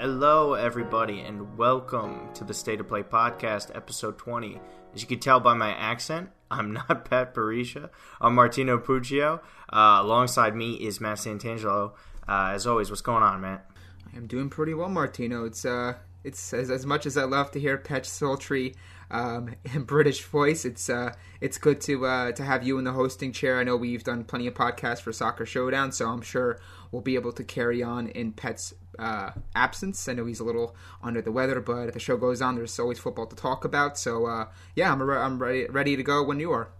Hello, 0.00 0.54
everybody, 0.54 1.22
and 1.22 1.58
welcome 1.58 2.32
to 2.34 2.44
the 2.44 2.54
State 2.54 2.78
of 2.78 2.86
Play 2.86 3.02
podcast, 3.02 3.74
episode 3.74 4.16
20. 4.16 4.60
As 4.94 5.02
you 5.02 5.08
can 5.08 5.18
tell 5.18 5.40
by 5.40 5.54
my 5.54 5.72
accent, 5.72 6.30
I'm 6.52 6.72
not 6.72 7.04
Pat 7.10 7.34
Parisha. 7.34 7.90
I'm 8.20 8.36
Martino 8.36 8.78
Puccio. 8.78 9.40
Uh, 9.68 9.98
alongside 10.00 10.54
me 10.54 10.74
is 10.74 11.00
Matt 11.00 11.18
Santangelo. 11.18 11.94
Uh, 12.28 12.52
as 12.54 12.64
always, 12.64 12.90
what's 12.90 13.02
going 13.02 13.24
on, 13.24 13.40
Matt? 13.40 13.68
I'm 14.14 14.28
doing 14.28 14.50
pretty 14.50 14.72
well, 14.72 14.88
Martino. 14.88 15.44
It's 15.44 15.64
uh, 15.64 15.94
it's 16.22 16.54
as, 16.54 16.70
as 16.70 16.86
much 16.86 17.04
as 17.04 17.16
I 17.16 17.24
love 17.24 17.50
to 17.50 17.60
hear 17.60 17.76
Pet's 17.76 18.08
sultry 18.08 18.76
um, 19.10 19.56
British 19.80 20.22
voice. 20.22 20.64
It's 20.64 20.88
uh, 20.88 21.12
it's 21.40 21.58
good 21.58 21.80
to 21.82 22.06
uh, 22.06 22.32
to 22.32 22.44
have 22.44 22.62
you 22.62 22.78
in 22.78 22.84
the 22.84 22.92
hosting 22.92 23.32
chair. 23.32 23.58
I 23.58 23.64
know 23.64 23.76
we've 23.76 24.04
done 24.04 24.22
plenty 24.22 24.46
of 24.46 24.54
podcasts 24.54 25.00
for 25.00 25.12
Soccer 25.12 25.44
Showdown, 25.44 25.90
so 25.90 26.08
I'm 26.08 26.22
sure 26.22 26.60
we'll 26.92 27.02
be 27.02 27.16
able 27.16 27.32
to 27.32 27.42
carry 27.42 27.82
on 27.82 28.06
in 28.08 28.30
Pet's 28.30 28.74
uh, 28.98 29.30
absence. 29.54 30.08
I 30.08 30.14
know 30.14 30.26
he's 30.26 30.40
a 30.40 30.44
little 30.44 30.74
under 31.02 31.22
the 31.22 31.32
weather, 31.32 31.60
but 31.60 31.88
if 31.88 31.94
the 31.94 32.00
show 32.00 32.16
goes 32.16 32.42
on, 32.42 32.56
there's 32.56 32.78
always 32.78 32.98
football 32.98 33.26
to 33.26 33.36
talk 33.36 33.64
about. 33.64 33.98
So 33.98 34.26
uh, 34.26 34.46
yeah, 34.74 34.92
I'm 34.92 35.02
re- 35.02 35.18
I'm 35.18 35.38
ready 35.38 35.66
ready 35.66 35.96
to 35.96 36.02
go 36.02 36.22
when 36.22 36.40
you 36.40 36.52
are. 36.52 36.70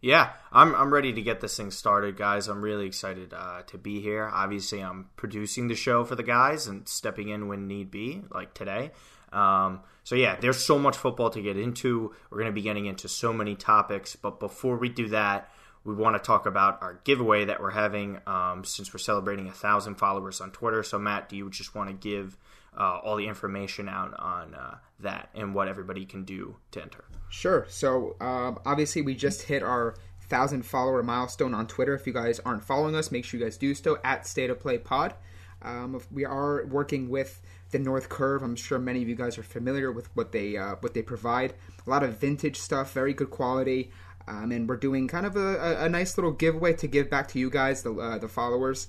Yeah, 0.00 0.32
I'm 0.52 0.74
I'm 0.74 0.92
ready 0.92 1.12
to 1.12 1.22
get 1.22 1.40
this 1.40 1.56
thing 1.56 1.70
started, 1.70 2.16
guys. 2.16 2.48
I'm 2.48 2.62
really 2.62 2.86
excited 2.86 3.32
uh, 3.34 3.62
to 3.68 3.78
be 3.78 4.00
here. 4.00 4.30
Obviously, 4.32 4.80
I'm 4.80 5.08
producing 5.16 5.68
the 5.68 5.74
show 5.74 6.04
for 6.04 6.14
the 6.14 6.22
guys 6.22 6.66
and 6.66 6.88
stepping 6.88 7.28
in 7.28 7.48
when 7.48 7.66
need 7.66 7.90
be, 7.90 8.22
like 8.30 8.54
today. 8.54 8.92
Um, 9.32 9.80
so 10.04 10.14
yeah, 10.14 10.36
there's 10.36 10.64
so 10.64 10.78
much 10.78 10.96
football 10.96 11.30
to 11.30 11.42
get 11.42 11.56
into. 11.56 12.14
We're 12.30 12.38
going 12.38 12.50
to 12.50 12.54
be 12.54 12.62
getting 12.62 12.86
into 12.86 13.08
so 13.08 13.32
many 13.32 13.56
topics, 13.56 14.14
but 14.16 14.38
before 14.38 14.76
we 14.76 14.88
do 14.88 15.08
that, 15.08 15.50
we 15.86 15.94
want 15.94 16.16
to 16.16 16.26
talk 16.26 16.46
about 16.46 16.82
our 16.82 17.00
giveaway 17.04 17.44
that 17.44 17.60
we're 17.60 17.70
having 17.70 18.18
um, 18.26 18.64
since 18.64 18.92
we're 18.92 18.98
celebrating 18.98 19.48
a 19.48 19.52
thousand 19.52 19.94
followers 19.94 20.40
on 20.40 20.50
Twitter. 20.50 20.82
So, 20.82 20.98
Matt, 20.98 21.28
do 21.28 21.36
you 21.36 21.48
just 21.48 21.74
want 21.74 21.88
to 21.88 21.94
give 21.94 22.36
uh, 22.76 22.98
all 23.04 23.16
the 23.16 23.28
information 23.28 23.88
out 23.88 24.12
on 24.18 24.54
uh, 24.54 24.78
that 25.00 25.30
and 25.34 25.54
what 25.54 25.68
everybody 25.68 26.04
can 26.04 26.24
do 26.24 26.56
to 26.72 26.82
enter? 26.82 27.04
Sure. 27.28 27.66
So, 27.68 28.16
um, 28.20 28.58
obviously, 28.66 29.02
we 29.02 29.14
just 29.14 29.42
hit 29.42 29.62
our 29.62 29.94
thousand 30.22 30.64
follower 30.64 31.04
milestone 31.04 31.54
on 31.54 31.68
Twitter. 31.68 31.94
If 31.94 32.06
you 32.06 32.12
guys 32.12 32.40
aren't 32.40 32.64
following 32.64 32.96
us, 32.96 33.12
make 33.12 33.24
sure 33.24 33.38
you 33.38 33.46
guys 33.46 33.56
do 33.56 33.72
so 33.74 33.98
at 34.04 34.26
State 34.26 34.50
of 34.50 34.58
Play 34.58 34.78
Pod. 34.78 35.14
Um, 35.62 36.00
we 36.12 36.24
are 36.24 36.66
working 36.66 37.08
with 37.08 37.40
the 37.70 37.78
North 37.78 38.08
Curve. 38.08 38.42
I'm 38.42 38.56
sure 38.56 38.78
many 38.78 39.02
of 39.02 39.08
you 39.08 39.14
guys 39.14 39.38
are 39.38 39.42
familiar 39.42 39.90
with 39.90 40.14
what 40.14 40.32
they 40.32 40.56
uh, 40.56 40.76
what 40.80 40.94
they 40.94 41.02
provide. 41.02 41.54
A 41.86 41.90
lot 41.90 42.02
of 42.02 42.18
vintage 42.18 42.58
stuff, 42.58 42.92
very 42.92 43.14
good 43.14 43.30
quality. 43.30 43.90
Um, 44.28 44.50
and 44.50 44.68
we're 44.68 44.76
doing 44.76 45.06
kind 45.06 45.24
of 45.24 45.36
a, 45.36 45.84
a, 45.84 45.88
nice 45.88 46.18
little 46.18 46.32
giveaway 46.32 46.72
to 46.74 46.88
give 46.88 47.08
back 47.08 47.28
to 47.28 47.38
you 47.38 47.48
guys, 47.48 47.82
the, 47.82 47.94
uh, 47.94 48.18
the 48.18 48.26
followers. 48.26 48.88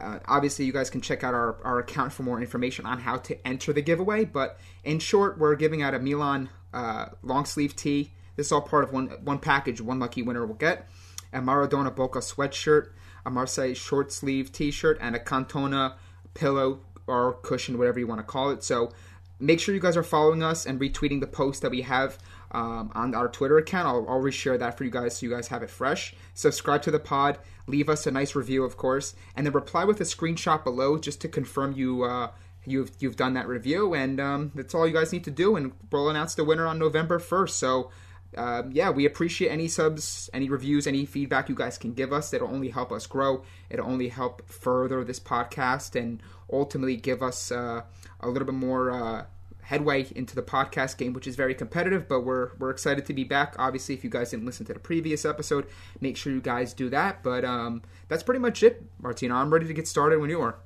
Uh, 0.00 0.18
obviously, 0.26 0.64
you 0.64 0.72
guys 0.72 0.88
can 0.88 1.00
check 1.00 1.22
out 1.22 1.34
our, 1.34 1.56
our 1.62 1.78
account 1.78 2.12
for 2.12 2.22
more 2.22 2.40
information 2.40 2.86
on 2.86 3.00
how 3.00 3.18
to 3.18 3.46
enter 3.46 3.72
the 3.72 3.82
giveaway. 3.82 4.24
But 4.24 4.58
in 4.84 4.98
short, 4.98 5.38
we're 5.38 5.56
giving 5.56 5.82
out 5.82 5.94
a 5.94 5.98
Milan 5.98 6.48
uh, 6.72 7.06
long 7.22 7.44
sleeve 7.44 7.76
tee. 7.76 8.12
This 8.36 8.46
is 8.46 8.52
all 8.52 8.62
part 8.62 8.84
of 8.84 8.92
one 8.92 9.08
one 9.24 9.40
package. 9.40 9.80
One 9.80 9.98
lucky 9.98 10.22
winner 10.22 10.46
will 10.46 10.54
get 10.54 10.88
a 11.32 11.40
Maradona 11.40 11.94
Boca 11.94 12.20
sweatshirt, 12.20 12.90
a 13.26 13.30
Marseille 13.30 13.74
short 13.74 14.12
sleeve 14.12 14.52
T-shirt, 14.52 14.98
and 15.00 15.14
a 15.14 15.18
Cantona 15.18 15.94
pillow 16.34 16.80
or 17.06 17.34
cushion, 17.42 17.78
whatever 17.78 17.98
you 17.98 18.06
want 18.06 18.20
to 18.20 18.24
call 18.24 18.50
it. 18.50 18.62
So 18.62 18.92
make 19.40 19.60
sure 19.60 19.74
you 19.74 19.80
guys 19.80 19.96
are 19.96 20.02
following 20.02 20.42
us 20.42 20.66
and 20.66 20.80
retweeting 20.80 21.20
the 21.20 21.26
post 21.26 21.62
that 21.62 21.70
we 21.70 21.82
have 21.82 22.18
um, 22.50 22.90
on 22.94 23.14
our 23.14 23.28
Twitter 23.28 23.58
account. 23.58 23.86
I'll, 23.86 24.06
I'll 24.08 24.22
reshare 24.22 24.58
that 24.58 24.76
for 24.76 24.84
you 24.84 24.90
guys 24.90 25.16
so 25.16 25.26
you 25.26 25.32
guys 25.32 25.48
have 25.48 25.62
it 25.62 25.70
fresh. 25.70 26.14
Subscribe 26.34 26.82
to 26.82 26.90
the 26.90 26.98
pod, 26.98 27.38
leave 27.66 27.88
us 27.88 28.06
a 28.06 28.10
nice 28.10 28.34
review, 28.34 28.64
of 28.64 28.76
course, 28.76 29.14
and 29.36 29.46
then 29.46 29.52
reply 29.52 29.84
with 29.84 30.00
a 30.00 30.04
screenshot 30.04 30.64
below 30.64 30.98
just 30.98 31.20
to 31.22 31.28
confirm 31.28 31.72
you. 31.72 32.04
Uh, 32.04 32.30
you've 32.64 32.90
you've 32.98 33.16
done 33.16 33.34
that 33.34 33.48
review, 33.48 33.94
and 33.94 34.20
um, 34.20 34.52
that's 34.54 34.74
all 34.74 34.86
you 34.86 34.92
guys 34.92 35.12
need 35.12 35.24
to 35.24 35.30
do. 35.30 35.56
And 35.56 35.72
we'll 35.90 36.10
announce 36.10 36.34
the 36.34 36.44
winner 36.44 36.66
on 36.66 36.78
November 36.78 37.18
first. 37.18 37.58
So. 37.58 37.90
Um, 38.36 38.72
yeah, 38.72 38.90
we 38.90 39.06
appreciate 39.06 39.48
any 39.48 39.68
subs, 39.68 40.28
any 40.34 40.50
reviews, 40.50 40.86
any 40.86 41.06
feedback 41.06 41.48
you 41.48 41.54
guys 41.54 41.78
can 41.78 41.94
give 41.94 42.12
us. 42.12 42.34
It'll 42.34 42.48
only 42.48 42.68
help 42.68 42.92
us 42.92 43.06
grow. 43.06 43.42
It'll 43.70 43.86
only 43.86 44.08
help 44.08 44.46
further 44.46 45.02
this 45.02 45.18
podcast 45.18 45.98
and 45.98 46.22
ultimately 46.52 46.96
give 46.96 47.22
us 47.22 47.50
uh, 47.50 47.84
a 48.20 48.28
little 48.28 48.44
bit 48.44 48.54
more 48.54 48.90
uh, 48.90 49.24
headway 49.68 50.06
into 50.16 50.34
the 50.34 50.42
podcast 50.42 50.96
game, 50.96 51.12
which 51.12 51.26
is 51.26 51.36
very 51.36 51.54
competitive. 51.54 52.08
But 52.08 52.20
we're 52.20 52.50
we're 52.58 52.70
excited 52.70 53.06
to 53.06 53.12
be 53.12 53.24
back. 53.24 53.54
Obviously, 53.58 53.94
if 53.94 54.02
you 54.02 54.10
guys 54.10 54.30
didn't 54.30 54.46
listen 54.46 54.66
to 54.66 54.72
the 54.72 54.80
previous 54.80 55.24
episode, 55.24 55.66
make 56.00 56.16
sure 56.16 56.32
you 56.32 56.40
guys 56.40 56.72
do 56.72 56.88
that. 56.90 57.22
But 57.22 57.44
um, 57.44 57.82
that's 58.08 58.22
pretty 58.22 58.40
much 58.40 58.62
it, 58.62 58.82
Martino. 59.00 59.34
I'm 59.34 59.52
ready 59.52 59.66
to 59.66 59.74
get 59.74 59.86
started 59.86 60.20
when 60.20 60.30
you 60.30 60.40
are. 60.40 60.56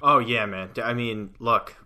Oh 0.00 0.18
yeah, 0.18 0.46
man. 0.46 0.70
I 0.82 0.94
mean, 0.94 1.34
look, 1.40 1.76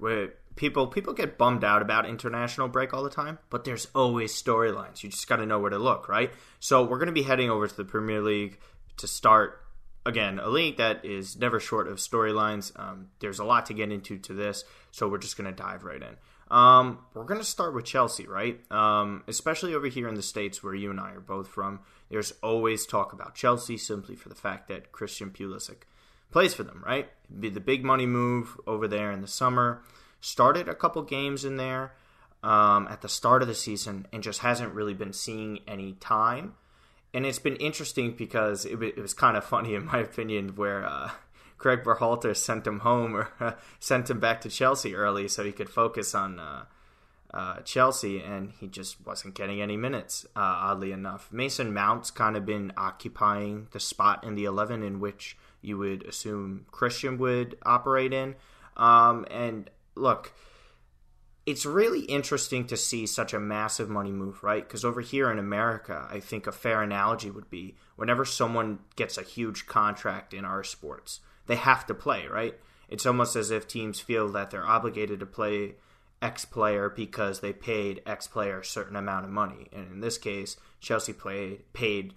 people 0.57 0.87
people 0.87 1.15
get 1.15 1.39
bummed 1.39 1.65
out 1.65 1.81
about 1.81 2.07
international 2.07 2.69
break 2.69 2.93
all 2.93 3.03
the 3.03 3.11
time, 3.11 3.39
but 3.49 3.65
there's 3.65 3.89
always 3.95 4.33
storylines. 4.35 5.03
You 5.03 5.09
just 5.09 5.27
got 5.27 5.37
to 5.37 5.47
know 5.47 5.59
where 5.59 5.71
to 5.71 5.79
look, 5.79 6.09
right? 6.09 6.31
So 6.61 6.85
we're 6.85 6.99
going 6.99 7.07
to 7.07 7.13
be 7.13 7.23
heading 7.23 7.51
over 7.51 7.67
to 7.67 7.77
the 7.77 7.85
Premier 7.85 8.21
League 8.21 8.59
to 8.99 9.09
start 9.09 9.63
again, 10.05 10.39
a 10.39 10.49
league 10.49 10.77
that 10.77 11.05
is 11.05 11.37
never 11.39 11.61
short 11.61 11.89
of 11.89 11.99
storylines. 11.99 12.79
Um, 12.79 13.09
there's 13.21 13.39
a 13.39 13.45
lot 13.45 13.67
to 13.67 13.75
get 13.75 13.91
into 13.93 14.19
to 14.19 14.35
this, 14.35 14.65
so 14.91 15.09
we're 15.09 15.19
just 15.19 15.37
going 15.37 15.49
to 15.49 15.57
dive 15.57 15.85
right 15.85 16.03
in. 16.03 16.17
Um, 16.53 16.99
we're 17.15 17.25
going 17.25 17.41
to 17.41 17.47
start 17.47 17.75
with 17.75 17.87
Chelsea, 17.87 18.27
right? 18.27 18.61
Um, 18.71 19.25
especially 19.27 19.75
over 19.75 19.87
here 19.89 20.07
in 20.07 20.15
the 20.15 20.23
States 20.23 20.63
where 20.63 20.75
you 20.75 20.91
and 20.91 21.01
I 21.01 21.13
are 21.13 21.21
both 21.21 21.49
from. 21.49 21.81
There's 22.11 22.35
always 22.43 22.85
talk 22.85 23.15
about 23.15 23.35
Chelsea 23.35 23.79
simply 23.79 24.17
for 24.17 24.29
the 24.29 24.35
fact 24.35 24.69
that 24.69 24.93
Christian 24.93 25.31
Pulisic 25.31 25.85
plays 26.31 26.53
for 26.53 26.63
them, 26.63 26.85
right? 26.87 27.09
Be 27.41 27.49
the 27.49 27.59
big 27.59 27.85
money 27.85 28.05
move 28.05 28.61
over 28.67 28.87
there 28.87 29.11
in 29.11 29.23
the 29.23 29.27
summer. 29.27 29.83
Started 30.21 30.69
a 30.69 30.75
couple 30.75 31.01
games 31.03 31.47
in 31.47 31.57
there 31.57 31.95
um, 32.43 32.87
at 32.89 33.01
the 33.01 33.09
start 33.09 33.41
of 33.41 33.49
the 33.49 33.55
season 33.55 34.07
and 34.13 34.23
just 34.23 34.41
hasn't 34.41 34.75
really 34.75 34.95
been 34.95 35.15
seeing 35.15 35.61
any 35.67 35.95
time. 35.95 36.55
And 37.15 37.25
it's 37.25 37.39
been 37.39 37.57
interesting 37.57 38.13
because 38.13 38.67
it, 38.67 38.83
it 38.83 39.01
was 39.01 39.15
kind 39.15 39.39
of 39.39 39.45
funny, 39.45 39.75
in 39.75 39.87
my 39.87 40.01
opinion, 40.01 40.51
where 40.57 40.85
uh, 40.85 41.11
Greg 41.63 41.85
Berhalter 41.85 42.37
sent 42.37 42.67
him 42.67 42.81
home 42.81 43.15
or 43.15 43.29
uh, 43.39 43.53
sent 43.79 44.11
him 44.11 44.19
back 44.19 44.41
to 44.41 44.49
Chelsea 44.49 44.97
early 44.97 45.29
so 45.29 45.45
he 45.45 45.53
could 45.53 45.71
focus 45.71 46.13
on 46.15 46.41
uh, 46.41 46.65
uh, 47.33 47.61
Chelsea, 47.61 48.21
and 48.21 48.53
he 48.61 48.67
just 48.67 49.07
wasn't 49.07 49.35
getting 49.35 49.63
any 49.63 49.77
minutes. 49.77 50.27
Uh, 50.37 50.41
oddly 50.41 50.91
enough, 50.91 51.33
Mason 51.33 51.73
Mount's 51.73 52.11
kind 52.11 52.37
of 52.37 52.45
been 52.45 52.73
occupying 52.77 53.69
the 53.71 53.81
spot 53.81 54.25
in 54.25 54.35
the 54.35 54.45
eleven 54.45 54.83
in 54.83 54.99
which 54.99 55.37
you 55.63 55.79
would 55.79 56.03
assume 56.03 56.67
Christian 56.73 57.17
would 57.19 57.57
operate 57.63 58.13
in. 58.13 58.35
Um, 58.77 59.25
and 59.31 59.71
look, 59.95 60.33
it's 61.47 61.65
really 61.65 62.01
interesting 62.01 62.67
to 62.67 62.77
see 62.77 63.07
such 63.07 63.33
a 63.33 63.41
massive 63.41 63.89
money 63.89 64.13
move, 64.13 64.43
right? 64.43 64.67
Because 64.67 64.85
over 64.85 65.01
here 65.01 65.31
in 65.31 65.39
America, 65.39 66.09
I 66.11 66.19
think 66.19 66.47
a 66.47 66.53
fair 66.53 66.83
analogy 66.83 67.31
would 67.31 67.51
be 67.51 67.77
whenever 67.97 68.25
someone 68.25 68.81
gets 68.97 69.17
a 69.17 69.23
huge 69.23 69.67
contract 69.67 70.35
in 70.35 70.45
our 70.45 70.65
sports 70.65 71.21
they 71.53 71.57
have 71.57 71.85
to 71.85 71.93
play, 71.93 72.27
right? 72.29 72.55
It's 72.89 73.05
almost 73.05 73.37
as 73.37 73.51
if 73.51 73.69
teams 73.69 74.01
feel 74.01 74.27
that 74.31 74.51
they're 74.51 74.67
obligated 74.67 75.21
to 75.21 75.27
play 75.27 75.75
X 76.23 76.47
player 76.47 76.89
because 76.89 77.41
they 77.41 77.53
paid 77.53 78.01
X 78.07 78.27
player 78.27 78.61
a 78.61 78.65
certain 78.65 78.97
amount 78.97 79.27
of 79.27 79.31
money. 79.31 79.69
And 79.71 79.93
in 79.93 80.01
this 80.01 80.17
case, 80.17 80.57
Chelsea 80.81 81.13
played 81.13 81.71
paid 81.75 82.15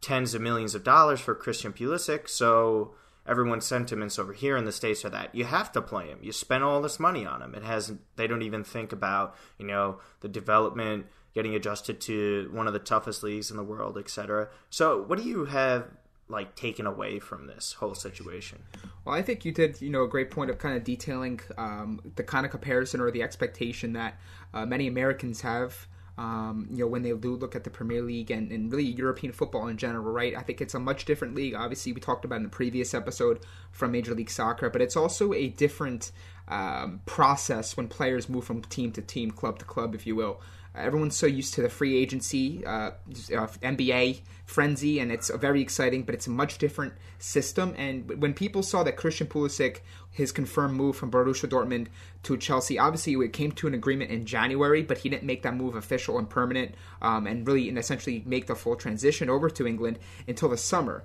tens 0.00 0.32
of 0.32 0.40
millions 0.40 0.74
of 0.74 0.82
dollars 0.82 1.20
for 1.20 1.34
Christian 1.34 1.74
Pulisic, 1.74 2.26
so 2.26 2.94
everyone's 3.26 3.66
sentiments 3.66 4.18
over 4.18 4.32
here 4.32 4.56
in 4.56 4.64
the 4.64 4.72
states 4.72 5.04
are 5.04 5.10
that 5.10 5.34
you 5.34 5.44
have 5.44 5.70
to 5.72 5.82
play 5.82 6.06
him. 6.06 6.20
You 6.22 6.32
spend 6.32 6.64
all 6.64 6.80
this 6.80 6.98
money 6.98 7.26
on 7.26 7.42
him. 7.42 7.54
It 7.54 7.64
hasn't. 7.64 8.00
They 8.16 8.26
don't 8.26 8.40
even 8.40 8.64
think 8.64 8.92
about 8.92 9.36
you 9.58 9.66
know 9.66 9.98
the 10.20 10.28
development, 10.28 11.04
getting 11.34 11.54
adjusted 11.54 12.00
to 12.02 12.48
one 12.50 12.66
of 12.66 12.72
the 12.72 12.78
toughest 12.78 13.22
leagues 13.22 13.50
in 13.50 13.58
the 13.58 13.62
world, 13.62 13.98
etc. 13.98 14.48
So, 14.70 15.02
what 15.02 15.18
do 15.18 15.28
you 15.28 15.44
have 15.44 15.84
like 16.28 16.54
taken 16.56 16.86
away 16.86 17.18
from 17.18 17.46
this 17.46 17.74
whole 17.74 17.94
situation? 17.94 18.62
Well, 19.04 19.14
I 19.14 19.22
think 19.22 19.44
you 19.44 19.52
did, 19.52 19.80
you 19.80 19.90
know, 19.90 20.04
a 20.04 20.08
great 20.08 20.30
point 20.30 20.50
of 20.50 20.58
kind 20.58 20.76
of 20.76 20.84
detailing 20.84 21.40
um, 21.58 22.00
the 22.16 22.22
kind 22.22 22.46
of 22.46 22.50
comparison 22.50 23.00
or 23.00 23.10
the 23.10 23.22
expectation 23.22 23.92
that 23.94 24.18
uh, 24.52 24.64
many 24.66 24.86
Americans 24.86 25.40
have. 25.42 25.86
Um, 26.16 26.68
you 26.70 26.78
know, 26.78 26.86
when 26.86 27.02
they 27.02 27.10
do 27.10 27.34
look 27.34 27.56
at 27.56 27.64
the 27.64 27.70
Premier 27.70 28.00
League 28.00 28.30
and, 28.30 28.52
and 28.52 28.70
really 28.70 28.84
European 28.84 29.32
football 29.32 29.66
in 29.66 29.76
general, 29.76 30.12
right? 30.12 30.36
I 30.36 30.42
think 30.42 30.60
it's 30.60 30.74
a 30.74 30.78
much 30.78 31.06
different 31.06 31.34
league. 31.34 31.54
Obviously, 31.54 31.92
we 31.92 32.00
talked 32.00 32.24
about 32.24 32.36
in 32.36 32.44
the 32.44 32.48
previous 32.48 32.94
episode 32.94 33.40
from 33.72 33.90
Major 33.90 34.14
League 34.14 34.30
Soccer, 34.30 34.70
but 34.70 34.80
it's 34.80 34.96
also 34.96 35.32
a 35.34 35.48
different 35.48 36.12
um, 36.46 37.00
process 37.04 37.76
when 37.76 37.88
players 37.88 38.28
move 38.28 38.44
from 38.44 38.62
team 38.62 38.92
to 38.92 39.02
team, 39.02 39.32
club 39.32 39.58
to 39.58 39.64
club, 39.64 39.92
if 39.92 40.06
you 40.06 40.14
will. 40.14 40.40
Everyone's 40.76 41.16
so 41.16 41.26
used 41.26 41.54
to 41.54 41.62
the 41.62 41.68
free 41.68 41.96
agency, 41.96 42.66
uh, 42.66 42.90
uh, 42.90 43.46
NBA 43.62 44.22
frenzy, 44.44 44.98
and 44.98 45.12
it's 45.12 45.30
very 45.30 45.62
exciting, 45.62 46.02
but 46.02 46.16
it's 46.16 46.26
a 46.26 46.30
much 46.30 46.58
different 46.58 46.94
system. 47.18 47.74
And 47.78 48.20
when 48.20 48.34
people 48.34 48.64
saw 48.64 48.82
that 48.82 48.96
Christian 48.96 49.28
Pulisic, 49.28 49.80
his 50.10 50.32
confirmed 50.32 50.74
move 50.74 50.96
from 50.96 51.12
Borussia 51.12 51.48
Dortmund 51.48 51.86
to 52.24 52.36
Chelsea, 52.36 52.76
obviously 52.76 53.14
it 53.24 53.32
came 53.32 53.52
to 53.52 53.68
an 53.68 53.74
agreement 53.74 54.10
in 54.10 54.26
January, 54.26 54.82
but 54.82 54.98
he 54.98 55.08
didn't 55.08 55.22
make 55.22 55.42
that 55.42 55.54
move 55.54 55.76
official 55.76 56.18
and 56.18 56.28
permanent, 56.28 56.74
um, 57.00 57.28
and 57.28 57.46
really 57.46 57.68
and 57.68 57.78
essentially 57.78 58.24
make 58.26 58.48
the 58.48 58.56
full 58.56 58.74
transition 58.74 59.30
over 59.30 59.48
to 59.48 59.66
England 59.66 60.00
until 60.26 60.48
the 60.48 60.56
summer. 60.56 61.04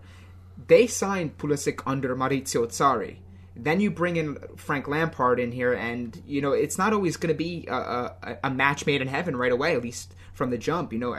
They 0.68 0.88
signed 0.88 1.38
Pulisic 1.38 1.82
under 1.86 2.16
Maurizio 2.16 2.68
Sarri 2.68 3.18
Then 3.64 3.80
you 3.80 3.92
bring 3.92 4.16
in 4.16 4.38
Frank 4.56 4.88
Lampard 4.88 5.40
in 5.40 5.52
here, 5.52 5.74
and 5.74 6.22
you 6.26 6.42
know 6.42 6.52
it's 6.52 6.78
not 6.78 6.94
always 6.94 7.18
going 7.18 7.34
to 7.34 7.38
be 7.38 7.66
a, 7.68 7.74
a, 7.74 8.38
a, 8.46 8.50
match 8.50 8.86
made 8.86 9.02
in 9.02 9.08
heaven 9.08 9.36
right 9.36 9.52
away. 9.52 9.76
At 9.76 9.84
least 9.84 10.16
from 10.34 10.50
the 10.50 10.58
jump, 10.58 10.94
you 10.94 11.00
know, 11.00 11.16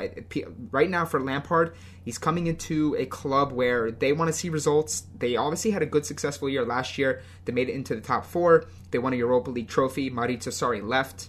right 0.71 0.89
now 0.89 1.05
for 1.05 1.21
Lampard, 1.21 1.75
he's 2.05 2.17
coming 2.17 2.47
into 2.47 2.97
a 2.99 3.05
club 3.05 3.53
where 3.53 3.91
they 3.91 4.13
want 4.13 4.29
to 4.29 4.33
see 4.33 4.49
results. 4.49 5.05
They 5.19 5.37
obviously 5.37 5.73
had 5.73 5.83
a 5.83 5.87
good, 5.87 6.07
successful 6.07 6.49
year 6.49 6.65
last 6.65 6.97
year. 6.97 7.21
They 7.45 7.53
made 7.53 7.69
it 7.69 7.75
into 7.75 7.95
the 7.95 8.01
top 8.01 8.25
four. 8.25 8.65
They 8.91 8.99
won 8.99 9.13
a 9.13 9.17
Europa 9.17 9.51
League 9.51 9.69
trophy. 9.69 10.11
Maurizio 10.11 10.49
Sarri 10.49 10.83
left, 10.83 11.29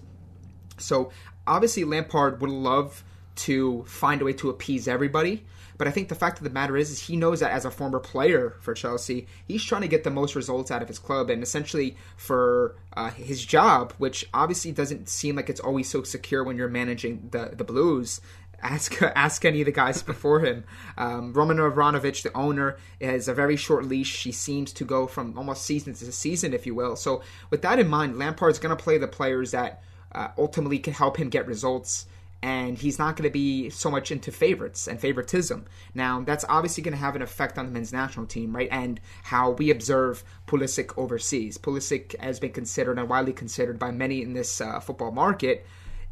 so 0.78 1.12
obviously 1.46 1.84
Lampard 1.84 2.42
would 2.42 2.50
love 2.50 3.04
to 3.36 3.84
find 3.84 4.22
a 4.22 4.26
way 4.26 4.34
to 4.34 4.50
appease 4.50 4.88
everybody. 4.88 5.46
But 5.82 5.88
I 5.88 5.92
think 5.94 6.10
the 6.10 6.14
fact 6.16 6.38
of 6.38 6.44
the 6.44 6.52
matter 6.52 6.78
is, 6.78 6.92
is 6.92 7.08
he 7.08 7.16
knows 7.16 7.40
that 7.40 7.50
as 7.50 7.66
a 7.66 7.72
former 7.72 8.00
player 8.00 8.56
for 8.62 8.76
Chelsea, 8.76 9.26
he's 9.48 9.64
trying 9.64 9.82
to 9.82 9.88
get 9.88 10.04
the 10.04 10.12
most 10.12 10.36
results 10.36 10.70
out 10.70 10.84
of 10.84 10.88
his 10.88 11.00
club, 11.00 11.32
and 11.32 11.42
essentially 11.42 11.98
for 12.16 12.76
uh, 12.94 13.10
his 13.10 13.44
job, 13.44 13.92
which 13.98 14.30
obviously 14.32 14.72
doesn't 14.72 15.10
seem 15.10 15.36
like 15.36 15.50
it's 15.50 15.60
always 15.60 15.90
so 15.90 16.04
secure 16.04 16.44
when 16.44 16.56
you're 16.56 16.70
managing 16.70 17.30
the 17.32 17.54
the 17.56 17.64
Blues. 17.64 18.22
Ask 18.62 19.02
ask 19.16 19.44
any 19.44 19.62
of 19.62 19.66
the 19.66 19.72
guys 19.72 20.04
before 20.04 20.42
him. 20.42 20.66
Um, 21.00 21.34
Roman 21.34 21.60
Abramovich, 21.60 22.22
the 22.22 22.38
owner, 22.38 22.78
has 23.02 23.28
a 23.28 23.34
very 23.34 23.56
short 23.56 23.84
leash. 23.86 24.16
She 24.16 24.32
seems 24.32 24.72
to 24.74 24.86
go 24.86 25.08
from 25.08 25.36
almost 25.36 25.66
season 25.66 25.96
to 25.96 26.12
season, 26.12 26.54
if 26.54 26.68
you 26.68 26.76
will. 26.76 26.96
So 26.96 27.24
with 27.50 27.64
that 27.64 27.80
in 27.80 27.88
mind, 27.88 28.20
Lampard's 28.20 28.60
going 28.60 28.78
to 28.78 28.84
play 28.84 29.00
the 29.00 29.08
players 29.08 29.50
that 29.50 29.82
uh, 30.12 30.28
ultimately 30.38 30.78
can 30.78 30.94
help 30.94 31.18
him 31.18 31.30
get 31.30 31.48
results 31.48 32.06
and 32.44 32.78
he's 32.78 32.98
not 32.98 33.16
going 33.16 33.30
to 33.30 33.34
be 33.34 33.70
so 33.70 33.92
much 33.92 34.12
into 34.12 34.32
favorites 34.32 34.88
and 34.88 35.00
favoritism. 35.00 35.66
Now, 35.94 36.22
that's 36.22 36.46
obviously 36.50 36.84
going 36.84 36.94
to 36.94 37.00
have 37.00 37.16
an 37.16 37.22
effect 37.22 37.58
on 37.58 37.66
the 37.66 37.72
men's 37.72 37.94
national 37.94 38.26
team, 38.26 38.56
right? 38.56 38.70
And 38.72 39.00
how 39.24 39.52
we 39.52 39.70
observe 39.70 40.24
Pulisic 40.48 40.98
overseas. 40.98 41.58
Pulisic 41.58 42.20
has 42.20 42.40
been 42.40 42.52
considered 42.52 42.98
and 42.98 43.08
widely 43.08 43.34
considered 43.34 43.78
by 43.78 43.92
many 43.92 44.22
in 44.22 44.34
this 44.34 44.60
uh, 44.60 44.80
football 44.80 45.12
market 45.12 45.66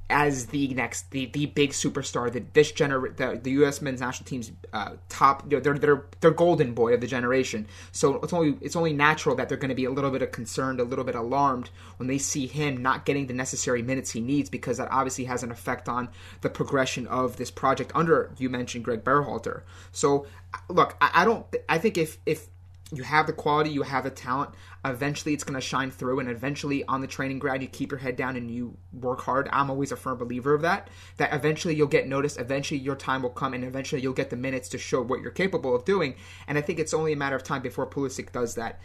as 0.09 0.47
the 0.47 0.73
next 0.73 1.11
the, 1.11 1.27
the 1.27 1.45
big 1.45 1.71
superstar 1.71 2.31
that 2.31 2.53
this 2.53 2.71
gener 2.71 3.15
the, 3.15 3.39
the 3.41 3.51
U.S. 3.51 3.81
men's 3.81 4.01
national 4.01 4.27
team's 4.27 4.51
uh, 4.73 4.93
top 5.07 5.43
you 5.43 5.57
know, 5.57 5.61
they're 5.61 5.77
they're 5.77 6.05
they're 6.19 6.31
golden 6.31 6.73
boy 6.73 6.93
of 6.93 7.01
the 7.01 7.07
generation. 7.07 7.67
So 7.91 8.15
it's 8.23 8.33
only 8.33 8.57
it's 8.61 8.75
only 8.75 8.93
natural 8.93 9.35
that 9.35 9.49
they're 9.49 9.57
going 9.57 9.69
to 9.69 9.75
be 9.75 9.85
a 9.85 9.91
little 9.91 10.11
bit 10.11 10.31
concerned, 10.31 10.79
a 10.79 10.83
little 10.83 11.05
bit 11.05 11.15
alarmed 11.15 11.69
when 11.97 12.07
they 12.07 12.17
see 12.17 12.47
him 12.47 12.77
not 12.81 13.05
getting 13.05 13.27
the 13.27 13.33
necessary 13.33 13.81
minutes 13.81 14.11
he 14.11 14.21
needs 14.21 14.49
because 14.49 14.77
that 14.77 14.89
obviously 14.91 15.25
has 15.25 15.43
an 15.43 15.51
effect 15.51 15.87
on 15.87 16.09
the 16.41 16.49
progression 16.49 17.05
of 17.07 17.37
this 17.37 17.51
project 17.51 17.91
under 17.93 18.31
you 18.37 18.49
mentioned 18.49 18.83
Greg 18.83 19.03
Berhalter. 19.03 19.61
So 19.91 20.25
look, 20.69 20.97
I, 21.01 21.11
I 21.13 21.25
don't 21.25 21.45
I 21.67 21.77
think 21.77 21.97
if 21.97 22.17
if 22.25 22.47
you 22.91 23.03
have 23.03 23.27
the 23.27 23.33
quality, 23.33 23.69
you 23.69 23.83
have 23.83 24.03
the 24.03 24.09
talent. 24.09 24.51
Eventually, 24.85 25.33
it's 25.33 25.43
going 25.43 25.59
to 25.59 25.61
shine 25.61 25.91
through, 25.91 26.19
and 26.19 26.29
eventually, 26.29 26.85
on 26.85 27.01
the 27.01 27.07
training 27.07 27.39
ground, 27.39 27.61
you 27.61 27.67
keep 27.67 27.91
your 27.91 27.99
head 27.99 28.15
down 28.15 28.35
and 28.35 28.49
you 28.49 28.77
work 28.93 29.21
hard. 29.21 29.49
I'm 29.51 29.69
always 29.69 29.91
a 29.91 29.97
firm 29.97 30.17
believer 30.17 30.53
of 30.53 30.61
that. 30.61 30.89
That 31.17 31.33
eventually 31.33 31.75
you'll 31.75 31.87
get 31.87 32.07
noticed. 32.07 32.39
Eventually, 32.39 32.79
your 32.79 32.95
time 32.95 33.21
will 33.21 33.29
come, 33.29 33.53
and 33.53 33.63
eventually, 33.63 34.01
you'll 34.01 34.13
get 34.13 34.29
the 34.29 34.37
minutes 34.37 34.69
to 34.69 34.77
show 34.77 35.01
what 35.01 35.21
you're 35.21 35.31
capable 35.31 35.75
of 35.75 35.85
doing. 35.85 36.15
And 36.47 36.57
I 36.57 36.61
think 36.61 36.79
it's 36.79 36.93
only 36.93 37.13
a 37.13 37.17
matter 37.17 37.35
of 37.35 37.43
time 37.43 37.61
before 37.61 37.87
Pulisic 37.87 38.31
does 38.31 38.55
that 38.55 38.79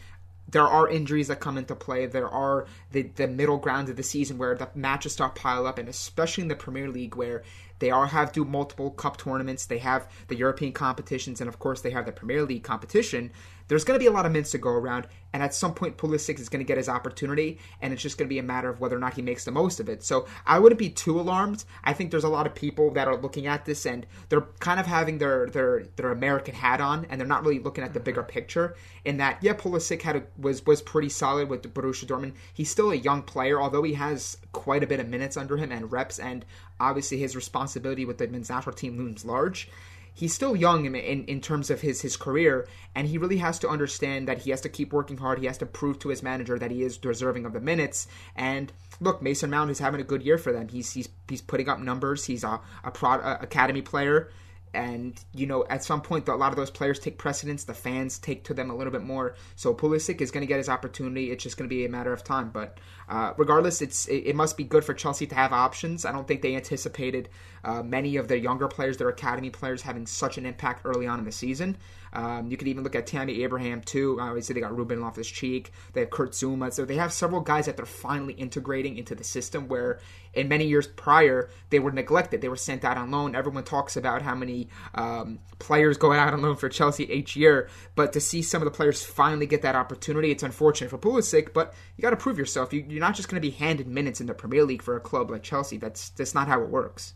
there 0.49 0.67
are 0.67 0.89
injuries 0.89 1.29
that 1.29 1.41
come 1.41 1.57
into 1.57 1.75
play. 1.75 2.07
There 2.07 2.29
are 2.29 2.67
the, 2.93 3.03
the 3.03 3.27
middle 3.27 3.57
grounds 3.57 3.91
of 3.91 3.97
the 3.97 4.03
season 4.03 4.39
where 4.39 4.55
the 4.55 4.69
matches 4.75 5.13
start 5.13 5.35
pile 5.35 5.67
up, 5.67 5.79
and 5.79 5.89
especially 5.89 6.43
in 6.43 6.49
the 6.49 6.57
Premier 6.57 6.89
League 6.89 7.17
where 7.17 7.43
they 7.79 7.91
all 7.91 8.07
have 8.07 8.33
do 8.33 8.45
multiple 8.45 8.91
cup 8.91 9.17
tournaments. 9.17 9.67
They 9.67 9.79
have 9.79 10.09
the 10.29 10.37
European 10.37 10.73
competitions, 10.73 11.41
and 11.41 11.49
of 11.49 11.59
course 11.59 11.81
they 11.81 11.91
have 11.91 12.07
the 12.07 12.13
Premier 12.13 12.45
League 12.45 12.63
competition. 12.63 13.33
There's 13.69 13.85
going 13.85 13.99
to 13.99 14.03
be 14.03 14.09
a 14.09 14.13
lot 14.13 14.27
of 14.27 14.33
minutes 14.33 14.51
to 14.51 14.59
go 14.59 14.71
around, 14.71 15.07
and 15.33 15.43
at 15.43 15.55
some 15.55 15.75
point, 15.75 15.97
Pulisic 15.97 16.39
is 16.39 16.49
going 16.49 16.65
to 16.65 16.69
get 16.69 16.77
his 16.77 16.89
opportunity, 16.89 17.59
and 17.81 17.93
it's 17.93 18.03
just 18.03 18.19
going 18.19 18.29
to 18.29 18.33
be 18.33 18.39
a 18.39 18.43
matter 18.43 18.69
of 18.69 18.81
whether 18.81 18.97
or 18.97 19.01
not 19.01 19.15
he 19.15 19.23
makes 19.23 19.45
the 19.45 19.51
most 19.51 19.81
of 19.81 19.89
it. 19.89 20.05
So 20.05 20.27
I 20.47 20.59
wouldn't 20.59 20.79
be 20.79 20.91
too 20.91 21.19
alarmed. 21.19 21.65
I 21.83 21.93
think 21.93 22.11
there's 22.11 22.25
a 22.25 22.29
lot 22.29 22.47
of 22.47 22.55
people 22.55 22.91
that 22.93 23.09
are 23.09 23.17
looking 23.17 23.47
at 23.47 23.65
this, 23.65 23.87
and 23.87 24.07
they're 24.29 24.43
kind 24.61 24.79
of 24.79 24.87
having 24.87 25.19
their 25.19 25.47
their 25.49 25.85
their 25.97 26.13
American 26.13 26.55
hat 26.55 26.81
on, 26.81 27.07
and 27.09 27.21
they're 27.21 27.27
not 27.27 27.45
really 27.45 27.59
looking 27.59 27.85
at 27.85 27.95
the 27.95 28.01
bigger 28.01 28.23
mm-hmm. 28.23 28.31
picture. 28.31 28.77
In 29.05 29.17
that, 29.19 29.39
yeah, 29.43 29.55
Pulisic 29.55 30.03
had 30.03 30.17
a, 30.17 30.23
was 30.39 30.65
was 30.67 30.83
pretty 30.83 31.09
solid 31.09 31.49
with 31.49 31.63
the 31.63 31.69
Borussia 31.69 32.07
Dortmund. 32.07 32.35
He's 32.53 32.71
still 32.71 32.91
a 32.91 32.97
young 32.97 33.23
player, 33.23 33.61
although 33.61 33.83
he 33.83 33.95
has 33.95 34.37
quite 34.53 34.83
a 34.83 34.87
bit 34.87 35.01
of 35.01 35.09
minutes 35.09 35.37
under 35.37 35.57
him 35.57 35.73
and 35.73 35.91
reps, 35.91 36.19
and 36.19 36.45
obviously 36.79 37.19
his 37.19 37.35
responsibility 37.35 38.05
with 38.05 38.19
the 38.19 38.29
men's 38.29 38.51
national 38.51 38.75
team 38.75 38.97
looms 38.99 39.25
large 39.25 39.69
he's 40.15 40.33
still 40.33 40.57
young 40.57 40.87
in, 40.87 40.95
in, 40.95 41.25
in, 41.25 41.41
terms 41.41 41.71
of 41.71 41.81
his, 41.81 42.01
his 42.01 42.17
career, 42.17 42.67
and 42.95 43.09
he 43.09 43.19
really 43.19 43.39
has 43.39 43.59
to 43.59 43.69
understand 43.69 44.29
that 44.29 44.39
he 44.39 44.51
has 44.51 44.61
to 44.63 44.69
keep 44.69 44.93
working 44.93 45.19
hard. 45.19 45.41
He 45.41 45.47
has 45.47 45.59
to 45.59 45.67
prove 45.67 45.99
to 46.01 46.09
his 46.09 46.23
manager 46.23 46.59
that 46.59 46.71
he 46.71 46.83
is 46.83 46.97
deserving 46.97 47.45
of 47.45 47.53
the 47.53 47.61
minutes. 47.61 48.07
And 48.37 48.73
look, 49.01 49.21
Mason 49.21 49.51
Mount 49.51 49.71
is 49.71 49.81
having 49.81 50.01
a 50.01 50.05
good 50.05 50.23
year 50.23 50.39
for 50.39 50.53
them. 50.53 50.69
He's 50.69 50.93
he's 50.93 51.09
he's 51.29 51.43
putting 51.43 51.69
up 51.69 51.81
numbers. 51.81 52.25
He's 52.25 52.45
a 52.45 52.61
a, 52.85 52.91
pro, 52.91 53.15
a 53.21 53.39
academy 53.43 53.83
player 53.83 54.31
and 54.75 55.19
you 55.33 55.47
know 55.47 55.65
at 55.71 55.83
some 55.83 56.01
point 56.01 56.29
a 56.29 56.35
lot 56.35 56.53
of 56.53 56.57
those 56.57 56.71
players 56.71 56.99
take 56.99 57.17
precedence. 57.17 57.65
The 57.65 57.75
fans 57.75 58.19
take 58.19 58.45
to 58.45 58.55
them 58.55 58.71
a 58.71 58.77
little 58.77 58.93
bit 58.93 59.03
more. 59.03 59.37
So 59.57 59.73
Pulisic 59.73 60.21
is 60.21 60.31
going 60.31 60.43
to 60.43 60.47
get 60.47 60.59
his 60.59 60.69
opportunity. 60.69 61.31
It's 61.31 61.43
just 61.43 61.57
going 61.57 61.69
to 61.69 61.75
be 61.75 61.85
a 61.85 61.89
matter 61.89 62.13
of 62.13 62.25
time. 62.25 62.51
But 62.51 62.79
uh, 63.09 63.33
regardless 63.37 63.81
it's 63.81 64.07
it, 64.07 64.27
it, 64.27 64.37
must 64.37 64.57
be 64.57 64.65
good 64.65 64.85
for 64.85 64.95
Chelsea 64.95 65.27
to 65.27 65.35
have 65.35 65.53
options. 65.53 66.05
I 66.05 66.13
don't 66.13 66.27
think 66.27 66.43
they 66.43 66.57
anticipated 66.57 67.29
uh, 67.63 67.83
many 67.83 68.17
of 68.17 68.29
their 68.29 68.37
younger 68.37 68.69
players 68.69 68.97
their 68.97 69.09
academy 69.09 69.51
players 69.51 69.83
having 69.83 70.07
such 70.07 70.39
an 70.39 70.47
impact 70.47 70.83
early 70.85 71.07
on 71.07 71.19
in 71.19 71.25
the 71.25 71.33
season 71.33 71.77
um, 72.15 72.51
you 72.51 72.57
could 72.57 72.69
even 72.69 72.85
look 72.85 72.95
at 72.95 73.07
Tammy 73.07 73.43
Abraham 73.43 73.81
too. 73.81 74.19
Obviously, 74.21 74.55
they 74.55 74.61
got 74.61 74.77
Ruben 74.77 75.01
Loftus 75.01 75.29
Cheek. 75.29 75.73
They 75.93 76.01
have 76.01 76.11
Kurt 76.11 76.33
Zouma. 76.33 76.73
So 76.73 76.85
they 76.85 76.97
have 76.97 77.13
several 77.13 77.41
guys 77.41 77.67
that 77.67 77.77
they're 77.77 77.87
finally 77.87 78.35
integrating 78.35 78.97
into 78.97 79.15
the 79.15 79.25
system. 79.25 79.69
Where 79.69 79.99
in 80.33 80.49
many 80.49 80.67
years 80.67 80.87
prior 80.87 81.51
they 81.71 81.79
were 81.79 81.93
neglected. 81.93 82.41
They 82.41 82.49
were 82.49 82.57
sent 82.57 82.85
out 82.85 82.97
on 82.97 83.11
loan. 83.11 83.35
Everyone 83.35 83.65
talks 83.65 83.97
about 83.97 84.23
how 84.23 84.35
many 84.35 84.69
um, 84.95 85.41
players 85.59 85.97
go 85.97 86.13
out 86.13 86.33
on 86.33 86.43
loan 86.43 86.57
for 86.57 86.69
Chelsea 86.69 87.05
each 87.13 87.37
year, 87.37 87.69
but 87.95 88.13
to 88.13 88.21
see 88.21 88.43
some 88.43 88.63
of 88.63 88.67
the 88.67 88.77
players 88.77 89.03
finally 89.03 89.47
get 89.47 89.63
that 89.63 89.75
opportunity, 89.75 90.31
it's 90.31 90.43
unfortunate 90.43 90.91
for 90.91 90.99
Pulisic. 90.99 91.53
But 91.53 91.75
you 91.97 92.03
got 92.03 92.11
to 92.11 92.17
prove 92.17 92.39
yourself. 92.39 92.73
You, 92.73 92.85
you're 92.89 93.01
not 93.01 93.15
just 93.15 93.29
going 93.29 93.41
to 93.41 93.49
be 93.49 93.55
handed 93.55 93.89
minutes 93.89 94.21
in 94.21 94.27
the 94.27 94.35
Premier 94.35 94.65
League 94.65 94.83
for 94.83 94.97
a 94.97 95.01
club 95.01 95.31
like 95.31 95.43
Chelsea. 95.43 95.79
That's 95.79 96.11
that's 96.11 96.35
not 96.35 96.49
how 96.49 96.63
it 96.63 96.69
works. 96.69 97.15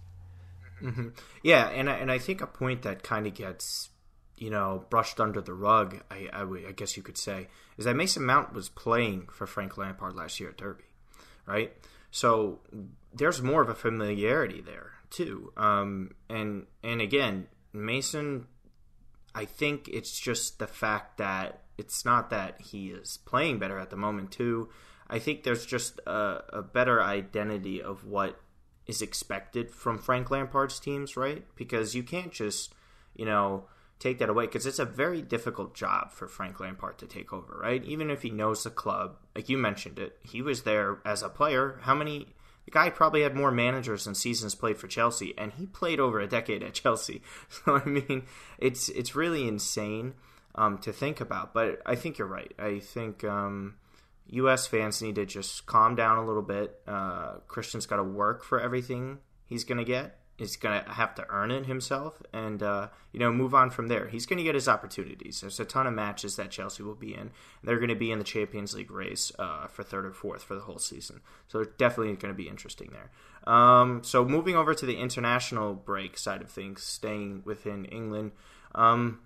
Mm-hmm. 0.82 1.08
Yeah, 1.42 1.68
and 1.68 1.90
I, 1.90 1.94
and 1.94 2.10
I 2.10 2.18
think 2.18 2.40
a 2.40 2.46
point 2.46 2.82
that 2.82 3.02
kind 3.02 3.26
of 3.26 3.34
gets 3.34 3.90
you 4.40 4.50
know, 4.50 4.84
brushed 4.90 5.20
under 5.20 5.40
the 5.40 5.54
rug, 5.54 6.02
I, 6.10 6.28
I, 6.32 6.42
I, 6.42 6.72
guess 6.72 6.96
you 6.96 7.02
could 7.02 7.18
say, 7.18 7.48
is 7.76 7.84
that 7.84 7.96
Mason 7.96 8.24
Mount 8.24 8.52
was 8.52 8.68
playing 8.68 9.28
for 9.32 9.46
Frank 9.46 9.76
Lampard 9.76 10.14
last 10.14 10.38
year 10.40 10.50
at 10.50 10.56
Derby, 10.56 10.84
right? 11.46 11.72
So 12.10 12.60
there's 13.12 13.42
more 13.42 13.62
of 13.62 13.68
a 13.68 13.74
familiarity 13.74 14.60
there 14.60 14.92
too. 15.10 15.52
Um, 15.56 16.12
and 16.28 16.66
and 16.82 17.00
again, 17.00 17.46
Mason, 17.72 18.46
I 19.34 19.44
think 19.44 19.88
it's 19.88 20.18
just 20.18 20.58
the 20.58 20.66
fact 20.66 21.18
that 21.18 21.62
it's 21.76 22.04
not 22.04 22.30
that 22.30 22.60
he 22.60 22.88
is 22.88 23.18
playing 23.24 23.58
better 23.58 23.78
at 23.78 23.90
the 23.90 23.96
moment 23.96 24.30
too. 24.30 24.68
I 25.08 25.18
think 25.18 25.42
there's 25.42 25.64
just 25.64 26.00
a, 26.06 26.42
a 26.52 26.62
better 26.62 27.02
identity 27.02 27.82
of 27.82 28.04
what 28.04 28.40
is 28.86 29.00
expected 29.00 29.70
from 29.70 29.98
Frank 29.98 30.30
Lampard's 30.30 30.80
teams, 30.80 31.16
right? 31.16 31.44
Because 31.56 31.94
you 31.94 32.02
can't 32.02 32.32
just, 32.32 32.74
you 33.14 33.24
know, 33.24 33.64
take 33.98 34.18
that 34.18 34.28
away 34.30 34.46
because 34.46 34.66
it's 34.66 34.78
a 34.78 34.84
very 34.84 35.22
difficult 35.22 35.74
job 35.74 36.12
for 36.12 36.28
Frank 36.28 36.60
Lampard 36.60 36.98
to 36.98 37.06
take 37.06 37.32
over, 37.32 37.58
right? 37.60 37.82
Even 37.84 38.10
if 38.10 38.22
he 38.22 38.30
knows 38.30 38.64
the 38.64 38.70
club, 38.70 39.16
like 39.34 39.48
you 39.48 39.58
mentioned 39.58 39.98
it, 39.98 40.18
he 40.22 40.42
was 40.42 40.62
there 40.62 40.98
as 41.04 41.22
a 41.22 41.28
player. 41.28 41.78
How 41.82 41.94
many? 41.94 42.28
The 42.64 42.72
guy 42.72 42.90
probably 42.90 43.22
had 43.22 43.34
more 43.34 43.50
managers 43.50 44.06
and 44.06 44.16
seasons 44.16 44.54
played 44.54 44.76
for 44.76 44.88
Chelsea, 44.88 45.34
and 45.38 45.52
he 45.54 45.66
played 45.66 46.00
over 46.00 46.20
a 46.20 46.26
decade 46.26 46.62
at 46.62 46.74
Chelsea. 46.74 47.22
So 47.48 47.76
I 47.76 47.84
mean, 47.84 48.26
it's 48.58 48.88
it's 48.90 49.14
really 49.16 49.48
insane 49.48 50.14
um, 50.54 50.78
to 50.78 50.92
think 50.92 51.20
about. 51.20 51.54
But 51.54 51.80
I 51.86 51.94
think 51.94 52.18
you're 52.18 52.28
right. 52.28 52.52
I 52.58 52.80
think. 52.80 53.24
Um, 53.24 53.76
U.S. 54.30 54.66
fans 54.66 55.00
need 55.00 55.14
to 55.14 55.24
just 55.24 55.66
calm 55.66 55.94
down 55.94 56.18
a 56.18 56.26
little 56.26 56.42
bit. 56.42 56.78
Uh, 56.86 57.36
Christian's 57.46 57.86
got 57.86 57.96
to 57.96 58.04
work 58.04 58.44
for 58.44 58.60
everything 58.60 59.18
he's 59.46 59.64
going 59.64 59.78
to 59.78 59.84
get, 59.84 60.18
is 60.38 60.56
going 60.56 60.82
to 60.82 60.90
have 60.90 61.14
to 61.16 61.26
earn 61.28 61.50
it 61.50 61.66
himself 61.66 62.22
and 62.32 62.62
uh, 62.62 62.88
you 63.12 63.18
know 63.18 63.32
move 63.32 63.54
on 63.54 63.70
from 63.70 63.88
there. 63.88 64.08
He's 64.08 64.26
going 64.26 64.38
to 64.38 64.44
get 64.44 64.54
his 64.54 64.68
opportunities. 64.68 65.40
There's 65.40 65.60
a 65.60 65.64
ton 65.64 65.86
of 65.86 65.94
matches 65.94 66.36
that 66.36 66.50
Chelsea 66.50 66.82
will 66.82 66.94
be 66.94 67.14
in. 67.14 67.30
They're 67.62 67.78
going 67.78 67.88
to 67.88 67.96
be 67.96 68.12
in 68.12 68.18
the 68.18 68.24
Champions 68.24 68.74
League 68.74 68.90
race 68.90 69.32
uh, 69.38 69.66
for 69.66 69.82
third 69.82 70.06
or 70.06 70.12
fourth 70.12 70.42
for 70.42 70.54
the 70.54 70.62
whole 70.62 70.78
season. 70.78 71.20
So 71.48 71.58
they're 71.58 71.72
definitely 71.76 72.14
going 72.16 72.32
to 72.32 72.38
be 72.38 72.48
interesting 72.48 72.92
there. 72.92 73.10
Um, 73.52 74.02
so 74.04 74.24
moving 74.24 74.56
over 74.56 74.74
to 74.74 74.86
the 74.86 74.96
international 74.96 75.74
break 75.74 76.16
side 76.18 76.42
of 76.42 76.50
things, 76.50 76.82
staying 76.82 77.42
within 77.44 77.84
England, 77.86 78.32
um, 78.74 79.20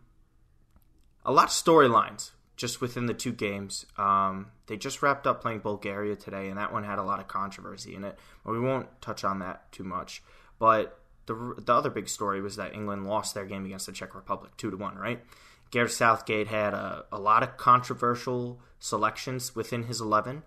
a 1.24 1.32
lot 1.32 1.44
of 1.44 1.50
storylines 1.50 2.30
just 2.56 2.80
within 2.80 3.06
the 3.06 3.14
two 3.14 3.32
games. 3.32 3.86
Um, 3.98 4.52
they 4.66 4.76
just 4.76 5.02
wrapped 5.02 5.26
up 5.26 5.42
playing 5.42 5.60
Bulgaria 5.60 6.16
today, 6.16 6.48
and 6.48 6.58
that 6.58 6.72
one 6.72 6.84
had 6.84 6.98
a 6.98 7.02
lot 7.02 7.18
of 7.18 7.28
controversy 7.28 7.94
in 7.94 8.04
it. 8.04 8.16
But 8.44 8.52
we 8.52 8.60
won't 8.60 8.88
touch 9.00 9.24
on 9.24 9.40
that 9.40 9.70
too 9.72 9.84
much. 9.84 10.22
But 10.58 10.98
the 11.26 11.54
the 11.58 11.72
other 11.72 11.90
big 11.90 12.08
story 12.08 12.40
was 12.40 12.56
that 12.56 12.74
England 12.74 13.06
lost 13.06 13.34
their 13.34 13.44
game 13.44 13.64
against 13.64 13.86
the 13.86 13.92
Czech 13.92 14.14
Republic 14.14 14.52
two 14.56 14.70
to 14.70 14.76
one, 14.76 14.96
right? 14.96 15.20
Gareth 15.70 15.92
Southgate 15.92 16.48
had 16.48 16.74
a, 16.74 17.06
a 17.10 17.18
lot 17.18 17.42
of 17.42 17.56
controversial 17.56 18.60
selections 18.78 19.56
within 19.56 19.84
his 19.84 20.00
11. 20.00 20.42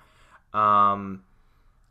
Um, 0.54 1.24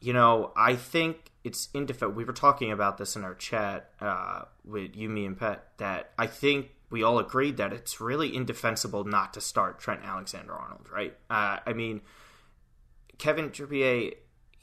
you 0.01 0.13
know, 0.13 0.53
I 0.57 0.77
think 0.77 1.33
it's 1.43 1.69
indefensible. 1.75 2.15
We 2.15 2.25
were 2.25 2.33
talking 2.33 2.71
about 2.71 2.97
this 2.97 3.17
in 3.17 3.25
our 3.25 3.35
chat 3.35 3.91
uh, 4.01 4.43
with 4.65 4.95
you, 4.97 5.09
me, 5.09 5.27
and 5.27 5.37
Pet, 5.37 5.65
that 5.79 6.13
I 6.17 6.29
think 6.29 6.71
we 6.91 7.03
all 7.03 7.19
agreed 7.19 7.57
that 7.57 7.73
it's 7.73 8.01
really 8.01 8.35
indefensible 8.35 9.05
not 9.05 9.35
to 9.35 9.41
start 9.41 9.81
Trent 9.81 10.03
Alexander 10.05 10.53
Arnold, 10.53 10.89
right? 10.93 11.17
Uh, 11.29 11.59
I 11.67 11.73
mean, 11.73 12.03
Kevin 13.19 13.51
Trippier, 13.51 14.15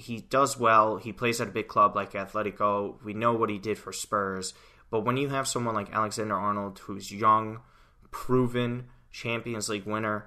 he 0.01 0.22
does 0.22 0.58
well. 0.58 0.98
He 0.98 1.13
plays 1.13 1.39
at 1.39 1.48
a 1.48 1.51
big 1.51 1.67
club 1.67 1.96
like 1.96 2.13
Atletico. 2.13 2.96
We 3.03 3.13
know 3.13 3.34
what 3.34 3.50
he 3.50 3.58
did 3.58 3.77
for 3.77 3.93
Spurs. 3.93 4.53
But 4.89 5.05
when 5.05 5.17
you 5.17 5.29
have 5.29 5.48
someone 5.48 5.75
like 5.75 5.93
Alexander 5.93 6.36
Arnold, 6.36 6.79
who's 6.79 7.12
young, 7.12 7.62
proven 8.10 8.88
Champions 9.12 9.70
League 9.70 9.86
winner, 9.86 10.25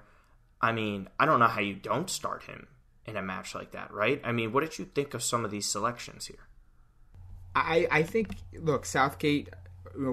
I 0.61 0.73
mean, 0.73 1.09
I 1.19 1.26
don't 1.26 1.40
know 1.40 1.49
how 1.49 1.61
you 1.61 1.75
don't 1.75 2.09
start 2.09 2.45
him 2.45 2.69
in 3.04 3.16
a 3.16 3.23
match 3.23 3.54
like 3.54 3.73
that, 3.73 3.93
right? 3.93 4.21
I 4.25 4.33
mean, 4.33 4.52
what 4.52 4.62
did 4.62 4.78
you 4.78 4.87
think 4.87 5.12
of 5.12 5.23
some 5.23 5.45
of 5.45 5.50
these 5.50 5.66
selections 5.66 6.26
here? 6.26 6.49
I, 7.54 7.87
I 7.90 8.02
think, 8.02 8.37
look, 8.59 8.87
Southgate, 8.87 9.50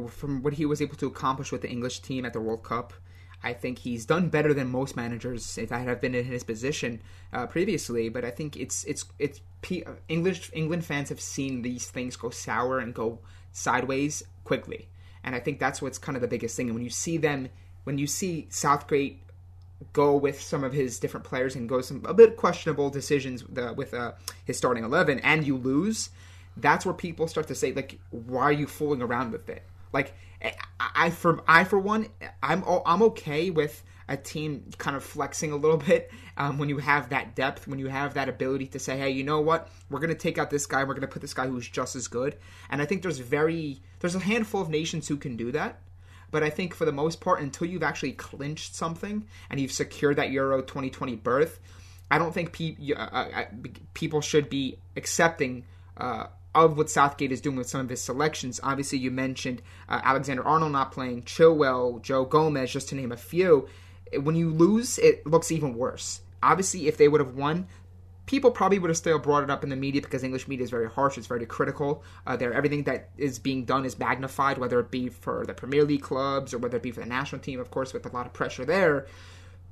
from 0.09 0.43
what 0.43 0.53
he 0.53 0.65
was 0.65 0.81
able 0.81 0.97
to 0.97 1.07
accomplish 1.07 1.51
with 1.51 1.61
the 1.61 1.69
English 1.69 2.01
team 2.01 2.25
at 2.25 2.33
the 2.33 2.41
World 2.41 2.63
Cup, 2.63 2.93
I 3.43 3.53
think 3.53 3.79
he's 3.79 4.05
done 4.05 4.29
better 4.29 4.53
than 4.53 4.69
most 4.69 4.95
managers 4.95 5.57
if 5.57 5.69
that 5.69 5.87
have 5.87 5.99
been 5.99 6.13
in 6.15 6.25
his 6.25 6.43
position 6.43 7.01
uh, 7.33 7.47
previously. 7.47 8.09
But 8.09 8.23
I 8.23 8.29
think 8.29 8.55
it's 8.55 8.83
it's 8.83 9.05
it's 9.17 9.41
English 10.07 10.51
England 10.53 10.85
fans 10.85 11.09
have 11.09 11.21
seen 11.21 11.61
these 11.61 11.87
things 11.89 12.15
go 12.15 12.29
sour 12.29 12.79
and 12.79 12.93
go 12.93 13.19
sideways 13.51 14.23
quickly, 14.43 14.87
and 15.23 15.35
I 15.35 15.39
think 15.39 15.59
that's 15.59 15.81
what's 15.81 15.97
kind 15.97 16.15
of 16.15 16.21
the 16.21 16.27
biggest 16.27 16.55
thing. 16.55 16.67
And 16.67 16.75
when 16.75 16.83
you 16.83 16.89
see 16.89 17.17
them, 17.17 17.49
when 17.83 17.97
you 17.97 18.07
see 18.07 18.47
Southgate 18.49 19.21
go 19.93 20.15
with 20.15 20.39
some 20.39 20.63
of 20.63 20.73
his 20.73 20.99
different 20.99 21.25
players 21.25 21.55
and 21.55 21.67
go 21.67 21.81
some 21.81 22.05
a 22.05 22.13
bit 22.13 22.37
questionable 22.37 22.91
decisions 22.91 23.43
with, 23.43 23.57
uh, 23.57 23.73
with 23.75 23.93
uh, 23.95 24.11
his 24.45 24.55
starting 24.55 24.83
eleven, 24.83 25.17
and 25.19 25.47
you 25.47 25.57
lose, 25.57 26.11
that's 26.57 26.85
where 26.85 26.93
people 26.93 27.27
start 27.27 27.47
to 27.47 27.55
say 27.55 27.73
like, 27.73 27.99
why 28.11 28.43
are 28.43 28.51
you 28.51 28.67
fooling 28.67 29.01
around 29.01 29.31
with 29.31 29.49
it? 29.49 29.63
Like 29.93 30.13
I 30.79 31.09
for 31.09 31.41
I 31.47 31.63
for 31.63 31.79
one, 31.79 32.07
I'm 32.41 32.63
I'm 32.85 33.01
okay 33.03 33.49
with 33.49 33.83
a 34.07 34.17
team 34.17 34.69
kind 34.77 34.97
of 34.97 35.03
flexing 35.03 35.51
a 35.51 35.55
little 35.55 35.77
bit 35.89 36.11
um, 36.37 36.57
when 36.57 36.69
you 36.69 36.77
have 36.79 37.09
that 37.09 37.35
depth, 37.35 37.67
when 37.67 37.79
you 37.79 37.87
have 37.87 38.13
that 38.15 38.27
ability 38.27 38.67
to 38.67 38.79
say, 38.79 38.97
hey, 38.97 39.09
you 39.09 39.23
know 39.23 39.39
what, 39.39 39.69
we're 39.89 39.99
going 39.99 40.09
to 40.09 40.15
take 40.15 40.37
out 40.37 40.49
this 40.49 40.65
guy, 40.65 40.83
we're 40.83 40.93
going 40.93 41.01
to 41.01 41.07
put 41.07 41.21
this 41.21 41.33
guy 41.33 41.47
who's 41.47 41.67
just 41.67 41.95
as 41.95 42.07
good. 42.07 42.35
And 42.69 42.81
I 42.81 42.85
think 42.85 43.01
there's 43.01 43.19
very 43.19 43.81
there's 43.99 44.15
a 44.15 44.19
handful 44.19 44.61
of 44.61 44.69
nations 44.69 45.07
who 45.07 45.17
can 45.17 45.37
do 45.37 45.51
that. 45.53 45.79
But 46.31 46.43
I 46.43 46.49
think 46.49 46.73
for 46.73 46.85
the 46.85 46.93
most 46.93 47.19
part, 47.19 47.41
until 47.41 47.67
you've 47.67 47.83
actually 47.83 48.13
clinched 48.13 48.73
something 48.73 49.25
and 49.49 49.59
you've 49.59 49.71
secured 49.71 50.15
that 50.15 50.31
Euro 50.31 50.61
2020 50.61 51.17
berth, 51.17 51.59
I 52.09 52.17
don't 52.17 52.33
think 52.33 52.53
pe- 52.53 52.93
uh, 52.93 52.99
uh, 53.01 53.45
people 53.93 54.21
should 54.21 54.49
be 54.49 54.77
accepting 54.95 55.65
uh, 55.97 56.27
of 56.53 56.77
what 56.77 56.89
Southgate 56.89 57.31
is 57.31 57.41
doing 57.41 57.55
with 57.55 57.69
some 57.69 57.81
of 57.81 57.89
his 57.89 58.01
selections. 58.01 58.59
Obviously, 58.63 58.97
you 58.97 59.11
mentioned 59.11 59.61
uh, 59.87 60.01
Alexander 60.03 60.45
Arnold 60.45 60.71
not 60.71 60.91
playing, 60.91 61.23
Chilwell, 61.23 62.01
Joe 62.01 62.25
Gomez, 62.25 62.71
just 62.71 62.89
to 62.89 62.95
name 62.95 63.11
a 63.11 63.17
few. 63.17 63.67
When 64.19 64.35
you 64.35 64.49
lose, 64.49 64.97
it 64.99 65.25
looks 65.25 65.51
even 65.51 65.75
worse. 65.75 66.21
Obviously, 66.43 66.87
if 66.87 66.97
they 66.97 67.07
would 67.07 67.21
have 67.21 67.35
won, 67.35 67.67
people 68.25 68.51
probably 68.51 68.79
would 68.79 68.89
have 68.89 68.97
still 68.97 69.19
brought 69.19 69.43
it 69.43 69.49
up 69.49 69.63
in 69.63 69.69
the 69.69 69.75
media 69.75 70.01
because 70.01 70.23
English 70.23 70.47
media 70.47 70.63
is 70.63 70.69
very 70.69 70.89
harsh, 70.89 71.17
it's 71.17 71.27
very 71.27 71.45
critical. 71.45 72.03
Uh, 72.27 72.35
there, 72.35 72.53
everything 72.53 72.83
that 72.83 73.09
is 73.17 73.39
being 73.39 73.63
done 73.63 73.85
is 73.85 73.97
magnified, 73.97 74.57
whether 74.57 74.79
it 74.79 74.91
be 74.91 75.07
for 75.07 75.45
the 75.45 75.53
Premier 75.53 75.83
League 75.83 76.01
clubs 76.01 76.53
or 76.53 76.57
whether 76.57 76.77
it 76.77 76.83
be 76.83 76.91
for 76.91 77.01
the 77.01 77.05
national 77.05 77.41
team, 77.41 77.59
of 77.59 77.71
course, 77.71 77.93
with 77.93 78.05
a 78.05 78.09
lot 78.09 78.25
of 78.25 78.33
pressure 78.33 78.65
there. 78.65 79.07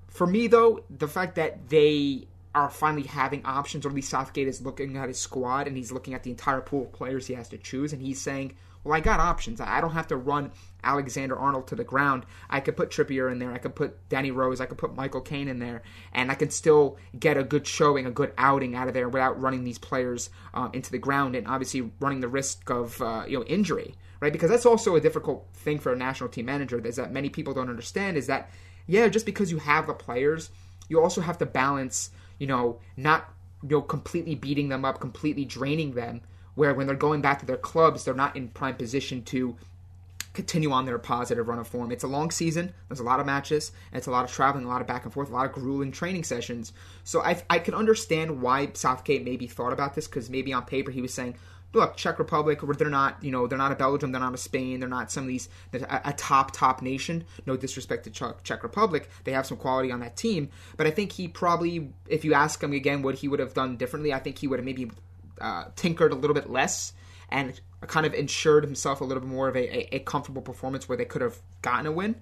For 0.07 0.25
me, 0.25 0.47
though, 0.47 0.83
the 0.89 1.07
fact 1.07 1.35
that 1.35 1.69
they 1.69 2.27
are 2.55 2.69
finally 2.69 3.03
having 3.03 3.45
options, 3.45 3.85
or 3.85 3.89
at 3.89 3.95
least 3.95 4.09
Southgate 4.09 4.47
is 4.47 4.61
looking 4.61 4.97
at 4.97 5.07
his 5.07 5.19
squad 5.19 5.67
and 5.67 5.77
he's 5.77 5.91
looking 5.91 6.13
at 6.13 6.23
the 6.23 6.31
entire 6.31 6.61
pool 6.61 6.83
of 6.83 6.93
players 6.93 7.27
he 7.27 7.35
has 7.35 7.49
to 7.49 7.57
choose, 7.57 7.93
and 7.93 8.01
he's 8.01 8.19
saying, 8.19 8.55
Well, 8.83 8.95
I 8.95 9.01
got 9.01 9.19
options. 9.19 9.61
I 9.61 9.81
don't 9.81 9.91
have 9.91 10.07
to 10.07 10.17
run 10.17 10.51
Alexander 10.83 11.37
Arnold 11.37 11.67
to 11.67 11.75
the 11.75 11.83
ground. 11.83 12.25
I 12.49 12.59
could 12.59 12.75
put 12.75 12.89
Trippier 12.89 13.31
in 13.31 13.39
there, 13.39 13.51
I 13.51 13.59
could 13.59 13.75
put 13.75 14.09
Danny 14.09 14.31
Rose, 14.31 14.59
I 14.59 14.65
could 14.65 14.77
put 14.77 14.95
Michael 14.95 15.21
Keane 15.21 15.47
in 15.47 15.59
there, 15.59 15.83
and 16.11 16.31
I 16.31 16.35
can 16.35 16.49
still 16.49 16.97
get 17.19 17.37
a 17.37 17.43
good 17.43 17.67
showing, 17.67 18.05
a 18.05 18.11
good 18.11 18.33
outing 18.37 18.75
out 18.75 18.87
of 18.87 18.93
there 18.93 19.09
without 19.09 19.39
running 19.39 19.63
these 19.63 19.77
players 19.77 20.29
um, 20.53 20.71
into 20.73 20.91
the 20.91 20.97
ground 20.97 21.35
and 21.35 21.47
obviously 21.47 21.91
running 21.99 22.21
the 22.21 22.27
risk 22.27 22.69
of 22.69 22.99
uh, 23.01 23.25
you 23.27 23.37
know 23.37 23.45
injury, 23.45 23.95
right? 24.21 24.33
Because 24.33 24.49
that's 24.49 24.65
also 24.65 24.95
a 24.95 25.01
difficult 25.01 25.47
thing 25.53 25.77
for 25.77 25.93
a 25.93 25.97
national 25.97 26.29
team 26.29 26.45
manager 26.45 26.79
is 26.79 26.95
that 26.95 27.11
many 27.11 27.29
people 27.29 27.53
don't 27.53 27.69
understand 27.69 28.17
is 28.17 28.27
that 28.27 28.49
yeah, 28.87 29.07
just 29.07 29.27
because 29.27 29.51
you 29.51 29.59
have 29.59 29.85
the 29.85 29.93
players, 29.93 30.49
you 30.87 30.99
also 30.99 31.21
have 31.21 31.37
to 31.37 31.45
balance 31.45 32.09
you 32.39 32.47
know, 32.47 32.79
not 32.97 33.33
you 33.61 33.69
know 33.69 33.81
completely 33.81 34.35
beating 34.35 34.69
them 34.69 34.83
up, 34.83 34.99
completely 34.99 35.45
draining 35.45 35.93
them. 35.93 36.21
Where 36.55 36.73
when 36.73 36.87
they're 36.87 36.95
going 36.95 37.21
back 37.21 37.39
to 37.39 37.45
their 37.45 37.57
clubs, 37.57 38.03
they're 38.03 38.13
not 38.13 38.35
in 38.35 38.49
prime 38.49 38.75
position 38.75 39.23
to 39.25 39.55
continue 40.33 40.71
on 40.71 40.85
their 40.85 40.99
positive 40.99 41.47
run 41.47 41.59
of 41.59 41.67
form. 41.67 41.91
It's 41.91 42.03
a 42.03 42.07
long 42.07 42.31
season. 42.31 42.73
There's 42.87 42.99
a 42.99 43.03
lot 43.03 43.19
of 43.19 43.25
matches. 43.25 43.71
it's 43.93 44.07
a 44.07 44.11
lot 44.11 44.25
of 44.25 44.31
traveling, 44.31 44.65
a 44.65 44.67
lot 44.67 44.81
of 44.81 44.87
back 44.87 45.03
and 45.03 45.13
forth, 45.13 45.29
a 45.29 45.33
lot 45.33 45.45
of 45.45 45.51
grueling 45.53 45.91
training 45.91 46.23
sessions. 46.23 46.71
So 47.03 47.21
I, 47.21 47.41
I 47.49 47.59
can 47.59 47.73
understand 47.73 48.41
why 48.41 48.69
Southgate 48.73 49.23
maybe 49.23 49.47
thought 49.47 49.73
about 49.73 49.95
this 49.95 50.07
because 50.07 50.29
maybe 50.29 50.53
on 50.53 50.65
paper 50.65 50.91
he 50.91 51.01
was 51.01 51.13
saying, 51.13 51.35
look, 51.73 51.97
Czech 51.97 52.19
Republic, 52.19 52.63
where 52.63 52.75
they're 52.75 52.89
not, 52.89 53.23
you 53.23 53.31
know, 53.31 53.47
they're 53.47 53.57
not 53.57 53.71
a 53.71 53.75
Belgium, 53.75 54.11
they're 54.11 54.21
not 54.21 54.33
a 54.33 54.37
Spain, 54.37 54.79
they're 54.79 54.89
not 54.89 55.11
some 55.11 55.23
of 55.23 55.27
these 55.27 55.49
a, 55.73 56.01
a 56.05 56.13
top 56.13 56.51
top 56.51 56.81
nation. 56.81 57.25
No 57.45 57.55
disrespect 57.57 58.05
to 58.05 58.09
Czech, 58.09 58.43
Czech 58.43 58.63
Republic, 58.63 59.09
they 59.23 59.31
have 59.31 59.45
some 59.45 59.57
quality 59.57 59.91
on 59.91 59.99
that 59.99 60.15
team, 60.15 60.49
but 60.77 60.87
I 60.87 60.91
think 60.91 61.11
he 61.11 61.27
probably, 61.27 61.93
if 62.07 62.25
you 62.25 62.33
ask 62.33 62.61
him 62.61 62.73
again 62.73 63.01
what 63.01 63.15
he 63.15 63.27
would 63.27 63.39
have 63.39 63.53
done 63.53 63.77
differently, 63.77 64.13
I 64.13 64.19
think 64.19 64.37
he 64.37 64.47
would 64.47 64.59
have 64.59 64.65
maybe 64.65 64.91
uh, 65.39 65.65
tinkered 65.75 66.11
a 66.11 66.15
little 66.15 66.33
bit 66.33 66.49
less 66.49 66.93
and 67.31 67.59
kind 67.87 68.05
of 68.05 68.13
ensured 68.13 68.63
himself 68.63 69.01
a 69.01 69.03
little 69.03 69.21
bit 69.21 69.29
more 69.29 69.47
of 69.47 69.55
a, 69.55 69.59
a, 69.59 69.95
a 69.97 69.99
comfortable 69.99 70.41
performance 70.41 70.89
where 70.89 70.97
they 70.97 71.05
could 71.05 71.21
have 71.21 71.37
gotten 71.61 71.85
a 71.85 71.91
win. 71.91 72.15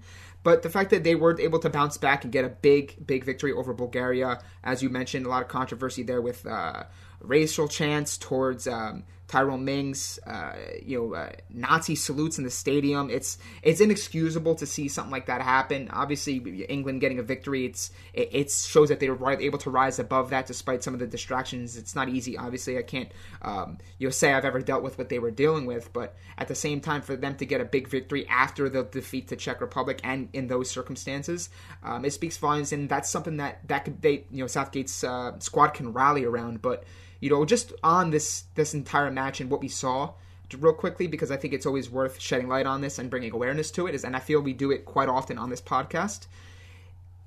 But 0.44 0.62
the 0.62 0.70
fact 0.70 0.90
that 0.90 1.02
they 1.02 1.14
were 1.14 1.38
able 1.40 1.58
to 1.60 1.70
bounce 1.70 1.96
back 1.96 2.22
and 2.22 2.32
get 2.32 2.44
a 2.44 2.48
big, 2.48 3.04
big 3.04 3.24
victory 3.24 3.52
over 3.52 3.72
Bulgaria, 3.72 4.40
as 4.62 4.82
you 4.82 4.88
mentioned, 4.88 5.26
a 5.26 5.28
lot 5.28 5.42
of 5.42 5.48
controversy 5.48 6.04
there 6.04 6.20
with 6.20 6.46
uh, 6.46 6.84
racial 7.20 7.66
chants 7.66 8.16
towards 8.16 8.68
um, 8.68 9.04
Tyrone 9.28 9.62
Mings, 9.62 10.18
uh, 10.26 10.54
you 10.82 10.98
know, 10.98 11.14
uh, 11.14 11.30
Nazi 11.50 11.94
salutes 11.94 12.38
in 12.38 12.44
the 12.44 12.50
stadium. 12.50 13.10
It's 13.10 13.36
it's 13.62 13.80
inexcusable 13.80 14.54
to 14.54 14.66
see 14.66 14.88
something 14.88 15.12
like 15.12 15.26
that 15.26 15.42
happen. 15.42 15.90
Obviously, 15.92 16.38
England 16.64 17.02
getting 17.02 17.18
a 17.18 17.22
victory, 17.22 17.66
it's 17.66 17.90
it, 18.14 18.30
it 18.32 18.50
shows 18.50 18.88
that 18.88 19.00
they 19.00 19.10
were 19.10 19.30
able 19.32 19.58
to 19.58 19.70
rise 19.70 19.98
above 19.98 20.30
that 20.30 20.46
despite 20.46 20.82
some 20.82 20.94
of 20.94 21.00
the 21.00 21.06
distractions. 21.06 21.76
It's 21.76 21.94
not 21.94 22.08
easy. 22.08 22.38
Obviously, 22.38 22.78
I 22.78 22.82
can't 22.82 23.12
um, 23.42 23.76
you 23.98 24.06
know 24.06 24.10
say 24.10 24.32
I've 24.32 24.46
ever 24.46 24.62
dealt 24.62 24.82
with 24.82 24.96
what 24.96 25.10
they 25.10 25.18
were 25.18 25.30
dealing 25.30 25.66
with, 25.66 25.92
but 25.92 26.16
at 26.38 26.48
the 26.48 26.54
same 26.54 26.80
time, 26.80 27.02
for 27.02 27.14
them 27.14 27.36
to 27.36 27.44
get 27.44 27.60
a 27.60 27.66
big 27.66 27.88
victory 27.88 28.26
after 28.28 28.70
the 28.70 28.84
defeat 28.84 29.28
to 29.28 29.36
Czech 29.36 29.60
Republic 29.60 30.00
and 30.04 30.30
in 30.32 30.46
those 30.46 30.70
circumstances, 30.70 31.50
um, 31.82 32.06
it 32.06 32.14
speaks 32.14 32.38
volumes, 32.38 32.72
and 32.72 32.88
that's 32.88 33.10
something 33.10 33.36
that 33.36 33.68
that 33.68 33.84
could 33.84 34.00
they 34.00 34.24
you 34.30 34.42
know 34.42 34.46
Southgate's 34.46 35.04
uh, 35.04 35.38
squad 35.38 35.74
can 35.74 35.92
rally 35.92 36.24
around, 36.24 36.62
but 36.62 36.84
you 37.20 37.30
know, 37.30 37.44
just 37.44 37.72
on 37.82 38.10
this 38.10 38.44
this 38.54 38.74
entire 38.74 39.10
match 39.10 39.40
and 39.40 39.50
what 39.50 39.60
we 39.60 39.68
saw, 39.68 40.12
real 40.56 40.72
quickly 40.72 41.06
because 41.06 41.30
I 41.30 41.36
think 41.36 41.52
it's 41.52 41.66
always 41.66 41.90
worth 41.90 42.20
shedding 42.20 42.48
light 42.48 42.66
on 42.66 42.80
this 42.80 42.98
and 42.98 43.10
bringing 43.10 43.32
awareness 43.32 43.70
to 43.72 43.86
it. 43.86 43.94
Is 43.94 44.04
and 44.04 44.16
I 44.16 44.20
feel 44.20 44.40
we 44.40 44.52
do 44.52 44.70
it 44.70 44.84
quite 44.84 45.08
often 45.08 45.38
on 45.38 45.50
this 45.50 45.60
podcast. 45.60 46.26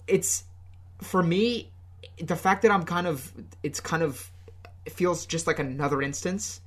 It's 0.07 0.45
for 0.99 1.21
me 1.21 1.71
the 2.21 2.35
fact 2.35 2.61
that 2.63 2.71
I'm 2.71 2.83
kind 2.83 3.07
of 3.07 3.31
it's 3.63 3.79
kind 3.79 4.03
of 4.03 4.31
it 4.85 4.93
feels 4.93 5.25
just 5.25 5.47
like 5.47 5.59
another 5.59 6.01
instance 6.01 6.61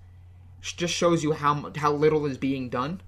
just 0.61 0.95
shows 0.95 1.23
you 1.23 1.33
how 1.33 1.73
how 1.77 1.93
little 1.93 2.25
is 2.27 2.39
being 2.39 2.69
done 2.69 3.01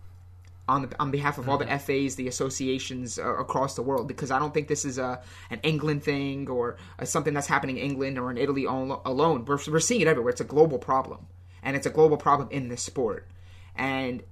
on 0.68 0.82
the, 0.82 1.00
on 1.00 1.10
behalf 1.10 1.38
of 1.38 1.48
all 1.48 1.58
the 1.58 1.64
mm-hmm. 1.64 2.04
FAs, 2.04 2.16
the 2.16 2.26
associations 2.28 3.18
uh, 3.18 3.36
across 3.36 3.76
the 3.76 3.82
world, 3.82 4.08
because 4.08 4.30
I 4.30 4.38
don't 4.38 4.52
think 4.52 4.68
this 4.68 4.84
is 4.84 4.98
a 4.98 5.20
an 5.50 5.60
England 5.62 6.02
thing 6.02 6.48
or 6.48 6.76
a, 6.98 7.06
something 7.06 7.34
that's 7.34 7.46
happening 7.46 7.78
in 7.78 7.84
England 7.84 8.18
or 8.18 8.30
in 8.30 8.38
Italy 8.38 8.64
alone. 8.64 9.44
We're 9.44 9.58
we're 9.68 9.80
seeing 9.80 10.00
it 10.00 10.08
everywhere. 10.08 10.30
It's 10.30 10.40
a 10.40 10.44
global 10.44 10.78
problem, 10.78 11.26
and 11.62 11.76
it's 11.76 11.86
a 11.86 11.90
global 11.90 12.16
problem 12.16 12.48
in 12.50 12.68
this 12.68 12.82
sport. 12.82 13.28
And 13.76 14.22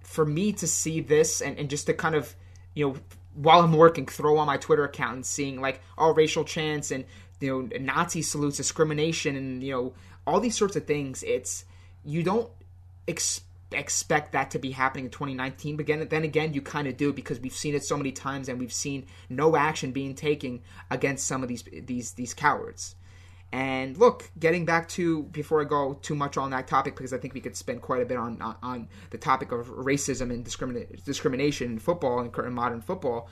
for 0.00 0.24
me 0.24 0.52
to 0.52 0.66
see 0.66 1.00
this 1.00 1.40
and, 1.40 1.58
and 1.58 1.68
just 1.68 1.86
to 1.86 1.94
kind 1.94 2.14
of 2.14 2.34
you 2.74 2.88
know 2.88 2.96
while 3.34 3.60
I'm 3.60 3.72
working, 3.72 4.06
throw 4.06 4.38
on 4.38 4.46
my 4.46 4.56
Twitter 4.56 4.84
account 4.84 5.14
and 5.14 5.26
seeing 5.26 5.60
like 5.60 5.82
all 5.98 6.14
racial 6.14 6.44
chants 6.44 6.90
and 6.90 7.04
you 7.40 7.68
know 7.68 7.78
Nazi 7.78 8.22
salutes, 8.22 8.56
discrimination, 8.56 9.36
and 9.36 9.62
you 9.62 9.72
know 9.72 9.92
all 10.26 10.40
these 10.40 10.56
sorts 10.56 10.76
of 10.76 10.86
things. 10.86 11.22
It's 11.24 11.66
you 12.04 12.22
don't 12.22 12.50
expect 13.06 13.48
expect 13.72 14.32
that 14.32 14.50
to 14.52 14.58
be 14.58 14.70
happening 14.70 15.06
in 15.06 15.10
2019. 15.10 15.76
But 15.76 15.82
again, 15.82 16.06
then 16.08 16.24
again, 16.24 16.54
you 16.54 16.62
kind 16.62 16.86
of 16.86 16.96
do 16.96 17.12
because 17.12 17.40
we've 17.40 17.52
seen 17.52 17.74
it 17.74 17.84
so 17.84 17.96
many 17.96 18.12
times, 18.12 18.48
and 18.48 18.58
we've 18.58 18.72
seen 18.72 19.06
no 19.28 19.56
action 19.56 19.92
being 19.92 20.14
taken 20.14 20.62
against 20.90 21.26
some 21.26 21.42
of 21.42 21.48
these 21.48 21.64
these 21.84 22.12
these 22.12 22.34
cowards. 22.34 22.96
And 23.52 23.96
look, 23.96 24.30
getting 24.38 24.64
back 24.64 24.88
to 24.90 25.22
before 25.24 25.60
I 25.60 25.64
go 25.64 25.94
too 26.02 26.16
much 26.16 26.36
on 26.36 26.50
that 26.50 26.66
topic, 26.66 26.96
because 26.96 27.12
I 27.12 27.18
think 27.18 27.34
we 27.34 27.40
could 27.40 27.56
spend 27.56 27.82
quite 27.82 28.02
a 28.02 28.04
bit 28.04 28.16
on 28.16 28.40
on, 28.42 28.56
on 28.62 28.88
the 29.10 29.18
topic 29.18 29.52
of 29.52 29.68
racism 29.68 30.30
and 30.30 30.44
discrimination 31.04 31.72
in 31.72 31.78
football 31.78 32.20
and 32.20 32.32
current 32.32 32.54
modern 32.54 32.80
football. 32.80 33.28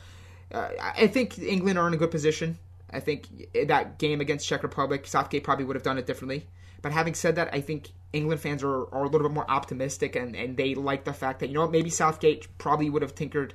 uh, 0.53 0.69
I 0.81 1.07
think 1.09 1.39
England 1.39 1.79
are 1.79 1.89
in 1.89 1.95
a 1.95 1.97
good 1.97 2.11
position. 2.11 2.59
I 2.93 3.01
think 3.01 3.49
that 3.67 3.99
game 3.99 4.21
against 4.21 4.47
Czech 4.47 4.62
Republic, 4.62 5.07
Southgate 5.07 5.45
probably 5.45 5.65
would 5.65 5.77
have 5.77 5.83
done 5.83 5.99
it 5.99 6.07
differently. 6.07 6.47
But 6.83 6.93
having 6.93 7.15
said 7.15 7.37
that, 7.37 7.55
I 7.55 7.61
think 7.61 7.91
England 8.12 8.41
fans 8.41 8.62
are, 8.62 8.93
are 8.93 9.05
a 9.05 9.09
little 9.09 9.29
bit 9.29 9.35
more 9.35 9.51
optimistic 9.51 10.17
and, 10.17 10.37
and 10.37 10.57
they 10.57 10.75
like 10.75 11.05
the 11.05 11.12
fact 11.12 11.41
that, 11.41 11.49
you 11.49 11.55
know, 11.55 11.69
maybe 11.69 11.91
Southgate 11.91 12.47
probably 12.59 12.91
would 12.91 13.03
have 13.03 13.15
tinkered 13.15 13.55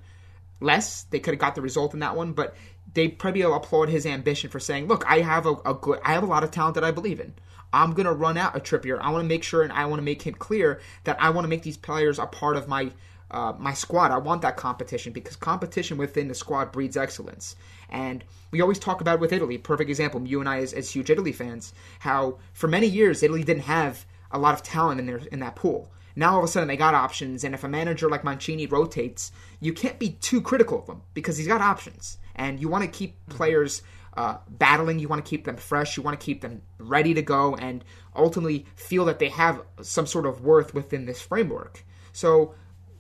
less. 0.60 1.04
They 1.04 1.20
could 1.20 1.34
have 1.34 1.40
got 1.40 1.56
the 1.56 1.62
result 1.62 1.94
in 1.94 2.00
that 2.00 2.16
one, 2.16 2.34
but 2.34 2.56
they 2.94 3.10
probably 3.10 3.42
applaud 3.42 3.90
his 3.90 4.06
ambition 4.06 4.50
for 4.50 4.60
saying, 4.60 4.88
look, 4.88 5.06
I 5.06 5.20
have 5.20 5.46
a, 5.46 5.54
a 5.66 5.74
good, 5.74 6.00
I 6.04 6.14
have 6.14 6.24
a 6.24 6.28
lot 6.28 6.44
of 6.44 6.52
talent 6.52 6.76
that 6.76 6.84
I 6.84 6.92
believe 6.92 7.20
in. 7.20 7.36
I'm 7.74 7.94
going 7.94 8.06
to 8.06 8.14
run 8.14 8.38
out 8.38 8.56
a 8.56 8.60
Trippier. 8.60 9.00
I 9.02 9.12
want 9.12 9.24
to 9.24 9.28
make 9.28 9.44
sure 9.44 9.62
and 9.62 9.74
I 9.74 9.86
want 9.86 10.00
to 10.00 10.04
make 10.04 10.22
him 10.22 10.34
clear 10.34 10.80
that 11.04 11.22
I 11.22 11.30
want 11.30 11.46
to 11.46 11.50
make 11.50 11.64
these 11.64 11.78
players 11.78 12.18
a 12.18 12.26
part 12.26 12.56
of 12.56 12.68
my 12.68 12.92
uh, 13.32 13.54
my 13.58 13.74
squad. 13.74 14.12
I 14.12 14.18
want 14.18 14.42
that 14.42 14.58
competition 14.58 15.14
because 15.14 15.36
competition 15.36 15.98
within 15.98 16.28
the 16.28 16.36
squad 16.36 16.72
breeds 16.72 16.98
excellence. 16.98 17.56
And 17.90 18.24
we 18.52 18.62
always 18.62 18.80
talk 18.80 19.02
about 19.02 19.16
it 19.16 19.22
with 19.22 19.34
Italy. 19.34 19.58
Perfect 19.58 19.90
example. 19.90 20.26
You 20.26 20.40
and 20.40 20.50
I, 20.50 20.60
as, 20.60 20.74
as 20.74 20.90
huge 20.90 21.10
Italy 21.10 21.32
fans, 21.32 21.74
how 22.00 22.40
for 22.54 22.68
many 22.68 22.88
years 22.88 23.24
Italy 23.24 23.44
didn't 23.44 23.64
have 23.64 24.06
a 24.32 24.40
lot 24.40 24.54
of 24.54 24.64
talent 24.64 25.00
in 25.00 25.06
their 25.06 25.22
in 25.32 25.40
that 25.40 25.56
pool. 25.56 25.92
Now 26.16 26.34
all 26.34 26.40
of 26.40 26.46
a 26.46 26.48
sudden 26.48 26.68
they 26.68 26.78
got 26.78 26.96
options, 26.96 27.44
and 27.44 27.54
if 27.54 27.64
a 27.64 27.70
manager 27.70 28.10
like 28.10 28.24
Mancini 28.24 28.66
rotates, 28.66 29.32
you 29.60 29.72
can't 29.72 30.00
be 30.00 30.12
too 30.12 30.42
critical 30.42 30.80
of 30.80 30.88
him 30.88 31.02
because 31.14 31.38
he's 31.38 31.48
got 31.48 31.62
options, 31.62 32.18
and 32.36 32.60
you 32.60 32.70
want 32.70 32.84
to 32.84 32.90
keep 32.90 33.16
players 33.30 33.84
uh, 34.16 34.38
battling. 34.50 34.98
You 35.00 35.08
want 35.08 35.24
to 35.24 35.30
keep 35.30 35.46
them 35.46 35.58
fresh. 35.58 35.96
You 35.96 36.04
want 36.04 36.20
to 36.20 36.26
keep 36.26 36.42
them 36.42 36.64
ready 36.80 37.14
to 37.14 37.22
go, 37.22 37.56
and 37.56 37.86
ultimately 38.16 38.66
feel 38.76 39.06
that 39.06 39.20
they 39.20 39.30
have 39.30 39.62
some 39.82 40.08
sort 40.08 40.26
of 40.26 40.42
worth 40.42 40.74
within 40.74 41.06
this 41.06 41.22
framework. 41.22 41.86
So 42.14 42.56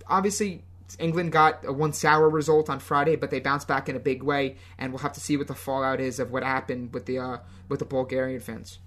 obviously 0.09 0.63
England 0.99 1.31
got 1.31 1.65
a 1.65 1.73
one 1.73 1.93
sour 1.93 2.29
result 2.29 2.69
on 2.69 2.79
Friday, 2.79 3.15
but 3.15 3.29
they 3.29 3.39
bounced 3.39 3.67
back 3.67 3.89
in 3.89 3.95
a 3.95 3.99
big 3.99 4.23
way, 4.23 4.55
and 4.77 4.91
we'll 4.91 4.99
have 4.99 5.13
to 5.13 5.19
see 5.19 5.37
what 5.37 5.47
the 5.47 5.55
fallout 5.55 5.99
is 5.99 6.19
of 6.19 6.31
what 6.31 6.43
happened 6.43 6.93
with 6.93 7.05
the 7.05 7.19
uh, 7.19 7.37
with 7.67 7.79
the 7.79 7.85
Bulgarian 7.85 8.39
fans. 8.39 8.79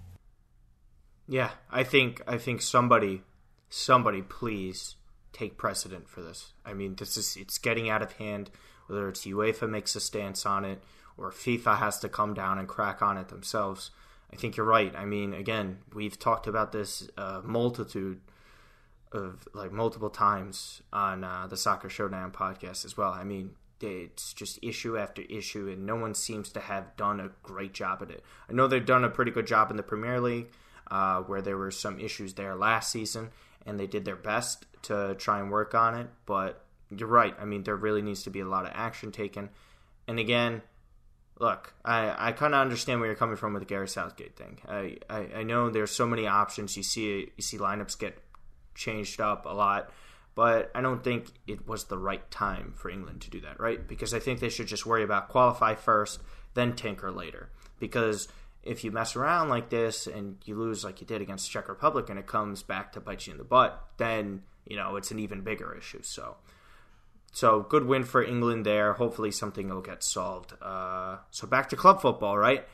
Yeah, 1.27 1.51
I 1.71 1.83
think 1.83 2.21
I 2.27 2.37
think 2.37 2.61
somebody 2.61 3.21
somebody 3.69 4.21
please 4.21 4.95
take 5.31 5.57
precedent 5.57 6.09
for 6.09 6.21
this. 6.21 6.53
I 6.65 6.73
mean, 6.73 6.95
this 6.95 7.17
is 7.17 7.37
it's 7.37 7.57
getting 7.57 7.89
out 7.89 8.01
of 8.01 8.13
hand. 8.13 8.49
Whether 8.87 9.07
it's 9.07 9.25
UEFA 9.25 9.69
makes 9.69 9.95
a 9.95 10.01
stance 10.01 10.45
on 10.45 10.65
it 10.65 10.83
or 11.17 11.31
FIFA 11.31 11.77
has 11.77 11.99
to 11.99 12.09
come 12.09 12.33
down 12.33 12.57
and 12.57 12.67
crack 12.67 13.01
on 13.01 13.17
it 13.17 13.29
themselves. 13.29 13.91
I 14.33 14.35
think 14.35 14.57
you're 14.57 14.65
right. 14.65 14.93
I 14.95 15.05
mean, 15.05 15.33
again, 15.33 15.79
we've 15.93 16.17
talked 16.17 16.47
about 16.47 16.71
this 16.71 17.09
uh, 17.17 17.41
multitude 17.43 18.19
of 19.11 19.47
like 19.53 19.71
multiple 19.71 20.09
times 20.09 20.81
on 20.93 21.23
uh, 21.23 21.47
the 21.47 21.57
Soccer 21.57 21.89
Showdown 21.89 22.31
podcast 22.31 22.85
as 22.85 22.95
well. 22.95 23.11
I 23.11 23.23
mean, 23.23 23.51
it's 23.81 24.33
just 24.33 24.59
issue 24.61 24.97
after 24.97 25.23
issue, 25.23 25.67
and 25.69 25.85
no 25.85 25.95
one 25.95 26.13
seems 26.13 26.49
to 26.51 26.59
have 26.59 26.95
done 26.97 27.19
a 27.19 27.31
great 27.43 27.73
job 27.73 28.01
at 28.01 28.11
it. 28.11 28.23
I 28.49 28.53
know 28.53 28.67
they've 28.67 28.85
done 28.85 29.03
a 29.03 29.09
pretty 29.09 29.31
good 29.31 29.47
job 29.47 29.71
in 29.71 29.77
the 29.77 29.83
Premier 29.83 30.19
League, 30.19 30.51
uh, 30.89 31.21
where 31.21 31.41
there 31.41 31.57
were 31.57 31.71
some 31.71 31.99
issues 31.99 32.33
there 32.35 32.55
last 32.55 32.91
season, 32.91 33.29
and 33.65 33.79
they 33.79 33.87
did 33.87 34.05
their 34.05 34.15
best 34.15 34.65
to 34.83 35.15
try 35.15 35.39
and 35.39 35.51
work 35.51 35.73
on 35.73 35.95
it. 35.95 36.07
But 36.25 36.63
you're 36.89 37.07
right. 37.07 37.35
I 37.39 37.45
mean, 37.45 37.63
there 37.63 37.75
really 37.75 38.01
needs 38.01 38.23
to 38.23 38.29
be 38.29 38.41
a 38.41 38.45
lot 38.45 38.65
of 38.65 38.71
action 38.75 39.11
taken. 39.11 39.49
And 40.07 40.19
again, 40.19 40.61
look, 41.39 41.73
I, 41.85 42.29
I 42.29 42.31
kind 42.33 42.53
of 42.53 42.61
understand 42.61 42.99
where 42.99 43.07
you're 43.07 43.15
coming 43.15 43.37
from 43.37 43.53
with 43.53 43.61
the 43.61 43.67
Gary 43.67 43.87
Southgate 43.87 44.35
thing. 44.35 44.59
I, 44.67 44.97
I, 45.09 45.27
I 45.37 45.43
know 45.43 45.69
there's 45.69 45.91
so 45.91 46.05
many 46.05 46.27
options. 46.27 46.75
You 46.75 46.83
see 46.83 47.31
you 47.35 47.41
see 47.41 47.57
lineups 47.57 47.97
get 47.97 48.17
changed 48.75 49.21
up 49.21 49.45
a 49.45 49.49
lot, 49.49 49.91
but 50.35 50.71
I 50.73 50.81
don't 50.81 51.03
think 51.03 51.31
it 51.47 51.67
was 51.67 51.85
the 51.85 51.97
right 51.97 52.29
time 52.31 52.73
for 52.75 52.89
England 52.89 53.21
to 53.21 53.29
do 53.29 53.41
that, 53.41 53.59
right? 53.59 53.85
Because 53.85 54.13
I 54.13 54.19
think 54.19 54.39
they 54.39 54.49
should 54.49 54.67
just 54.67 54.85
worry 54.85 55.03
about 55.03 55.29
qualify 55.29 55.75
first, 55.75 56.21
then 56.53 56.73
tinker 56.73 57.11
later. 57.11 57.49
Because 57.79 58.27
if 58.63 58.83
you 58.83 58.91
mess 58.91 59.15
around 59.15 59.49
like 59.49 59.69
this 59.69 60.07
and 60.07 60.37
you 60.45 60.55
lose 60.55 60.83
like 60.83 61.01
you 61.01 61.07
did 61.07 61.21
against 61.21 61.51
Czech 61.51 61.67
Republic 61.67 62.09
and 62.09 62.19
it 62.19 62.27
comes 62.27 62.63
back 62.63 62.93
to 62.93 63.01
bite 63.01 63.27
you 63.27 63.31
in 63.31 63.37
the 63.37 63.43
butt, 63.43 63.83
then 63.97 64.43
you 64.65 64.77
know 64.77 64.95
it's 64.95 65.11
an 65.11 65.19
even 65.19 65.41
bigger 65.41 65.75
issue. 65.75 66.01
So, 66.01 66.37
so 67.31 67.61
good 67.61 67.85
win 67.85 68.03
for 68.03 68.23
England 68.23 68.65
there. 68.65 68.93
Hopefully 68.93 69.31
something 69.31 69.67
will 69.67 69.81
get 69.81 70.03
solved. 70.03 70.53
Uh, 70.61 71.17
so 71.31 71.45
back 71.47 71.69
to 71.69 71.75
club 71.75 72.01
football, 72.01 72.37
right? 72.37 72.65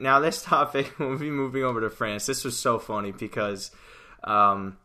Now 0.00 0.20
this 0.20 0.42
topic 0.44 0.98
we'll 0.98 1.18
be 1.18 1.30
moving 1.30 1.64
over 1.64 1.80
to 1.82 1.90
France. 1.90 2.24
This 2.24 2.44
was 2.44 2.58
so 2.58 2.78
funny 2.78 3.12
because. 3.12 3.70
Um, 4.24 4.78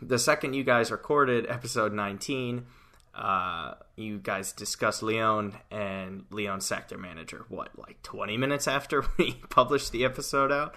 the 0.00 0.18
second 0.18 0.54
you 0.54 0.64
guys 0.64 0.90
recorded 0.90 1.46
episode 1.48 1.92
19, 1.92 2.66
uh, 3.14 3.74
you 3.96 4.18
guys 4.18 4.52
discussed 4.52 5.02
Leon 5.02 5.56
and 5.70 6.24
Lyon 6.30 6.60
sector 6.60 6.98
manager. 6.98 7.44
What, 7.48 7.70
like 7.78 8.02
20 8.02 8.36
minutes 8.36 8.68
after 8.68 9.04
we 9.18 9.32
published 9.48 9.92
the 9.92 10.04
episode 10.04 10.52
out? 10.52 10.74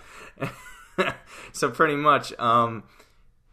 so 1.52 1.70
pretty 1.70 1.96
much. 1.96 2.38
Um, 2.40 2.84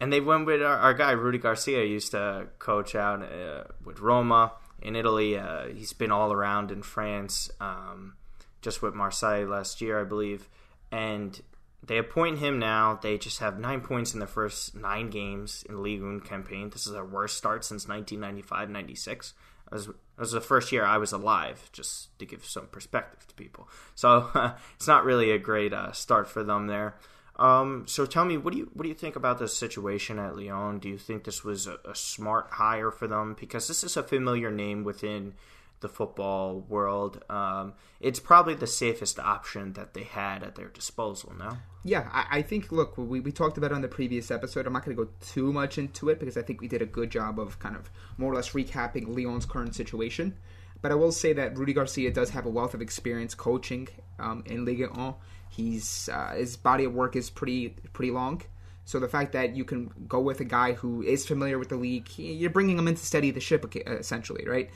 and 0.00 0.12
they 0.12 0.20
went 0.20 0.46
with 0.46 0.62
our, 0.62 0.76
our, 0.76 0.94
guy 0.94 1.12
Rudy 1.12 1.38
Garcia. 1.38 1.84
Used 1.84 2.12
to 2.12 2.48
coach 2.58 2.94
out 2.94 3.22
uh, 3.22 3.64
with 3.84 4.00
Roma 4.00 4.52
in 4.80 4.94
Italy. 4.94 5.38
Uh, 5.38 5.68
he's 5.68 5.92
been 5.92 6.12
all 6.12 6.32
around 6.32 6.70
in 6.70 6.82
France, 6.82 7.50
um, 7.60 8.14
just 8.60 8.82
with 8.82 8.94
Marseille 8.94 9.46
last 9.46 9.80
year, 9.80 10.00
I 10.00 10.04
believe. 10.04 10.48
And 10.92 11.40
they 11.86 11.98
appoint 11.98 12.38
him 12.38 12.58
now. 12.58 12.98
They 13.00 13.18
just 13.18 13.38
have 13.38 13.58
nine 13.58 13.80
points 13.80 14.14
in 14.14 14.20
the 14.20 14.26
first 14.26 14.74
nine 14.74 15.10
games 15.10 15.64
in 15.68 15.76
the 15.76 15.80
Ligue 15.80 16.02
1 16.02 16.20
campaign. 16.20 16.70
This 16.70 16.86
is 16.86 16.92
their 16.92 17.04
worst 17.04 17.36
start 17.36 17.64
since 17.64 17.88
1995 17.88 18.70
96. 18.70 19.34
It 19.66 19.74
was, 19.74 19.88
it 19.88 19.94
was 20.16 20.32
the 20.32 20.40
first 20.40 20.70
year 20.70 20.84
I 20.84 20.98
was 20.98 21.12
alive, 21.12 21.70
just 21.72 22.16
to 22.18 22.26
give 22.26 22.44
some 22.44 22.66
perspective 22.68 23.26
to 23.26 23.34
people. 23.34 23.68
So 23.94 24.30
uh, 24.34 24.54
it's 24.76 24.86
not 24.86 25.04
really 25.04 25.30
a 25.30 25.38
great 25.38 25.72
uh, 25.72 25.92
start 25.92 26.28
for 26.28 26.42
them 26.42 26.66
there. 26.66 26.94
Um, 27.38 27.84
so 27.86 28.06
tell 28.06 28.24
me, 28.24 28.38
what 28.38 28.52
do 28.52 28.58
you 28.58 28.70
what 28.72 28.84
do 28.84 28.88
you 28.88 28.94
think 28.94 29.14
about 29.14 29.38
this 29.38 29.54
situation 29.54 30.18
at 30.18 30.36
Lyon? 30.36 30.78
Do 30.78 30.88
you 30.88 30.96
think 30.96 31.24
this 31.24 31.44
was 31.44 31.66
a, 31.66 31.78
a 31.84 31.94
smart 31.94 32.48
hire 32.52 32.90
for 32.90 33.06
them? 33.06 33.36
Because 33.38 33.68
this 33.68 33.84
is 33.84 33.96
a 33.96 34.02
familiar 34.02 34.50
name 34.50 34.84
within 34.84 35.34
the 35.80 35.88
football 35.88 36.60
world. 36.60 37.22
Um, 37.28 37.74
it's 38.00 38.20
probably 38.20 38.54
the 38.54 38.66
safest 38.66 39.18
option 39.18 39.74
that 39.74 39.94
they 39.94 40.04
had 40.04 40.42
at 40.42 40.54
their 40.54 40.68
disposal 40.68 41.34
now. 41.38 41.58
Yeah, 41.84 42.08
I, 42.12 42.38
I 42.38 42.42
think, 42.42 42.72
look, 42.72 42.96
we, 42.96 43.20
we 43.20 43.32
talked 43.32 43.58
about 43.58 43.72
it 43.72 43.74
on 43.74 43.82
the 43.82 43.88
previous 43.88 44.30
episode. 44.30 44.66
I'm 44.66 44.72
not 44.72 44.84
going 44.84 44.96
to 44.96 45.04
go 45.04 45.10
too 45.20 45.52
much 45.52 45.78
into 45.78 46.08
it 46.08 46.18
because 46.18 46.36
I 46.36 46.42
think 46.42 46.60
we 46.60 46.68
did 46.68 46.82
a 46.82 46.86
good 46.86 47.10
job 47.10 47.38
of 47.38 47.58
kind 47.58 47.76
of 47.76 47.90
more 48.18 48.32
or 48.32 48.34
less 48.34 48.50
recapping 48.50 49.08
Leon's 49.08 49.46
current 49.46 49.74
situation. 49.74 50.36
But 50.82 50.92
I 50.92 50.94
will 50.94 51.12
say 51.12 51.32
that 51.32 51.56
Rudy 51.56 51.72
Garcia 51.72 52.10
does 52.10 52.30
have 52.30 52.46
a 52.46 52.50
wealth 52.50 52.74
of 52.74 52.82
experience 52.82 53.34
coaching 53.34 53.88
um, 54.18 54.42
in 54.46 54.64
Ligue 54.64 54.90
1. 54.90 55.14
He's 55.48 56.08
uh, 56.12 56.34
his 56.34 56.56
body 56.56 56.84
of 56.84 56.94
work 56.94 57.16
is 57.16 57.30
pretty 57.30 57.70
pretty 57.92 58.10
long. 58.10 58.42
So 58.84 59.00
the 59.00 59.08
fact 59.08 59.32
that 59.32 59.56
you 59.56 59.64
can 59.64 59.90
go 60.06 60.20
with 60.20 60.38
a 60.38 60.44
guy 60.44 60.72
who 60.74 61.02
is 61.02 61.26
familiar 61.26 61.58
with 61.58 61.70
the 61.70 61.76
league, 61.76 62.08
you're 62.16 62.50
bringing 62.50 62.78
him 62.78 62.86
in 62.86 62.94
to 62.94 63.04
steady 63.04 63.32
the 63.32 63.40
ship 63.40 63.66
essentially, 63.74 64.46
right? 64.46 64.70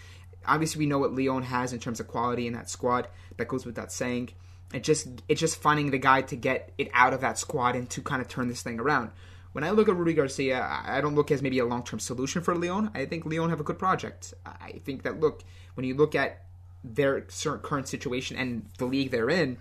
Obviously 0.46 0.80
we 0.80 0.86
know 0.86 0.98
what 0.98 1.14
Lyon 1.14 1.42
has 1.42 1.72
in 1.72 1.78
terms 1.78 2.00
of 2.00 2.08
quality 2.08 2.46
in 2.46 2.52
that 2.54 2.70
squad. 2.70 3.08
That 3.36 3.48
goes 3.48 3.64
with 3.64 3.76
that 3.76 3.92
saying. 3.92 4.30
It 4.72 4.84
just 4.84 5.08
it's 5.28 5.40
just 5.40 5.60
finding 5.60 5.90
the 5.90 5.98
guy 5.98 6.22
to 6.22 6.36
get 6.36 6.72
it 6.78 6.90
out 6.92 7.12
of 7.12 7.20
that 7.22 7.38
squad 7.38 7.74
and 7.74 7.90
to 7.90 8.02
kind 8.02 8.22
of 8.22 8.28
turn 8.28 8.48
this 8.48 8.62
thing 8.62 8.78
around. 8.78 9.10
When 9.52 9.64
I 9.64 9.70
look 9.70 9.88
at 9.88 9.96
Rudy 9.96 10.14
Garcia, 10.14 10.64
I 10.86 11.00
don't 11.00 11.16
look 11.16 11.32
as 11.32 11.42
maybe 11.42 11.58
a 11.58 11.64
long 11.64 11.82
term 11.82 11.98
solution 11.98 12.40
for 12.40 12.54
Lyon. 12.54 12.90
I 12.94 13.04
think 13.06 13.26
Lyon 13.26 13.50
have 13.50 13.60
a 13.60 13.64
good 13.64 13.78
project. 13.78 14.32
I 14.46 14.80
think 14.84 15.02
that 15.02 15.18
look 15.18 15.42
when 15.74 15.84
you 15.84 15.94
look 15.94 16.14
at 16.14 16.44
their 16.84 17.22
current 17.62 17.88
situation 17.88 18.36
and 18.36 18.66
the 18.78 18.84
league 18.84 19.10
they're 19.10 19.28
in, 19.28 19.58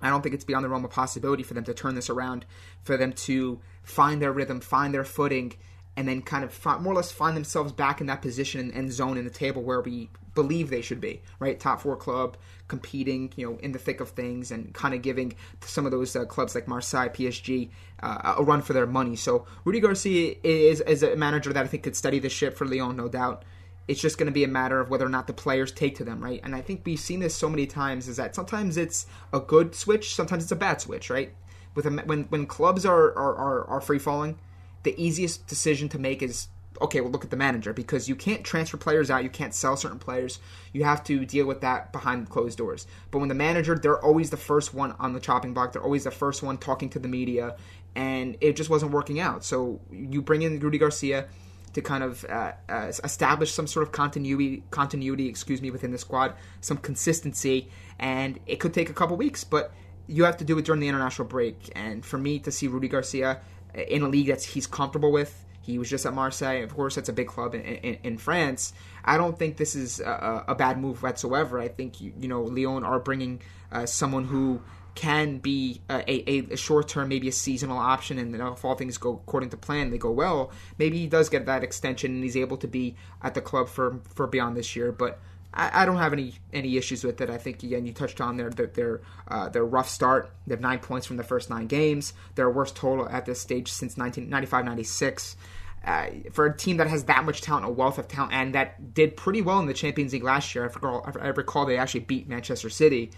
I 0.00 0.08
don't 0.08 0.22
think 0.22 0.34
it's 0.34 0.44
beyond 0.44 0.64
the 0.64 0.68
realm 0.68 0.84
of 0.84 0.90
possibility 0.90 1.42
for 1.42 1.54
them 1.54 1.64
to 1.64 1.74
turn 1.74 1.94
this 1.94 2.10
around, 2.10 2.44
for 2.82 2.96
them 2.96 3.12
to 3.12 3.60
find 3.82 4.22
their 4.22 4.32
rhythm, 4.32 4.60
find 4.60 4.94
their 4.94 5.04
footing, 5.04 5.54
and 5.96 6.08
then 6.08 6.22
kind 6.22 6.44
of 6.44 6.64
more 6.80 6.92
or 6.92 6.96
less 6.96 7.12
find 7.12 7.36
themselves 7.36 7.72
back 7.72 8.00
in 8.00 8.06
that 8.06 8.22
position 8.22 8.70
and 8.72 8.92
zone 8.92 9.18
in 9.18 9.24
the 9.24 9.30
table 9.30 9.62
where 9.62 9.80
we 9.80 10.08
believe 10.34 10.70
they 10.70 10.80
should 10.80 11.00
be, 11.00 11.20
right? 11.38 11.60
Top 11.60 11.82
four 11.82 11.96
club, 11.96 12.36
competing, 12.68 13.30
you 13.36 13.46
know, 13.46 13.58
in 13.58 13.72
the 13.72 13.78
thick 13.78 14.00
of 14.00 14.10
things, 14.10 14.50
and 14.50 14.72
kind 14.72 14.94
of 14.94 15.02
giving 15.02 15.34
some 15.60 15.84
of 15.84 15.92
those 15.92 16.16
uh, 16.16 16.24
clubs 16.24 16.54
like 16.54 16.66
Marseille, 16.66 17.08
PSG, 17.08 17.70
uh, 18.02 18.34
a 18.38 18.42
run 18.42 18.62
for 18.62 18.72
their 18.72 18.86
money. 18.86 19.16
So 19.16 19.46
Rudy 19.64 19.80
Garcia 19.80 20.36
is, 20.42 20.80
is 20.80 21.02
a 21.02 21.16
manager 21.16 21.52
that 21.52 21.64
I 21.64 21.68
think 21.68 21.82
could 21.82 21.96
steady 21.96 22.18
the 22.18 22.30
ship 22.30 22.56
for 22.56 22.66
Lyon, 22.66 22.96
no 22.96 23.08
doubt. 23.08 23.44
It's 23.88 24.00
just 24.00 24.16
going 24.16 24.26
to 24.26 24.32
be 24.32 24.44
a 24.44 24.48
matter 24.48 24.80
of 24.80 24.88
whether 24.88 25.04
or 25.04 25.10
not 25.10 25.26
the 25.26 25.32
players 25.32 25.72
take 25.72 25.96
to 25.96 26.04
them, 26.04 26.22
right? 26.22 26.40
And 26.42 26.54
I 26.54 26.62
think 26.62 26.82
we've 26.86 27.00
seen 27.00 27.20
this 27.20 27.34
so 27.34 27.50
many 27.50 27.66
times 27.66 28.08
is 28.08 28.16
that 28.16 28.34
sometimes 28.34 28.76
it's 28.76 29.06
a 29.32 29.40
good 29.40 29.74
switch, 29.74 30.14
sometimes 30.14 30.44
it's 30.44 30.52
a 30.52 30.56
bad 30.56 30.80
switch, 30.80 31.10
right? 31.10 31.34
With 31.74 31.86
a, 31.86 31.90
when 31.90 32.24
when 32.24 32.46
clubs 32.46 32.86
are 32.86 33.12
are, 33.12 33.34
are, 33.34 33.64
are 33.66 33.80
free 33.80 33.98
falling 33.98 34.38
the 34.82 35.00
easiest 35.02 35.46
decision 35.46 35.88
to 35.90 35.98
make 35.98 36.22
is 36.22 36.48
okay, 36.80 37.00
well, 37.00 37.10
look 37.10 37.22
at 37.24 37.30
the 37.30 37.36
manager 37.36 37.72
because 37.72 38.08
you 38.08 38.16
can't 38.16 38.42
transfer 38.42 38.76
players 38.76 39.10
out, 39.10 39.22
you 39.22 39.30
can't 39.30 39.54
sell 39.54 39.76
certain 39.76 39.98
players. 39.98 40.40
You 40.72 40.82
have 40.84 41.04
to 41.04 41.24
deal 41.24 41.46
with 41.46 41.60
that 41.60 41.92
behind 41.92 42.28
closed 42.28 42.58
doors. 42.58 42.86
But 43.10 43.20
when 43.20 43.28
the 43.28 43.34
manager, 43.34 43.76
they're 43.76 44.02
always 44.02 44.30
the 44.30 44.36
first 44.36 44.74
one 44.74 44.94
on 44.98 45.12
the 45.12 45.20
chopping 45.20 45.54
block, 45.54 45.72
they're 45.72 45.82
always 45.82 46.04
the 46.04 46.10
first 46.10 46.42
one 46.42 46.58
talking 46.58 46.88
to 46.90 46.98
the 46.98 47.08
media, 47.08 47.56
and 47.94 48.36
it 48.40 48.56
just 48.56 48.68
wasn't 48.68 48.92
working 48.92 49.20
out. 49.20 49.44
So 49.44 49.80
you 49.92 50.22
bring 50.22 50.42
in 50.42 50.58
Rudy 50.58 50.78
Garcia. 50.78 51.28
to 51.74 51.80
kind 51.80 52.04
of 52.04 52.24
uh, 52.26 52.52
uh, 52.68 52.92
establish 53.02 53.50
some 53.52 53.66
sort 53.66 53.86
of 53.86 53.92
continuity, 53.92 54.62
continuity, 54.70 55.26
excuse 55.26 55.62
me, 55.62 55.70
within 55.70 55.90
the 55.90 55.96
squad, 55.96 56.34
some 56.60 56.76
consistency, 56.76 57.70
and 57.98 58.38
it 58.46 58.56
could 58.56 58.74
take 58.74 58.90
a 58.90 58.92
couple 58.92 59.16
weeks, 59.16 59.42
but 59.42 59.72
you 60.06 60.24
have 60.24 60.36
to 60.36 60.44
do 60.44 60.58
it 60.58 60.66
during 60.66 60.80
the 60.80 60.88
international 60.88 61.26
break. 61.26 61.70
And 61.74 62.04
for 62.04 62.18
me 62.18 62.38
to 62.40 62.50
see 62.50 62.68
Rudy 62.68 62.88
Garcia 62.88 63.40
in 63.74 64.02
a 64.02 64.08
league 64.08 64.28
that 64.28 64.42
he's 64.42 64.66
comfortable 64.66 65.12
with, 65.12 65.44
he 65.62 65.78
was 65.78 65.88
just 65.88 66.04
at 66.04 66.12
Marseille. 66.12 66.62
Of 66.62 66.74
course, 66.74 66.96
that's 66.96 67.08
a 67.08 67.12
big 67.12 67.28
club 67.28 67.54
in, 67.54 67.62
in, 67.62 67.98
in 68.02 68.18
France. 68.18 68.72
I 69.04 69.16
don't 69.16 69.38
think 69.38 69.56
this 69.56 69.74
is 69.74 70.00
a, 70.00 70.44
a, 70.48 70.54
bad 70.54 70.78
move 70.78 71.02
whatsoever. 71.02 71.60
I 71.60 71.68
think 71.68 72.00
you, 72.00 72.12
you 72.18 72.28
know 72.28 72.42
Lyon 72.42 72.84
are 72.84 72.98
bringing 72.98 73.40
uh, 73.70 73.86
someone 73.86 74.24
who 74.24 74.60
can 74.94 75.38
be 75.38 75.80
a, 75.88 76.02
a, 76.10 76.38
a 76.52 76.56
short 76.56 76.88
term, 76.88 77.08
maybe 77.08 77.28
a 77.28 77.32
seasonal 77.32 77.78
option, 77.78 78.18
and 78.18 78.34
if 78.34 78.64
all 78.64 78.74
things 78.74 78.98
go 78.98 79.14
according 79.14 79.50
to 79.50 79.56
plan, 79.56 79.90
they 79.90 79.98
go 79.98 80.10
well, 80.10 80.50
maybe 80.78 80.98
he 80.98 81.06
does 81.06 81.28
get 81.28 81.46
that 81.46 81.64
extension 81.64 82.12
and 82.12 82.22
he's 82.22 82.36
able 82.36 82.56
to 82.58 82.68
be 82.68 82.96
at 83.22 83.34
the 83.34 83.40
club 83.40 83.68
for 83.68 84.00
for 84.14 84.26
beyond 84.26 84.56
this 84.56 84.76
year. 84.76 84.92
But 84.92 85.20
I, 85.54 85.82
I 85.82 85.84
don't 85.84 85.98
have 85.98 86.12
any 86.12 86.34
any 86.52 86.76
issues 86.76 87.04
with 87.04 87.20
it. 87.20 87.30
I 87.30 87.38
think 87.38 87.62
again 87.62 87.86
you 87.86 87.92
touched 87.92 88.20
on 88.20 88.36
their 88.36 88.50
their 88.50 89.00
uh, 89.28 89.48
their 89.48 89.64
rough 89.64 89.88
start. 89.88 90.30
They 90.46 90.54
have 90.54 90.60
nine 90.60 90.78
points 90.78 91.06
from 91.06 91.16
the 91.16 91.24
first 91.24 91.50
nine 91.50 91.66
games. 91.66 92.12
Their 92.34 92.50
worst 92.50 92.76
total 92.76 93.08
at 93.08 93.26
this 93.26 93.40
stage 93.40 93.70
since 93.70 93.96
1995-96. 93.96 95.36
Uh, 95.84 96.06
for 96.30 96.46
a 96.46 96.56
team 96.56 96.76
that 96.76 96.86
has 96.86 97.04
that 97.04 97.24
much 97.24 97.40
talent, 97.40 97.66
a 97.66 97.68
wealth 97.68 97.98
of 97.98 98.06
talent, 98.06 98.32
and 98.32 98.54
that 98.54 98.94
did 98.94 99.16
pretty 99.16 99.42
well 99.42 99.58
in 99.58 99.66
the 99.66 99.74
Champions 99.74 100.12
League 100.12 100.22
last 100.22 100.54
year. 100.54 100.62
I 100.62 100.68
recall, 100.68 101.04
I 101.20 101.28
recall 101.28 101.66
they 101.66 101.76
actually 101.76 102.00
beat 102.00 102.28
Manchester 102.28 102.70
City 102.70 103.10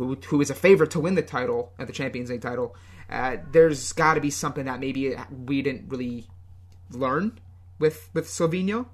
who 0.00 0.16
who 0.28 0.40
is 0.40 0.50
a 0.50 0.54
favorite 0.54 0.90
to 0.92 1.00
win 1.00 1.14
the 1.14 1.22
title, 1.22 1.72
at 1.78 1.86
the 1.86 1.92
Champions 1.92 2.30
League 2.30 2.40
title, 2.40 2.74
uh, 3.10 3.36
there's 3.50 3.92
got 3.92 4.14
to 4.14 4.20
be 4.20 4.30
something 4.30 4.64
that 4.64 4.80
maybe 4.80 5.14
we 5.44 5.62
didn't 5.62 5.88
really 5.88 6.26
learn 6.90 7.38
with 7.78 8.08
with 8.14 8.26
Sylvinho, 8.26 8.86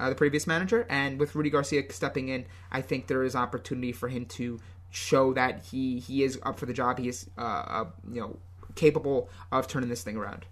uh, 0.00 0.08
the 0.08 0.14
previous 0.14 0.46
manager, 0.46 0.86
and 0.88 1.20
with 1.20 1.34
Rudy 1.34 1.50
Garcia 1.50 1.82
stepping 1.92 2.28
in, 2.28 2.46
I 2.72 2.80
think 2.80 3.06
there 3.06 3.22
is 3.22 3.36
opportunity 3.36 3.92
for 3.92 4.08
him 4.08 4.24
to 4.26 4.58
show 4.90 5.32
that 5.34 5.62
he 5.70 6.00
he 6.00 6.24
is 6.24 6.38
up 6.42 6.58
for 6.58 6.66
the 6.66 6.72
job. 6.72 6.98
He 6.98 7.08
is 7.08 7.28
uh, 7.38 7.40
uh 7.40 7.84
you 8.10 8.20
know 8.20 8.38
capable 8.74 9.28
of 9.52 9.68
turning 9.68 9.88
this 9.88 10.02
thing 10.02 10.16
around. 10.16 10.46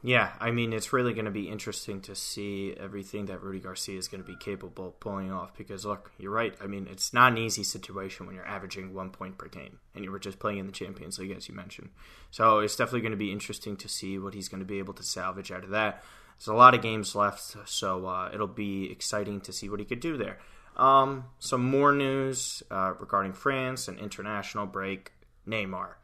Yeah, 0.00 0.30
I 0.38 0.52
mean, 0.52 0.72
it's 0.72 0.92
really 0.92 1.12
going 1.12 1.24
to 1.24 1.32
be 1.32 1.48
interesting 1.48 2.00
to 2.02 2.14
see 2.14 2.72
everything 2.78 3.26
that 3.26 3.42
Rudy 3.42 3.58
Garcia 3.58 3.98
is 3.98 4.06
going 4.06 4.22
to 4.22 4.26
be 4.26 4.36
capable 4.36 4.86
of 4.86 5.00
pulling 5.00 5.32
off. 5.32 5.56
Because 5.56 5.84
look, 5.84 6.12
you're 6.18 6.30
right. 6.30 6.54
I 6.62 6.68
mean, 6.68 6.86
it's 6.88 7.12
not 7.12 7.32
an 7.32 7.38
easy 7.38 7.64
situation 7.64 8.26
when 8.26 8.36
you're 8.36 8.46
averaging 8.46 8.94
one 8.94 9.10
point 9.10 9.38
per 9.38 9.48
game, 9.48 9.80
and 9.94 10.04
you 10.04 10.12
were 10.12 10.20
just 10.20 10.38
playing 10.38 10.58
in 10.58 10.66
the 10.66 10.72
Champions 10.72 11.18
League, 11.18 11.32
as 11.32 11.48
you 11.48 11.54
mentioned. 11.54 11.90
So 12.30 12.60
it's 12.60 12.76
definitely 12.76 13.00
going 13.00 13.10
to 13.10 13.18
be 13.18 13.32
interesting 13.32 13.76
to 13.78 13.88
see 13.88 14.18
what 14.18 14.34
he's 14.34 14.48
going 14.48 14.60
to 14.60 14.66
be 14.66 14.78
able 14.78 14.94
to 14.94 15.02
salvage 15.02 15.50
out 15.50 15.64
of 15.64 15.70
that. 15.70 16.04
There's 16.38 16.48
a 16.48 16.54
lot 16.54 16.74
of 16.74 16.82
games 16.82 17.14
left, 17.14 17.56
so 17.68 18.06
uh, 18.06 18.30
it'll 18.32 18.46
be 18.46 18.90
exciting 18.90 19.40
to 19.42 19.52
see 19.52 19.68
what 19.68 19.80
he 19.80 19.84
could 19.84 20.00
do 20.00 20.16
there. 20.16 20.38
Um, 20.76 21.24
some 21.40 21.68
more 21.68 21.92
news 21.92 22.62
uh, 22.70 22.94
regarding 23.00 23.32
France 23.32 23.88
and 23.88 23.98
international 23.98 24.66
break. 24.66 25.12
Neymar. 25.48 25.94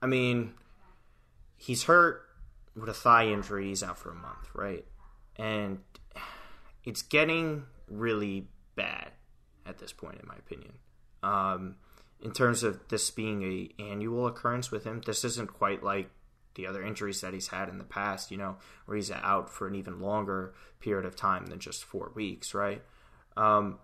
I 0.00 0.06
mean, 0.06 0.54
he's 1.56 1.84
hurt 1.84 2.22
with 2.76 2.88
a 2.88 2.94
thigh 2.94 3.26
injury, 3.28 3.68
he's 3.68 3.82
out 3.82 3.98
for 3.98 4.10
a 4.10 4.14
month, 4.14 4.48
right? 4.54 4.84
And 5.36 5.80
it's 6.84 7.02
getting 7.02 7.64
really 7.88 8.48
bad 8.76 9.12
at 9.66 9.78
this 9.78 9.92
point, 9.92 10.20
in 10.20 10.28
my 10.28 10.36
opinion. 10.36 10.72
Um, 11.22 11.76
in 12.20 12.32
terms 12.32 12.62
of 12.62 12.88
this 12.88 13.10
being 13.10 13.42
a 13.42 13.82
annual 13.82 14.26
occurrence 14.26 14.70
with 14.70 14.84
him, 14.84 15.02
this 15.04 15.24
isn't 15.24 15.52
quite 15.52 15.82
like 15.82 16.10
the 16.54 16.66
other 16.66 16.82
injuries 16.82 17.20
that 17.20 17.34
he's 17.34 17.48
had 17.48 17.68
in 17.68 17.78
the 17.78 17.84
past, 17.84 18.30
you 18.30 18.36
know, 18.36 18.56
where 18.86 18.96
he's 18.96 19.10
out 19.10 19.50
for 19.50 19.66
an 19.66 19.74
even 19.74 20.00
longer 20.00 20.54
period 20.80 21.06
of 21.06 21.16
time 21.16 21.46
than 21.46 21.58
just 21.58 21.84
four 21.84 22.12
weeks, 22.14 22.54
right? 22.54 22.82
Um, 23.36 23.78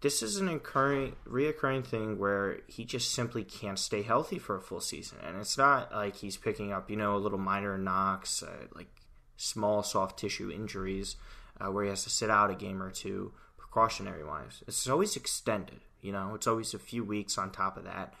this 0.00 0.22
is 0.22 0.36
an 0.36 0.48
occurring, 0.48 1.16
reoccurring 1.26 1.86
thing 1.86 2.18
where 2.18 2.60
he 2.66 2.84
just 2.84 3.12
simply 3.12 3.44
can't 3.44 3.78
stay 3.78 4.02
healthy 4.02 4.38
for 4.38 4.56
a 4.56 4.60
full 4.60 4.80
season, 4.80 5.18
and 5.22 5.36
it's 5.38 5.58
not 5.58 5.92
like 5.92 6.16
he's 6.16 6.36
picking 6.36 6.72
up, 6.72 6.90
you 6.90 6.96
know, 6.96 7.16
a 7.16 7.18
little 7.18 7.38
minor 7.38 7.76
knocks, 7.76 8.42
uh, 8.42 8.66
like 8.74 8.88
small 9.36 9.82
soft 9.82 10.18
tissue 10.18 10.50
injuries, 10.50 11.16
uh, 11.60 11.70
where 11.70 11.84
he 11.84 11.90
has 11.90 12.04
to 12.04 12.10
sit 12.10 12.30
out 12.30 12.50
a 12.50 12.54
game 12.54 12.82
or 12.82 12.90
two, 12.90 13.32
precautionary 13.58 14.24
wise. 14.24 14.62
It's 14.66 14.88
always 14.88 15.16
extended, 15.16 15.80
you 16.00 16.12
know. 16.12 16.34
It's 16.34 16.46
always 16.46 16.72
a 16.72 16.78
few 16.78 17.04
weeks 17.04 17.36
on 17.36 17.50
top 17.50 17.76
of 17.76 17.84
that, 17.84 18.14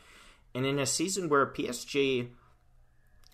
and 0.54 0.66
in 0.66 0.78
a 0.78 0.86
season 0.86 1.30
where 1.30 1.46
PSG, 1.46 2.28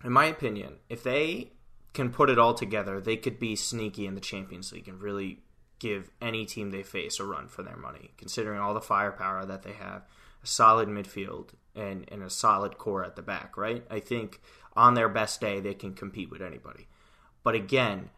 in 0.03 0.11
my 0.11 0.25
opinion, 0.25 0.75
if 0.89 1.03
they 1.03 1.51
can 1.93 2.11
put 2.11 2.29
it 2.29 2.39
all 2.39 2.53
together, 2.53 2.99
they 2.99 3.17
could 3.17 3.39
be 3.39 3.55
sneaky 3.55 4.05
in 4.05 4.15
the 4.15 4.21
Champions 4.21 4.71
League 4.71 4.87
and 4.87 5.01
really 5.01 5.39
give 5.79 6.09
any 6.21 6.45
team 6.45 6.71
they 6.71 6.83
face 6.83 7.19
a 7.19 7.23
run 7.23 7.47
for 7.47 7.63
their 7.63 7.77
money, 7.77 8.11
considering 8.17 8.59
all 8.59 8.73
the 8.73 8.81
firepower 8.81 9.45
that 9.45 9.63
they 9.63 9.73
have, 9.73 10.03
a 10.43 10.47
solid 10.47 10.87
midfield, 10.87 11.49
and, 11.75 12.05
and 12.11 12.23
a 12.23 12.29
solid 12.29 12.77
core 12.77 13.03
at 13.03 13.15
the 13.15 13.21
back, 13.21 13.57
right? 13.57 13.85
I 13.89 13.99
think 13.99 14.41
on 14.75 14.93
their 14.93 15.09
best 15.09 15.41
day, 15.41 15.59
they 15.59 15.73
can 15.73 15.93
compete 15.93 16.31
with 16.31 16.41
anybody. 16.41 16.87
But 17.43 17.55
again, 17.55 18.09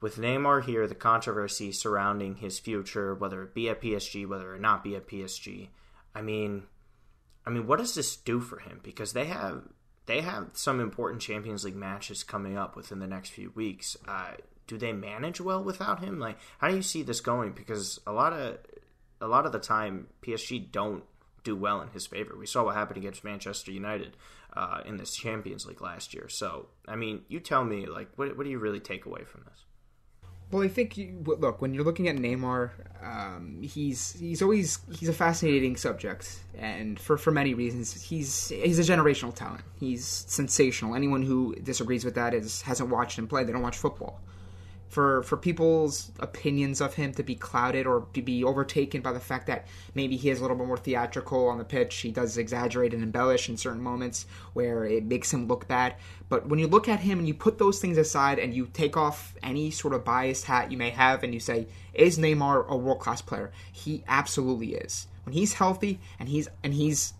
with 0.00 0.16
Neymar 0.16 0.64
here, 0.64 0.86
the 0.86 0.94
controversy 0.94 1.72
surrounding 1.72 2.36
his 2.36 2.58
future, 2.58 3.14
whether 3.14 3.42
it 3.42 3.54
be 3.54 3.68
at 3.68 3.80
PSG, 3.80 4.26
whether 4.26 4.54
it 4.54 4.60
not 4.60 4.84
be 4.84 4.96
at 4.96 5.08
PSG, 5.08 5.68
I 6.14 6.22
mean, 6.22 6.64
I 7.46 7.50
mean, 7.50 7.66
what 7.66 7.78
does 7.78 7.94
this 7.94 8.16
do 8.16 8.40
for 8.40 8.58
him? 8.58 8.80
Because 8.82 9.12
they 9.12 9.26
have 9.26 9.62
they 10.06 10.20
have 10.20 10.50
some 10.52 10.80
important 10.80 11.22
Champions 11.22 11.64
League 11.64 11.76
matches 11.76 12.22
coming 12.22 12.56
up 12.56 12.76
within 12.76 12.98
the 12.98 13.06
next 13.06 13.30
few 13.30 13.50
weeks. 13.54 13.96
Uh, 14.06 14.32
do 14.66 14.78
they 14.78 14.92
manage 14.92 15.40
well 15.40 15.62
without 15.62 16.00
him? 16.00 16.18
Like, 16.18 16.38
how 16.58 16.68
do 16.68 16.76
you 16.76 16.82
see 16.82 17.02
this 17.02 17.20
going? 17.20 17.52
Because 17.52 18.00
a 18.06 18.12
lot 18.12 18.32
of 18.32 18.58
a 19.20 19.28
lot 19.28 19.46
of 19.46 19.52
the 19.52 19.58
time, 19.58 20.08
PSG 20.22 20.70
don't 20.70 21.04
do 21.44 21.54
well 21.54 21.80
in 21.80 21.88
his 21.88 22.06
favor. 22.06 22.36
We 22.36 22.46
saw 22.46 22.64
what 22.64 22.74
happened 22.74 22.98
against 22.98 23.24
Manchester 23.24 23.70
United 23.70 24.16
uh, 24.54 24.80
in 24.84 24.96
this 24.96 25.14
Champions 25.14 25.66
League 25.66 25.80
last 25.80 26.14
year. 26.14 26.28
So, 26.28 26.68
I 26.88 26.96
mean, 26.96 27.22
you 27.28 27.40
tell 27.40 27.64
me, 27.64 27.86
like, 27.86 28.08
what, 28.16 28.36
what 28.36 28.44
do 28.44 28.50
you 28.50 28.58
really 28.58 28.80
take 28.80 29.06
away 29.06 29.24
from 29.24 29.44
this? 29.44 29.64
Well, 30.50 30.62
I 30.62 30.68
think 30.68 30.96
you, 30.96 31.22
look 31.24 31.60
when 31.60 31.74
you're 31.74 31.84
looking 31.84 32.06
at 32.06 32.16
Neymar, 32.16 32.70
um, 33.02 33.60
he's 33.62 34.12
he's 34.12 34.40
always 34.40 34.78
he's 34.92 35.08
a 35.08 35.12
fascinating 35.12 35.76
subject, 35.76 36.38
and 36.56 36.98
for, 36.98 37.16
for 37.16 37.30
many 37.30 37.54
reasons, 37.54 38.00
he's 38.00 38.48
he's 38.50 38.78
a 38.78 38.82
generational 38.82 39.34
talent. 39.34 39.62
He's 39.80 40.06
sensational. 40.06 40.94
Anyone 40.94 41.22
who 41.22 41.56
disagrees 41.56 42.04
with 42.04 42.14
that 42.14 42.34
is 42.34 42.62
hasn't 42.62 42.90
watched 42.90 43.18
him 43.18 43.26
play. 43.26 43.42
They 43.44 43.52
don't 43.52 43.62
watch 43.62 43.78
football 43.78 44.20
for 44.94 45.24
for 45.24 45.36
people's 45.36 46.12
opinions 46.20 46.80
of 46.80 46.94
him 46.94 47.12
to 47.12 47.24
be 47.24 47.34
clouded 47.34 47.84
or 47.84 48.06
to 48.14 48.22
be 48.22 48.44
overtaken 48.44 49.00
by 49.00 49.12
the 49.12 49.18
fact 49.18 49.48
that 49.48 49.66
maybe 49.92 50.16
he 50.16 50.30
is 50.30 50.38
a 50.38 50.42
little 50.42 50.56
bit 50.56 50.68
more 50.68 50.76
theatrical 50.76 51.48
on 51.48 51.58
the 51.58 51.64
pitch. 51.64 51.96
He 51.96 52.12
does 52.12 52.38
exaggerate 52.38 52.94
and 52.94 53.02
embellish 53.02 53.48
in 53.48 53.56
certain 53.56 53.82
moments 53.82 54.24
where 54.52 54.84
it 54.84 55.04
makes 55.04 55.32
him 55.32 55.48
look 55.48 55.66
bad. 55.66 55.96
But 56.28 56.46
when 56.46 56.60
you 56.60 56.68
look 56.68 56.88
at 56.88 57.00
him 57.00 57.18
and 57.18 57.26
you 57.26 57.34
put 57.34 57.58
those 57.58 57.80
things 57.80 57.98
aside 57.98 58.38
and 58.38 58.54
you 58.54 58.68
take 58.72 58.96
off 58.96 59.34
any 59.42 59.72
sort 59.72 59.94
of 59.94 60.04
biased 60.04 60.44
hat 60.44 60.70
you 60.70 60.78
may 60.78 60.90
have 60.90 61.24
and 61.24 61.34
you 61.34 61.40
say, 61.40 61.66
is 61.92 62.16
Neymar 62.16 62.68
a 62.68 62.76
world 62.76 63.00
class 63.00 63.20
player? 63.20 63.50
He 63.72 64.04
absolutely 64.06 64.76
is. 64.76 65.08
When 65.24 65.32
he's 65.32 65.54
healthy 65.54 65.98
and 66.20 66.28
he's 66.28 66.48
and 66.62 66.72
he's 66.72 67.14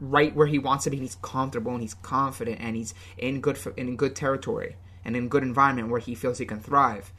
right 0.00 0.34
where 0.34 0.48
he 0.48 0.58
wants 0.58 0.82
to 0.84 0.90
be, 0.90 0.96
and 0.96 1.04
he's 1.04 1.18
comfortable 1.22 1.72
and 1.72 1.82
he's 1.82 1.94
confident 1.94 2.58
and 2.60 2.74
he's 2.74 2.92
in 3.16 3.40
good 3.40 3.56
in 3.76 3.94
good 3.94 4.16
territory 4.16 4.74
and 5.04 5.16
in 5.16 5.28
good 5.28 5.42
environment 5.42 5.88
where 5.88 6.00
he 6.00 6.14
feels 6.14 6.38
he 6.38 6.44
can 6.44 6.60
thrive. 6.60 7.12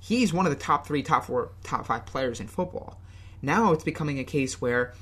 He's 0.00 0.32
one 0.32 0.46
of 0.46 0.50
the 0.50 0.58
top 0.58 0.86
three, 0.86 1.02
top 1.02 1.26
four, 1.26 1.52
top 1.62 1.86
five 1.86 2.06
players 2.06 2.40
in 2.40 2.48
football. 2.48 2.98
Now 3.42 3.72
it's 3.72 3.84
becoming 3.84 4.18
a 4.18 4.24
case 4.24 4.60
where, 4.60 4.94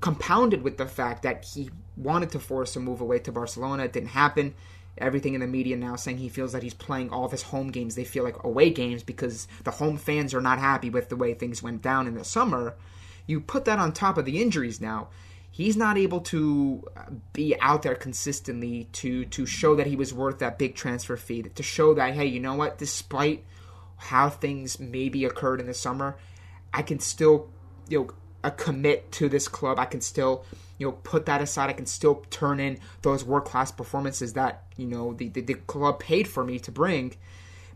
compounded 0.00 0.62
with 0.62 0.76
the 0.76 0.86
fact 0.86 1.22
that 1.22 1.44
he 1.44 1.70
wanted 1.96 2.30
to 2.30 2.40
force 2.40 2.74
a 2.76 2.80
move 2.80 3.00
away 3.00 3.20
to 3.20 3.32
Barcelona, 3.32 3.84
it 3.84 3.92
didn't 3.92 4.10
happen. 4.10 4.54
Everything 4.98 5.34
in 5.34 5.40
the 5.40 5.46
media 5.46 5.76
now 5.76 5.96
saying 5.96 6.18
he 6.18 6.28
feels 6.28 6.52
that 6.52 6.62
he's 6.62 6.74
playing 6.74 7.10
all 7.10 7.24
of 7.24 7.30
his 7.30 7.42
home 7.42 7.70
games. 7.70 7.94
They 7.94 8.04
feel 8.04 8.24
like 8.24 8.42
away 8.42 8.70
games 8.70 9.02
because 9.02 9.46
the 9.64 9.70
home 9.70 9.96
fans 9.96 10.34
are 10.34 10.40
not 10.40 10.58
happy 10.58 10.90
with 10.90 11.08
the 11.08 11.16
way 11.16 11.32
things 11.32 11.62
went 11.62 11.80
down 11.80 12.06
in 12.06 12.14
the 12.14 12.24
summer. 12.24 12.74
You 13.26 13.40
put 13.40 13.64
that 13.66 13.78
on 13.78 13.92
top 13.92 14.18
of 14.18 14.24
the 14.24 14.42
injuries 14.42 14.80
now 14.80 15.08
he's 15.50 15.76
not 15.76 15.98
able 15.98 16.20
to 16.20 16.82
uh, 16.96 17.02
be 17.32 17.58
out 17.60 17.82
there 17.82 17.94
consistently 17.94 18.88
to 18.92 19.24
to 19.26 19.44
show 19.44 19.74
that 19.74 19.86
he 19.86 19.96
was 19.96 20.14
worth 20.14 20.38
that 20.38 20.58
big 20.58 20.74
transfer 20.74 21.16
fee 21.16 21.42
to 21.42 21.62
show 21.62 21.94
that 21.94 22.14
hey 22.14 22.24
you 22.24 22.40
know 22.40 22.54
what 22.54 22.78
despite 22.78 23.44
how 24.00 24.28
things 24.28 24.80
maybe 24.80 25.24
occurred 25.24 25.60
in 25.60 25.66
the 25.66 25.74
summer 25.74 26.16
i 26.72 26.82
can 26.82 26.98
still 26.98 27.48
you 27.88 27.98
know 27.98 28.10
a 28.42 28.50
commit 28.50 29.10
to 29.12 29.28
this 29.28 29.48
club 29.48 29.78
i 29.78 29.84
can 29.84 30.00
still 30.00 30.44
you 30.78 30.86
know 30.86 30.92
put 30.92 31.26
that 31.26 31.42
aside 31.42 31.68
i 31.68 31.74
can 31.74 31.86
still 31.86 32.24
turn 32.30 32.58
in 32.58 32.78
those 33.02 33.24
world 33.24 33.44
class 33.44 33.70
performances 33.70 34.32
that 34.32 34.64
you 34.76 34.86
know 34.86 35.12
the, 35.14 35.28
the, 35.28 35.40
the 35.40 35.54
club 35.54 36.00
paid 36.00 36.26
for 36.26 36.44
me 36.44 36.58
to 36.58 36.72
bring 36.72 37.14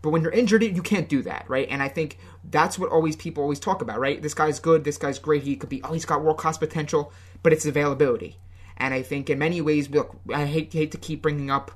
but 0.04 0.10
when 0.10 0.20
you're 0.20 0.32
injured, 0.32 0.62
you 0.62 0.82
can't 0.82 1.08
do 1.08 1.22
that, 1.22 1.46
right? 1.48 1.66
And 1.70 1.82
I 1.82 1.88
think 1.88 2.18
that's 2.50 2.78
what 2.78 2.90
always 2.90 3.16
people 3.16 3.42
always 3.42 3.58
talk 3.58 3.80
about, 3.80 3.98
right? 3.98 4.20
This 4.20 4.34
guy's 4.34 4.60
good, 4.60 4.84
this 4.84 4.98
guy's 4.98 5.18
great, 5.18 5.44
he 5.44 5.56
could 5.56 5.70
be, 5.70 5.82
oh, 5.82 5.94
he's 5.94 6.04
got 6.04 6.22
world 6.22 6.36
class 6.36 6.58
potential, 6.58 7.10
but 7.42 7.54
it's 7.54 7.64
availability. 7.64 8.36
And 8.76 8.92
I 8.92 9.00
think 9.00 9.30
in 9.30 9.38
many 9.38 9.62
ways, 9.62 9.88
look, 9.88 10.14
I 10.30 10.44
hate, 10.44 10.74
hate 10.74 10.92
to 10.92 10.98
keep 10.98 11.22
bringing 11.22 11.50
up 11.50 11.70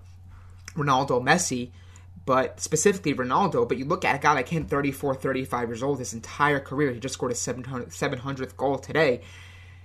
Ronaldo, 0.75 1.23
Messi, 1.23 1.71
but 2.29 2.61
specifically 2.61 3.15
Ronaldo. 3.15 3.67
But 3.67 3.79
you 3.79 3.87
look 3.87 4.05
at 4.05 4.15
a 4.15 4.19
guy 4.19 4.35
like 4.35 4.51
him, 4.51 4.67
34, 4.67 5.15
35 5.15 5.69
years 5.71 5.83
old, 5.83 5.99
his 5.99 6.13
entire 6.13 6.61
career, 6.61 6.93
he 6.93 7.01
just 7.01 7.15
scored 7.15 7.33
his 7.33 7.41
700, 7.41 7.89
700th 7.89 8.55
goal 8.55 8.77
today. 8.77 9.23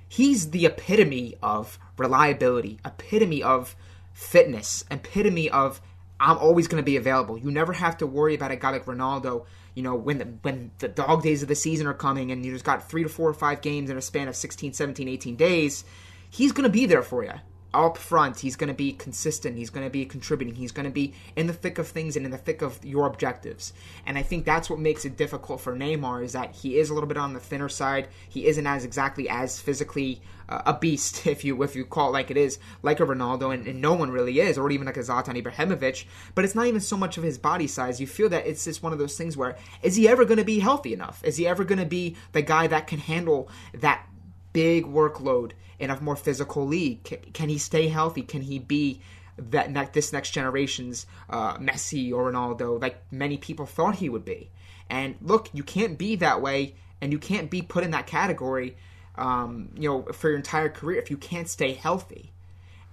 He's 0.10 0.52
the 0.52 0.66
epitome 0.66 1.36
of 1.42 1.80
reliability, 1.98 2.82
epitome 2.84 3.42
of 3.42 3.78
fitness, 4.12 4.84
epitome 4.92 5.50
of 5.52 5.80
I'm 6.20 6.38
always 6.38 6.68
going 6.68 6.84
to 6.84 6.86
be 6.86 6.98
available. 6.98 7.38
You 7.38 7.50
never 7.50 7.72
have 7.72 7.96
to 8.00 8.06
worry 8.06 8.36
about 8.36 8.52
a 8.52 8.58
guy 8.58 8.72
like 8.72 8.88
Ronaldo. 8.88 9.46
You 9.74 9.84
know, 9.84 9.96
when 9.96 10.18
the, 10.18 10.26
when 10.42 10.72
the 10.80 10.90
dog 10.90 11.24
days 11.24 11.44
of 11.44 11.48
the 11.48 11.56
season 11.56 11.88
are 11.88 11.94
coming 11.94 12.30
and 12.30 12.46
you 12.46 12.52
just 12.52 12.66
got 12.66 12.90
three 12.90 13.04
to 13.04 13.10
four 13.10 13.30
or 13.30 13.34
five 13.34 13.62
games 13.62 13.90
in 13.90 13.96
a 13.96 14.02
span 14.02 14.28
of 14.28 14.36
16, 14.36 14.74
17, 14.74 15.08
18 15.08 15.38
days, 15.38 15.86
he's 16.30 16.52
going 16.52 16.64
to 16.64 16.70
be 16.70 16.86
there 16.88 17.04
for 17.04 17.24
you 17.24 17.36
up 17.74 17.98
front. 17.98 18.40
He's 18.40 18.56
going 18.56 18.68
to 18.68 18.74
be 18.74 18.94
consistent. 18.94 19.58
He's 19.58 19.70
going 19.70 19.86
to 19.86 19.90
be 19.90 20.06
contributing. 20.06 20.56
He's 20.56 20.72
going 20.72 20.86
to 20.86 20.92
be 20.92 21.14
in 21.36 21.48
the 21.48 21.54
thick 21.54 21.78
of 21.78 21.88
things 21.88 22.16
and 22.16 22.26
in 22.26 22.32
the 22.32 22.38
thick 22.38 22.62
of 22.62 22.84
your 22.84 23.08
objectives. 23.08 23.74
And 24.06 24.18
I 24.18 24.22
think 24.22 24.46
that's 24.46 24.70
what 24.70 24.80
makes 24.80 25.06
it 25.06 25.18
difficult 25.18 25.62
for 25.62 25.76
Neymar 25.76 26.24
is 26.24 26.34
that 26.34 26.56
he 26.56 26.78
is 26.78 26.90
a 26.90 26.94
little 26.94 27.08
bit 27.08 27.18
on 27.18 27.34
the 27.34 27.40
thinner 27.40 27.70
side. 27.70 28.08
He 28.30 28.46
isn't 28.48 28.68
as 28.68 28.86
exactly 28.86 29.28
as 29.30 29.60
physically 29.60 30.22
uh, 30.50 30.62
a 30.66 30.74
beast, 30.74 31.26
if 31.28 31.44
you 31.44 31.62
if 31.64 31.76
you 31.76 31.86
call 31.86 32.10
it 32.10 32.14
like 32.14 32.32
it 32.32 32.38
is, 32.38 32.60
like 32.82 33.00
a 33.00 33.06
Ronaldo, 33.06 33.54
and, 33.54 33.68
and, 33.68 33.82
no 33.82 33.94
one 33.94 34.12
really 34.12 34.40
is, 34.40 34.58
or 34.58 34.70
even 34.72 34.86
like 34.86 34.98
a 34.98 35.02
Zlatan 35.02 35.42
Ibrahimovic. 35.42 36.06
But 36.36 36.46
it's 36.46 36.56
not 36.56 36.68
even 36.68 36.82
so 36.82 36.98
much 36.98 37.18
of 37.18 37.24
his 37.24 37.38
body 37.38 37.68
size. 37.68 38.00
You 38.00 38.08
feel 38.08 38.30
that 38.30 38.46
it's 38.46 38.64
just 38.64 38.84
one 38.84 38.94
of 38.94 39.00
those 39.00 39.18
things 39.18 39.38
where 39.38 39.58
is 39.82 39.96
he 39.96 40.08
ever 40.08 40.26
going 40.26 40.38
to 40.38 40.46
be 40.46 40.60
healthy 40.60 40.94
enough? 40.94 41.24
Is 41.24 41.38
he 41.38 41.48
ever 41.48 41.64
going 41.64 41.80
to 41.80 41.86
be 41.86 42.16
the 42.32 42.42
guy 42.42 42.68
that 42.68 42.88
can 42.88 43.00
handle 43.00 43.50
that 43.74 44.06
big 44.54 44.86
workload 44.86 45.52
in 45.80 45.90
a 45.90 46.00
more 46.00 46.16
physical 46.16 46.66
league? 46.66 47.04
Can, 47.04 47.20
can 47.34 47.50
he 47.50 47.58
stay 47.58 47.88
healthy? 47.88 48.22
Can 48.22 48.42
he 48.42 48.60
be 48.60 49.02
that 49.38 49.72
ne- 49.72 49.90
this 49.92 50.14
next 50.14 50.32
generation's 50.32 51.06
uh, 51.30 51.58
Messi 51.58 52.14
or 52.14 52.32
Ronaldo, 52.32 52.80
like 52.82 53.02
many 53.12 53.38
people 53.38 53.66
thought 53.66 53.96
he 53.96 54.10
would 54.10 54.26
be? 54.26 54.50
And 54.90 55.16
look, 55.22 55.50
you 55.54 55.64
can't 55.64 55.98
be 55.98 56.16
that 56.18 56.42
way, 56.42 56.76
and 57.02 57.12
you 57.12 57.20
can't 57.20 57.50
be 57.50 57.62
put 57.62 57.84
in 57.84 57.92
that 57.92 58.08
category, 58.08 58.78
um, 59.16 59.70
you 59.76 59.90
know, 59.90 60.04
for 60.14 60.30
your 60.30 60.38
entire 60.38 60.70
career 60.70 61.00
if 61.00 61.10
you 61.10 61.18
can't 61.18 61.50
stay 61.50 61.74
healthy. 61.74 62.33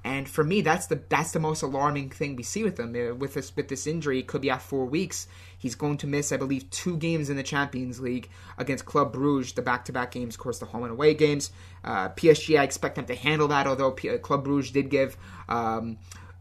And 0.03 0.29
for 0.29 0.43
me, 0.43 0.63
that's 0.63 0.87
the 0.87 1.01
that's 1.09 1.33
the 1.33 1.41
most 1.41 1.63
alarming 1.63 2.11
thing 2.11 2.35
we 2.35 2.43
see 2.43 2.63
with 2.63 2.79
him. 2.81 2.95
Uh, 2.95 3.15
with 3.15 3.35
this 3.35 3.55
with 3.55 3.69
this 3.69 3.87
injury, 3.87 4.23
could 4.23 4.41
be 4.41 4.51
at 4.51 4.63
four 4.63 4.87
weeks. 4.87 5.27
He's 5.59 5.75
going 5.75 5.99
to 5.99 6.07
miss, 6.07 6.33
I 6.33 6.39
believe, 6.39 6.71
two 6.71 6.97
games 6.97 7.29
in 7.29 7.37
the 7.37 7.43
Champions 7.43 8.01
League 8.01 8.31
against 8.57 8.87
Club 8.87 9.13
Bruges, 9.13 9.53
the 9.53 9.61
back-to-back 9.61 10.13
games, 10.13 10.37
of 10.37 10.41
course, 10.41 10.59
the 10.59 10.65
home 10.65 10.85
and 10.85 10.93
away 10.93 11.13
games. 11.13 11.51
Uh, 11.85 12.09
PSG, 12.09 12.59
I 12.59 12.65
expect 12.65 12.95
them 12.95 13.05
to 13.07 13.15
handle 13.15 13.49
that. 13.49 13.67
Although 13.67 13.91
P- 13.91 14.09
uh, 14.09 14.17
Club 14.19 14.45
Bruges 14.45 14.71
did 14.71 14.89
give 14.89 15.19
um, 15.51 15.99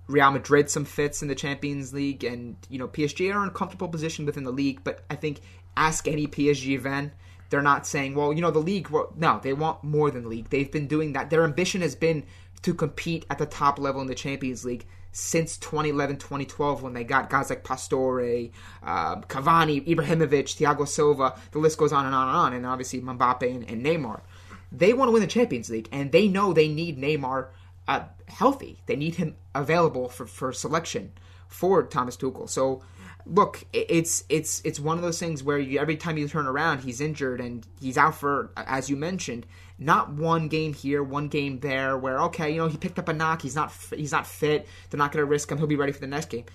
Real 0.08 0.32
Madrid 0.32 0.70
some 0.70 0.86
fits 0.86 1.22
in 1.22 1.28
the 1.28 1.36
Champions 1.36 1.94
League, 1.94 2.24
and 2.24 2.56
you 2.70 2.80
know 2.80 2.88
PSG 2.88 3.34
are 3.34 3.44
in 3.44 3.50
a 3.50 3.52
comfortable 3.52 3.90
position 3.90 4.26
within 4.26 4.46
the 4.46 4.52
league. 4.52 4.86
But 4.86 5.04
I 5.10 5.16
think 5.16 5.42
ask 5.76 6.08
any 6.08 6.28
PSG 6.28 6.82
fan 6.82 7.12
they're 7.50 7.62
not 7.62 7.88
saying, 7.88 8.16
well, 8.16 8.32
you 8.32 8.42
know, 8.42 8.52
the 8.52 8.60
league. 8.60 8.90
Well, 8.90 9.12
no, 9.16 9.40
they 9.42 9.54
want 9.54 9.84
more 9.84 10.12
than 10.12 10.24
the 10.24 10.30
league. 10.30 10.50
They've 10.50 10.72
been 10.72 10.88
doing 10.88 11.14
that. 11.14 11.30
Their 11.30 11.44
ambition 11.44 11.82
has 11.82 11.96
been 11.96 12.26
to 12.62 12.74
compete 12.74 13.26
at 13.30 13.38
the 13.38 13.46
top 13.46 13.80
level 13.80 14.02
in 14.02 14.08
the 14.08 14.16
Champions 14.16 14.66
League 14.66 14.86
since 15.12 15.58
2011 15.58 16.18
2012 16.18 16.84
when 16.84 16.94
they 16.94 17.04
got 17.04 17.30
guys 17.30 17.50
like 17.50 17.64
Pastore, 17.64 18.52
uh, 18.84 19.16
Cavani, 19.22 19.86
Ibrahimovic, 19.88 20.56
Thiago 20.56 20.88
Silva. 20.88 21.36
The 21.52 21.60
list 21.60 21.78
goes 21.78 21.92
on 21.92 22.06
and 22.06 22.14
on 22.14 22.28
and 22.28 22.38
on. 22.38 22.54
And 22.54 22.66
obviously 22.66 23.02
Mbappe 23.02 23.44
and, 23.44 23.68
and 23.70 23.84
Neymar. 23.84 24.22
They 24.72 24.94
want 24.94 25.10
to 25.10 25.14
win 25.14 25.22
the 25.22 25.28
Champions 25.28 25.70
League, 25.72 25.90
and 25.92 26.12
they 26.12 26.28
know 26.28 26.54
they 26.54 26.68
need 26.68 27.00
Neymar 27.00 27.48
uh, 27.88 28.04
healthy. 28.28 28.82
They 28.86 28.96
need 28.96 29.16
him 29.16 29.36
available 29.56 30.10
for, 30.10 30.28
for 30.28 30.54
selection 30.54 31.12
for 31.48 31.84
Thomas 31.84 32.16
Tuchel. 32.16 32.48
So 32.48 32.84
look, 33.26 33.64
it's 33.74 34.24
it's 34.30 34.62
it's 34.64 34.80
one 34.80 34.98
of 34.98 35.04
those 35.04 35.20
things 35.20 35.44
where 35.44 35.58
you, 35.58 35.80
every 35.80 35.98
time 35.98 36.18
you 36.18 36.28
turn 36.28 36.46
around, 36.46 36.82
he's 36.82 37.02
injured 37.02 37.42
and 37.42 37.66
he's 37.82 37.98
out 37.98 38.16
for, 38.16 38.52
as 38.56 38.90
you 38.90 38.96
mentioned, 38.96 39.46
not 39.80 40.12
one 40.12 40.50
game 40.50 40.74
here, 40.74 41.02
one 41.02 41.30
game 41.30 41.60
there. 41.60 41.98
Where 41.98 42.22
okay, 42.24 42.52
you 42.52 42.58
know 42.58 42.68
he 42.68 42.78
picked 42.78 43.00
up 43.00 43.08
a 43.08 43.14
knock, 43.14 43.42
he's 43.42 43.56
not 43.56 43.74
he's 43.96 44.12
not 44.12 44.28
fit. 44.28 44.68
They're 44.90 44.98
not 44.98 45.12
going 45.12 45.24
to 45.24 45.30
risk 45.30 45.52
him. 45.52 45.58
He'll 45.58 45.68
be 45.68 45.76
ready 45.76 45.92
for 45.92 46.00
the 46.00 46.08
next 46.08 46.30
game. 46.30 46.46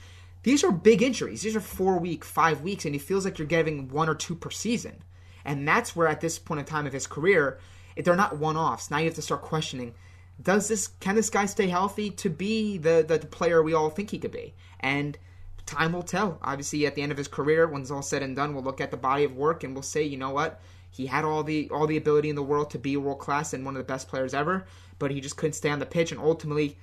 These 0.43 0.63
are 0.63 0.71
big 0.71 1.03
injuries. 1.03 1.43
These 1.43 1.57
are 1.57 1.61
four 1.61 1.99
week, 1.99 2.25
five 2.25 2.61
weeks, 2.61 2.85
and 2.85 2.95
he 2.95 2.99
feels 2.99 3.25
like 3.25 3.39
you're 3.39 3.47
getting 3.47 3.89
one 3.89 4.11
or 4.11 4.15
two 4.15 4.35
per 4.35 4.51
season. 4.51 5.03
And 5.45 5.67
that's 5.67 5.97
where, 5.97 6.07
at 6.07 6.21
this 6.21 6.39
point 6.39 6.61
in 6.61 6.67
time 6.67 6.87
of 6.87 6.93
his 6.93 7.07
career, 7.07 7.59
they're 7.97 8.15
not 8.15 8.39
one 8.39 8.57
offs. 8.57 8.91
Now 8.91 8.99
you 8.99 9.07
have 9.07 9.15
to 9.15 9.23
start 9.23 9.43
questioning: 9.43 9.95
Does 10.41 10.69
this 10.69 10.87
can 10.87 11.15
this 11.15 11.31
guy 11.31 11.47
stay 11.47 11.69
healthy 11.69 12.11
to 12.11 12.29
be 12.29 12.79
the, 12.79 13.05
the 13.07 13.19
the 13.19 13.27
player 13.27 13.63
we 13.63 13.75
all 13.75 13.91
think 13.91 14.11
he 14.11 14.19
could 14.19 14.33
be? 14.33 14.55
And 14.81 15.19
time 15.67 15.93
will 15.93 16.03
tell. 16.03 16.39
Obviously, 16.43 16.87
at 16.87 16.95
the 16.95 17.03
end 17.03 17.13
of 17.13 17.19
his 17.19 17.29
career, 17.29 17.67
when 17.67 17.83
it's 17.83 17.91
all 17.91 18.03
said 18.03 18.23
and 18.23 18.37
done, 18.37 18.55
we'll 18.55 18.65
look 18.65 18.81
at 18.81 18.91
the 18.91 18.97
body 18.97 19.25
of 19.25 19.37
work 19.37 19.65
and 19.65 19.75
we'll 19.75 19.83
say, 19.83 20.03
you 20.03 20.17
know 20.17 20.31
what, 20.31 20.61
he 20.95 21.07
had 21.07 21.25
all 21.25 21.43
the 21.43 21.69
all 21.71 21.87
the 21.87 21.97
ability 21.97 22.31
in 22.31 22.37
the 22.37 22.43
world 22.43 22.71
to 22.71 22.79
be 22.79 22.97
world 22.97 23.19
class 23.19 23.53
and 23.53 23.65
one 23.65 23.75
of 23.75 23.79
the 23.79 23.93
best 23.93 24.07
players 24.07 24.33
ever, 24.33 24.65
but 25.01 25.11
he 25.11 25.21
just 25.21 25.37
couldn't 25.37 25.55
stay 25.55 25.71
on 25.71 25.81
the 25.81 25.87
pitch. 25.87 26.13
And 26.13 26.21
ultimately, 26.21 26.79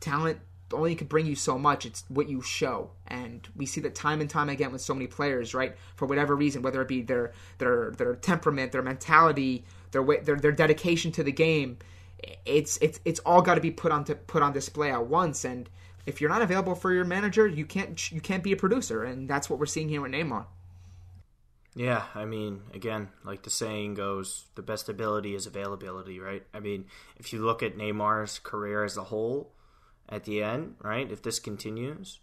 talent 0.00 0.40
only 0.72 0.96
can 0.96 1.06
bring 1.06 1.24
you 1.24 1.36
so 1.36 1.56
much. 1.56 1.86
It's 1.86 2.04
what 2.08 2.28
you 2.28 2.42
show, 2.42 2.90
and 3.06 3.46
we 3.54 3.64
see 3.64 3.80
that 3.82 3.94
time 3.94 4.20
and 4.20 4.28
time 4.28 4.48
again 4.48 4.72
with 4.72 4.80
so 4.80 4.92
many 4.92 5.06
players, 5.06 5.54
right? 5.54 5.76
For 5.94 6.06
whatever 6.06 6.34
reason, 6.34 6.62
whether 6.62 6.82
it 6.82 6.88
be 6.88 7.02
their 7.02 7.32
their 7.58 7.92
their 7.92 8.16
temperament, 8.16 8.72
their 8.72 8.82
mentality, 8.82 9.64
their 9.92 10.02
way, 10.02 10.18
their 10.18 10.36
their 10.36 10.52
dedication 10.52 11.12
to 11.12 11.22
the 11.22 11.30
game, 11.30 11.78
it's 12.44 12.76
it's 12.78 12.98
it's 13.04 13.20
all 13.20 13.40
got 13.40 13.54
to 13.54 13.60
be 13.60 13.70
put 13.70 13.92
on 13.92 14.04
to 14.06 14.16
put 14.16 14.42
on 14.42 14.52
display 14.52 14.90
at 14.90 15.06
once 15.06 15.44
and 15.44 15.68
if 16.06 16.20
you're 16.20 16.30
not 16.30 16.42
available 16.42 16.74
for 16.74 16.92
your 16.92 17.04
manager, 17.04 17.46
you 17.46 17.64
can't 17.64 18.12
you 18.12 18.20
can't 18.20 18.42
be 18.42 18.52
a 18.52 18.56
producer, 18.56 19.04
and 19.04 19.28
that's 19.28 19.48
what 19.48 19.58
we're 19.58 19.66
seeing 19.66 19.88
here 19.88 20.00
with 20.00 20.12
Neymar. 20.12 20.44
Yeah, 21.76 22.04
I 22.14 22.24
mean, 22.24 22.62
again, 22.72 23.08
like 23.24 23.42
the 23.42 23.50
saying 23.50 23.94
goes, 23.94 24.46
the 24.54 24.62
best 24.62 24.88
ability 24.88 25.34
is 25.34 25.46
availability, 25.46 26.20
right? 26.20 26.44
I 26.54 26.60
mean, 26.60 26.84
if 27.16 27.32
you 27.32 27.44
look 27.44 27.64
at 27.64 27.76
Neymar's 27.76 28.38
career 28.38 28.84
as 28.84 28.96
a 28.96 29.04
whole, 29.04 29.50
at 30.08 30.24
the 30.24 30.42
end, 30.42 30.76
right? 30.82 31.10
If 31.10 31.22
this 31.22 31.38
continues, 31.38 32.20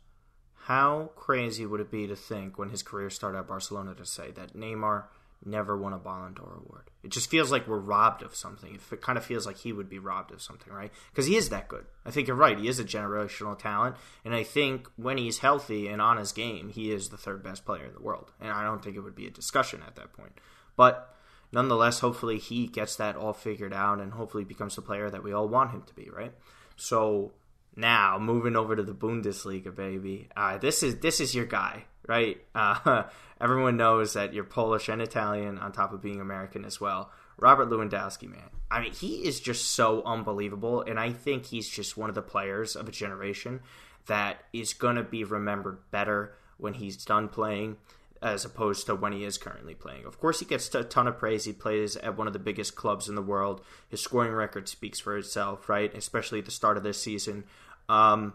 how 0.66 1.12
crazy 1.16 1.66
would 1.66 1.82
it 1.82 1.92
be 1.92 2.08
to 2.08 2.16
think 2.16 2.58
when 2.58 2.70
his 2.70 2.84
career 2.84 3.10
started 3.10 3.40
at 3.40 3.48
Barcelona 3.48 3.96
to 3.96 4.06
say 4.06 4.32
that 4.32 4.56
Neymar 4.56 5.06
never 5.46 5.78
won 5.78 5.94
a 5.94 5.98
Ballon 5.98 6.34
d'Or 6.34 6.62
award. 6.66 6.90
It 7.04 7.10
just 7.10 7.30
feels 7.30 7.52
like 7.52 7.68
we're 7.68 7.80
robbed 7.80 8.22
of 8.22 8.36
something. 8.36 8.80
It 8.92 9.02
kind 9.02 9.18
of 9.18 9.26
feels 9.26 9.46
like 9.46 9.58
he 9.58 9.74
would 9.74 9.90
be 9.90 10.00
robbed 10.00 10.32
of 10.32 10.42
something, 10.42 10.72
right? 10.72 10.92
Because 11.10 11.26
he 11.26 11.36
is 11.36 11.50
that 11.50 11.68
good. 11.68 11.86
I 12.06 12.12
think 12.12 12.28
you're 12.28 12.38
right. 12.38 12.60
He 12.60 12.68
is 12.68 12.80
a 12.80 12.86
generational 12.86 13.58
talent, 13.58 13.96
and 14.24 14.34
I 14.34 14.44
think 14.44 14.88
when 14.98 15.18
he's 15.18 15.40
healthy 15.40 15.88
and 15.88 16.02
on 16.02 16.18
his 16.18 16.32
game, 16.32 16.70
he 16.70 16.92
is 16.92 17.10
the 17.10 17.18
third 17.18 17.44
best 17.44 17.66
player 17.66 17.86
in 17.86 17.94
the 17.94 18.02
world. 18.02 18.32
And 18.40 18.52
I 18.52 18.64
don't 18.64 18.84
think 18.84 18.96
it 18.96 19.02
would 19.02 19.16
be 19.16 19.28
a 19.28 19.32
discussion 19.32 19.82
at 19.86 19.96
that 19.96 20.14
point. 20.14 20.34
But 20.76 21.16
nonetheless, 21.52 22.00
hopefully 22.00 22.38
he 22.38 22.68
gets 22.68 22.96
that 22.98 23.16
all 23.16 23.34
figured 23.34 23.74
out, 23.74 24.00
and 24.00 24.14
hopefully 24.14 24.44
becomes 24.44 24.76
the 24.76 24.82
player 24.82 25.10
that 25.10 25.24
we 25.24 25.34
all 25.34 25.48
want 25.48 25.72
him 25.72 25.84
to 25.84 25.94
be, 25.96 26.10
right? 26.10 26.34
So 26.76 27.32
now 27.76 28.18
moving 28.20 28.56
over 28.56 28.76
to 28.76 28.84
the 28.84 28.94
Bundesliga, 28.94 29.76
baby. 29.76 30.30
Uh, 30.36 30.58
this 30.58 30.84
is 30.84 30.98
this 30.98 31.20
is 31.20 31.34
your 31.34 31.46
guy, 31.46 31.86
right? 32.08 32.38
Uh, 32.56 33.04
everyone 33.40 33.78
knows 33.78 34.14
that 34.14 34.34
you're 34.34 34.44
Polish 34.44 34.88
and 34.88 35.02
Italian 35.02 35.58
on 35.58 35.72
top 35.72 35.94
of 35.94 36.02
being 36.02 36.22
American 36.22 36.64
as 36.64 36.80
well. 36.80 37.12
Robert 37.38 37.70
Lewandowski, 37.70 38.30
man. 38.30 38.50
I 38.70 38.82
mean, 38.82 38.94
he 38.94 39.26
is 39.26 39.40
just 39.40 39.72
so 39.72 40.04
unbelievable, 40.04 40.82
and 40.82 41.00
I 41.00 41.12
think 41.12 41.46
he's 41.46 41.68
just 41.68 41.98
one 41.98 42.10
of 42.10 42.16
the 42.16 42.22
players 42.22 42.76
of 42.76 42.88
a 42.88 42.92
generation 42.92 43.62
that 44.08 44.44
is 44.54 44.74
going 44.74 44.96
to 44.96 45.04
be 45.04 45.24
remembered 45.24 45.80
better 45.90 46.34
when 46.58 46.76
he's 46.76 47.04
done 47.04 47.28
playing 47.30 47.78
as 48.22 48.46
opposed 48.46 48.86
to 48.86 48.96
when 48.96 49.14
he 49.14 49.24
is 49.24 49.38
currently 49.38 49.74
playing. 49.74 50.06
Of 50.06 50.20
course, 50.20 50.40
he 50.40 50.46
gets 50.46 50.74
a 50.76 50.84
ton 50.84 51.08
of 51.08 51.18
praise. 51.18 51.46
He 51.46 51.54
plays 51.54 51.98
at 51.98 52.18
one 52.18 52.28
of 52.28 52.34
the 52.34 52.40
biggest 52.40 52.76
clubs 52.76 53.10
in 53.10 53.16
the 53.16 53.22
world. 53.22 53.62
His 53.90 54.02
scoring 54.02 54.32
record 54.32 54.70
speaks 54.70 55.00
for 55.00 55.18
itself, 55.18 55.68
right? 55.68 55.94
Especially 55.96 56.40
at 56.40 56.46
the 56.46 56.52
start 56.52 56.78
of 56.78 56.84
this 56.84 57.02
season. 57.02 57.46
Um, 57.90 58.34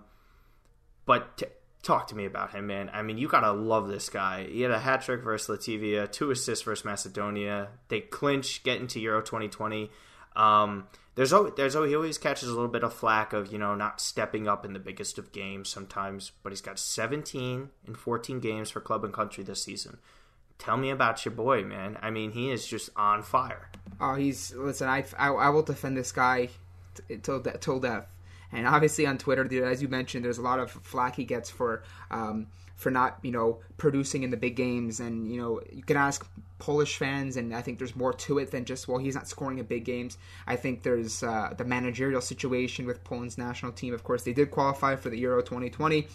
but 1.04 1.36
t- 1.36 1.46
talk 1.86 2.08
to 2.08 2.16
me 2.16 2.26
about 2.26 2.52
him, 2.52 2.66
man. 2.66 2.90
I 2.92 3.02
mean, 3.02 3.16
you 3.16 3.28
gotta 3.28 3.52
love 3.52 3.88
this 3.88 4.08
guy. 4.08 4.46
He 4.46 4.62
had 4.62 4.72
a 4.72 4.78
hat 4.78 5.02
trick 5.02 5.22
versus 5.22 5.58
Latvia, 5.58 6.10
two 6.10 6.30
assists 6.30 6.64
versus 6.64 6.84
Macedonia. 6.84 7.68
They 7.88 8.00
clinch, 8.00 8.62
get 8.62 8.80
into 8.80 9.00
Euro 9.00 9.22
2020. 9.22 9.90
Um, 10.34 10.88
there's 11.14 11.32
always, 11.32 11.54
there's 11.56 11.76
always, 11.76 11.90
he 11.90 11.96
always 11.96 12.18
catches 12.18 12.48
a 12.48 12.52
little 12.52 12.68
bit 12.68 12.82
of 12.82 12.92
flack 12.92 13.32
of 13.32 13.52
you 13.52 13.58
know 13.58 13.74
not 13.74 14.00
stepping 14.00 14.48
up 14.48 14.64
in 14.64 14.72
the 14.72 14.78
biggest 14.78 15.16
of 15.16 15.32
games 15.32 15.68
sometimes, 15.68 16.32
but 16.42 16.50
he's 16.50 16.60
got 16.60 16.78
17 16.78 17.70
in 17.86 17.94
14 17.94 18.40
games 18.40 18.70
for 18.70 18.80
club 18.80 19.04
and 19.04 19.14
country 19.14 19.44
this 19.44 19.62
season. 19.62 19.98
Tell 20.58 20.76
me 20.76 20.90
about 20.90 21.24
your 21.24 21.34
boy, 21.34 21.64
man. 21.64 21.98
I 22.02 22.10
mean, 22.10 22.32
he 22.32 22.50
is 22.50 22.66
just 22.66 22.90
on 22.96 23.22
fire. 23.22 23.70
Oh, 24.00 24.14
he's 24.14 24.54
listen. 24.54 24.88
I, 24.88 25.04
I, 25.18 25.28
I 25.28 25.48
will 25.50 25.62
defend 25.62 25.96
this 25.96 26.12
guy 26.12 26.48
till 27.22 27.40
till 27.42 27.80
death. 27.80 28.15
And 28.52 28.66
obviously 28.66 29.06
on 29.06 29.18
Twitter, 29.18 29.64
as 29.64 29.82
you 29.82 29.88
mentioned, 29.88 30.24
there's 30.24 30.38
a 30.38 30.42
lot 30.42 30.58
of 30.58 30.70
flack 30.70 31.16
he 31.16 31.24
gets 31.24 31.50
for 31.50 31.82
um, 32.10 32.46
for 32.76 32.90
not 32.90 33.18
you 33.22 33.32
know 33.32 33.60
producing 33.76 34.22
in 34.22 34.30
the 34.30 34.36
big 34.36 34.56
games. 34.56 35.00
And 35.00 35.30
you 35.30 35.40
know 35.40 35.60
you 35.72 35.82
can 35.82 35.96
ask 35.96 36.26
Polish 36.58 36.96
fans, 36.96 37.36
and 37.36 37.54
I 37.54 37.62
think 37.62 37.78
there's 37.78 37.96
more 37.96 38.12
to 38.12 38.38
it 38.38 38.50
than 38.50 38.64
just 38.64 38.88
well 38.88 38.98
he's 38.98 39.14
not 39.14 39.28
scoring 39.28 39.58
in 39.58 39.66
big 39.66 39.84
games. 39.84 40.16
I 40.46 40.56
think 40.56 40.82
there's 40.82 41.22
uh, 41.22 41.54
the 41.56 41.64
managerial 41.64 42.20
situation 42.20 42.86
with 42.86 43.04
Poland's 43.04 43.36
national 43.38 43.72
team. 43.72 43.92
Of 43.94 44.04
course, 44.04 44.22
they 44.22 44.32
did 44.32 44.50
qualify 44.50 44.96
for 44.96 45.10
the 45.10 45.18
Euro 45.18 45.42
2020. 45.42 46.06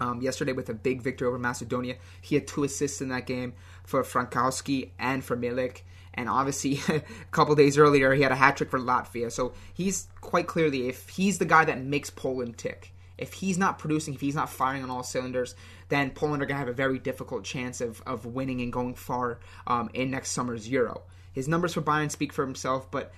um, 0.00 0.20
yesterday 0.20 0.52
with 0.52 0.68
a 0.68 0.74
big 0.74 1.02
victory 1.02 1.28
over 1.28 1.38
Macedonia. 1.38 1.96
He 2.20 2.34
had 2.34 2.46
two 2.46 2.64
assists 2.64 3.00
in 3.00 3.08
that 3.08 3.26
game 3.26 3.54
for 3.84 4.02
Frankowski 4.02 4.90
and 4.98 5.24
for 5.24 5.36
Milik. 5.36 5.82
And 6.14 6.28
obviously, 6.28 6.80
a 6.94 7.02
couple 7.30 7.54
days 7.54 7.78
earlier, 7.78 8.12
he 8.14 8.22
had 8.22 8.32
a 8.32 8.36
hat 8.36 8.56
trick 8.56 8.70
for 8.70 8.78
Latvia. 8.78 9.30
So 9.30 9.52
he's 9.72 10.08
quite 10.20 10.46
clearly, 10.46 10.88
if 10.88 11.08
he's 11.08 11.38
the 11.38 11.44
guy 11.44 11.64
that 11.64 11.80
makes 11.80 12.10
Poland 12.10 12.58
tick, 12.58 12.92
if 13.18 13.34
he's 13.34 13.58
not 13.58 13.78
producing, 13.78 14.14
if 14.14 14.20
he's 14.20 14.34
not 14.34 14.50
firing 14.50 14.82
on 14.82 14.90
all 14.90 15.02
cylinders, 15.02 15.54
then 15.88 16.10
Poland 16.10 16.42
are 16.42 16.46
going 16.46 16.56
to 16.56 16.60
have 16.60 16.68
a 16.68 16.72
very 16.72 16.98
difficult 16.98 17.44
chance 17.44 17.80
of, 17.80 18.02
of 18.06 18.26
winning 18.26 18.60
and 18.60 18.72
going 18.72 18.94
far 18.94 19.38
um, 19.66 19.90
in 19.94 20.10
next 20.10 20.30
summer's 20.30 20.68
Euro. 20.68 21.02
His 21.32 21.48
numbers 21.48 21.74
for 21.74 21.82
Bayern 21.82 22.10
speak 22.10 22.32
for 22.32 22.44
himself, 22.44 22.90
but 22.90 23.12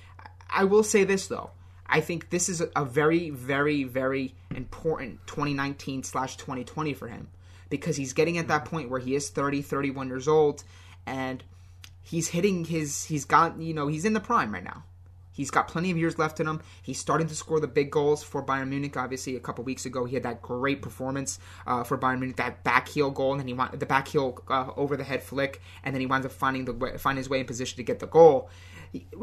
I 0.51 0.65
will 0.65 0.85
say 0.85 1.05
this, 1.05 1.27
though. 1.27 1.51
I 1.87 2.01
think 2.01 2.31
this 2.31 2.49
is 2.49 2.63
a 2.75 2.85
very, 2.85 3.31
very, 3.31 3.85
very 3.85 4.35
important 4.55 5.27
2019 5.27 6.03
slash 6.03 6.37
2020 6.37 6.95
for 6.95 7.09
him 7.09 7.29
because 7.69 7.97
he's 7.97 8.13
getting 8.13 8.39
at 8.39 8.49
that 8.49 8.65
point 8.65 8.91
where 8.91 9.01
he 9.01 9.15
is 9.15 9.31
30, 9.31 9.63
31 9.63 10.09
years 10.09 10.29
old, 10.29 10.65
and 11.07 11.43
he's 12.05 12.29
hitting 12.29 12.65
his, 12.65 13.05
he's 13.05 13.25
got, 13.25 13.59
you 13.59 13.75
know, 13.75 13.89
he's 13.89 14.05
in 14.05 14.13
the 14.13 14.21
prime 14.21 14.53
right 14.53 14.63
now. 14.63 14.85
He's 15.33 15.51
got 15.51 15.67
plenty 15.67 15.91
of 15.91 15.99
years 15.99 16.17
left 16.17 16.39
in 16.39 16.47
him. 16.47 16.63
He's 16.81 17.01
starting 17.01 17.27
to 17.27 17.35
score 17.35 17.59
the 17.59 17.67
big 17.67 17.91
goals 17.91 18.23
for 18.23 18.41
Bayern 18.41 18.69
Munich. 18.69 18.97
Obviously, 18.97 19.35
a 19.35 19.41
couple 19.41 19.65
weeks 19.65 19.85
ago, 19.85 20.05
he 20.05 20.15
had 20.15 20.23
that 20.23 20.41
great 20.41 20.81
performance 20.81 21.41
uh, 21.67 21.83
for 21.83 21.99
Bayern 21.99 22.21
Munich, 22.21 22.37
that 22.37 22.63
back 22.63 22.87
heel 22.87 23.11
goal, 23.11 23.33
and 23.33 23.41
then 23.41 23.49
he 23.49 23.53
went 23.53 23.81
the 23.81 23.85
back 23.85 24.07
heel 24.07 24.41
uh, 24.47 24.71
over 24.77 24.97
the 24.97 25.03
head 25.03 25.25
flick, 25.25 25.61
and 25.83 25.93
then 25.93 26.01
he 26.01 26.07
winds 26.07 26.25
up 26.25 26.31
finding 26.31 26.65
the 26.67 26.99
find 27.01 27.19
his 27.19 27.29
way 27.29 27.41
in 27.41 27.47
position 27.47 27.77
to 27.79 27.83
get 27.83 27.99
the 27.99 28.07
goal. 28.07 28.49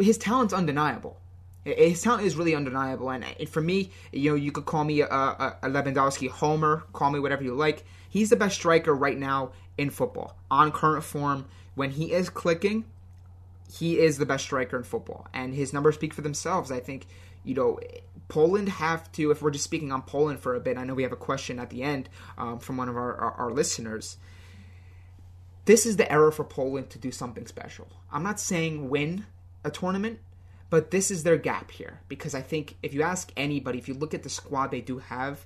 His 0.01 0.17
talent's 0.17 0.53
undeniable. 0.53 1.17
His 1.63 2.01
talent 2.01 2.25
is 2.25 2.35
really 2.35 2.55
undeniable, 2.55 3.09
and 3.09 3.23
for 3.47 3.61
me, 3.61 3.91
you 4.11 4.31
know, 4.31 4.35
you 4.35 4.51
could 4.51 4.65
call 4.65 4.83
me 4.83 4.99
a, 4.99 5.07
a, 5.07 5.57
a 5.63 5.69
Lewandowski 5.69 6.27
homer, 6.27 6.83
call 6.91 7.11
me 7.11 7.19
whatever 7.19 7.43
you 7.43 7.53
like. 7.53 7.85
He's 8.09 8.31
the 8.31 8.35
best 8.35 8.55
striker 8.55 8.93
right 8.93 9.17
now 9.17 9.53
in 9.77 9.91
football 9.91 10.35
on 10.49 10.73
current 10.73 11.05
form. 11.05 11.45
When 11.75 11.91
he 11.91 12.11
is 12.11 12.29
clicking, 12.29 12.85
he 13.71 13.99
is 13.99 14.17
the 14.17 14.25
best 14.25 14.45
striker 14.45 14.77
in 14.77 14.83
football, 14.83 15.27
and 15.33 15.53
his 15.53 15.73
numbers 15.73 15.95
speak 15.95 16.13
for 16.13 16.21
themselves. 16.21 16.71
I 16.71 16.79
think, 16.79 17.07
you 17.43 17.55
know, 17.55 17.79
Poland 18.27 18.69
have 18.69 19.11
to, 19.13 19.31
if 19.31 19.41
we're 19.41 19.51
just 19.51 19.63
speaking 19.63 19.91
on 19.91 20.01
Poland 20.01 20.39
for 20.39 20.55
a 20.55 20.59
bit, 20.59 20.77
I 20.77 20.83
know 20.83 20.93
we 20.93 21.03
have 21.03 21.11
a 21.11 21.17
question 21.17 21.59
at 21.59 21.69
the 21.69 21.83
end 21.83 22.09
um, 22.37 22.59
from 22.59 22.77
one 22.77 22.89
of 22.89 22.97
our, 22.97 23.15
our, 23.15 23.31
our 23.33 23.51
listeners. 23.51 24.17
This 25.65 25.85
is 25.85 25.97
the 25.97 26.11
era 26.11 26.31
for 26.31 26.43
Poland 26.43 26.89
to 26.91 26.99
do 26.99 27.11
something 27.11 27.45
special. 27.45 27.87
I'm 28.11 28.23
not 28.23 28.39
saying 28.39 28.89
win 28.89 29.25
a 29.63 29.71
tournament, 29.71 30.19
but 30.69 30.91
this 30.91 31.11
is 31.11 31.23
their 31.23 31.37
gap 31.37 31.71
here 31.71 32.01
because 32.07 32.33
I 32.33 32.41
think 32.41 32.77
if 32.81 32.93
you 32.93 33.03
ask 33.03 33.31
anybody, 33.37 33.77
if 33.77 33.87
you 33.87 33.93
look 33.93 34.13
at 34.13 34.23
the 34.23 34.29
squad 34.29 34.71
they 34.71 34.81
do 34.81 34.99
have, 34.99 35.45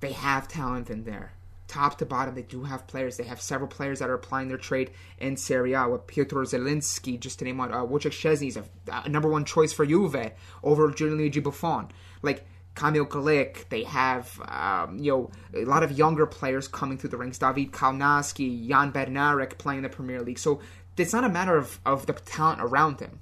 they 0.00 0.12
have 0.12 0.46
talent 0.46 0.90
in 0.90 1.04
there 1.04 1.32
top 1.68 1.98
to 1.98 2.06
bottom, 2.06 2.34
they 2.34 2.42
do 2.42 2.64
have 2.64 2.86
players. 2.86 3.16
They 3.16 3.24
have 3.24 3.40
several 3.40 3.68
players 3.68 3.98
that 3.98 4.10
are 4.10 4.14
applying 4.14 4.48
their 4.48 4.56
trade 4.56 4.90
in 5.18 5.36
Serie 5.36 5.72
A. 5.72 5.88
With 5.88 6.06
Piotr 6.06 6.42
Zielinski, 6.42 7.18
just 7.18 7.38
to 7.40 7.44
name 7.44 7.58
one. 7.58 7.72
Uh, 7.72 7.78
Wojciech 7.78 8.12
Szczesny 8.12 8.48
is 8.48 8.56
a, 8.56 8.64
a, 8.90 9.08
number 9.08 9.28
one 9.28 9.44
choice 9.44 9.72
for 9.72 9.86
Juve 9.86 10.32
over 10.62 10.88
Gianluigi 10.90 11.42
Buffon. 11.42 11.88
Like 12.22 12.46
Kamil 12.74 13.06
Glik, 13.06 13.68
they 13.68 13.84
have 13.84 14.40
um, 14.48 14.98
you 14.98 15.10
know 15.10 15.30
a 15.54 15.64
lot 15.64 15.82
of 15.82 15.92
younger 15.92 16.26
players 16.26 16.68
coming 16.68 16.98
through 16.98 17.10
the 17.10 17.16
ranks. 17.16 17.38
Dawid 17.38 17.70
Kownacki, 17.70 18.68
Jan 18.68 18.92
Bednarek 18.92 19.58
playing 19.58 19.78
in 19.78 19.82
the 19.84 19.88
Premier 19.88 20.22
League. 20.22 20.38
So 20.38 20.60
it's 20.96 21.12
not 21.12 21.24
a 21.24 21.28
matter 21.28 21.56
of, 21.56 21.80
of 21.84 22.06
the 22.06 22.12
talent 22.12 22.60
around 22.60 23.00
him. 23.00 23.20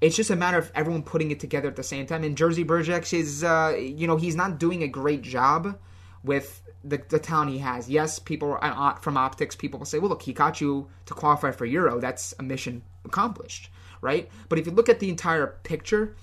It's 0.00 0.16
just 0.16 0.30
a 0.30 0.36
matter 0.36 0.58
of 0.58 0.70
everyone 0.74 1.02
putting 1.02 1.30
it 1.30 1.40
together 1.40 1.68
at 1.68 1.76
the 1.76 1.82
same 1.82 2.06
time. 2.06 2.24
And 2.24 2.36
Jerzy 2.36 2.64
Brzeczek 2.64 3.16
is, 3.16 3.44
uh, 3.44 3.76
you 3.78 4.06
know, 4.06 4.16
he's 4.16 4.36
not 4.36 4.58
doing 4.58 4.82
a 4.82 4.88
great 4.88 5.22
job 5.22 5.78
with 6.22 6.62
the, 6.84 7.02
the 7.08 7.18
talent 7.18 7.50
he 7.50 7.58
has. 7.58 7.88
Yes, 7.88 8.18
people 8.18 8.58
uh, 8.60 8.94
from 8.96 9.16
optics, 9.16 9.56
people 9.56 9.78
will 9.78 9.86
say, 9.86 9.98
well, 9.98 10.10
look, 10.10 10.22
he 10.22 10.32
got 10.32 10.60
you 10.60 10.88
to 11.06 11.14
qualify 11.14 11.50
for 11.50 11.64
Euro. 11.64 11.98
That's 11.98 12.34
a 12.38 12.42
mission 12.42 12.82
accomplished, 13.04 13.70
right? 14.00 14.28
But 14.48 14.58
if 14.58 14.66
you 14.66 14.72
look 14.72 14.88
at 14.88 15.00
the 15.00 15.08
entire 15.08 15.46
picture 15.64 16.14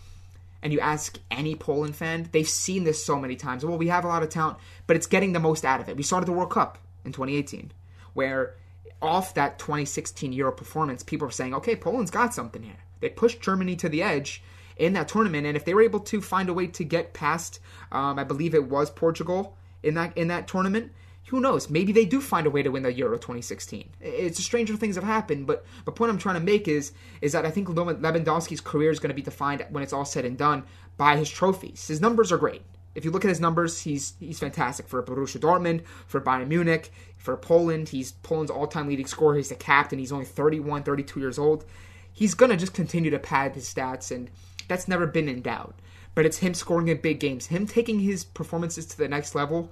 and 0.61 0.71
you 0.71 0.79
ask 0.79 1.17
any 1.31 1.55
Poland 1.55 1.95
fan, 1.95 2.29
they've 2.31 2.47
seen 2.47 2.83
this 2.83 3.03
so 3.03 3.17
many 3.17 3.35
times. 3.35 3.65
Well, 3.65 3.77
we 3.77 3.87
have 3.87 4.05
a 4.05 4.07
lot 4.07 4.23
of 4.23 4.29
talent, 4.29 4.59
but 4.85 4.95
it's 4.95 5.07
getting 5.07 5.33
the 5.33 5.39
most 5.39 5.65
out 5.65 5.81
of 5.81 5.89
it. 5.89 5.97
We 5.97 6.03
saw 6.03 6.17
it 6.17 6.21
at 6.21 6.25
the 6.27 6.31
World 6.31 6.51
Cup 6.51 6.77
in 7.03 7.11
2018, 7.11 7.71
where 8.13 8.55
off 9.01 9.33
that 9.33 9.57
2016 9.57 10.31
Euro 10.33 10.51
performance, 10.51 11.01
people 11.01 11.27
were 11.27 11.31
saying, 11.31 11.55
okay, 11.55 11.75
Poland's 11.75 12.11
got 12.11 12.35
something 12.35 12.61
here. 12.61 12.77
They 12.99 13.09
pushed 13.09 13.41
Germany 13.41 13.75
to 13.77 13.89
the 13.89 14.03
edge 14.03 14.43
in 14.77 14.93
that 14.93 15.07
tournament, 15.07 15.47
and 15.47 15.57
if 15.57 15.65
they 15.65 15.73
were 15.73 15.81
able 15.81 15.99
to 16.01 16.21
find 16.21 16.49
a 16.49 16.53
way 16.53 16.67
to 16.67 16.83
get 16.83 17.13
past, 17.13 17.59
um, 17.91 18.19
I 18.19 18.23
believe 18.23 18.53
it 18.53 18.69
was 18.69 18.91
Portugal 18.91 19.57
in 19.83 19.95
that 19.95 20.17
in 20.17 20.27
that 20.27 20.47
tournament. 20.47 20.91
Who 21.27 21.39
knows? 21.39 21.69
Maybe 21.69 21.93
they 21.93 22.05
do 22.05 22.19
find 22.19 22.45
a 22.45 22.49
way 22.49 22.61
to 22.61 22.71
win 22.71 22.83
the 22.83 22.91
Euro 22.93 23.17
2016. 23.17 23.89
It's 24.01 24.39
a 24.39 24.41
stranger 24.41 24.75
things 24.75 24.95
have 24.95 25.03
happened, 25.03 25.47
but 25.47 25.63
the 25.85 25.91
point 25.91 26.11
I'm 26.11 26.17
trying 26.17 26.35
to 26.35 26.41
make 26.41 26.67
is 26.67 26.91
is 27.21 27.31
that 27.31 27.45
I 27.45 27.51
think 27.51 27.67
Lewandowski's 27.67 28.61
career 28.61 28.91
is 28.91 28.99
going 28.99 29.11
to 29.11 29.15
be 29.15 29.21
defined 29.21 29.65
when 29.69 29.83
it's 29.83 29.93
all 29.93 30.05
said 30.05 30.25
and 30.25 30.37
done 30.37 30.63
by 30.97 31.17
his 31.17 31.29
trophies. 31.29 31.87
His 31.87 32.01
numbers 32.01 32.31
are 32.31 32.37
great. 32.37 32.63
If 32.95 33.05
you 33.05 33.11
look 33.11 33.23
at 33.23 33.29
his 33.29 33.39
numbers, 33.39 33.81
he's 33.81 34.13
he's 34.19 34.39
fantastic 34.39 34.87
for 34.87 35.01
Borussia 35.01 35.39
Dortmund, 35.39 35.85
for 36.07 36.19
Bayern 36.19 36.47
Munich, 36.47 36.91
for 37.17 37.37
Poland. 37.37 37.89
He's 37.89 38.11
Poland's 38.11 38.51
all-time 38.51 38.87
leading 38.87 39.07
scorer. 39.07 39.37
He's 39.37 39.49
the 39.49 39.55
captain. 39.55 39.99
He's 39.99 40.11
only 40.11 40.25
31, 40.25 40.83
32 40.83 41.19
years 41.19 41.39
old. 41.39 41.63
He's 42.11 42.33
going 42.33 42.51
to 42.51 42.57
just 42.57 42.73
continue 42.73 43.09
to 43.09 43.19
pad 43.19 43.55
his 43.55 43.73
stats, 43.73 44.11
and 44.13 44.29
that's 44.67 44.87
never 44.87 45.07
been 45.07 45.29
in 45.29 45.41
doubt 45.41 45.75
but 46.15 46.25
it's 46.25 46.37
him 46.37 46.53
scoring 46.53 46.87
in 46.87 46.97
big 46.97 47.19
games, 47.19 47.47
him 47.47 47.65
taking 47.65 47.99
his 47.99 48.23
performances 48.23 48.85
to 48.87 48.97
the 48.97 49.07
next 49.07 49.35
level 49.35 49.71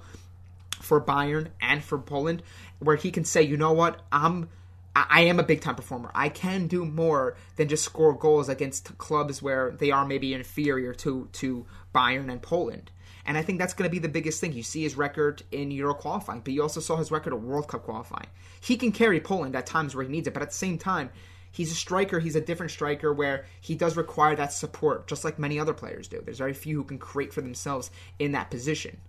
for 0.81 1.01
Bayern 1.01 1.47
and 1.61 1.83
for 1.83 1.97
Poland, 1.97 2.41
where 2.79 2.95
he 2.95 3.11
can 3.11 3.25
say, 3.25 3.41
you 3.41 3.57
know 3.57 3.73
what, 3.73 4.01
I'm 4.11 4.49
I 4.95 5.21
am 5.21 5.39
a 5.39 5.43
big 5.43 5.61
time 5.61 5.75
performer. 5.75 6.11
I 6.13 6.29
can 6.29 6.67
do 6.67 6.83
more 6.83 7.37
than 7.55 7.67
just 7.67 7.85
score 7.85 8.13
goals 8.13 8.49
against 8.49 8.97
clubs 8.97 9.41
where 9.41 9.71
they 9.71 9.91
are 9.91 10.05
maybe 10.05 10.33
inferior 10.33 10.93
to 10.95 11.29
to 11.33 11.65
Bayern 11.93 12.31
and 12.31 12.41
Poland. 12.41 12.91
And 13.25 13.37
I 13.37 13.43
think 13.43 13.59
that's 13.59 13.73
going 13.73 13.87
to 13.87 13.91
be 13.91 13.99
the 13.99 14.09
biggest 14.09 14.41
thing. 14.41 14.53
You 14.53 14.63
see 14.63 14.81
his 14.81 14.97
record 14.97 15.43
in 15.51 15.69
Euro 15.71 15.93
qualifying, 15.93 16.41
but 16.41 16.53
you 16.53 16.63
also 16.63 16.79
saw 16.79 16.95
his 16.95 17.11
record 17.11 17.33
at 17.33 17.41
World 17.41 17.67
Cup 17.67 17.83
qualifying. 17.83 18.27
He 18.59 18.75
can 18.75 18.91
carry 18.91 19.19
Poland 19.19 19.55
at 19.55 19.67
times 19.67 19.93
where 19.93 20.03
he 20.03 20.11
needs 20.11 20.27
it, 20.27 20.33
but 20.33 20.41
at 20.41 20.49
the 20.49 20.55
same 20.55 20.77
time, 20.77 21.11
he's 21.51 21.71
a 21.71 21.75
striker. 21.75 22.19
He's 22.19 22.35
a 22.35 22.41
different 22.41 22.71
striker 22.71 23.13
where 23.13 23.45
he 23.61 23.75
does 23.75 23.97
require 23.97 24.35
that 24.35 24.53
support, 24.53 25.07
just 25.07 25.23
like 25.23 25.39
many 25.39 25.59
other 25.59 25.73
players 25.73 26.07
do. 26.07 26.21
There's 26.23 26.37
very 26.37 26.53
few 26.53 26.75
who 26.77 26.83
can 26.83 26.97
create 26.97 27.33
for 27.33 27.41
themselves 27.41 27.91
in 28.17 28.31
that 28.33 28.51
position. 28.51 28.99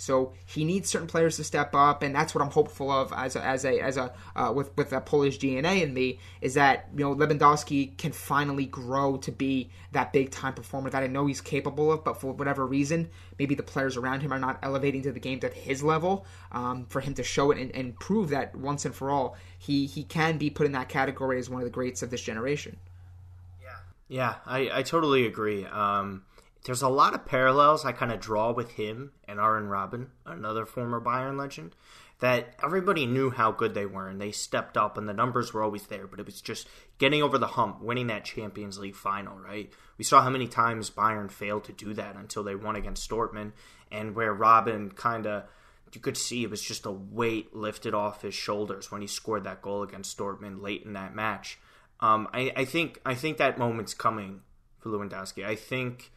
So 0.00 0.32
he 0.46 0.64
needs 0.64 0.88
certain 0.88 1.06
players 1.06 1.36
to 1.36 1.44
step 1.44 1.74
up, 1.74 2.02
and 2.02 2.14
that's 2.14 2.34
what 2.34 2.42
I'm 2.42 2.50
hopeful 2.50 2.90
of 2.90 3.12
as 3.12 3.36
a, 3.36 3.44
as 3.44 3.66
a 3.66 3.80
as 3.80 3.98
a 3.98 4.14
uh, 4.34 4.50
with 4.50 4.74
with 4.74 4.88
that 4.90 5.04
Polish 5.04 5.38
DNA 5.38 5.82
in 5.82 5.92
me 5.92 6.18
is 6.40 6.54
that 6.54 6.88
you 6.96 7.04
know 7.04 7.14
Lewandowski 7.14 7.98
can 7.98 8.12
finally 8.12 8.64
grow 8.64 9.18
to 9.18 9.30
be 9.30 9.68
that 9.92 10.10
big 10.14 10.30
time 10.30 10.54
performer 10.54 10.88
that 10.88 11.02
I 11.02 11.06
know 11.06 11.26
he's 11.26 11.42
capable 11.42 11.92
of, 11.92 12.02
but 12.02 12.18
for 12.18 12.32
whatever 12.32 12.66
reason, 12.66 13.10
maybe 13.38 13.54
the 13.54 13.62
players 13.62 13.98
around 13.98 14.22
him 14.22 14.32
are 14.32 14.38
not 14.38 14.58
elevating 14.62 15.02
to 15.02 15.12
the 15.12 15.20
game 15.20 15.38
to 15.40 15.48
his 15.48 15.82
level 15.82 16.24
um, 16.50 16.86
for 16.86 17.00
him 17.00 17.12
to 17.14 17.22
show 17.22 17.50
it 17.50 17.58
and, 17.58 17.70
and 17.76 17.98
prove 18.00 18.30
that 18.30 18.56
once 18.56 18.86
and 18.86 18.94
for 18.94 19.10
all 19.10 19.36
he 19.58 19.84
he 19.84 20.02
can 20.02 20.38
be 20.38 20.48
put 20.48 20.64
in 20.64 20.72
that 20.72 20.88
category 20.88 21.38
as 21.38 21.50
one 21.50 21.60
of 21.60 21.66
the 21.66 21.70
greats 21.70 22.00
of 22.02 22.08
this 22.08 22.22
generation. 22.22 22.78
Yeah, 23.62 23.76
yeah, 24.08 24.34
I 24.46 24.78
I 24.78 24.82
totally 24.82 25.26
agree. 25.26 25.66
Um, 25.66 26.24
there's 26.64 26.82
a 26.82 26.88
lot 26.88 27.14
of 27.14 27.26
parallels 27.26 27.84
I 27.84 27.92
kind 27.92 28.12
of 28.12 28.20
draw 28.20 28.52
with 28.52 28.72
him 28.72 29.12
and 29.26 29.40
Arjen 29.40 29.68
Robben, 29.68 30.08
another 30.26 30.66
former 30.66 31.00
Bayern 31.00 31.38
legend, 31.38 31.74
that 32.20 32.54
everybody 32.62 33.06
knew 33.06 33.30
how 33.30 33.50
good 33.50 33.74
they 33.74 33.86
were 33.86 34.08
and 34.08 34.20
they 34.20 34.30
stepped 34.30 34.76
up 34.76 34.98
and 34.98 35.08
the 35.08 35.14
numbers 35.14 35.54
were 35.54 35.62
always 35.62 35.86
there, 35.86 36.06
but 36.06 36.20
it 36.20 36.26
was 36.26 36.40
just 36.40 36.68
getting 36.98 37.22
over 37.22 37.38
the 37.38 37.46
hump, 37.46 37.80
winning 37.80 38.08
that 38.08 38.24
Champions 38.24 38.78
League 38.78 38.94
final, 38.94 39.38
right? 39.38 39.72
We 39.96 40.04
saw 40.04 40.22
how 40.22 40.30
many 40.30 40.46
times 40.46 40.90
Bayern 40.90 41.30
failed 41.30 41.64
to 41.64 41.72
do 41.72 41.94
that 41.94 42.16
until 42.16 42.42
they 42.42 42.54
won 42.54 42.76
against 42.76 43.10
Dortmund 43.10 43.52
and 43.90 44.14
where 44.14 44.34
Robben 44.34 44.94
kind 44.94 45.26
of 45.26 45.44
you 45.94 46.00
could 46.00 46.16
see 46.16 46.44
it 46.44 46.50
was 46.50 46.62
just 46.62 46.86
a 46.86 46.90
weight 46.90 47.54
lifted 47.54 47.94
off 47.94 48.22
his 48.22 48.34
shoulders 48.34 48.92
when 48.92 49.00
he 49.00 49.06
scored 49.06 49.44
that 49.44 49.60
goal 49.60 49.82
against 49.82 50.16
Dortmund 50.16 50.62
late 50.62 50.84
in 50.84 50.92
that 50.92 51.14
match. 51.14 51.58
Um, 51.98 52.28
I, 52.32 52.52
I 52.56 52.64
think 52.64 53.00
I 53.04 53.14
think 53.14 53.38
that 53.38 53.58
moment's 53.58 53.94
coming 53.94 54.40
for 54.78 54.90
Lewandowski. 54.90 55.44
I 55.44 55.56
think 55.56 56.12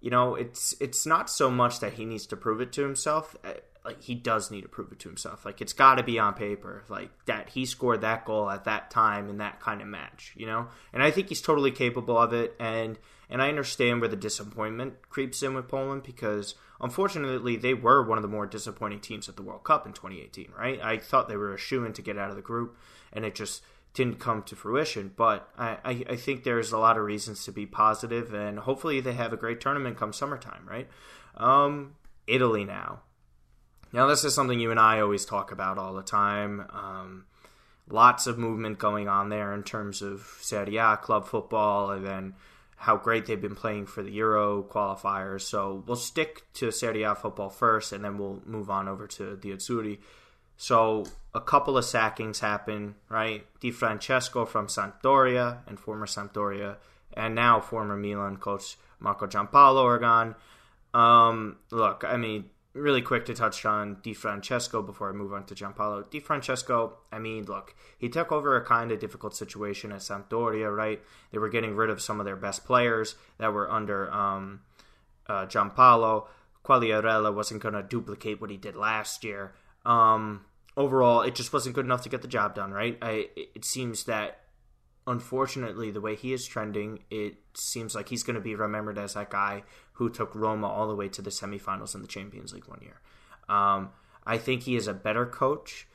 you 0.00 0.10
know, 0.10 0.34
it's 0.34 0.74
it's 0.80 1.06
not 1.06 1.30
so 1.30 1.50
much 1.50 1.80
that 1.80 1.94
he 1.94 2.04
needs 2.04 2.26
to 2.26 2.36
prove 2.36 2.60
it 2.60 2.72
to 2.72 2.82
himself. 2.82 3.36
Uh, 3.44 3.52
like 3.84 4.02
he 4.02 4.14
does 4.14 4.50
need 4.50 4.62
to 4.62 4.68
prove 4.68 4.92
it 4.92 4.98
to 5.00 5.08
himself. 5.08 5.44
Like 5.44 5.60
it's 5.60 5.72
got 5.72 5.96
to 5.96 6.02
be 6.02 6.18
on 6.18 6.34
paper, 6.34 6.84
like 6.88 7.10
that 7.26 7.50
he 7.50 7.64
scored 7.64 8.02
that 8.02 8.24
goal 8.24 8.50
at 8.50 8.64
that 8.64 8.90
time 8.90 9.28
in 9.28 9.38
that 9.38 9.60
kind 9.60 9.80
of 9.80 9.88
match, 9.88 10.34
you 10.36 10.46
know. 10.46 10.68
And 10.92 11.02
I 11.02 11.10
think 11.10 11.28
he's 11.28 11.40
totally 11.40 11.70
capable 11.70 12.18
of 12.18 12.32
it. 12.32 12.54
And 12.60 12.98
and 13.28 13.40
I 13.40 13.48
understand 13.48 14.00
where 14.00 14.08
the 14.08 14.16
disappointment 14.16 15.08
creeps 15.08 15.42
in 15.42 15.54
with 15.54 15.68
Poland 15.68 16.02
because 16.02 16.54
unfortunately 16.80 17.56
they 17.56 17.74
were 17.74 18.02
one 18.02 18.18
of 18.18 18.22
the 18.22 18.28
more 18.28 18.46
disappointing 18.46 19.00
teams 19.00 19.28
at 19.28 19.36
the 19.36 19.42
World 19.42 19.64
Cup 19.64 19.86
in 19.86 19.92
2018. 19.92 20.52
Right? 20.58 20.80
I 20.82 20.98
thought 20.98 21.28
they 21.28 21.36
were 21.36 21.54
a 21.54 21.58
shoe 21.58 21.84
in 21.84 21.92
to 21.94 22.02
get 22.02 22.18
out 22.18 22.30
of 22.30 22.36
the 22.36 22.42
group, 22.42 22.76
and 23.12 23.24
it 23.24 23.34
just 23.34 23.62
didn't 23.94 24.20
come 24.20 24.42
to 24.44 24.56
fruition. 24.56 25.12
But 25.16 25.48
I, 25.58 26.04
I, 26.08 26.16
think 26.16 26.44
there's 26.44 26.72
a 26.72 26.78
lot 26.78 26.96
of 26.96 27.04
reasons 27.04 27.44
to 27.44 27.52
be 27.52 27.66
positive, 27.66 28.32
and 28.32 28.58
hopefully 28.58 29.00
they 29.00 29.14
have 29.14 29.32
a 29.32 29.36
great 29.36 29.60
tournament 29.60 29.96
come 29.96 30.12
summertime, 30.12 30.66
right? 30.66 30.88
Um, 31.36 31.96
Italy 32.26 32.64
now. 32.64 33.00
Now, 33.92 34.06
this 34.06 34.24
is 34.24 34.34
something 34.34 34.60
you 34.60 34.70
and 34.70 34.78
I 34.78 35.00
always 35.00 35.24
talk 35.24 35.50
about 35.50 35.78
all 35.78 35.94
the 35.94 36.02
time. 36.02 36.64
Um, 36.70 37.24
lots 37.88 38.28
of 38.28 38.38
movement 38.38 38.78
going 38.78 39.08
on 39.08 39.28
there 39.28 39.52
in 39.52 39.64
terms 39.64 40.00
of 40.00 40.38
Serie 40.40 40.76
A 40.76 40.96
club 40.96 41.26
football, 41.26 41.90
and 41.90 42.06
then 42.06 42.34
how 42.76 42.96
great 42.96 43.26
they've 43.26 43.40
been 43.40 43.56
playing 43.56 43.86
for 43.86 44.02
the 44.02 44.12
Euro 44.12 44.62
qualifiers. 44.62 45.42
So 45.42 45.82
we'll 45.86 45.96
stick 45.96 46.44
to 46.54 46.70
Serie 46.70 47.02
A 47.02 47.14
football 47.16 47.50
first, 47.50 47.92
and 47.92 48.04
then 48.04 48.16
we'll 48.16 48.40
move 48.46 48.70
on 48.70 48.88
over 48.88 49.06
to 49.08 49.36
the 49.36 49.50
Azzurri. 49.50 49.98
So 50.60 51.06
a 51.32 51.40
couple 51.40 51.78
of 51.78 51.86
sackings 51.86 52.40
happen, 52.40 52.96
right? 53.08 53.46
Di 53.60 53.70
Francesco 53.70 54.44
from 54.44 54.66
Sampdoria 54.66 55.60
and 55.66 55.80
former 55.80 56.04
Sampdoria, 56.04 56.76
and 57.14 57.34
now 57.34 57.60
former 57.60 57.96
Milan 57.96 58.36
coach 58.36 58.76
Marco 58.98 59.26
Giampaolo 59.26 59.82
Organ. 59.82 60.34
Um, 60.92 61.56
look, 61.70 62.04
I 62.06 62.18
mean, 62.18 62.50
really 62.74 63.00
quick 63.00 63.24
to 63.24 63.34
touch 63.34 63.64
on 63.64 64.00
Di 64.02 64.12
Francesco 64.12 64.82
before 64.82 65.08
I 65.08 65.12
move 65.12 65.32
on 65.32 65.46
to 65.46 65.54
Giampaolo. 65.54 66.10
Di 66.10 66.20
Francesco, 66.20 66.98
I 67.10 67.18
mean, 67.18 67.44
look, 67.46 67.74
he 67.96 68.10
took 68.10 68.30
over 68.30 68.54
a 68.54 68.62
kind 68.62 68.92
of 68.92 69.00
difficult 69.00 69.34
situation 69.34 69.92
at 69.92 70.00
Sampdoria, 70.00 70.70
right? 70.76 71.00
They 71.32 71.38
were 71.38 71.48
getting 71.48 71.74
rid 71.74 71.88
of 71.88 72.02
some 72.02 72.20
of 72.20 72.26
their 72.26 72.36
best 72.36 72.66
players 72.66 73.14
that 73.38 73.54
were 73.54 73.70
under 73.70 74.12
um, 74.12 74.60
uh, 75.26 75.46
Giampaolo. 75.46 76.26
Quagliarella 76.66 77.34
wasn't 77.34 77.62
going 77.62 77.72
to 77.72 77.82
duplicate 77.82 78.42
what 78.42 78.50
he 78.50 78.58
did 78.58 78.76
last 78.76 79.24
year. 79.24 79.54
Um, 79.86 80.44
overall, 80.80 81.20
it 81.22 81.34
just 81.34 81.52
wasn't 81.52 81.74
good 81.74 81.84
enough 81.84 82.02
to 82.02 82.08
get 82.08 82.22
the 82.22 82.28
job 82.28 82.54
done, 82.54 82.72
right? 82.72 82.98
I, 83.02 83.28
it 83.36 83.64
seems 83.64 84.04
that 84.04 84.40
unfortunately, 85.06 85.90
the 85.90 86.00
way 86.00 86.14
he 86.14 86.32
is 86.32 86.46
trending, 86.46 87.00
it 87.10 87.36
seems 87.54 87.94
like 87.94 88.08
he's 88.08 88.22
going 88.22 88.34
to 88.34 88.40
be 88.40 88.54
remembered 88.54 88.98
as 88.98 89.14
that 89.14 89.30
guy 89.30 89.62
who 89.94 90.08
took 90.08 90.34
Roma 90.34 90.68
all 90.68 90.88
the 90.88 90.94
way 90.94 91.08
to 91.08 91.22
the 91.22 91.30
semifinals 91.30 91.94
in 91.94 92.02
the 92.02 92.08
Champions 92.08 92.52
League 92.52 92.68
one 92.68 92.80
year. 92.80 93.00
Um, 93.48 93.90
I 94.24 94.38
think 94.38 94.62
he 94.62 94.76
is 94.76 94.86
a 94.86 94.94
better 94.94 95.26
coach 95.26 95.86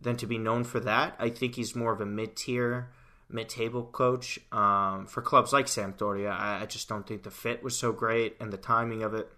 than 0.00 0.16
to 0.16 0.26
be 0.26 0.38
known 0.38 0.64
for 0.64 0.80
that. 0.80 1.14
I 1.18 1.30
think 1.30 1.54
he's 1.54 1.76
more 1.76 1.92
of 1.92 2.00
a 2.00 2.06
mid 2.06 2.36
tier, 2.36 2.90
mid 3.30 3.48
table 3.48 3.84
coach. 3.84 4.38
Um, 4.50 5.06
for 5.06 5.22
clubs 5.22 5.52
like 5.52 5.66
Sampdoria, 5.66 6.32
I, 6.32 6.62
I, 6.62 6.66
just 6.66 6.88
don't 6.88 7.06
think 7.06 7.22
the 7.22 7.30
fit 7.30 7.62
was 7.62 7.78
so 7.78 7.92
great 7.92 8.36
and 8.40 8.52
the 8.52 8.56
timing 8.56 9.02
of 9.02 9.14
it. 9.14 9.30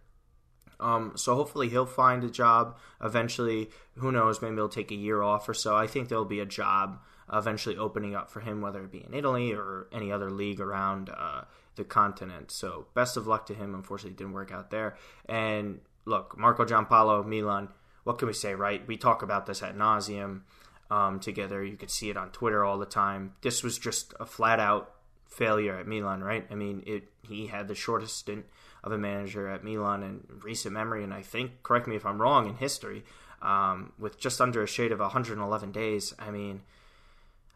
Um, 0.78 1.12
so 1.16 1.34
hopefully 1.34 1.68
he'll 1.68 1.86
find 1.86 2.22
a 2.24 2.30
job 2.30 2.76
eventually. 3.02 3.70
Who 3.96 4.12
knows? 4.12 4.42
Maybe 4.42 4.56
he'll 4.56 4.68
take 4.68 4.90
a 4.90 4.96
year 4.96 5.22
off 5.22 5.48
or 5.48 5.54
so. 5.54 5.76
I 5.76 5.86
think 5.86 6.08
there'll 6.08 6.24
be 6.24 6.40
a 6.40 6.46
job 6.46 7.00
eventually 7.32 7.76
opening 7.76 8.14
up 8.14 8.30
for 8.30 8.40
him, 8.40 8.60
whether 8.60 8.84
it 8.84 8.92
be 8.92 9.04
in 9.04 9.14
Italy 9.14 9.52
or 9.52 9.88
any 9.92 10.12
other 10.12 10.30
league 10.30 10.60
around 10.60 11.10
uh, 11.10 11.42
the 11.76 11.84
continent. 11.84 12.50
So 12.50 12.86
best 12.94 13.16
of 13.16 13.26
luck 13.26 13.46
to 13.46 13.54
him. 13.54 13.74
Unfortunately, 13.74 14.16
didn't 14.16 14.32
work 14.32 14.52
out 14.52 14.70
there. 14.70 14.96
And 15.28 15.80
look, 16.04 16.36
Marco 16.38 16.64
Giampaolo, 16.64 17.24
Milan. 17.26 17.68
What 18.04 18.18
can 18.18 18.28
we 18.28 18.34
say, 18.34 18.54
right? 18.54 18.86
We 18.86 18.96
talk 18.96 19.22
about 19.22 19.46
this 19.46 19.62
at 19.62 19.76
nauseum 19.76 20.42
um, 20.90 21.18
together. 21.18 21.64
You 21.64 21.76
could 21.76 21.90
see 21.90 22.10
it 22.10 22.16
on 22.16 22.30
Twitter 22.30 22.64
all 22.64 22.78
the 22.78 22.86
time. 22.86 23.32
This 23.42 23.62
was 23.62 23.78
just 23.78 24.14
a 24.20 24.26
flat 24.26 24.60
out 24.60 24.92
failure 25.28 25.76
at 25.76 25.88
Milan, 25.88 26.22
right? 26.22 26.46
I 26.50 26.54
mean, 26.54 26.82
it. 26.86 27.10
He 27.22 27.48
had 27.48 27.66
the 27.66 27.74
shortest 27.74 28.16
stint 28.16 28.46
of 28.86 28.92
a 28.92 28.98
manager 28.98 29.48
at 29.48 29.64
Milan 29.64 30.02
in 30.02 30.22
recent 30.42 30.72
memory, 30.72 31.02
and 31.02 31.12
I 31.12 31.22
think, 31.22 31.62
correct 31.62 31.88
me 31.88 31.96
if 31.96 32.06
I'm 32.06 32.22
wrong, 32.22 32.48
in 32.48 32.54
history, 32.54 33.04
um, 33.42 33.92
with 33.98 34.18
just 34.18 34.40
under 34.40 34.62
a 34.62 34.66
shade 34.66 34.92
of 34.92 35.00
111 35.00 35.72
days. 35.72 36.14
I 36.18 36.30
mean, 36.30 36.62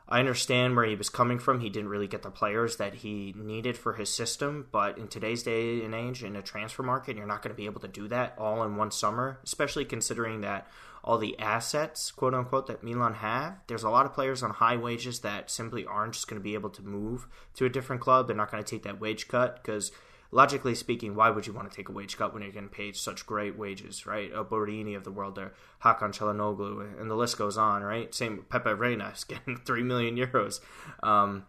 I 0.09 0.19
understand 0.19 0.75
where 0.75 0.85
he 0.85 0.97
was 0.97 1.09
coming 1.09 1.39
from. 1.39 1.61
He 1.61 1.71
didn't 1.71 1.89
really 1.89 2.09
get 2.09 2.23
the 2.23 2.33
players 2.33 2.77
that 2.77 2.95
he 2.95 3.33
needed 3.37 3.79
for 3.79 3.93
his 3.93 4.13
system, 4.13 4.67
but 4.73 4.99
in 4.99 5.07
today's 5.07 5.45
day 5.45 5.85
and 5.85 5.95
age, 5.95 6.25
in 6.25 6.35
a 6.35 6.43
transfer 6.43 6.83
market, 6.83 7.17
you're 7.17 7.27
not 7.27 7.43
going 7.43 7.55
to 7.55 7.57
be 7.57 7.67
able 7.67 7.81
to 7.81 7.89
do 7.89 8.09
that 8.09 8.35
all 8.37 8.65
in 8.65 8.77
one 8.77 8.91
summer, 8.91 9.39
especially 9.45 9.85
considering 9.85 10.41
that 10.41 10.67
all 11.05 11.17
the 11.17 11.39
assets, 11.39 12.11
quote 12.11 12.35
unquote, 12.35 12.67
that 12.67 12.83
Milan 12.83 13.15
have. 13.15 13.55
There's 13.69 13.85
a 13.85 13.89
lot 13.89 14.05
of 14.05 14.13
players 14.13 14.43
on 14.43 14.51
high 14.51 14.77
wages 14.77 15.21
that 15.21 15.49
simply 15.49 15.87
aren't 15.87 16.15
just 16.15 16.27
going 16.27 16.41
to 16.41 16.45
be 16.45 16.55
able 16.55 16.71
to 16.71 16.83
move 16.83 17.29
to 17.55 17.65
a 17.65 17.71
different 17.71 18.03
club. 18.03 18.27
They're 18.27 18.37
not 18.37 18.51
going 18.51 18.63
to 18.63 18.69
take 18.69 18.83
that 18.83 19.01
wage 19.01 19.29
cut 19.29 19.63
because 19.63 19.93
logically 20.31 20.75
speaking, 20.75 21.15
why 21.15 21.31
would 21.31 21.47
you 21.47 21.53
want 21.53 21.71
to 21.71 21.77
take 21.77 21.89
a 21.89 21.93
wage 21.93 22.17
cut 22.17 22.33
when 22.33 22.43
you're 22.43 22.53
getting 22.53 22.69
paid 22.69 22.97
such 22.97 23.27
great 23.27 23.59
wages, 23.59 24.07
right? 24.07 24.31
A 24.33 24.45
Borini 24.45 24.97
of 24.97 25.05
the 25.05 25.11
world 25.11 25.35
there, 25.35 25.53
Hakan 25.85 26.17
Calhanoglu, 26.17 27.01
and 27.01 27.11
the 27.11 27.17
list 27.17 27.39
goes 27.39 27.59
on, 27.59 27.83
right? 27.83 28.15
Same 28.15 28.45
Pepe 28.49 28.73
Reina 28.73 29.13
is 29.15 29.25
getting 29.25 29.57
3 29.57 29.83
million 29.83 30.17
euros. 30.17 30.61
Um, 31.03 31.47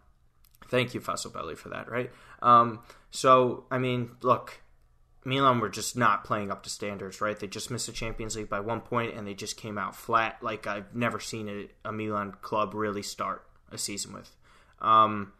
thank 0.68 0.94
you, 0.94 1.00
Belli, 1.00 1.54
for 1.54 1.68
that, 1.68 1.90
right? 1.90 2.10
Um, 2.40 2.80
so, 3.10 3.64
I 3.70 3.78
mean, 3.78 4.12
look, 4.22 4.62
Milan 5.24 5.60
were 5.60 5.68
just 5.68 5.96
not 5.96 6.24
playing 6.24 6.50
up 6.50 6.64
to 6.64 6.70
standards, 6.70 7.20
right? 7.20 7.38
They 7.38 7.46
just 7.46 7.70
missed 7.70 7.86
the 7.86 7.92
Champions 7.92 8.36
League 8.36 8.48
by 8.48 8.60
one 8.60 8.80
point, 8.80 9.14
and 9.14 9.26
they 9.26 9.34
just 9.34 9.56
came 9.56 9.78
out 9.78 9.94
flat. 9.94 10.42
Like 10.42 10.66
I've 10.66 10.94
never 10.94 11.20
seen 11.20 11.48
a, 11.48 11.88
a 11.88 11.92
Milan 11.92 12.32
club 12.42 12.74
really 12.74 13.02
start 13.02 13.46
a 13.70 13.78
season 13.78 14.12
with. 14.12 14.34
Um, 14.80 15.32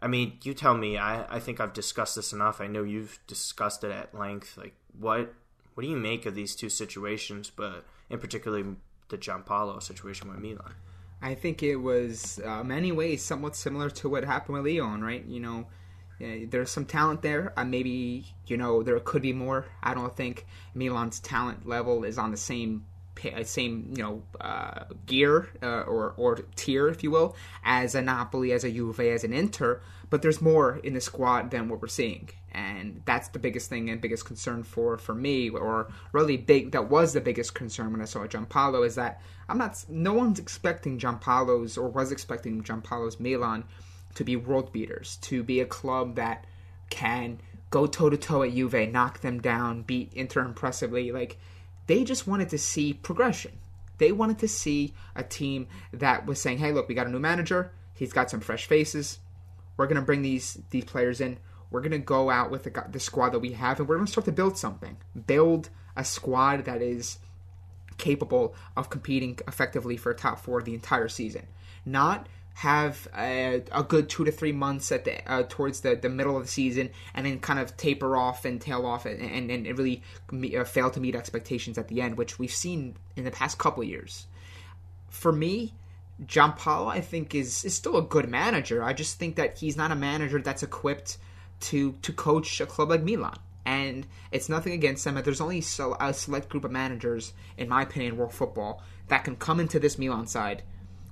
I 0.00 0.08
mean, 0.08 0.38
you 0.42 0.54
tell 0.54 0.74
me. 0.74 0.96
I, 0.96 1.36
I 1.36 1.40
think 1.40 1.60
I've 1.60 1.74
discussed 1.74 2.16
this 2.16 2.32
enough. 2.32 2.60
I 2.60 2.66
know 2.66 2.82
you've 2.82 3.18
discussed 3.26 3.84
it 3.84 3.90
at 3.90 4.14
length. 4.14 4.56
Like, 4.56 4.74
what 4.98 5.34
what 5.74 5.82
do 5.82 5.88
you 5.88 5.96
make 5.96 6.26
of 6.26 6.34
these 6.34 6.56
two 6.56 6.68
situations, 6.68 7.50
but 7.54 7.84
in 8.08 8.18
particular 8.18 8.64
the 9.08 9.18
Giampaolo 9.18 9.82
situation 9.82 10.28
with 10.28 10.38
Milan? 10.38 10.74
I 11.22 11.34
think 11.34 11.62
it 11.62 11.76
was 11.76 12.40
uh, 12.44 12.64
many 12.64 12.92
ways 12.92 13.22
somewhat 13.22 13.54
similar 13.54 13.90
to 13.90 14.08
what 14.08 14.24
happened 14.24 14.54
with 14.54 14.64
Leon, 14.64 15.02
right? 15.02 15.24
You 15.26 15.40
know, 15.40 15.66
uh, 16.20 16.46
there's 16.48 16.70
some 16.70 16.86
talent 16.86 17.20
there. 17.20 17.52
Uh, 17.56 17.64
maybe 17.64 18.24
you 18.46 18.56
know 18.56 18.82
there 18.82 18.98
could 19.00 19.22
be 19.22 19.34
more. 19.34 19.66
I 19.82 19.92
don't 19.92 20.16
think 20.16 20.46
Milan's 20.74 21.20
talent 21.20 21.66
level 21.66 22.04
is 22.04 22.16
on 22.16 22.30
the 22.30 22.36
same 22.36 22.86
uh, 23.24 23.44
same 23.44 23.92
you 23.96 24.02
know 24.02 24.22
uh, 24.40 24.84
gear 25.06 25.48
uh, 25.62 25.82
or 25.82 26.14
or 26.16 26.36
tier, 26.56 26.88
if 26.88 27.02
you 27.02 27.10
will, 27.10 27.36
as 27.64 27.94
a 27.94 28.02
Napoli, 28.02 28.52
as 28.52 28.64
a 28.64 28.70
Juve, 28.70 29.00
as 29.00 29.24
an 29.24 29.32
Inter. 29.32 29.80
But 30.08 30.22
there's 30.22 30.40
more 30.40 30.80
in 30.82 30.94
the 30.94 31.00
squad 31.00 31.50
than 31.50 31.68
what 31.68 31.80
we're 31.80 31.88
seeing, 31.88 32.30
and 32.52 33.02
that's 33.04 33.28
the 33.28 33.38
biggest 33.38 33.68
thing 33.68 33.90
and 33.90 34.00
biggest 34.00 34.24
concern 34.24 34.64
for 34.64 34.98
for 34.98 35.14
me, 35.14 35.50
or 35.50 35.90
really 36.12 36.36
big. 36.36 36.72
That 36.72 36.90
was 36.90 37.12
the 37.12 37.20
biggest 37.20 37.54
concern 37.54 37.92
when 37.92 38.02
I 38.02 38.06
saw 38.06 38.26
Giampaolo 38.26 38.86
is 38.86 38.96
that 38.96 39.20
I'm 39.48 39.58
not. 39.58 39.84
No 39.88 40.14
one's 40.14 40.38
expecting 40.38 40.98
Giampaolo's 40.98 41.78
or 41.78 41.88
was 41.88 42.12
expecting 42.12 42.62
Giampaolo's 42.62 43.20
Milan 43.20 43.64
to 44.14 44.24
be 44.24 44.36
world 44.36 44.72
beaters, 44.72 45.16
to 45.22 45.42
be 45.42 45.60
a 45.60 45.66
club 45.66 46.16
that 46.16 46.44
can 46.90 47.38
go 47.70 47.86
toe 47.86 48.10
to 48.10 48.16
toe 48.16 48.42
at 48.42 48.52
Juve, 48.52 48.90
knock 48.90 49.20
them 49.20 49.40
down, 49.40 49.82
beat 49.82 50.12
Inter 50.14 50.44
impressively, 50.44 51.12
like 51.12 51.38
they 51.90 52.04
just 52.04 52.28
wanted 52.28 52.48
to 52.50 52.58
see 52.58 52.92
progression. 52.92 53.50
They 53.98 54.12
wanted 54.12 54.38
to 54.38 54.48
see 54.48 54.94
a 55.16 55.24
team 55.24 55.66
that 55.92 56.24
was 56.24 56.40
saying, 56.40 56.58
"Hey, 56.58 56.70
look, 56.70 56.88
we 56.88 56.94
got 56.94 57.08
a 57.08 57.10
new 57.10 57.18
manager. 57.18 57.72
He's 57.94 58.12
got 58.12 58.30
some 58.30 58.38
fresh 58.38 58.66
faces. 58.66 59.18
We're 59.76 59.88
going 59.88 59.96
to 59.96 60.02
bring 60.02 60.22
these 60.22 60.56
these 60.70 60.84
players 60.84 61.20
in. 61.20 61.38
We're 61.68 61.80
going 61.80 61.90
to 61.90 61.98
go 61.98 62.30
out 62.30 62.48
with 62.48 62.62
the, 62.62 62.84
the 62.88 63.00
squad 63.00 63.30
that 63.30 63.40
we 63.40 63.52
have, 63.52 63.80
and 63.80 63.88
we're 63.88 63.96
going 63.96 64.06
to 64.06 64.12
start 64.12 64.26
to 64.26 64.32
build 64.32 64.56
something. 64.56 64.98
Build 65.26 65.70
a 65.96 66.04
squad 66.04 66.64
that 66.64 66.80
is 66.80 67.18
capable 67.98 68.54
of 68.76 68.88
competing 68.88 69.40
effectively 69.48 69.96
for 69.96 70.12
a 70.12 70.14
top 70.14 70.38
four 70.38 70.62
the 70.62 70.74
entire 70.74 71.08
season. 71.08 71.48
Not 71.84 72.28
have 72.54 73.08
a, 73.16 73.62
a, 73.72 73.82
good 73.82 74.08
two 74.08 74.24
to 74.24 74.32
three 74.32 74.52
months 74.52 74.92
at 74.92 75.04
the 75.04 75.30
uh, 75.30 75.44
towards 75.48 75.80
the, 75.80 75.96
the 75.96 76.08
middle 76.08 76.36
of 76.36 76.42
the 76.42 76.48
season 76.48 76.90
and 77.14 77.24
then 77.24 77.38
kind 77.38 77.58
of 77.58 77.76
taper 77.76 78.16
off 78.16 78.44
and 78.44 78.60
tail 78.60 78.84
off 78.84 79.06
and, 79.06 79.20
and, 79.20 79.50
and 79.50 79.78
really 79.78 80.02
uh, 80.58 80.64
fail 80.64 80.90
to 80.90 81.00
meet 81.00 81.14
expectations 81.14 81.78
at 81.78 81.88
the 81.88 82.02
end, 82.02 82.18
which 82.18 82.38
we've 82.38 82.52
seen 82.52 82.96
in 83.16 83.24
the 83.24 83.30
past 83.30 83.58
couple 83.58 83.82
years. 83.82 84.26
For 85.08 85.32
me, 85.32 85.74
Giampaolo, 86.24 86.88
I 86.88 87.00
think, 87.00 87.34
is, 87.34 87.64
is 87.64 87.74
still 87.74 87.96
a 87.96 88.02
good 88.02 88.28
manager. 88.28 88.82
I 88.82 88.92
just 88.92 89.18
think 89.18 89.36
that 89.36 89.58
he's 89.58 89.76
not 89.76 89.90
a 89.90 89.96
manager 89.96 90.40
that's 90.40 90.62
equipped 90.62 91.16
to 91.60 91.92
to 92.02 92.12
coach 92.12 92.60
a 92.60 92.66
club 92.66 92.90
like 92.90 93.02
Milan. 93.02 93.38
And 93.64 94.06
it's 94.32 94.48
nothing 94.48 94.72
against 94.72 95.04
them. 95.04 95.20
There's 95.22 95.40
only 95.40 95.60
so, 95.60 95.96
a 96.00 96.12
select 96.12 96.48
group 96.48 96.64
of 96.64 96.70
managers, 96.70 97.32
in 97.56 97.68
my 97.68 97.82
opinion, 97.82 98.14
in 98.14 98.18
world 98.18 98.32
football 98.32 98.82
that 99.08 99.24
can 99.24 99.36
come 99.36 99.60
into 99.60 99.78
this 99.78 99.98
Milan 99.98 100.26
side 100.26 100.62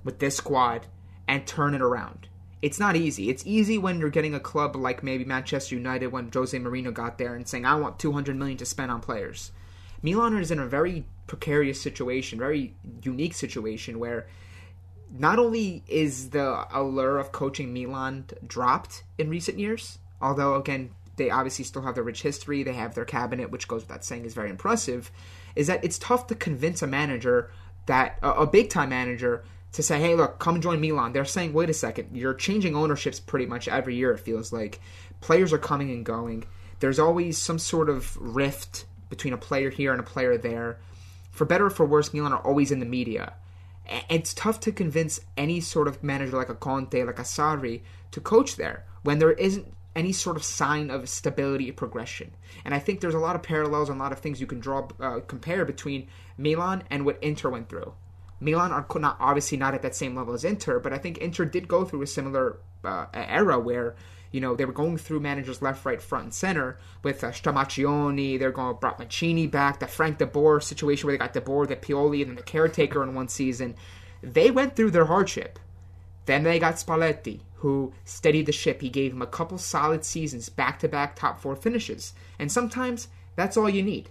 with 0.03 0.19
this 0.19 0.37
squad 0.37 0.87
and 1.29 1.45
turn 1.45 1.75
it 1.75 1.81
around. 1.81 2.27
It's 2.61 2.79
not 2.79 2.97
easy. 2.97 3.29
It's 3.29 3.45
easy 3.45 3.77
when 3.77 3.99
you're 3.99 4.09
getting 4.09 4.33
a 4.33 4.39
club 4.39 4.75
like 4.75 5.03
maybe 5.03 5.23
Manchester 5.23 5.75
United 5.75 6.07
when 6.07 6.29
Jose 6.33 6.57
Mourinho 6.57 6.93
got 6.93 7.17
there 7.17 7.35
and 7.35 7.47
saying, 7.47 7.65
"I 7.65 7.75
want 7.75 7.99
200 7.99 8.35
million 8.35 8.57
to 8.57 8.65
spend 8.65 8.91
on 8.91 8.99
players." 8.99 9.51
Milan 10.01 10.35
is 10.37 10.51
in 10.51 10.59
a 10.59 10.65
very 10.65 11.05
precarious 11.27 11.79
situation, 11.79 12.39
very 12.39 12.73
unique 13.03 13.35
situation 13.35 13.99
where 13.99 14.27
not 15.11 15.39
only 15.39 15.83
is 15.87 16.31
the 16.31 16.65
allure 16.73 17.17
of 17.17 17.31
coaching 17.31 17.73
Milan 17.73 18.25
dropped 18.45 19.03
in 19.17 19.29
recent 19.29 19.59
years, 19.59 19.99
although 20.19 20.55
again 20.55 20.89
they 21.15 21.29
obviously 21.29 21.63
still 21.63 21.83
have 21.83 21.95
their 21.95 22.03
rich 22.03 22.23
history, 22.23 22.63
they 22.63 22.73
have 22.73 22.95
their 22.95 23.05
cabinet, 23.05 23.51
which 23.51 23.67
goes 23.67 23.83
without 23.83 24.03
saying 24.03 24.25
is 24.25 24.33
very 24.33 24.49
impressive, 24.49 25.11
is 25.55 25.67
that 25.67 25.83
it's 25.83 25.99
tough 25.99 26.27
to 26.27 26.35
convince 26.35 26.81
a 26.81 26.87
manager 26.87 27.51
that 27.85 28.17
a, 28.23 28.31
a 28.31 28.47
big 28.47 28.69
time 28.69 28.89
manager 28.89 29.43
to 29.71 29.83
say, 29.83 29.99
hey, 29.99 30.15
look, 30.15 30.39
come 30.39 30.61
join 30.61 30.81
Milan. 30.81 31.13
They're 31.13 31.25
saying, 31.25 31.53
wait 31.53 31.69
a 31.69 31.73
second, 31.73 32.15
you're 32.15 32.33
changing 32.33 32.75
ownerships 32.75 33.19
pretty 33.19 33.45
much 33.45 33.67
every 33.67 33.95
year, 33.95 34.11
it 34.11 34.19
feels 34.19 34.51
like. 34.51 34.79
Players 35.21 35.53
are 35.53 35.59
coming 35.59 35.91
and 35.91 36.05
going. 36.05 36.45
There's 36.79 36.99
always 36.99 37.37
some 37.37 37.59
sort 37.59 37.89
of 37.89 38.17
rift 38.17 38.85
between 39.09 39.33
a 39.33 39.37
player 39.37 39.69
here 39.69 39.91
and 39.91 39.99
a 39.99 40.03
player 40.03 40.37
there. 40.37 40.79
for 41.31 41.45
better 41.45 41.67
or 41.67 41.69
for 41.69 41.85
worse, 41.85 42.13
Milan 42.13 42.33
are 42.33 42.45
always 42.45 42.71
in 42.71 42.79
the 42.79 42.85
media. 42.85 43.33
It's 44.09 44.33
tough 44.33 44.59
to 44.61 44.71
convince 44.71 45.19
any 45.37 45.61
sort 45.61 45.87
of 45.87 46.03
manager 46.03 46.37
like 46.37 46.49
a 46.49 46.55
Conte, 46.55 47.03
like 47.03 47.19
a 47.19 47.23
Sarri, 47.23 47.81
to 48.11 48.21
coach 48.21 48.55
there 48.55 48.85
when 49.03 49.19
there 49.19 49.31
isn't 49.31 49.73
any 49.95 50.11
sort 50.11 50.37
of 50.37 50.43
sign 50.43 50.89
of 50.89 51.09
stability 51.09 51.69
or 51.69 51.73
progression. 51.73 52.31
And 52.63 52.73
I 52.73 52.79
think 52.79 52.99
there's 52.99 53.15
a 53.15 53.19
lot 53.19 53.35
of 53.35 53.43
parallels 53.43 53.89
and 53.89 53.99
a 53.99 54.03
lot 54.03 54.11
of 54.11 54.19
things 54.19 54.39
you 54.39 54.47
can 54.47 54.59
draw 54.59 54.87
uh, 54.99 55.19
compare 55.27 55.65
between 55.65 56.07
Milan 56.37 56.83
and 56.89 57.05
what 57.05 57.21
Inter 57.23 57.49
went 57.49 57.69
through. 57.69 57.93
Milan 58.39 58.71
are 58.71 58.85
not 58.99 59.17
obviously 59.19 59.57
not 59.57 59.73
at 59.73 59.81
that 59.81 59.95
same 59.95 60.15
level 60.15 60.33
as 60.33 60.45
Inter, 60.45 60.79
but 60.79 60.93
I 60.93 60.97
think 60.97 61.17
Inter 61.17 61.45
did 61.45 61.67
go 61.67 61.83
through 61.83 62.01
a 62.01 62.07
similar 62.07 62.59
uh, 62.83 63.05
era 63.13 63.59
where 63.59 63.95
you 64.31 64.39
know 64.39 64.55
they 64.55 64.65
were 64.65 64.73
going 64.73 64.97
through 64.97 65.19
managers 65.19 65.61
left, 65.61 65.85
right, 65.85 66.01
front, 66.01 66.23
and 66.25 66.33
center 66.33 66.77
with 67.03 67.23
uh, 67.23 67.31
Stramaccioni. 67.31 68.39
They're 68.39 68.51
going 68.51 68.77
brought 68.77 68.99
Mancini 68.99 69.47
back, 69.47 69.79
the 69.79 69.87
Frank 69.87 70.19
De 70.19 70.25
Boer 70.25 70.61
situation 70.61 71.07
where 71.07 71.13
they 71.13 71.19
got 71.19 71.33
De 71.33 71.41
Boer, 71.41 71.67
the 71.67 71.75
Pioli, 71.75 72.21
and 72.21 72.29
then 72.29 72.35
the 72.35 72.43
caretaker 72.43 73.03
in 73.03 73.13
one 73.13 73.27
season. 73.27 73.75
They 74.21 74.51
went 74.51 74.75
through 74.75 74.91
their 74.91 75.05
hardship. 75.05 75.59
Then 76.25 76.43
they 76.43 76.59
got 76.59 76.75
Spalletti, 76.75 77.39
who 77.55 77.93
steadied 78.05 78.45
the 78.45 78.51
ship. 78.51 78.81
He 78.81 78.89
gave 78.89 79.13
him 79.13 79.21
a 79.21 79.27
couple 79.27 79.57
solid 79.57 80.05
seasons, 80.05 80.47
back 80.47 80.79
to 80.79 80.87
back 80.87 81.15
top 81.15 81.41
four 81.41 81.55
finishes. 81.55 82.13
And 82.37 82.51
sometimes 82.51 83.07
that's 83.35 83.57
all 83.57 83.69
you 83.69 83.81
need. 83.81 84.09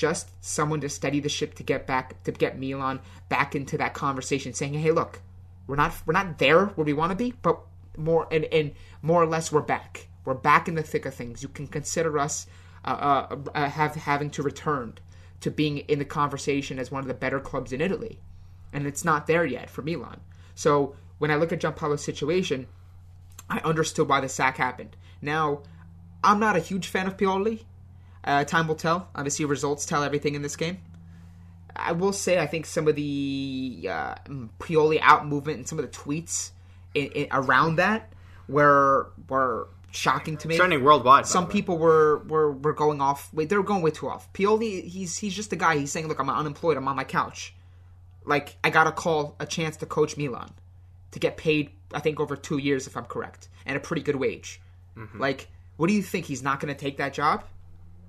Just 0.00 0.30
someone 0.42 0.80
to 0.80 0.88
steady 0.88 1.20
the 1.20 1.28
ship 1.28 1.52
to 1.56 1.62
get 1.62 1.86
back 1.86 2.22
to 2.24 2.32
get 2.32 2.58
Milan 2.58 3.00
back 3.28 3.54
into 3.54 3.76
that 3.76 3.92
conversation, 3.92 4.54
saying, 4.54 4.72
"Hey, 4.72 4.92
look, 4.92 5.20
we're 5.66 5.76
not 5.76 5.92
we're 6.06 6.14
not 6.14 6.38
there 6.38 6.68
where 6.68 6.86
we 6.86 6.94
want 6.94 7.10
to 7.10 7.16
be, 7.16 7.34
but 7.42 7.60
more 7.98 8.26
and, 8.32 8.46
and 8.46 8.72
more 9.02 9.22
or 9.22 9.26
less 9.26 9.52
we're 9.52 9.60
back. 9.60 10.08
We're 10.24 10.32
back 10.32 10.68
in 10.68 10.74
the 10.74 10.82
thick 10.82 11.04
of 11.04 11.12
things. 11.12 11.42
You 11.42 11.50
can 11.50 11.66
consider 11.66 12.18
us 12.18 12.46
uh, 12.82 13.26
uh, 13.30 13.36
uh, 13.54 13.68
have 13.68 13.94
having 13.94 14.30
to 14.30 14.42
return 14.42 14.94
to 15.42 15.50
being 15.50 15.78
in 15.80 15.98
the 15.98 16.06
conversation 16.06 16.78
as 16.78 16.90
one 16.90 17.02
of 17.02 17.08
the 17.08 17.12
better 17.12 17.38
clubs 17.38 17.70
in 17.70 17.82
Italy, 17.82 18.20
and 18.72 18.86
it's 18.86 19.04
not 19.04 19.26
there 19.26 19.44
yet 19.44 19.68
for 19.68 19.82
Milan. 19.82 20.22
So 20.54 20.96
when 21.18 21.30
I 21.30 21.36
look 21.36 21.52
at 21.52 21.60
Giampaolo's 21.60 22.02
situation, 22.02 22.68
I 23.50 23.58
understood 23.58 24.08
why 24.08 24.22
the 24.22 24.30
sack 24.30 24.56
happened. 24.56 24.96
Now, 25.20 25.60
I'm 26.24 26.40
not 26.40 26.56
a 26.56 26.60
huge 26.60 26.86
fan 26.86 27.06
of 27.06 27.18
Pioli. 27.18 27.64
Uh, 28.24 28.44
time 28.44 28.68
will 28.68 28.74
tell. 28.74 29.08
Obviously, 29.14 29.44
results 29.44 29.86
tell 29.86 30.02
everything 30.02 30.34
in 30.34 30.42
this 30.42 30.56
game. 30.56 30.78
I 31.74 31.92
will 31.92 32.12
say, 32.12 32.38
I 32.38 32.46
think 32.46 32.66
some 32.66 32.88
of 32.88 32.96
the 32.96 33.88
uh, 33.88 34.14
Pioli 34.58 34.98
out 35.00 35.26
movement 35.26 35.58
and 35.58 35.68
some 35.68 35.78
of 35.78 35.84
the 35.84 35.90
tweets 35.90 36.50
in, 36.94 37.06
in, 37.12 37.28
around 37.30 37.76
that 37.76 38.12
were 38.48 39.12
were 39.28 39.68
shocking 39.92 40.36
to 40.38 40.48
me. 40.48 40.56
Trending 40.56 40.84
worldwide. 40.84 41.26
Some 41.26 41.46
people 41.46 41.78
were, 41.78 42.18
were 42.28 42.52
were 42.52 42.74
going 42.74 43.00
off. 43.00 43.32
Wait, 43.32 43.48
they 43.48 43.56
were 43.56 43.62
going 43.62 43.82
way 43.82 43.90
too 43.92 44.08
off. 44.08 44.30
Pioli, 44.32 44.84
he's 44.84 45.16
he's 45.16 45.34
just 45.34 45.52
a 45.52 45.56
guy. 45.56 45.78
He's 45.78 45.92
saying, 45.92 46.08
"Look, 46.08 46.20
I'm 46.20 46.28
unemployed. 46.28 46.76
I'm 46.76 46.88
on 46.88 46.96
my 46.96 47.04
couch. 47.04 47.54
Like 48.26 48.56
I 48.62 48.70
got 48.70 48.86
a 48.86 48.92
call, 48.92 49.36
a 49.40 49.46
chance 49.46 49.76
to 49.78 49.86
coach 49.86 50.16
Milan." 50.16 50.50
to 51.12 51.18
get 51.18 51.36
paid, 51.36 51.70
I 51.92 52.00
think, 52.00 52.20
over 52.20 52.36
two 52.36 52.58
years, 52.58 52.86
if 52.86 52.96
I'm 52.96 53.04
correct, 53.04 53.48
and 53.66 53.76
a 53.76 53.80
pretty 53.80 54.02
good 54.02 54.16
wage. 54.16 54.60
Mm-hmm. 54.96 55.20
Like, 55.20 55.48
what 55.76 55.88
do 55.88 55.94
you 55.94 56.02
think? 56.02 56.26
He's 56.26 56.42
not 56.42 56.60
going 56.60 56.72
to 56.72 56.78
take 56.78 56.98
that 56.98 57.12
job? 57.12 57.44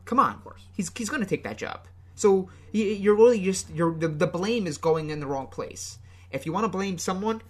Come 0.05 0.19
on, 0.19 0.35
of 0.35 0.43
course. 0.43 0.61
He's 0.73 0.91
he's 0.95 1.09
going 1.09 1.21
to 1.21 1.29
take 1.29 1.43
that 1.43 1.57
job. 1.57 1.87
So 2.15 2.49
you're 2.71 3.15
really 3.15 3.43
just 3.43 3.69
you're 3.69 3.93
the, 3.93 4.07
the 4.07 4.27
blame 4.27 4.67
is 4.67 4.77
going 4.77 5.09
in 5.09 5.19
the 5.19 5.27
wrong 5.27 5.47
place. 5.47 5.99
If 6.31 6.45
you 6.45 6.53
want 6.53 6.65
to 6.65 6.69
blame 6.69 6.97
someone 6.97 7.41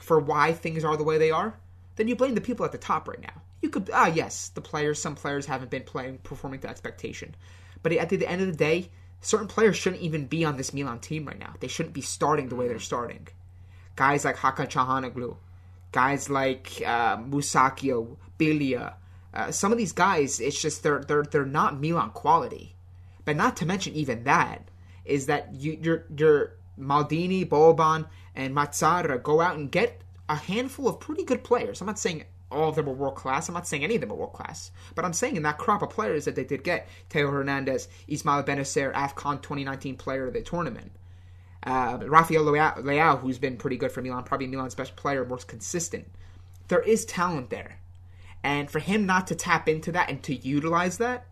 for 0.00 0.18
why 0.18 0.52
things 0.52 0.84
are 0.84 0.96
the 0.96 1.04
way 1.04 1.18
they 1.18 1.30
are, 1.30 1.58
then 1.96 2.08
you 2.08 2.16
blame 2.16 2.34
the 2.34 2.40
people 2.40 2.64
at 2.64 2.72
the 2.72 2.78
top 2.78 3.08
right 3.08 3.20
now. 3.20 3.42
You 3.62 3.70
could 3.70 3.90
ah 3.92 4.06
yes, 4.06 4.48
the 4.48 4.60
players. 4.60 5.00
Some 5.00 5.14
players 5.14 5.46
haven't 5.46 5.70
been 5.70 5.84
playing 5.84 6.18
performing 6.18 6.60
to 6.60 6.68
expectation, 6.68 7.34
but 7.82 7.92
at 7.92 8.08
the, 8.08 8.26
end 8.26 8.42
of 8.42 8.48
the 8.48 8.56
day, 8.56 8.90
certain 9.20 9.48
players 9.48 9.76
shouldn't 9.76 10.02
even 10.02 10.26
be 10.26 10.44
on 10.44 10.56
this 10.56 10.72
Milan 10.74 11.00
team 11.00 11.26
right 11.26 11.38
now. 11.38 11.54
They 11.60 11.68
shouldn't 11.68 11.94
be 11.94 12.02
starting 12.02 12.48
the 12.48 12.56
way 12.56 12.68
they're 12.68 12.78
starting 12.78 13.28
guys 13.96 14.24
like 14.24 14.36
Hakan 14.36 14.68
Çalhanoğlu, 14.68 15.36
guys 15.92 16.30
like 16.30 16.82
uh, 16.84 17.16
Musacchio, 17.16 18.16
Biglia. 18.38 18.94
Uh, 19.34 19.50
some 19.50 19.72
of 19.72 19.78
these 19.78 19.92
guys, 19.92 20.40
it's 20.40 20.60
just 20.60 20.82
they're 20.82 21.00
they're 21.00 21.24
they're 21.24 21.44
not 21.44 21.80
Milan 21.80 22.10
quality. 22.10 22.74
But 23.24 23.36
not 23.36 23.56
to 23.58 23.66
mention 23.66 23.94
even 23.94 24.24
that 24.24 24.70
is 25.04 25.26
that 25.26 25.54
you 25.54 25.78
your 25.82 26.04
your 26.16 26.52
Maldini, 26.78 27.46
Boban, 27.46 28.06
and 28.34 28.54
Massara 28.54 29.22
go 29.22 29.40
out 29.40 29.56
and 29.56 29.70
get 29.70 30.02
a 30.28 30.36
handful 30.36 30.88
of 30.88 31.00
pretty 31.00 31.24
good 31.24 31.44
players. 31.44 31.80
I'm 31.80 31.86
not 31.86 31.98
saying 31.98 32.24
all 32.50 32.68
of 32.68 32.76
them 32.76 32.88
are 32.88 32.92
world 32.92 33.16
class. 33.16 33.48
I'm 33.48 33.54
not 33.54 33.66
saying 33.66 33.84
any 33.84 33.96
of 33.96 34.00
them 34.00 34.12
are 34.12 34.16
world 34.16 34.32
class. 34.32 34.70
But 34.94 35.04
I'm 35.04 35.12
saying 35.12 35.36
in 35.36 35.42
that 35.42 35.58
crop 35.58 35.82
of 35.82 35.90
players 35.90 36.24
that 36.24 36.36
they 36.36 36.44
did 36.44 36.64
get, 36.64 36.88
Theo 37.10 37.30
Hernandez, 37.30 37.88
Ismail 38.08 38.44
Bennacer, 38.44 38.92
AFCON 38.92 39.42
2019 39.42 39.96
player 39.96 40.26
of 40.26 40.32
the 40.32 40.42
tournament. 40.42 40.92
Uh, 41.64 41.98
Rafael 42.06 42.44
Leao, 42.44 43.20
who's 43.20 43.38
been 43.38 43.56
pretty 43.56 43.76
good 43.76 43.90
for 43.90 44.02
Milan, 44.02 44.24
probably 44.24 44.46
Milan's 44.46 44.74
best 44.74 44.96
player, 44.96 45.24
most 45.24 45.48
consistent. 45.48 46.06
There 46.68 46.82
is 46.82 47.04
talent 47.04 47.50
there. 47.50 47.78
And 48.44 48.70
for 48.70 48.78
him 48.78 49.06
not 49.06 49.26
to 49.28 49.34
tap 49.34 49.68
into 49.68 49.90
that 49.92 50.10
and 50.10 50.22
to 50.24 50.34
utilize 50.34 50.98
that, 50.98 51.26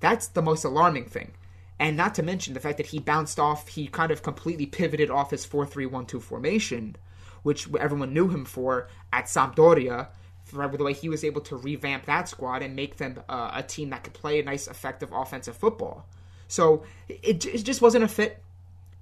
that's 0.00 0.26
the 0.26 0.42
most 0.42 0.64
alarming 0.64 1.04
thing. 1.04 1.32
And 1.78 1.96
not 1.96 2.14
to 2.14 2.22
mention 2.22 2.54
the 2.54 2.60
fact 2.60 2.78
that 2.78 2.86
he 2.86 2.98
bounced 2.98 3.38
off, 3.38 3.68
he 3.68 3.86
kind 3.86 4.10
of 4.10 4.22
completely 4.22 4.64
pivoted 4.64 5.10
off 5.10 5.30
his 5.30 5.44
4 5.44 5.66
3 5.66 5.86
1 5.86 6.06
2 6.06 6.18
formation, 6.18 6.96
which 7.42 7.68
everyone 7.78 8.14
knew 8.14 8.28
him 8.28 8.46
for 8.46 8.88
at 9.12 9.26
Sampdoria, 9.26 10.08
for 10.44 10.66
the 10.66 10.82
way 10.82 10.94
he 10.94 11.10
was 11.10 11.22
able 11.22 11.42
to 11.42 11.56
revamp 11.56 12.06
that 12.06 12.28
squad 12.28 12.62
and 12.62 12.74
make 12.74 12.96
them 12.96 13.22
uh, 13.28 13.50
a 13.52 13.62
team 13.62 13.90
that 13.90 14.02
could 14.02 14.14
play 14.14 14.40
a 14.40 14.42
nice, 14.42 14.66
effective 14.66 15.12
offensive 15.12 15.56
football. 15.56 16.06
So 16.48 16.84
it, 17.08 17.44
it 17.44 17.64
just 17.64 17.82
wasn't 17.82 18.04
a 18.04 18.08
fit 18.08 18.42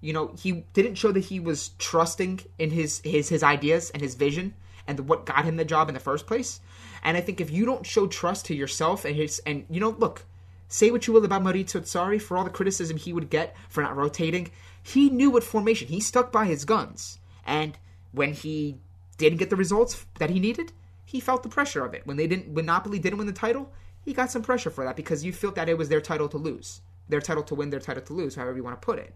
you 0.04 0.12
know, 0.12 0.34
he 0.38 0.64
didn't 0.74 0.96
show 0.96 1.12
that 1.12 1.24
he 1.24 1.40
was 1.40 1.70
trusting 1.78 2.40
in 2.58 2.70
his 2.70 3.00
his 3.04 3.30
his 3.30 3.42
ideas 3.42 3.88
and 3.88 4.02
his 4.02 4.16
vision 4.16 4.52
and 4.86 4.98
the, 4.98 5.02
what 5.02 5.24
got 5.24 5.46
him 5.46 5.56
the 5.56 5.64
job 5.64 5.88
in 5.88 5.94
the 5.94 6.00
first 6.00 6.26
place. 6.26 6.60
And 7.04 7.16
I 7.16 7.20
think 7.20 7.40
if 7.40 7.50
you 7.50 7.64
don't 7.64 7.86
show 7.86 8.06
trust 8.06 8.46
to 8.46 8.54
yourself 8.54 9.04
and 9.04 9.14
his 9.14 9.40
and 9.46 9.66
you 9.70 9.78
know, 9.78 9.90
look, 9.90 10.24
say 10.68 10.90
what 10.90 11.06
you 11.06 11.12
will 11.12 11.24
about 11.24 11.44
Maurizio 11.44 11.82
Sarri 11.82 12.20
for 12.20 12.36
all 12.36 12.44
the 12.44 12.50
criticism 12.50 12.96
he 12.96 13.12
would 13.12 13.30
get 13.30 13.54
for 13.68 13.82
not 13.82 13.96
rotating, 13.96 14.50
he 14.82 15.10
knew 15.10 15.30
what 15.30 15.44
formation. 15.44 15.88
He 15.88 16.00
stuck 16.00 16.32
by 16.32 16.46
his 16.46 16.64
guns. 16.64 17.18
And 17.46 17.78
when 18.12 18.32
he 18.32 18.78
didn't 19.18 19.38
get 19.38 19.50
the 19.50 19.56
results 19.56 20.06
that 20.18 20.30
he 20.30 20.40
needed, 20.40 20.72
he 21.04 21.20
felt 21.20 21.42
the 21.42 21.48
pressure 21.48 21.84
of 21.84 21.94
it. 21.94 22.06
When 22.06 22.16
they 22.16 22.26
didn't 22.26 22.54
when 22.54 22.66
Napoli 22.66 22.98
didn't 22.98 23.18
win 23.18 23.26
the 23.26 23.32
title, 23.32 23.70
he 24.00 24.12
got 24.12 24.30
some 24.30 24.42
pressure 24.42 24.70
for 24.70 24.84
that 24.84 24.96
because 24.96 25.24
you 25.24 25.32
felt 25.32 25.54
that 25.54 25.68
it 25.68 25.78
was 25.78 25.90
their 25.90 26.00
title 26.00 26.28
to 26.28 26.38
lose. 26.38 26.80
Their 27.08 27.20
title 27.20 27.42
to 27.44 27.54
win, 27.54 27.70
their 27.70 27.80
title 27.80 28.02
to 28.02 28.12
lose, 28.14 28.34
however 28.34 28.56
you 28.56 28.64
want 28.64 28.80
to 28.80 28.84
put 28.84 28.98
it 28.98 29.14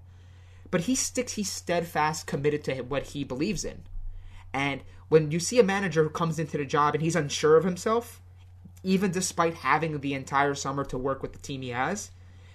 but 0.70 0.82
he 0.82 0.94
sticks 0.94 1.34
he's 1.34 1.50
steadfast 1.50 2.26
committed 2.26 2.64
to 2.64 2.82
what 2.82 3.04
he 3.08 3.24
believes 3.24 3.64
in 3.64 3.82
and 4.52 4.82
when 5.08 5.30
you 5.30 5.40
see 5.40 5.58
a 5.58 5.64
manager 5.64 6.02
who 6.02 6.10
comes 6.10 6.38
into 6.38 6.58
the 6.58 6.64
job 6.64 6.94
and 6.94 7.02
he's 7.02 7.16
unsure 7.16 7.56
of 7.56 7.64
himself 7.64 8.20
even 8.82 9.10
despite 9.10 9.54
having 9.54 10.00
the 10.00 10.14
entire 10.14 10.54
summer 10.54 10.84
to 10.84 10.96
work 10.96 11.22
with 11.22 11.32
the 11.32 11.38
team 11.38 11.62
he 11.62 11.70
has 11.70 12.10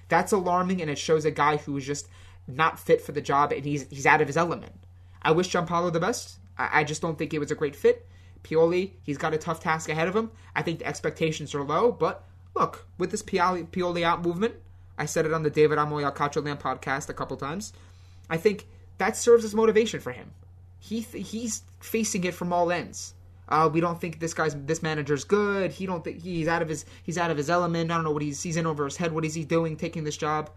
that's 0.07 0.31
alarming 0.31 0.81
and 0.81 0.89
it 0.89 0.97
shows 0.97 1.25
a 1.25 1.31
guy 1.31 1.57
who 1.57 1.75
is 1.77 1.85
just 1.85 2.07
not 2.47 2.79
fit 2.79 3.01
for 3.01 3.11
the 3.11 3.21
job 3.21 3.51
and 3.51 3.65
he's 3.65 3.89
he's 3.89 4.05
out 4.05 4.21
of 4.21 4.27
his 4.27 4.37
element 4.37 4.73
i 5.21 5.31
wish 5.31 5.51
Giampaolo 5.51 5.91
the 5.91 5.99
best 5.99 6.39
I, 6.57 6.81
I 6.81 6.83
just 6.83 7.01
don't 7.01 7.17
think 7.17 7.33
it 7.33 7.39
was 7.39 7.51
a 7.51 7.55
great 7.55 7.75
fit 7.75 8.07
Pioli, 8.43 8.91
he's 9.03 9.17
got 9.17 9.33
a 9.33 9.37
tough 9.37 9.61
task 9.61 9.89
ahead 9.89 10.07
of 10.07 10.15
him. 10.15 10.31
I 10.55 10.61
think 10.61 10.79
the 10.79 10.85
expectations 10.85 11.55
are 11.55 11.63
low, 11.63 11.91
but 11.91 12.23
look, 12.55 12.85
with 12.97 13.11
this 13.11 13.23
Pioli, 13.23 13.65
Pioli 13.67 14.03
out 14.03 14.21
movement, 14.21 14.55
I 14.97 15.05
said 15.05 15.25
it 15.25 15.33
on 15.33 15.43
the 15.43 15.49
David 15.49 15.77
Amoy 15.77 16.03
Land 16.03 16.59
podcast 16.59 17.09
a 17.09 17.13
couple 17.13 17.37
times. 17.37 17.73
I 18.29 18.37
think 18.37 18.67
that 18.97 19.17
serves 19.17 19.43
as 19.43 19.55
motivation 19.55 19.99
for 19.99 20.11
him. 20.11 20.31
He 20.83 21.01
th- 21.01 21.29
he's 21.29 21.63
facing 21.79 22.25
it 22.25 22.33
from 22.33 22.51
all 22.51 22.69
ends. 22.69 23.13
Uh, 23.47 23.69
we 23.71 23.79
don't 23.79 24.01
think 24.01 24.19
this 24.19 24.33
guy's 24.33 24.53
this 24.65 24.83
manager's 24.83 25.23
good. 25.23 25.71
He 25.71 25.85
don't 25.85 26.03
think 26.03 26.21
he's 26.21 26.47
out 26.49 26.61
of 26.61 26.67
his 26.67 26.85
he's 27.03 27.17
out 27.17 27.31
of 27.31 27.37
his 27.37 27.49
element. 27.49 27.89
I 27.89 27.95
don't 27.95 28.03
know 28.03 28.11
what 28.11 28.21
he's 28.21 28.43
he's 28.43 28.57
in 28.57 28.65
over 28.65 28.83
his 28.83 28.97
head. 28.97 29.13
What 29.13 29.23
is 29.23 29.33
he 29.33 29.45
doing 29.45 29.77
taking 29.77 30.03
this 30.03 30.17
job? 30.17 30.49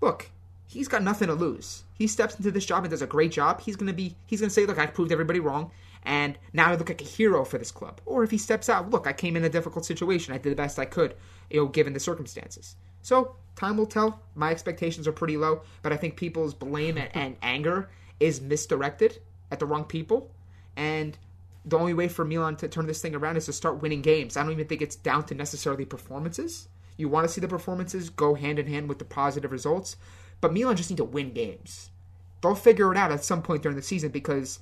Look, 0.00 0.30
he's 0.66 0.88
got 0.88 1.04
nothing 1.04 1.28
to 1.28 1.34
lose. 1.34 1.84
He 1.96 2.08
steps 2.08 2.34
into 2.34 2.50
this 2.50 2.66
job 2.66 2.82
and 2.82 2.90
does 2.90 3.02
a 3.02 3.06
great 3.06 3.30
job. 3.30 3.60
He's 3.60 3.76
gonna 3.76 3.92
be 3.92 4.16
he's 4.26 4.40
gonna 4.40 4.50
say, 4.50 4.66
look, 4.66 4.78
I 4.78 4.86
proved 4.86 5.12
everybody 5.12 5.38
wrong, 5.38 5.70
and 6.02 6.36
now 6.52 6.70
I 6.70 6.74
look 6.74 6.88
like 6.88 7.00
a 7.00 7.04
hero 7.04 7.44
for 7.44 7.58
this 7.58 7.70
club. 7.70 8.00
Or 8.04 8.24
if 8.24 8.32
he 8.32 8.38
steps 8.38 8.68
out, 8.68 8.90
look, 8.90 9.06
I 9.06 9.12
came 9.12 9.36
in 9.36 9.44
a 9.44 9.48
difficult 9.48 9.84
situation. 9.84 10.34
I 10.34 10.38
did 10.38 10.50
the 10.50 10.56
best 10.56 10.80
I 10.80 10.86
could, 10.86 11.14
you 11.50 11.60
know, 11.60 11.66
given 11.66 11.92
the 11.92 12.00
circumstances. 12.00 12.74
So 13.02 13.36
time 13.54 13.76
will 13.76 13.86
tell. 13.86 14.22
My 14.34 14.50
expectations 14.50 15.06
are 15.06 15.12
pretty 15.12 15.36
low, 15.36 15.62
but 15.82 15.92
I 15.92 15.96
think 15.96 16.16
people's 16.16 16.54
blame 16.54 16.98
and, 16.98 17.10
and 17.14 17.36
anger 17.42 17.90
is 18.18 18.40
misdirected 18.40 19.20
at 19.52 19.60
the 19.60 19.66
wrong 19.66 19.84
people. 19.84 20.30
And 20.76 21.16
the 21.64 21.78
only 21.78 21.94
way 21.94 22.08
for 22.08 22.24
Milan 22.24 22.56
to 22.56 22.68
turn 22.68 22.86
this 22.86 23.00
thing 23.00 23.14
around 23.14 23.36
is 23.36 23.46
to 23.46 23.52
start 23.52 23.82
winning 23.82 24.02
games. 24.02 24.36
I 24.36 24.42
don't 24.42 24.52
even 24.52 24.66
think 24.66 24.82
it's 24.82 24.96
down 24.96 25.24
to 25.26 25.34
necessarily 25.34 25.84
performances. 25.84 26.68
You 26.96 27.08
want 27.08 27.26
to 27.26 27.32
see 27.32 27.40
the 27.40 27.48
performances 27.48 28.10
go 28.10 28.34
hand 28.34 28.58
in 28.58 28.66
hand 28.66 28.88
with 28.88 28.98
the 28.98 29.04
positive 29.04 29.52
results, 29.52 29.96
but 30.40 30.52
Milan 30.52 30.76
just 30.76 30.90
need 30.90 30.96
to 30.96 31.04
win 31.04 31.32
games. 31.32 31.90
They'll 32.40 32.54
figure 32.54 32.90
it 32.90 32.98
out 32.98 33.12
at 33.12 33.24
some 33.24 33.42
point 33.42 33.62
during 33.62 33.76
the 33.76 33.82
season 33.82 34.10
because 34.10 34.58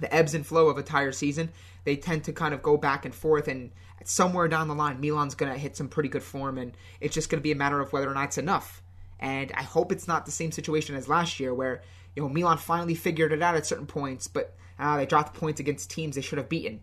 the 0.00 0.12
ebbs 0.12 0.34
and 0.34 0.46
flow 0.46 0.68
of 0.68 0.78
a 0.78 0.82
tire 0.82 1.12
season, 1.12 1.50
they 1.84 1.96
tend 1.96 2.24
to 2.24 2.32
kind 2.32 2.54
of 2.54 2.62
go 2.62 2.76
back 2.76 3.04
and 3.04 3.14
forth 3.14 3.46
and 3.46 3.70
somewhere 4.04 4.48
down 4.48 4.68
the 4.68 4.74
line, 4.74 5.00
Milan's 5.00 5.34
going 5.34 5.52
to 5.52 5.58
hit 5.58 5.76
some 5.76 5.88
pretty 5.88 6.08
good 6.08 6.22
form, 6.22 6.58
and 6.58 6.76
it's 7.00 7.14
just 7.14 7.30
going 7.30 7.40
to 7.40 7.42
be 7.42 7.52
a 7.52 7.56
matter 7.56 7.80
of 7.80 7.92
whether 7.92 8.10
or 8.10 8.14
not 8.14 8.24
it's 8.24 8.38
enough. 8.38 8.82
And 9.20 9.52
I 9.54 9.62
hope 9.62 9.92
it's 9.92 10.08
not 10.08 10.26
the 10.26 10.32
same 10.32 10.52
situation 10.52 10.94
as 10.94 11.08
last 11.08 11.40
year 11.40 11.54
where, 11.54 11.82
you 12.16 12.22
know, 12.22 12.28
Milan 12.28 12.58
finally 12.58 12.94
figured 12.94 13.32
it 13.32 13.42
out 13.42 13.56
at 13.56 13.66
certain 13.66 13.86
points, 13.86 14.28
but 14.28 14.54
uh, 14.78 14.96
they 14.96 15.06
dropped 15.06 15.34
points 15.34 15.60
against 15.60 15.90
teams 15.90 16.14
they 16.14 16.20
should 16.20 16.38
have 16.38 16.48
beaten. 16.48 16.80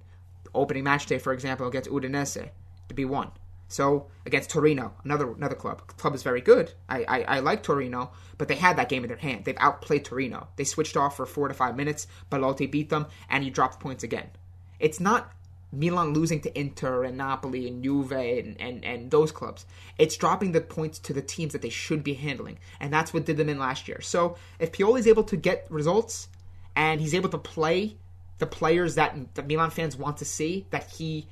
Opening 0.53 0.84
match 0.84 1.05
day, 1.05 1.17
for 1.17 1.34
example, 1.34 1.67
against 1.67 1.89
Udinese 1.89 2.49
to 2.89 2.93
be 2.93 3.05
won. 3.05 3.32
So 3.69 4.07
against 4.25 4.49
Torino, 4.49 4.93
another 5.05 5.32
another 5.32 5.55
club. 5.55 5.88
Club 5.95 6.13
is 6.13 6.23
very 6.23 6.41
good. 6.41 6.73
I, 6.89 7.05
I, 7.07 7.21
I 7.21 7.39
like 7.39 7.63
Torino, 7.63 8.11
but 8.38 8.49
they 8.49 8.55
had 8.55 8.75
that 8.77 8.89
game 8.89 9.03
in 9.03 9.07
their 9.07 9.17
hand. 9.17 9.45
They've 9.45 9.55
outplayed 9.59 10.03
Torino. 10.03 10.49
They 10.57 10.65
switched 10.65 10.97
off 10.97 11.15
for 11.15 11.25
four 11.25 11.47
to 11.47 11.53
five 11.53 11.77
minutes. 11.77 12.05
Belotti 12.29 12.67
beat 12.67 12.89
them, 12.89 13.07
and 13.29 13.45
he 13.45 13.49
dropped 13.49 13.79
points 13.79 14.03
again. 14.03 14.29
It's 14.77 14.99
not 14.99 15.32
Milan 15.72 16.13
losing 16.13 16.41
to 16.41 16.59
Inter 16.59 17.03
and 17.03 17.17
Napoli 17.17 17.67
and 17.67 17.84
Juve 17.84 18.11
and, 18.11 18.59
and, 18.59 18.84
and 18.84 19.09
those 19.09 19.32
clubs. 19.32 19.65
It's 19.97 20.17
dropping 20.17 20.51
the 20.51 20.61
points 20.61 20.99
to 20.99 21.13
the 21.13 21.22
teams 21.22 21.53
that 21.53 21.61
they 21.61 21.69
should 21.69 22.03
be 22.03 22.13
handling. 22.13 22.59
And 22.80 22.91
that's 22.91 23.13
what 23.13 23.26
did 23.26 23.38
them 23.38 23.49
in 23.49 23.59
last 23.59 23.88
year. 23.88 24.01
So 24.01 24.36
if 24.59 24.72
Pioli's 24.72 25.07
able 25.07 25.24
to 25.26 25.38
get 25.38 25.65
results 25.69 26.28
and 26.76 26.99
he's 26.99 27.15
able 27.15 27.30
to 27.30 27.38
play 27.38 27.95
the 28.39 28.47
players 28.47 28.95
that 28.95 29.15
the 29.36 29.43
Milan 29.43 29.69
fans 29.69 29.95
want 29.95 30.17
to 30.17 30.26
see 30.26 30.65
that 30.72 30.89
he 30.89 31.28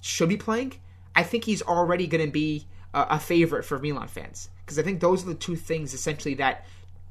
should 0.00 0.28
be 0.28 0.36
playing, 0.36 0.74
I 1.14 1.22
think 1.22 1.44
he's 1.44 1.62
already 1.62 2.06
going 2.06 2.24
to 2.24 2.32
be 2.32 2.66
a, 2.94 3.02
a 3.10 3.18
favorite 3.18 3.64
for 3.64 3.78
Milan 3.78 4.08
fans. 4.08 4.48
Because 4.64 4.78
I 4.78 4.82
think 4.82 5.00
those 5.00 5.22
are 5.22 5.28
the 5.28 5.34
two 5.34 5.56
things 5.56 5.92
essentially 5.92 6.34
that 6.34 6.66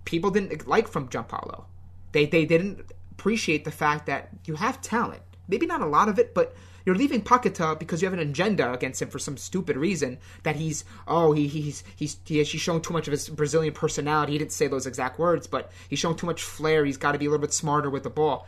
people 0.06 0.32
didn't 0.32 0.68
like 0.68 0.88
from 0.88 1.10
Giampaolo. 1.10 1.66
They, 2.12 2.26
they 2.26 2.46
didn't 2.46 2.92
appreciate 3.12 3.66
the 3.66 3.72
fact 3.72 4.06
that 4.08 4.30
you 4.46 4.56
have 4.56 4.82
talent 4.82 5.22
maybe 5.48 5.66
not 5.66 5.82
a 5.82 5.86
lot 5.86 6.10
of 6.10 6.20
it, 6.20 6.34
but 6.34 6.56
you're 6.86 6.96
leaving 6.96 7.22
Paqueta 7.22 7.78
because 7.78 8.02
you 8.02 8.06
have 8.06 8.14
an 8.14 8.20
agenda 8.20 8.72
against 8.72 9.02
him 9.02 9.10
for 9.10 9.18
some 9.18 9.38
stupid 9.38 9.76
reason 9.76 10.20
that 10.44 10.56
he's 10.56 10.86
oh 11.08 11.32
he, 11.32 11.48
he's 11.48 11.84
he's 11.96 12.18
he 12.26 12.38
has, 12.38 12.52
he's 12.52 12.62
shown 12.62 12.82
too 12.82 12.94
much 12.94 13.08
of 13.08 13.12
his 13.12 13.28
Brazilian 13.30 13.74
personality. 13.74 14.34
He 14.34 14.38
didn't 14.38 14.52
say 14.52 14.68
those 14.68 14.86
exact 14.86 15.18
words, 15.18 15.48
but 15.48 15.72
he's 15.90 16.00
shown 16.00 16.16
too 16.16 16.28
much 16.28 16.44
flair. 16.44 16.86
He's 16.86 16.98
got 16.98 17.14
to 17.14 17.20
be 17.20 17.26
a 17.26 17.30
little 17.30 17.42
bit 17.42 17.54
smarter 17.54 17.90
with 17.90 18.04
the 18.04 18.10
ball. 18.10 18.48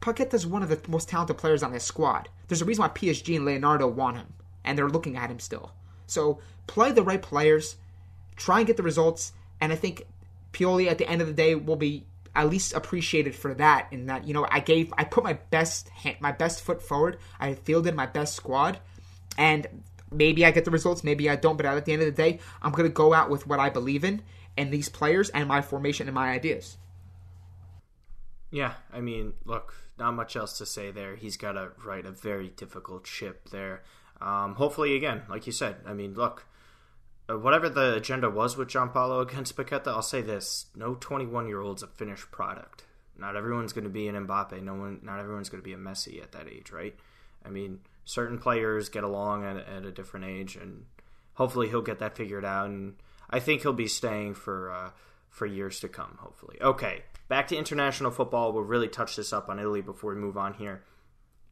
Paqueta's 0.00 0.46
one 0.46 0.62
of 0.62 0.68
the 0.68 0.80
most 0.88 1.08
talented 1.08 1.36
players 1.36 1.62
on 1.62 1.72
this 1.72 1.84
squad. 1.84 2.28
There's 2.46 2.62
a 2.62 2.64
reason 2.64 2.82
why 2.82 2.88
PSG 2.88 3.36
and 3.36 3.44
Leonardo 3.44 3.86
want 3.86 4.16
him, 4.16 4.32
and 4.64 4.78
they're 4.78 4.88
looking 4.88 5.16
at 5.16 5.30
him 5.30 5.38
still. 5.38 5.72
So 6.06 6.38
play 6.66 6.92
the 6.92 7.02
right 7.02 7.20
players, 7.20 7.76
try 8.36 8.58
and 8.58 8.66
get 8.66 8.76
the 8.76 8.82
results, 8.82 9.32
and 9.60 9.72
I 9.72 9.76
think 9.76 10.06
Pioli 10.52 10.88
at 10.88 10.98
the 10.98 11.08
end 11.08 11.20
of 11.20 11.26
the 11.26 11.34
day 11.34 11.54
will 11.54 11.76
be 11.76 12.04
at 12.34 12.48
least 12.48 12.72
appreciated 12.72 13.34
for 13.34 13.54
that 13.54 13.88
in 13.90 14.06
that 14.06 14.26
you 14.26 14.34
know 14.34 14.46
I 14.50 14.60
gave 14.60 14.92
I 14.96 15.04
put 15.04 15.24
my 15.24 15.34
best 15.34 15.88
hand, 15.88 16.16
my 16.20 16.32
best 16.32 16.62
foot 16.62 16.82
forward. 16.82 17.18
I 17.40 17.54
fielded 17.54 17.94
my 17.94 18.06
best 18.06 18.34
squad, 18.34 18.78
and 19.36 19.66
maybe 20.10 20.44
I 20.44 20.50
get 20.50 20.64
the 20.64 20.70
results, 20.70 21.04
maybe 21.04 21.28
I 21.28 21.36
don't. 21.36 21.56
But 21.56 21.66
at 21.66 21.84
the 21.84 21.92
end 21.92 22.02
of 22.02 22.06
the 22.06 22.22
day, 22.22 22.40
I'm 22.62 22.72
gonna 22.72 22.88
go 22.88 23.12
out 23.12 23.30
with 23.30 23.46
what 23.46 23.60
I 23.60 23.70
believe 23.70 24.04
in 24.04 24.22
and 24.58 24.72
these 24.72 24.88
players 24.88 25.30
and 25.30 25.48
my 25.48 25.62
formation 25.62 26.08
and 26.08 26.14
my 26.14 26.30
ideas. 26.30 26.76
Yeah, 28.50 28.74
I 28.92 29.00
mean, 29.00 29.34
look, 29.44 29.74
not 29.98 30.12
much 30.12 30.34
else 30.34 30.58
to 30.58 30.66
say 30.66 30.90
there. 30.90 31.16
He's 31.16 31.36
got 31.36 31.52
to 31.52 31.70
write 31.84 32.06
a 32.06 32.10
very 32.10 32.48
difficult 32.48 33.06
ship 33.06 33.50
there. 33.50 33.82
Um, 34.20 34.54
hopefully, 34.54 34.96
again, 34.96 35.22
like 35.28 35.46
you 35.46 35.52
said, 35.52 35.76
I 35.86 35.92
mean, 35.92 36.14
look, 36.14 36.46
whatever 37.36 37.68
the 37.68 37.94
agenda 37.94 38.30
was 38.30 38.56
with 38.56 38.68
Giampaolo 38.68 39.22
against 39.22 39.56
Paqueta, 39.56 39.88
I'll 39.88 40.02
say 40.02 40.22
this: 40.22 40.66
no 40.74 40.94
21 40.94 41.46
year 41.46 41.60
old's 41.60 41.82
a 41.82 41.86
finished 41.86 42.30
product. 42.30 42.84
Not 43.18 43.36
everyone's 43.36 43.72
going 43.72 43.84
to 43.84 43.90
be 43.90 44.08
an 44.08 44.26
Mbappe. 44.26 44.62
No 44.62 44.74
one, 44.74 45.00
not 45.02 45.18
everyone's 45.18 45.48
going 45.48 45.62
to 45.62 45.64
be 45.64 45.74
a 45.74 45.78
Messi 45.78 46.22
at 46.22 46.32
that 46.32 46.48
age, 46.48 46.70
right? 46.70 46.94
I 47.44 47.50
mean, 47.50 47.80
certain 48.04 48.38
players 48.38 48.88
get 48.88 49.04
along 49.04 49.44
at, 49.44 49.56
at 49.56 49.84
a 49.84 49.90
different 49.90 50.26
age, 50.26 50.56
and 50.56 50.86
hopefully 51.34 51.68
he'll 51.68 51.82
get 51.82 51.98
that 51.98 52.16
figured 52.16 52.44
out. 52.44 52.66
And 52.66 52.94
I 53.28 53.40
think 53.40 53.62
he'll 53.62 53.72
be 53.72 53.88
staying 53.88 54.34
for 54.34 54.70
uh, 54.70 54.90
for 55.28 55.46
years 55.46 55.80
to 55.80 55.88
come. 55.88 56.16
Hopefully. 56.20 56.56
Okay, 56.62 57.02
back 57.28 57.48
to 57.48 57.56
international 57.56 58.10
football. 58.10 58.52
We'll 58.52 58.62
really 58.62 58.88
touch 58.88 59.16
this 59.16 59.32
up 59.32 59.48
on 59.48 59.58
Italy 59.58 59.82
before 59.82 60.14
we 60.14 60.20
move 60.20 60.38
on 60.38 60.54
here. 60.54 60.84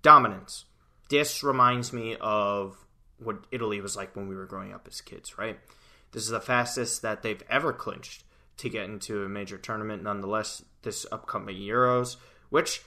Dominance. 0.03 0.65
This 1.09 1.43
reminds 1.43 1.93
me 1.93 2.17
of 2.21 2.86
what 3.19 3.45
Italy 3.51 3.81
was 3.81 3.97
like 3.97 4.15
when 4.15 4.29
we 4.29 4.35
were 4.35 4.47
growing 4.47 4.73
up 4.73 4.87
as 4.89 5.01
kids, 5.01 5.39
right? 5.39 5.59
This 6.13 6.23
is 6.23 6.31
the 6.31 6.41
fastest 6.41 7.03
that 7.03 7.23
they've 7.23 7.43
ever 7.49 7.73
clinched 7.73 8.25
to 8.59 8.69
get 8.69 8.85
into 8.85 9.25
a 9.25 9.29
major 9.29 9.59
tournament. 9.59 10.03
Nonetheless, 10.03 10.63
this 10.83 11.07
upcoming 11.13 11.57
Euros, 11.57 12.17
which 12.51 12.83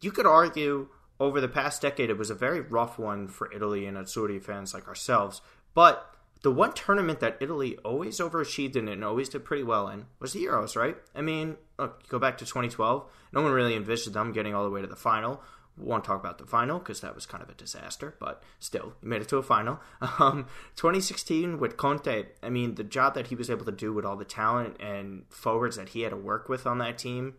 you 0.00 0.10
could 0.10 0.26
argue 0.26 0.88
over 1.18 1.40
the 1.40 1.48
past 1.48 1.80
decade 1.80 2.10
it 2.10 2.18
was 2.18 2.30
a 2.30 2.34
very 2.34 2.60
rough 2.60 2.98
one 2.98 3.28
for 3.28 3.52
Italy 3.52 3.86
and 3.86 3.96
Azzurri 3.96 4.42
fans 4.42 4.74
like 4.74 4.86
ourselves. 4.86 5.40
But 5.74 6.14
the 6.42 6.50
one 6.50 6.72
tournament 6.74 7.20
that 7.20 7.38
Italy 7.40 7.78
always 7.78 8.18
overachieved 8.18 8.76
in 8.76 8.88
and 8.88 9.02
always 9.02 9.28
did 9.28 9.44
pretty 9.44 9.62
well 9.62 9.88
in 9.88 10.06
was 10.20 10.32
the 10.32 10.44
Euros, 10.44 10.76
right? 10.76 10.96
I 11.14 11.22
mean, 11.22 11.56
look, 11.78 12.06
go 12.08 12.18
back 12.18 12.38
to 12.38 12.44
2012. 12.44 13.10
No 13.32 13.42
one 13.42 13.52
really 13.52 13.74
envisioned 13.74 14.14
them 14.14 14.32
getting 14.32 14.54
all 14.54 14.64
the 14.64 14.70
way 14.70 14.82
to 14.82 14.86
the 14.86 14.96
final 14.96 15.42
won't 15.78 16.04
talk 16.04 16.18
about 16.18 16.38
the 16.38 16.46
final 16.46 16.78
because 16.78 17.00
that 17.00 17.14
was 17.14 17.26
kind 17.26 17.42
of 17.42 17.50
a 17.50 17.54
disaster, 17.54 18.16
but 18.18 18.42
still, 18.58 18.94
he 19.00 19.06
made 19.06 19.22
it 19.22 19.28
to 19.28 19.36
a 19.36 19.42
final. 19.42 19.80
Um, 20.18 20.46
2016 20.76 21.58
with 21.58 21.76
Conte, 21.76 22.26
I 22.42 22.48
mean, 22.48 22.76
the 22.76 22.84
job 22.84 23.14
that 23.14 23.26
he 23.26 23.34
was 23.34 23.50
able 23.50 23.66
to 23.66 23.72
do 23.72 23.92
with 23.92 24.04
all 24.06 24.16
the 24.16 24.24
talent 24.24 24.80
and 24.80 25.24
forwards 25.28 25.76
that 25.76 25.90
he 25.90 26.02
had 26.02 26.10
to 26.10 26.16
work 26.16 26.48
with 26.48 26.66
on 26.66 26.78
that 26.78 26.96
team 26.96 27.34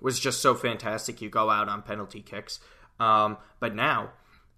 was 0.00 0.18
just 0.18 0.40
so 0.40 0.54
fantastic. 0.54 1.22
You 1.22 1.30
go 1.30 1.50
out 1.50 1.68
on 1.68 1.82
penalty 1.82 2.20
kicks. 2.20 2.58
Um, 2.98 3.36
but 3.60 3.74
now, 3.74 4.10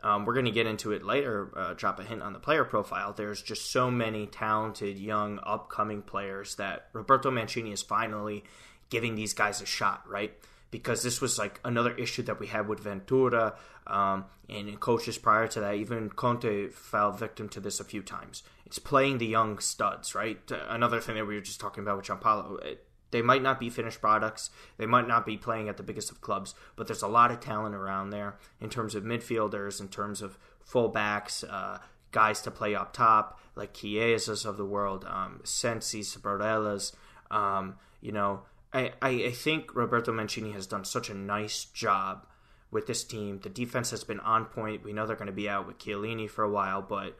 um, 0.03 0.24
we're 0.24 0.34
going 0.34 0.47
to 0.47 0.53
get 0.53 0.66
into 0.66 0.92
it 0.92 1.05
later, 1.05 1.51
uh, 1.57 1.74
drop 1.74 1.99
a 1.99 2.05
hint 2.05 2.22
on 2.22 2.32
the 2.32 2.38
player 2.38 2.64
profile. 2.64 3.12
There's 3.12 3.42
just 3.42 3.70
so 3.70 3.90
many 3.90 4.26
talented, 4.26 4.99
young, 4.99 5.40
upcoming 5.42 6.03
players 6.03 6.55
that 6.57 6.88
Roberto 6.92 7.30
Mancini 7.30 7.72
is 7.72 7.82
finally 7.82 8.44
giving 8.88 9.14
these 9.14 9.34
guys 9.34 9.61
a 9.61 9.66
shot, 9.66 10.09
right? 10.09 10.32
Because 10.70 11.02
this 11.02 11.20
was 11.20 11.38
like 11.38 11.60
another 11.64 11.94
issue 11.94 12.22
that 12.24 12.40
we 12.40 12.48
had 12.48 12.68
with 12.68 12.80
Ventura 12.80 13.54
um, 13.86 14.24
and 14.48 14.78
coaches 14.80 15.16
prior 15.16 15.46
to 15.48 15.60
that. 15.60 15.74
Even 15.74 16.10
Conte 16.10 16.68
fell 16.70 17.12
victim 17.12 17.48
to 17.50 17.60
this 17.60 17.80
a 17.80 17.84
few 17.84 18.02
times. 18.02 18.42
It's 18.64 18.78
playing 18.78 19.18
the 19.18 19.26
young 19.26 19.58
studs, 19.58 20.14
right? 20.14 20.38
Another 20.68 21.00
thing 21.00 21.14
that 21.16 21.26
we 21.26 21.36
were 21.36 21.40
just 21.40 21.60
talking 21.60 21.82
about 21.82 21.98
with 21.98 22.06
Giampaolo. 22.06 22.76
They 23.12 23.22
might 23.22 23.42
not 23.42 23.60
be 23.60 23.70
finished 23.70 24.00
products. 24.00 24.50
They 24.76 24.86
might 24.86 25.06
not 25.06 25.24
be 25.24 25.36
playing 25.36 25.68
at 25.68 25.76
the 25.76 25.82
biggest 25.84 26.10
of 26.10 26.20
clubs, 26.20 26.54
but 26.74 26.88
there's 26.88 27.02
a 27.02 27.08
lot 27.08 27.30
of 27.30 27.40
talent 27.40 27.74
around 27.74 28.10
there 28.10 28.36
in 28.60 28.68
terms 28.68 28.94
of 28.94 29.04
midfielders, 29.04 29.80
in 29.80 29.88
terms 29.88 30.20
of 30.20 30.36
fullbacks, 30.68 31.44
uh, 31.48 31.78
guys 32.10 32.40
to 32.42 32.50
play 32.50 32.74
up 32.74 32.92
top, 32.92 33.38
like 33.54 33.72
Chiesas 33.74 34.44
of 34.44 34.56
the 34.56 34.64
world, 34.64 35.04
um, 35.08 35.40
Sensis, 35.44 36.18
Barellas, 36.18 36.92
um, 37.30 37.76
you 38.00 38.12
know, 38.12 38.42
I, 38.72 38.92
I, 39.00 39.30
think 39.30 39.74
Roberto 39.74 40.12
Mancini 40.12 40.52
has 40.52 40.66
done 40.66 40.84
such 40.84 41.08
a 41.08 41.14
nice 41.14 41.64
job 41.64 42.26
with 42.70 42.86
this 42.86 43.04
team. 43.04 43.40
The 43.42 43.48
defense 43.48 43.90
has 43.90 44.04
been 44.04 44.20
on 44.20 44.46
point. 44.46 44.84
We 44.84 44.92
know 44.92 45.06
they're 45.06 45.16
going 45.16 45.26
to 45.26 45.32
be 45.32 45.48
out 45.48 45.66
with 45.66 45.78
Chiellini 45.78 46.28
for 46.28 46.42
a 46.44 46.50
while, 46.50 46.82
but 46.82 47.16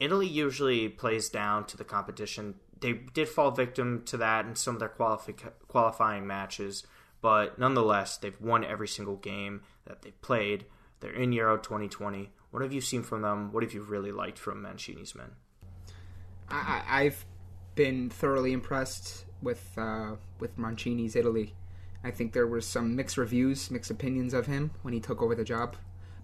Italy 0.00 0.26
usually 0.26 0.88
plays 0.88 1.28
down 1.28 1.66
to 1.66 1.76
the 1.76 1.84
competition. 1.84 2.54
They 2.80 2.94
did 2.94 3.28
fall 3.28 3.50
victim 3.50 4.02
to 4.06 4.16
that 4.16 4.46
in 4.46 4.56
some 4.56 4.74
of 4.74 4.80
their 4.80 4.88
qualifi- 4.88 5.52
qualifying 5.68 6.26
matches, 6.26 6.84
but 7.20 7.58
nonetheless, 7.58 8.16
they've 8.16 8.40
won 8.40 8.64
every 8.64 8.88
single 8.88 9.16
game 9.16 9.62
that 9.86 10.02
they've 10.02 10.20
played. 10.20 10.66
They're 11.00 11.12
in 11.12 11.32
Euro 11.32 11.58
2020. 11.58 12.30
What 12.50 12.62
have 12.62 12.72
you 12.72 12.80
seen 12.80 13.02
from 13.02 13.22
them? 13.22 13.52
What 13.52 13.62
have 13.62 13.74
you 13.74 13.82
really 13.82 14.12
liked 14.12 14.38
from 14.38 14.62
Mancini's 14.62 15.14
men? 15.14 15.32
I, 16.48 16.82
I've 16.88 17.24
been 17.74 18.08
thoroughly 18.08 18.52
impressed 18.52 19.25
with 19.46 19.70
uh, 19.78 20.16
with 20.40 20.58
Mancini's 20.58 21.16
Italy. 21.16 21.54
I 22.04 22.10
think 22.10 22.34
there 22.34 22.46
were 22.46 22.60
some 22.60 22.94
mixed 22.94 23.16
reviews, 23.16 23.70
mixed 23.70 23.90
opinions 23.90 24.34
of 24.34 24.46
him 24.46 24.72
when 24.82 24.92
he 24.92 25.00
took 25.00 25.22
over 25.22 25.34
the 25.34 25.44
job. 25.44 25.76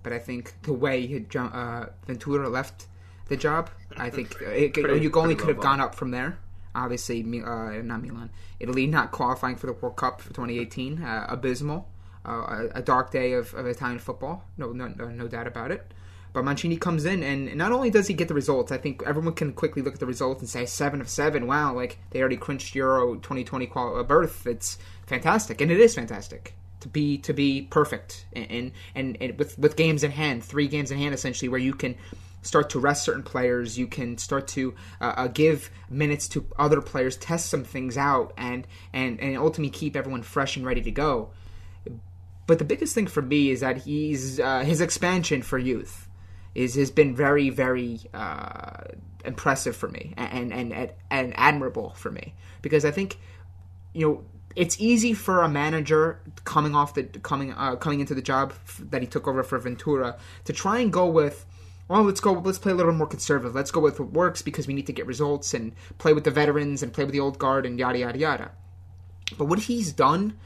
But 0.03 0.13
I 0.13 0.19
think 0.19 0.55
the 0.63 0.73
way 0.73 1.07
he, 1.07 1.25
uh, 1.35 1.87
Ventura 2.07 2.49
left 2.49 2.87
the 3.29 3.37
job, 3.37 3.71
I 3.97 4.11
think 4.11 4.37
it, 4.43 4.75
pretty, 4.75 5.01
you 5.01 5.11
only 5.15 5.37
could 5.37 5.49
have 5.49 5.61
gone 5.61 5.81
up 5.81 5.95
from 5.95 6.11
there. 6.11 6.39
Obviously, 6.75 7.21
uh, 7.21 7.83
not 7.83 8.03
Milan, 8.03 8.31
Italy 8.59 8.87
not 8.87 9.13
qualifying 9.13 9.57
for 9.57 9.67
the 9.67 9.75
World 9.75 9.97
Cup 9.97 10.21
for 10.21 10.31
2018, 10.31 11.03
uh, 11.03 11.27
abysmal, 11.29 11.89
uh, 12.27 12.31
a, 12.75 12.79
a, 12.79 12.83
dark 12.83 13.11
day 13.11 13.35
of, 13.35 13.53
of 13.55 13.67
Italian 13.67 13.99
football. 13.99 14.45
No, 14.57 14.73
no, 14.73 14.89
no 14.89 15.29
doubt 15.29 15.47
about 15.47 15.71
it. 15.71 15.93
But 16.33 16.45
Mancini 16.45 16.79
comes 16.79 17.05
in, 17.05 17.23
and 17.23 17.55
not 17.57 17.73
only 17.73 17.91
does 17.91 18.07
he 18.07 18.15
get 18.15 18.29
the 18.29 18.35
results, 18.35 18.73
I 18.73 18.79
think 18.79 19.03
everyone 19.05 19.35
can 19.35 19.53
quickly 19.53 19.83
look 19.83 19.95
at 19.95 20.01
the 20.01 20.07
results 20.07 20.41
and 20.41 20.49
say 20.49 20.65
seven 20.65 21.01
of 21.01 21.09
seven. 21.09 21.47
Wow, 21.47 21.75
like 21.75 21.99
they 22.11 22.21
already 22.21 22.39
clinched 22.39 22.75
Euro 22.75 23.17
2020 23.17 23.67
qual- 23.67 23.97
uh, 23.99 24.03
berth. 24.03 24.47
It's 24.47 24.79
fantastic, 25.07 25.61
and 25.61 25.71
it 25.71 25.79
is 25.79 25.95
fantastic 25.95 26.55
to 26.81 26.89
be 26.89 27.17
to 27.19 27.33
be 27.33 27.63
perfect 27.63 28.27
and, 28.33 28.73
and 28.95 29.17
and 29.21 29.39
with 29.39 29.59
with 29.59 29.77
games 29.77 30.03
in 30.03 30.11
hand, 30.11 30.43
three 30.43 30.69
games 30.69 30.91
in 30.91 30.99
hand 30.99 31.15
essentially, 31.15 31.49
where 31.51 31.61
you 31.61 31.75
can 31.75 31.97
start 32.41 32.71
to 32.71 32.81
rest 32.81 33.05
certain 33.05 33.23
players. 33.23 33.79
You 33.79 33.87
can 33.87 34.17
start 34.17 34.49
to 34.49 34.75
uh, 35.01 35.15
uh, 35.17 35.27
give 35.29 35.71
minutes 35.91 36.29
to 36.29 36.47
other 36.59 36.81
players, 36.81 37.17
test 37.19 37.51
some 37.51 37.65
things 37.65 37.99
out, 37.99 38.33
and 38.39 38.67
and 38.95 39.21
and 39.21 39.37
ultimately 39.37 39.71
keep 39.71 39.97
everyone 39.97 40.23
fresh 40.23 40.57
and 40.57 40.65
ready 40.65 40.81
to 40.81 40.91
go. 40.91 41.31
But 42.47 42.59
the 42.59 42.65
biggest 42.65 42.95
thing 42.95 43.07
for 43.07 43.23
me 43.23 43.51
is 43.51 43.61
that 43.61 43.79
he's 43.79 44.41
uh, 44.41 44.61
his 44.61 44.81
expansion 44.81 45.43
for 45.43 45.59
youth 45.59 46.02
is 46.55 46.75
has 46.75 46.91
been 46.91 47.15
very 47.15 47.51
very 47.51 48.01
uh, 48.15 48.85
impressive 49.25 49.77
for 49.77 49.89
me 49.89 50.15
and, 50.17 50.53
and 50.53 50.73
and 50.73 50.93
and 51.11 51.33
admirable 51.37 51.91
for 51.91 52.11
me 52.11 52.35
because 52.61 52.85
I 52.85 52.91
think 52.91 53.19
you 53.93 54.07
know 54.07 54.25
it's 54.55 54.79
easy 54.81 55.15
for 55.15 55.43
a 55.43 55.49
manager 55.49 56.21
coming 56.45 56.75
off 56.75 56.95
the 56.95 57.05
coming 57.05 57.53
uh, 57.53 57.77
coming 57.77 58.01
into 58.01 58.15
the 58.15 58.23
job 58.23 58.53
that 58.91 59.01
he 59.01 59.09
took 59.09 59.27
over 59.27 59.43
for 59.43 59.59
Ventura 59.59 60.17
to 60.45 60.53
try 60.53 60.81
and 60.81 60.93
go 60.93 61.07
with 61.07 61.47
well, 61.89 62.05
let's 62.05 62.21
go. 62.21 62.33
Let's 62.33 62.59
play 62.59 62.73
a 62.73 62.75
little 62.75 62.93
more 62.93 63.07
conservative. 63.07 63.55
Let's 63.55 63.71
go 63.71 63.81
with 63.81 64.01
what 64.01 64.13
works 64.13 64.41
because 64.41 64.67
we 64.67 64.73
need 64.73 64.87
to 64.87 64.95
get 64.95 65.07
results 65.07 65.53
and 65.53 65.73
play 65.99 66.15
with 66.15 66.25
the 66.25 66.31
veterans 66.31 66.83
and 66.83 66.91
play 66.91 67.05
with 67.05 67.13
the 67.13 67.21
old 67.21 67.39
guard 67.39 67.67
and 67.67 67.79
yada 67.79 67.99
yada 67.99 68.19
yada. 68.19 68.51
But 69.37 69.47
what 69.47 69.59
he's 69.59 69.93
done 69.93 70.39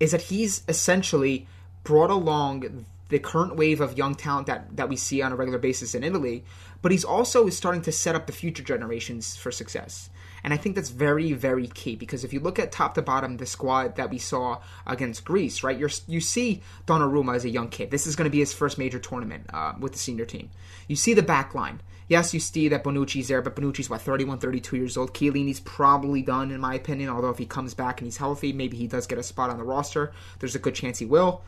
is 0.00 0.12
that 0.12 0.22
he's 0.22 0.62
essentially 0.68 1.46
brought 1.82 2.10
along 2.10 2.86
the 3.08 3.18
current 3.18 3.56
wave 3.56 3.80
of 3.80 3.98
young 3.98 4.14
talent 4.14 4.46
that, 4.46 4.76
that 4.76 4.88
we 4.88 4.96
see 4.96 5.22
on 5.22 5.32
a 5.32 5.36
regular 5.36 5.58
basis 5.58 5.94
in 5.94 6.02
Italy, 6.04 6.44
but 6.82 6.92
he's 6.92 7.04
also 7.04 7.46
is 7.46 7.56
starting 7.56 7.82
to 7.82 7.92
set 7.92 8.14
up 8.14 8.26
the 8.26 8.32
future 8.32 8.62
generations 8.62 9.36
for 9.36 9.50
success. 9.50 10.10
And 10.42 10.52
I 10.52 10.58
think 10.58 10.74
that's 10.74 10.90
very, 10.90 11.32
very 11.32 11.66
key 11.66 11.96
because 11.96 12.24
if 12.24 12.32
you 12.32 12.40
look 12.40 12.58
at 12.58 12.70
top 12.70 12.94
to 12.94 13.02
bottom 13.02 13.38
the 13.38 13.46
squad 13.46 13.96
that 13.96 14.10
we 14.10 14.18
saw 14.18 14.60
against 14.86 15.24
Greece, 15.24 15.62
right, 15.62 15.78
you 15.78 15.88
you 16.06 16.20
see 16.20 16.62
Donnarumma 16.86 17.34
as 17.34 17.46
a 17.46 17.50
young 17.50 17.68
kid. 17.68 17.90
This 17.90 18.06
is 18.06 18.14
going 18.14 18.26
to 18.26 18.30
be 18.30 18.40
his 18.40 18.52
first 18.52 18.76
major 18.76 18.98
tournament 18.98 19.46
uh, 19.52 19.72
with 19.78 19.92
the 19.92 19.98
senior 19.98 20.26
team. 20.26 20.50
You 20.86 20.96
see 20.96 21.14
the 21.14 21.22
back 21.22 21.54
line. 21.54 21.80
Yes, 22.06 22.34
you 22.34 22.40
see 22.40 22.68
that 22.68 22.84
Bonucci's 22.84 23.28
there, 23.28 23.40
but 23.40 23.56
Bonucci's, 23.56 23.88
what, 23.88 24.02
31, 24.02 24.38
32 24.38 24.76
years 24.76 24.96
old. 24.98 25.14
Chiellini's 25.14 25.60
probably 25.60 26.20
done, 26.20 26.50
in 26.50 26.60
my 26.60 26.74
opinion, 26.74 27.08
although 27.08 27.30
if 27.30 27.38
he 27.38 27.46
comes 27.46 27.72
back 27.72 28.00
and 28.00 28.06
he's 28.06 28.18
healthy, 28.18 28.52
maybe 28.52 28.76
he 28.76 28.86
does 28.86 29.06
get 29.06 29.18
a 29.18 29.22
spot 29.22 29.48
on 29.48 29.56
the 29.56 29.64
roster. 29.64 30.12
There's 30.38 30.54
a 30.54 30.58
good 30.58 30.74
chance 30.74 30.98
he 30.98 31.06
will. 31.06 31.42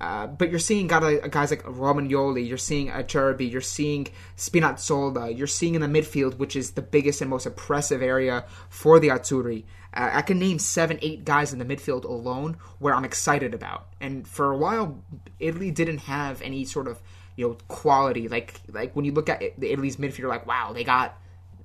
Uh, 0.00 0.26
but 0.26 0.48
you're 0.48 0.58
seeing 0.58 0.86
guys 0.86 1.50
like 1.50 1.62
Romagnoli, 1.64 2.48
you're 2.48 2.56
seeing 2.56 2.88
Acerbi, 2.88 3.50
you're 3.50 3.60
seeing 3.60 4.08
Spinazzola, 4.36 5.36
you're 5.36 5.46
seeing 5.46 5.74
in 5.74 5.82
the 5.82 5.86
midfield, 5.86 6.38
which 6.38 6.56
is 6.56 6.70
the 6.70 6.82
biggest 6.82 7.20
and 7.20 7.28
most 7.28 7.44
oppressive 7.44 8.00
area 8.00 8.46
for 8.70 8.98
the 8.98 9.08
Azzurri. 9.08 9.64
Uh, 9.92 10.10
I 10.14 10.22
can 10.22 10.38
name 10.38 10.58
seven, 10.58 10.98
eight 11.02 11.24
guys 11.24 11.52
in 11.52 11.58
the 11.58 11.64
midfield 11.64 12.04
alone 12.04 12.56
where 12.78 12.94
I'm 12.94 13.04
excited 13.04 13.52
about. 13.52 13.88
And 14.00 14.26
for 14.26 14.50
a 14.52 14.56
while, 14.56 15.02
Italy 15.38 15.70
didn't 15.70 15.98
have 15.98 16.40
any 16.40 16.64
sort 16.64 16.88
of 16.88 17.02
you 17.36 17.48
know 17.48 17.56
quality. 17.68 18.28
Like 18.28 18.60
like 18.72 18.96
when 18.96 19.04
you 19.04 19.12
look 19.12 19.28
at 19.28 19.42
Italy's 19.42 19.96
midfield, 19.96 20.28
like, 20.28 20.46
wow, 20.46 20.72
they 20.72 20.84
got 20.84 21.18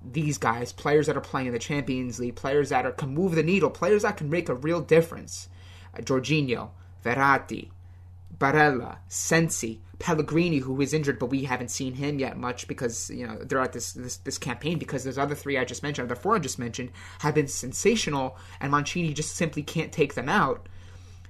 these 0.03 0.37
guys, 0.37 0.71
players 0.71 1.07
that 1.07 1.17
are 1.17 1.21
playing 1.21 1.47
in 1.47 1.53
the 1.53 1.59
Champions 1.59 2.19
League, 2.19 2.35
players 2.35 2.69
that 2.69 2.85
are, 2.85 2.91
can 2.91 3.13
move 3.13 3.35
the 3.35 3.43
needle, 3.43 3.69
players 3.69 4.03
that 4.03 4.17
can 4.17 4.29
make 4.29 4.49
a 4.49 4.55
real 4.55 4.81
difference. 4.81 5.49
Uh, 5.93 6.01
Jorginho, 6.01 6.69
Verratti, 7.03 7.69
Barella, 8.37 8.97
Sensi, 9.07 9.81
Pellegrini, 9.99 10.59
who 10.59 10.81
is 10.81 10.93
injured, 10.93 11.19
but 11.19 11.27
we 11.27 11.43
haven't 11.43 11.71
seen 11.71 11.93
him 11.93 12.19
yet 12.19 12.37
much 12.37 12.67
because 12.67 13.09
you 13.09 13.25
know 13.25 13.37
throughout 13.47 13.73
this, 13.73 13.93
this 13.93 14.17
this 14.17 14.37
campaign 14.37 14.77
because 14.77 15.03
those 15.03 15.17
other 15.17 15.35
three 15.35 15.57
I 15.57 15.65
just 15.65 15.83
mentioned, 15.83 16.09
the 16.09 16.15
four 16.15 16.35
I 16.35 16.39
just 16.39 16.59
mentioned, 16.59 16.91
have 17.19 17.35
been 17.35 17.47
sensational, 17.47 18.37
and 18.59 18.71
Mancini 18.71 19.13
just 19.13 19.35
simply 19.35 19.63
can't 19.63 19.91
take 19.91 20.15
them 20.15 20.29
out. 20.29 20.67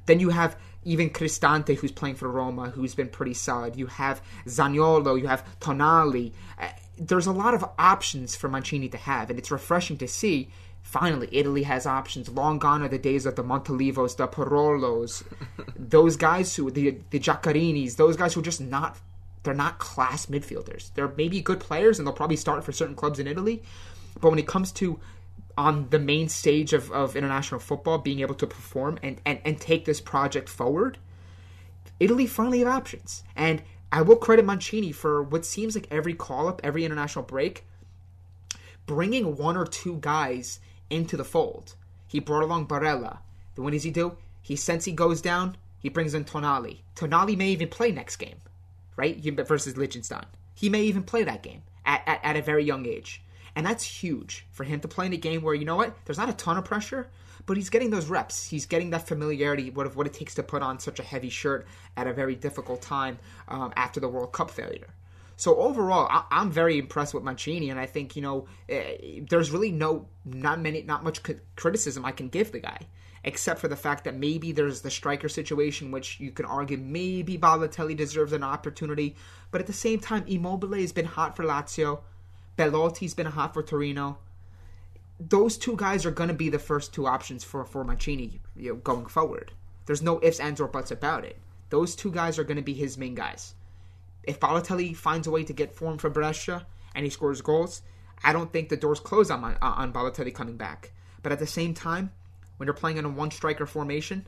Then 0.05 0.19
you 0.19 0.29
have 0.29 0.57
even 0.83 1.09
Cristante, 1.09 1.75
who's 1.75 1.91
playing 1.91 2.15
for 2.15 2.29
Roma, 2.29 2.69
who's 2.69 2.95
been 2.95 3.09
pretty 3.09 3.33
solid. 3.33 3.75
You 3.75 3.87
have 3.87 4.21
Zaniolo, 4.45 5.19
you 5.19 5.27
have 5.27 5.43
Tonali. 5.59 6.33
Uh, 6.59 6.69
there's 6.97 7.27
a 7.27 7.31
lot 7.31 7.53
of 7.53 7.65
options 7.77 8.35
for 8.35 8.47
Mancini 8.47 8.87
to 8.89 8.97
have, 8.97 9.29
and 9.29 9.37
it's 9.37 9.51
refreshing 9.51 9.97
to 9.97 10.07
see 10.07 10.49
Finally, 10.85 11.27
Italy 11.31 11.63
has 11.63 11.87
options. 11.87 12.29
Long 12.29 12.59
gone 12.59 12.83
are 12.83 12.87
the 12.87 12.99
days 12.99 13.25
of 13.25 13.35
the 13.35 13.43
Montolivos, 13.43 14.15
the 14.17 14.27
Parolos, 14.27 15.23
those 15.75 16.15
guys 16.15 16.55
who 16.55 16.69
the 16.69 16.99
the 17.09 17.19
Giaccherinis, 17.19 17.95
those 17.95 18.15
guys 18.15 18.35
who 18.35 18.39
are 18.39 18.43
just 18.43 18.61
not 18.61 18.99
they're 19.41 19.55
not 19.55 19.79
class 19.79 20.27
midfielders. 20.27 20.93
They're 20.93 21.11
maybe 21.17 21.41
good 21.41 21.59
players 21.59 21.97
and 21.97 22.07
they'll 22.07 22.13
probably 22.13 22.37
start 22.37 22.63
for 22.63 22.71
certain 22.71 22.95
clubs 22.95 23.17
in 23.17 23.25
Italy, 23.25 23.63
but 24.21 24.29
when 24.29 24.37
it 24.37 24.45
comes 24.47 24.71
to 24.73 24.99
on 25.57 25.89
the 25.89 25.97
main 25.97 26.29
stage 26.29 26.71
of, 26.71 26.91
of 26.91 27.15
international 27.15 27.59
football, 27.59 27.97
being 27.97 28.19
able 28.19 28.35
to 28.35 28.45
perform 28.45 28.99
and, 29.01 29.19
and, 29.25 29.39
and 29.43 29.59
take 29.59 29.85
this 29.85 29.99
project 29.99 30.47
forward, 30.47 30.99
Italy 31.99 32.27
finally 32.27 32.59
have 32.59 32.67
options. 32.67 33.23
And 33.35 33.63
I 33.91 34.03
will 34.03 34.17
credit 34.17 34.45
Mancini 34.45 34.91
for 34.91 35.23
what 35.23 35.45
seems 35.45 35.73
like 35.73 35.87
every 35.89 36.13
call 36.13 36.47
up, 36.47 36.61
every 36.63 36.85
international 36.85 37.25
break, 37.25 37.65
bringing 38.85 39.35
one 39.35 39.57
or 39.57 39.65
two 39.65 39.97
guys 39.99 40.59
into 40.89 41.17
the 41.17 41.23
fold. 41.23 41.75
He 42.07 42.19
brought 42.19 42.43
along 42.43 42.67
Barella. 42.67 43.19
Then 43.55 43.63
what 43.63 43.73
does 43.73 43.83
he 43.83 43.91
do? 43.91 44.17
He 44.41 44.55
since 44.55 44.85
he 44.85 44.91
goes 44.91 45.21
down, 45.21 45.57
he 45.79 45.89
brings 45.89 46.13
in 46.13 46.25
Tonali. 46.25 46.79
Tonali 46.95 47.37
may 47.37 47.49
even 47.49 47.67
play 47.67 47.91
next 47.91 48.17
game, 48.17 48.41
right? 48.95 49.17
Versus 49.47 49.77
Liechtenstein. 49.77 50.25
He 50.53 50.69
may 50.69 50.83
even 50.83 51.03
play 51.03 51.23
that 51.23 51.43
game 51.43 51.61
at, 51.85 52.01
at, 52.05 52.19
at 52.23 52.37
a 52.37 52.41
very 52.41 52.63
young 52.63 52.85
age. 52.85 53.21
And 53.55 53.65
that's 53.65 53.83
huge 53.83 54.45
for 54.51 54.63
him 54.63 54.79
to 54.81 54.87
play 54.87 55.05
in 55.05 55.13
a 55.13 55.17
game 55.17 55.41
where, 55.41 55.55
you 55.55 55.65
know 55.65 55.75
what, 55.75 55.95
there's 56.05 56.17
not 56.17 56.29
a 56.29 56.33
ton 56.33 56.57
of 56.57 56.65
pressure, 56.65 57.07
but 57.45 57.57
he's 57.57 57.69
getting 57.69 57.89
those 57.89 58.07
reps. 58.07 58.45
He's 58.45 58.65
getting 58.65 58.89
that 58.89 59.07
familiarity 59.07 59.71
of 59.75 59.95
what 59.95 60.07
it 60.07 60.13
takes 60.13 60.35
to 60.35 60.43
put 60.43 60.61
on 60.61 60.79
such 60.79 60.99
a 60.99 61.03
heavy 61.03 61.29
shirt 61.29 61.67
at 61.95 62.07
a 62.07 62.13
very 62.13 62.35
difficult 62.35 62.81
time 62.81 63.19
um, 63.47 63.71
after 63.75 63.99
the 63.99 64.09
World 64.09 64.33
Cup 64.33 64.49
failure. 64.49 64.87
So 65.37 65.57
overall, 65.57 66.07
I, 66.09 66.41
am 66.41 66.49
very 66.49 66.77
impressed 66.77 67.13
with 67.13 67.23
Mancini, 67.23 67.69
and 67.69 67.79
I 67.79 67.85
think 67.85 68.15
you 68.15 68.21
know 68.21 68.47
eh, 68.69 69.19
there's 69.29 69.51
really 69.51 69.71
no 69.71 70.07
not 70.23 70.61
many 70.61 70.81
not 70.83 71.03
much 71.03 71.21
criticism 71.55 72.05
I 72.05 72.11
can 72.11 72.29
give 72.29 72.53
the 72.53 72.59
guy, 72.59 72.79
except 73.23 73.59
for 73.59 73.67
the 73.67 73.75
fact 73.75 74.05
that 74.05 74.15
maybe 74.15 74.53
there's 74.53 74.81
the 74.81 74.89
striker 74.89 75.27
situation, 75.27 75.91
which 75.91 76.19
you 76.21 76.31
can 76.31 76.45
argue 76.45 76.77
maybe 76.77 77.37
Balotelli 77.37 77.97
deserves 77.97 78.31
an 78.31 78.43
opportunity, 78.43 79.15
but 79.51 79.59
at 79.59 79.67
the 79.67 79.73
same 79.73 79.99
time, 79.99 80.23
Immobile 80.25 80.73
has 80.75 80.93
been 80.93 81.05
hot 81.05 81.35
for 81.35 81.43
Lazio, 81.43 81.99
Belotti's 82.57 83.13
been 83.13 83.25
hot 83.25 83.53
for 83.53 83.61
Torino. 83.61 84.19
Those 85.19 85.57
two 85.57 85.75
guys 85.75 86.05
are 86.05 86.11
going 86.11 86.27
to 86.27 86.33
be 86.33 86.49
the 86.49 86.59
first 86.59 86.93
two 86.93 87.07
options 87.07 87.43
for 87.43 87.65
for 87.65 87.83
Mancini 87.83 88.39
you 88.55 88.69
know, 88.69 88.75
going 88.75 89.07
forward. 89.07 89.51
There's 89.85 90.01
no 90.01 90.19
ifs, 90.23 90.39
ands, 90.39 90.61
or 90.61 90.67
buts 90.67 90.91
about 90.91 91.25
it. 91.25 91.37
Those 91.69 91.95
two 91.95 92.11
guys 92.11 92.39
are 92.39 92.43
going 92.45 92.57
to 92.57 92.63
be 92.63 92.73
his 92.73 92.97
main 92.97 93.15
guys 93.15 93.53
if 94.27 94.39
Balotelli 94.39 94.95
finds 94.95 95.27
a 95.27 95.31
way 95.31 95.43
to 95.43 95.53
get 95.53 95.75
form 95.75 95.97
for 95.97 96.09
Brescia 96.09 96.65
and 96.93 97.05
he 97.05 97.09
scores 97.09 97.41
goals, 97.41 97.81
I 98.23 98.33
don't 98.33 98.51
think 98.51 98.69
the 98.69 98.77
door's 98.77 98.99
close 98.99 99.29
on 99.29 99.41
my, 99.41 99.55
on 99.61 99.93
Balotelli 99.93 100.33
coming 100.33 100.57
back. 100.57 100.91
But 101.21 101.31
at 101.31 101.39
the 101.39 101.47
same 101.47 101.73
time, 101.73 102.11
when 102.57 102.67
you're 102.67 102.73
playing 102.73 102.97
in 102.97 103.05
a 103.05 103.09
one 103.09 103.31
striker 103.31 103.65
formation, 103.65 104.27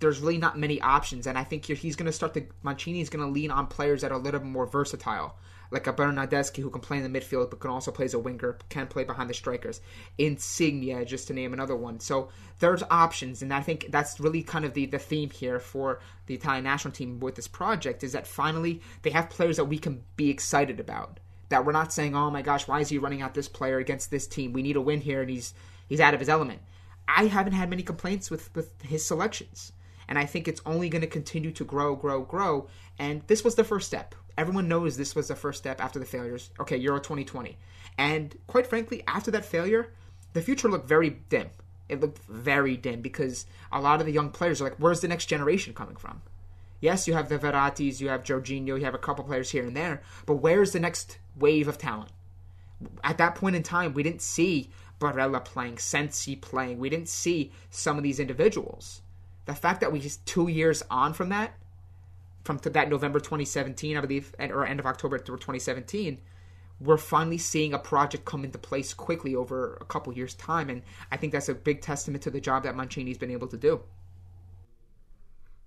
there's 0.00 0.20
really 0.20 0.38
not 0.38 0.58
many 0.58 0.80
options, 0.80 1.26
and 1.26 1.36
I 1.36 1.44
think 1.44 1.66
he's 1.66 1.96
going 1.96 2.06
to 2.06 2.12
start 2.12 2.32
to 2.34 2.46
Mancini 2.62 3.02
is 3.02 3.10
going 3.10 3.24
to 3.24 3.30
lean 3.30 3.50
on 3.50 3.66
players 3.66 4.00
that 4.00 4.10
are 4.10 4.14
a 4.14 4.18
little 4.18 4.40
bit 4.40 4.48
more 4.48 4.66
versatile 4.66 5.36
like 5.70 5.86
a 5.86 5.92
Bernardeschi 5.92 6.62
who 6.62 6.70
can 6.70 6.80
play 6.80 6.98
in 6.98 7.10
the 7.10 7.20
midfield 7.20 7.50
but 7.50 7.60
can 7.60 7.70
also 7.70 7.90
play 7.90 8.04
as 8.04 8.14
a 8.14 8.18
winger, 8.18 8.58
can 8.68 8.86
play 8.86 9.04
behind 9.04 9.30
the 9.30 9.34
strikers. 9.34 9.80
Insigne, 10.18 11.04
just 11.06 11.28
to 11.28 11.34
name 11.34 11.52
another 11.52 11.76
one. 11.76 12.00
So 12.00 12.28
there's 12.58 12.82
options, 12.90 13.42
and 13.42 13.52
I 13.52 13.60
think 13.60 13.86
that's 13.90 14.20
really 14.20 14.42
kind 14.42 14.64
of 14.64 14.74
the, 14.74 14.86
the 14.86 14.98
theme 14.98 15.30
here 15.30 15.60
for 15.60 16.00
the 16.26 16.34
Italian 16.34 16.64
national 16.64 16.92
team 16.92 17.20
with 17.20 17.34
this 17.34 17.48
project 17.48 18.02
is 18.02 18.12
that 18.12 18.26
finally 18.26 18.80
they 19.02 19.10
have 19.10 19.30
players 19.30 19.56
that 19.56 19.64
we 19.64 19.78
can 19.78 20.02
be 20.16 20.30
excited 20.30 20.80
about. 20.80 21.20
That 21.48 21.64
we're 21.64 21.72
not 21.72 21.92
saying, 21.92 22.14
oh 22.14 22.30
my 22.30 22.42
gosh, 22.42 22.68
why 22.68 22.80
is 22.80 22.88
he 22.88 22.98
running 22.98 23.22
out 23.22 23.34
this 23.34 23.48
player 23.48 23.78
against 23.78 24.10
this 24.10 24.26
team? 24.26 24.52
We 24.52 24.62
need 24.62 24.76
a 24.76 24.80
win 24.80 25.00
here, 25.00 25.20
and 25.20 25.30
he's 25.30 25.54
he's 25.88 26.00
out 26.00 26.14
of 26.14 26.20
his 26.20 26.28
element. 26.28 26.60
I 27.08 27.26
haven't 27.26 27.54
had 27.54 27.70
many 27.70 27.82
complaints 27.82 28.30
with, 28.30 28.54
with 28.54 28.80
his 28.82 29.04
selections. 29.04 29.72
And 30.08 30.18
I 30.18 30.26
think 30.26 30.48
it's 30.48 30.60
only 30.66 30.88
going 30.88 31.02
to 31.02 31.08
continue 31.08 31.52
to 31.52 31.64
grow, 31.64 31.94
grow, 31.94 32.22
grow. 32.22 32.68
And 32.98 33.22
this 33.28 33.44
was 33.44 33.54
the 33.54 33.64
first 33.64 33.86
step. 33.86 34.14
Everyone 34.40 34.68
knows 34.68 34.96
this 34.96 35.14
was 35.14 35.28
the 35.28 35.36
first 35.36 35.58
step 35.58 35.82
after 35.84 35.98
the 35.98 36.06
failures. 36.06 36.48
Okay, 36.58 36.78
Euro 36.78 36.98
2020. 36.98 37.58
And 37.98 38.34
quite 38.46 38.66
frankly, 38.66 39.02
after 39.06 39.30
that 39.32 39.44
failure, 39.44 39.92
the 40.32 40.40
future 40.40 40.70
looked 40.70 40.88
very 40.88 41.10
dim. 41.10 41.50
It 41.90 42.00
looked 42.00 42.24
very 42.26 42.74
dim 42.78 43.02
because 43.02 43.44
a 43.70 43.82
lot 43.82 44.00
of 44.00 44.06
the 44.06 44.12
young 44.12 44.30
players 44.30 44.62
are 44.62 44.64
like, 44.64 44.78
where's 44.78 45.02
the 45.02 45.08
next 45.08 45.26
generation 45.26 45.74
coming 45.74 45.96
from? 45.96 46.22
Yes, 46.80 47.06
you 47.06 47.12
have 47.12 47.28
the 47.28 47.38
Verrattis, 47.38 48.00
you 48.00 48.08
have 48.08 48.24
Jorginho, 48.24 48.78
you 48.78 48.84
have 48.86 48.94
a 48.94 48.98
couple 48.98 49.24
players 49.24 49.50
here 49.50 49.66
and 49.66 49.76
there, 49.76 50.00
but 50.24 50.36
where's 50.36 50.72
the 50.72 50.80
next 50.80 51.18
wave 51.38 51.68
of 51.68 51.76
talent? 51.76 52.10
At 53.04 53.18
that 53.18 53.34
point 53.34 53.56
in 53.56 53.62
time, 53.62 53.92
we 53.92 54.02
didn't 54.02 54.22
see 54.22 54.70
Barella 54.98 55.44
playing, 55.44 55.76
Sensi 55.76 56.34
playing. 56.34 56.78
We 56.78 56.88
didn't 56.88 57.10
see 57.10 57.52
some 57.68 57.98
of 57.98 58.02
these 58.02 58.18
individuals. 58.18 59.02
The 59.44 59.54
fact 59.54 59.82
that 59.82 59.92
we 59.92 60.00
just 60.00 60.24
two 60.24 60.48
years 60.48 60.82
on 60.90 61.12
from 61.12 61.28
that 61.28 61.59
from 62.58 62.72
that 62.72 62.90
November 62.90 63.20
2017, 63.20 63.96
I 63.96 64.00
believe, 64.00 64.34
or 64.38 64.66
end 64.66 64.80
of 64.80 64.86
October 64.86 65.18
through 65.18 65.36
2017, 65.36 66.18
we're 66.80 66.96
finally 66.96 67.38
seeing 67.38 67.74
a 67.74 67.78
project 67.78 68.24
come 68.24 68.44
into 68.44 68.58
place 68.58 68.94
quickly 68.94 69.34
over 69.34 69.78
a 69.80 69.84
couple 69.84 70.12
years' 70.12 70.34
time, 70.34 70.70
and 70.70 70.82
I 71.12 71.16
think 71.16 71.32
that's 71.32 71.48
a 71.48 71.54
big 71.54 71.82
testament 71.82 72.22
to 72.24 72.30
the 72.30 72.40
job 72.40 72.64
that 72.64 72.74
Mancini's 72.74 73.18
been 73.18 73.30
able 73.30 73.48
to 73.48 73.56
do. 73.56 73.82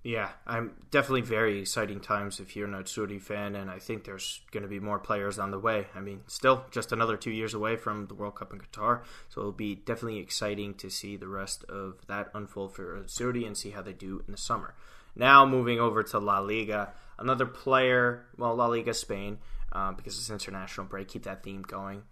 Yeah, 0.03 0.31
I'm 0.45 0.73
definitely 0.91 1.21
very 1.21 1.61
exciting 1.61 2.01
times 2.01 2.41
if 2.41 2.57
you're 2.57 2.67
an 2.67 2.73
Azzurri 2.73 3.21
fan, 3.21 3.55
and 3.55 3.71
I 3.71 3.79
think 3.79 4.03
there's 4.03 4.41
going 4.51 4.63
to 4.63 4.69
be 4.69 4.81
more 4.81 4.99
players 4.99 5.39
on 5.39 5.51
the 5.51 5.59
way. 5.59 5.87
I 5.95 6.01
mean, 6.01 6.21
still 6.27 6.65
just 6.71 6.91
another 6.91 7.15
two 7.15 7.31
years 7.31 7.53
away 7.53 7.77
from 7.77 8.07
the 8.07 8.13
World 8.13 8.35
Cup 8.35 8.51
in 8.51 8.59
Qatar, 8.59 9.03
so 9.29 9.39
it'll 9.39 9.53
be 9.53 9.75
definitely 9.75 10.19
exciting 10.19 10.73
to 10.73 10.89
see 10.89 11.15
the 11.15 11.29
rest 11.29 11.63
of 11.65 12.05
that 12.07 12.29
unfold 12.33 12.75
for 12.75 12.99
Azzurri 12.99 13.47
and 13.47 13.55
see 13.55 13.69
how 13.69 13.81
they 13.81 13.93
do 13.93 14.21
in 14.27 14.33
the 14.33 14.37
summer. 14.37 14.75
Now 15.15 15.45
moving 15.45 15.79
over 15.79 16.03
to 16.03 16.19
La 16.19 16.39
Liga, 16.39 16.93
another 17.19 17.45
player, 17.45 18.25
well, 18.37 18.55
La 18.55 18.67
Liga 18.67 18.93
Spain, 18.93 19.37
uh, 19.71 19.91
because 19.91 20.17
it's 20.17 20.29
international 20.29 20.87
break. 20.87 21.07
Keep 21.07 21.23
that 21.23 21.43
theme 21.43 21.61
going. 21.61 22.03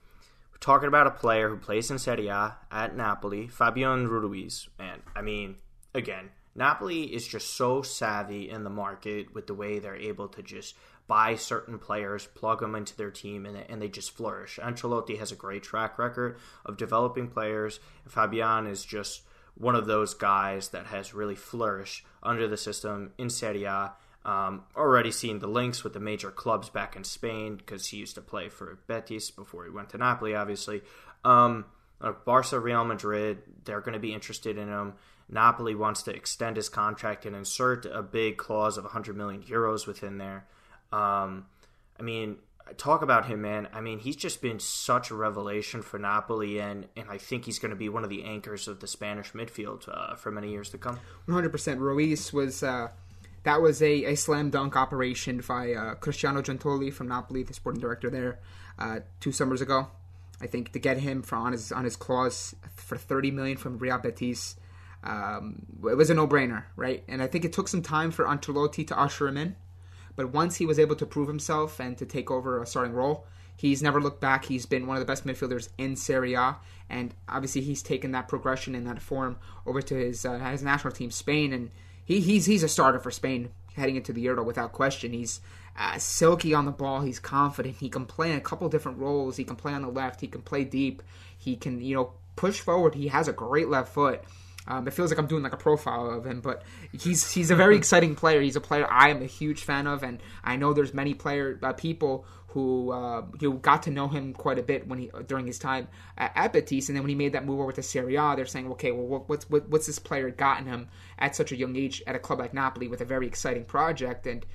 We're 0.52 0.58
talking 0.60 0.88
about 0.88 1.08
a 1.08 1.12
player 1.12 1.50
who 1.50 1.58
plays 1.58 1.90
in 1.90 2.00
Serie 2.00 2.28
A 2.28 2.58
at 2.72 2.96
Napoli, 2.96 3.48
Fabian 3.48 4.08
Ruiz. 4.08 4.70
And 4.80 5.02
I 5.16 5.22
mean, 5.22 5.56
again, 5.94 6.30
Napoli 6.54 7.04
is 7.04 7.28
just 7.28 7.56
so 7.56 7.82
savvy 7.82 8.50
in 8.50 8.64
the 8.64 8.70
market 8.70 9.34
with 9.34 9.48
the 9.48 9.54
way 9.54 9.80
they're 9.80 9.96
able 9.96 10.28
to 10.30 10.44
just 10.44 10.76
buy 11.08 11.36
certain 11.36 11.80
players, 11.80 12.28
plug 12.28 12.60
them 12.60 12.76
into 12.76 12.96
their 12.96 13.12
team, 13.12 13.46
and, 13.46 13.58
and 13.70 13.82
they 13.82 13.88
just 13.88 14.12
flourish. 14.12 14.60
Ancelotti 14.62 15.18
has 15.18 15.32
a 15.32 15.36
great 15.36 15.64
track 15.64 15.98
record 15.98 16.38
of 16.66 16.78
developing 16.78 17.28
players. 17.28 17.80
Fabian 18.08 18.68
is 18.68 18.86
just 18.86 19.24
one 19.56 19.76
of 19.76 19.88
those 19.88 20.14
guys 20.14 20.70
that 20.70 20.88
has 20.88 21.14
really 21.14 21.36
flourished 21.36 22.06
under 22.24 22.48
the 22.48 22.58
system 22.58 23.14
in 23.18 23.30
Serie 23.30 23.66
A. 23.66 23.94
Um, 24.24 24.66
already 24.76 25.10
seeing 25.12 25.40
the 25.40 25.48
links 25.48 25.84
with 25.84 25.94
the 25.94 26.00
major 26.00 26.30
clubs 26.30 26.70
back 26.70 26.96
in 26.96 27.04
Spain 27.04 27.56
because 27.56 27.88
he 27.88 27.98
used 27.98 28.16
to 28.16 28.22
play 28.22 28.50
for 28.50 28.78
Betis 28.88 29.32
before 29.32 29.66
he 29.66 29.72
went 29.72 29.90
to 29.90 29.98
Napoli, 29.98 30.36
obviously. 30.36 30.82
Um, 31.26 31.66
Barca, 32.26 32.60
Real 32.60 32.84
Madrid, 32.84 33.40
they're 33.66 33.82
going 33.82 33.94
to 33.94 34.00
be 34.00 34.14
interested 34.14 34.58
in 34.58 34.68
him. 34.68 34.94
Napoli 35.30 35.76
wants 35.76 36.04
to 36.04 36.16
extend 36.16 36.58
his 36.58 36.70
contract 36.70 37.26
and 37.26 37.36
insert 37.36 37.86
a 37.86 38.04
big 38.04 38.38
clause 38.38 38.78
of 38.78 38.84
100 38.84 39.16
million 39.16 39.42
euros 39.44 39.88
within 39.88 40.18
there. 40.18 40.46
Um, 40.92 41.46
I 42.00 42.04
mean, 42.04 42.38
talk 42.78 43.02
about 43.02 43.26
him, 43.26 43.42
man. 43.42 43.68
I 43.74 43.82
mean, 43.82 44.00
he's 44.00 44.16
just 44.16 44.42
been 44.42 44.60
such 44.60 45.12
a 45.12 45.16
revelation 45.16 45.82
for 45.82 45.98
Napoli, 45.98 46.60
and, 46.60 46.88
and 46.96 47.10
I 47.10 47.18
think 47.18 47.46
he's 47.46 47.60
going 47.60 47.70
to 47.70 47.76
be 47.76 47.90
one 47.90 48.04
of 48.04 48.10
the 48.10 48.24
anchors 48.24 48.68
of 48.68 48.80
the 48.80 48.88
Spanish 48.88 49.34
midfield 49.34 49.88
uh, 49.88 50.16
for 50.16 50.32
many 50.32 50.52
years 50.52 50.70
to 50.70 50.78
come. 50.78 51.00
100%. 51.28 51.80
Ruiz 51.80 52.32
was. 52.34 52.64
Uh, 52.64 52.90
that 53.44 53.60
was 53.60 53.82
a, 53.82 54.06
a 54.06 54.16
slam 54.16 54.52
dunk 54.52 54.76
operation 54.76 55.44
by 55.48 55.74
uh, 55.74 55.96
Cristiano 55.96 56.44
Giuntoli 56.44 56.94
from 56.94 57.08
Napoli, 57.08 57.42
the 57.42 57.56
sporting 57.56 57.82
director 57.82 58.08
there, 58.08 58.40
uh, 58.78 59.00
two 59.20 59.32
summers 59.32 59.62
ago. 59.62 59.88
I 60.40 60.46
think 60.46 60.74
to 60.74 60.80
get 60.80 60.98
him 60.98 61.24
for 61.24 61.38
on 61.38 61.52
his 61.52 61.72
on 61.72 61.84
his 61.84 61.96
clause 61.96 62.54
for 62.76 62.98
30 62.98 63.32
million 63.32 63.58
from 63.58 63.80
Real 63.80 63.98
Betis 63.98 64.58
um, 65.04 65.66
it 65.90 65.96
was 65.96 66.10
a 66.10 66.14
no-brainer, 66.14 66.66
right? 66.76 67.04
And 67.08 67.22
I 67.22 67.28
think 67.28 67.46
it 67.46 67.54
took 67.54 67.68
some 67.68 67.82
time 67.82 68.12
for 68.12 68.26
Ancelotti 68.26 68.88
to 68.88 69.00
usher 69.00 69.28
him 69.28 69.38
in, 69.38 69.56
but 70.22 70.34
once 70.34 70.58
he 70.58 70.68
was 70.68 70.78
able 70.78 70.96
to 70.98 71.06
prove 71.08 71.28
himself 71.28 71.80
and 71.80 71.98
to 71.98 72.06
take 72.06 72.30
over 72.30 72.62
a 72.62 72.68
starting 72.68 72.94
role, 72.94 73.26
he's 73.56 73.82
never 73.82 74.00
looked 74.00 74.22
back. 74.22 74.46
He's 74.46 74.68
been 74.68 74.86
one 74.86 74.96
of 74.96 75.02
the 75.02 75.12
best 75.12 75.26
midfielders 75.26 75.70
in 75.80 75.96
Serie 75.96 76.36
A, 76.36 76.58
and 76.92 77.16
obviously 77.28 77.62
he's 77.62 77.82
taken 77.82 78.12
that 78.12 78.28
progression 78.28 78.76
and 78.76 78.86
that 78.86 79.02
form 79.02 79.38
over 79.66 79.82
to 79.82 79.96
his 79.96 80.24
uh, 80.24 80.38
his 80.38 80.62
national 80.62 80.94
team, 80.94 81.10
Spain, 81.10 81.54
and 81.54 81.72
he, 82.06 82.20
he's 82.20 82.46
he's 82.46 82.62
a 82.62 82.68
starter 82.68 83.00
for 83.00 83.10
Spain 83.10 83.50
heading 83.76 83.96
into 83.96 84.14
the 84.14 84.22
Euro 84.22 84.44
without 84.44 84.74
question. 84.74 85.12
He's 85.12 85.42
uh, 85.76 85.98
silky 85.98 86.54
on 86.54 86.66
the 86.66 86.72
ball. 86.72 87.02
He's 87.02 87.20
confident. 87.20 87.78
He 87.78 87.90
can 87.90 88.06
play 88.06 88.32
in 88.32 88.38
a 88.38 88.42
couple 88.42 88.70
different 88.70 89.00
roles. 89.00 89.38
He 89.38 89.44
can 89.44 89.56
play 89.56 89.74
on 89.74 89.82
the 89.82 89.88
left. 89.88 90.22
He 90.22 90.28
can 90.28 90.44
play 90.44 90.66
deep. 90.66 91.02
He 91.36 91.56
can 91.56 91.82
you 91.82 91.96
know 91.96 92.14
push 92.36 92.60
forward. 92.60 92.94
He 92.94 93.08
has 93.08 93.28
a 93.28 93.34
great 93.34 93.70
left 93.70 93.92
foot 93.92 94.24
um, 94.68 94.88
it 94.88 94.94
feels 94.94 95.12
like 95.12 95.18
I'm 95.18 95.28
doing 95.28 95.44
like 95.44 95.54
a 95.54 95.58
profile 95.58 96.12
of 96.12 96.26
him, 96.26 96.42
but 96.42 96.64
he's 96.92 97.32
he's 97.32 97.52
a 97.52 97.56
very 97.56 97.76
exciting 97.76 98.16
player. 98.16 98.42
He's 98.42 98.56
a 98.56 98.62
player 98.62 98.88
I 98.90 99.10
am 99.10 99.22
a 99.22 99.26
huge 99.26 99.64
fan 99.64 99.88
of, 99.88 100.04
and 100.04 100.22
I 100.44 100.56
know 100.56 100.74
there's 100.74 100.94
many 100.94 101.14
player 101.14 101.60
uh, 101.64 101.74
people 101.74 102.26
who 102.48 102.92
uh, 102.92 103.24
who 103.40 103.56
got 103.56 103.84
to 103.84 103.92
know 103.92 104.08
him 104.08 104.34
quite 104.34 104.60
a 104.60 104.64
bit 104.64 104.88
when 104.88 105.00
he 105.00 105.12
during 105.26 105.48
his 105.48 105.58
time 105.58 105.88
at, 106.18 106.32
at 106.36 106.54
Betis, 106.54 106.90
and 106.90 106.96
then 106.96 107.04
when 107.04 107.10
he 107.10 107.16
made 107.16 107.34
that 107.34 107.46
move 107.46 107.60
over 107.60 107.72
to 107.72 107.82
Serie 107.82 108.16
A, 108.16 108.36
they're 108.36 108.46
saying, 108.46 108.70
okay, 108.74 108.92
well, 108.92 109.24
what's 109.26 109.50
what, 109.50 109.68
what's 109.70 109.88
this 109.88 110.00
player 110.00 110.30
gotten 110.30 110.68
him 110.68 110.90
at 111.18 111.36
such 111.36 111.52
a 111.52 111.56
young 111.56 111.76
age 111.76 112.04
at 112.06 112.16
a 112.16 112.20
club 112.20 112.40
like 112.40 112.54
Napoli 112.54 112.88
with 112.88 113.02
a 113.02 113.06
very 113.06 113.26
exciting 113.26 113.66
project, 113.66 114.28
and 114.28 114.46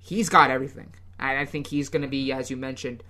he's 0.00 0.28
got 0.28 0.50
everything. 0.50 0.92
I 1.18 1.44
think 1.44 1.68
he's 1.68 1.88
going 1.88 2.02
to 2.02 2.08
be, 2.08 2.32
as 2.32 2.50
you 2.50 2.56
mentioned, 2.56 3.04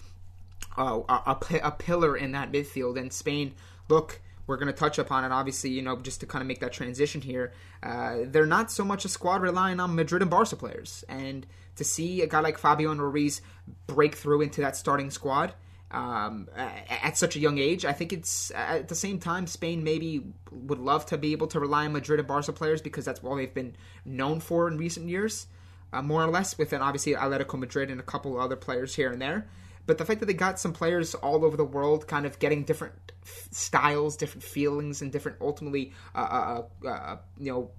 uh, 0.76 1.00
a, 1.09 1.14
a, 1.30 1.61
a 1.64 1.70
pillar 1.70 2.14
in 2.14 2.32
that 2.32 2.53
midfield. 2.53 2.98
And 2.98 3.11
Spain, 3.11 3.55
look 3.88 4.20
we're 4.47 4.57
going 4.57 4.66
to 4.66 4.72
touch 4.72 4.99
upon 4.99 5.24
it. 5.24 5.32
Obviously, 5.32 5.70
you 5.70 5.82
know, 5.82 5.97
just 5.97 6.20
to 6.20 6.26
kind 6.26 6.43
of 6.43 6.49
make 6.49 6.61
that 6.61 6.72
transition 6.72 7.20
here, 7.20 7.53
uh, 7.82 8.18
they're 8.26 8.47
not 8.47 8.70
so 8.70 8.84
much 8.84 9.05
a 9.05 9.09
squad 9.09 9.43
relying 9.43 9.80
on 9.80 9.95
Madrid 9.95 10.22
and 10.22 10.30
Barca 10.30 10.57
players, 10.57 11.05
and 11.09 11.47
to 11.76 11.84
see 11.84 12.22
a 12.22 12.26
guy 12.26 12.40
like 12.40 12.59
Fabian 12.59 13.01
Ruiz 13.01 13.40
break 13.86 14.14
through 14.14 14.43
into 14.43 14.61
that 14.61 14.76
starting 14.76 15.11
squad 15.11 15.55
um, 15.93 16.49
at 16.57 17.16
such 17.18 17.36
a 17.36 17.38
young 17.38 17.59
age, 17.59 17.84
I 17.84 17.93
think 17.93 18.12
it's 18.12 18.51
at 18.55 18.88
the 18.88 18.95
same 18.95 19.18
time 19.18 19.47
Spain 19.47 19.84
maybe 19.84 20.22
would 20.51 20.78
love 20.78 21.05
to 21.07 21.18
be 21.18 21.32
able 21.32 21.49
to 21.49 21.61
rely 21.61 21.84
on 21.84 21.93
Madrid 21.93 22.18
and 22.18 22.26
Barca 22.26 22.53
players 22.53 22.80
because 22.80 23.05
that's 23.05 23.22
what 23.22 23.36
they've 23.36 23.53
been 23.53 23.76
known 24.05 24.40
for 24.40 24.68
in 24.68 24.78
recent 24.78 25.09
years, 25.09 25.47
uh, 25.93 26.01
more 26.01 26.24
or 26.24 26.28
less. 26.28 26.57
Within 26.57 26.80
obviously 26.80 27.12
Atletico 27.12 27.59
Madrid 27.59 27.90
and 27.90 28.01
a 28.01 28.03
couple 28.03 28.40
other 28.40 28.57
players 28.57 28.95
here 28.95 29.12
and 29.12 29.20
there. 29.20 29.47
But 29.87 29.99
the 29.99 30.05
fact 30.05 30.20
that 30.20 30.26
they 30.26 30.35
got 30.35 30.61
some 30.61 30.72
players 30.72 31.14
all 31.14 31.45
over 31.45 31.57
the 31.57 31.64
world, 31.64 32.07
kind 32.07 32.24
of 32.24 32.39
getting 32.39 32.62
different 32.62 33.12
f- 33.22 33.49
styles, 33.51 34.16
different 34.16 34.45
feelings, 34.45 35.03
and 35.03 35.11
different 35.11 35.39
ultimately, 35.41 35.93
uh, 36.14 36.18
uh, 36.18 36.62
uh, 36.85 36.89
uh 36.89 37.16
you 37.39 37.53
know, 37.53 37.70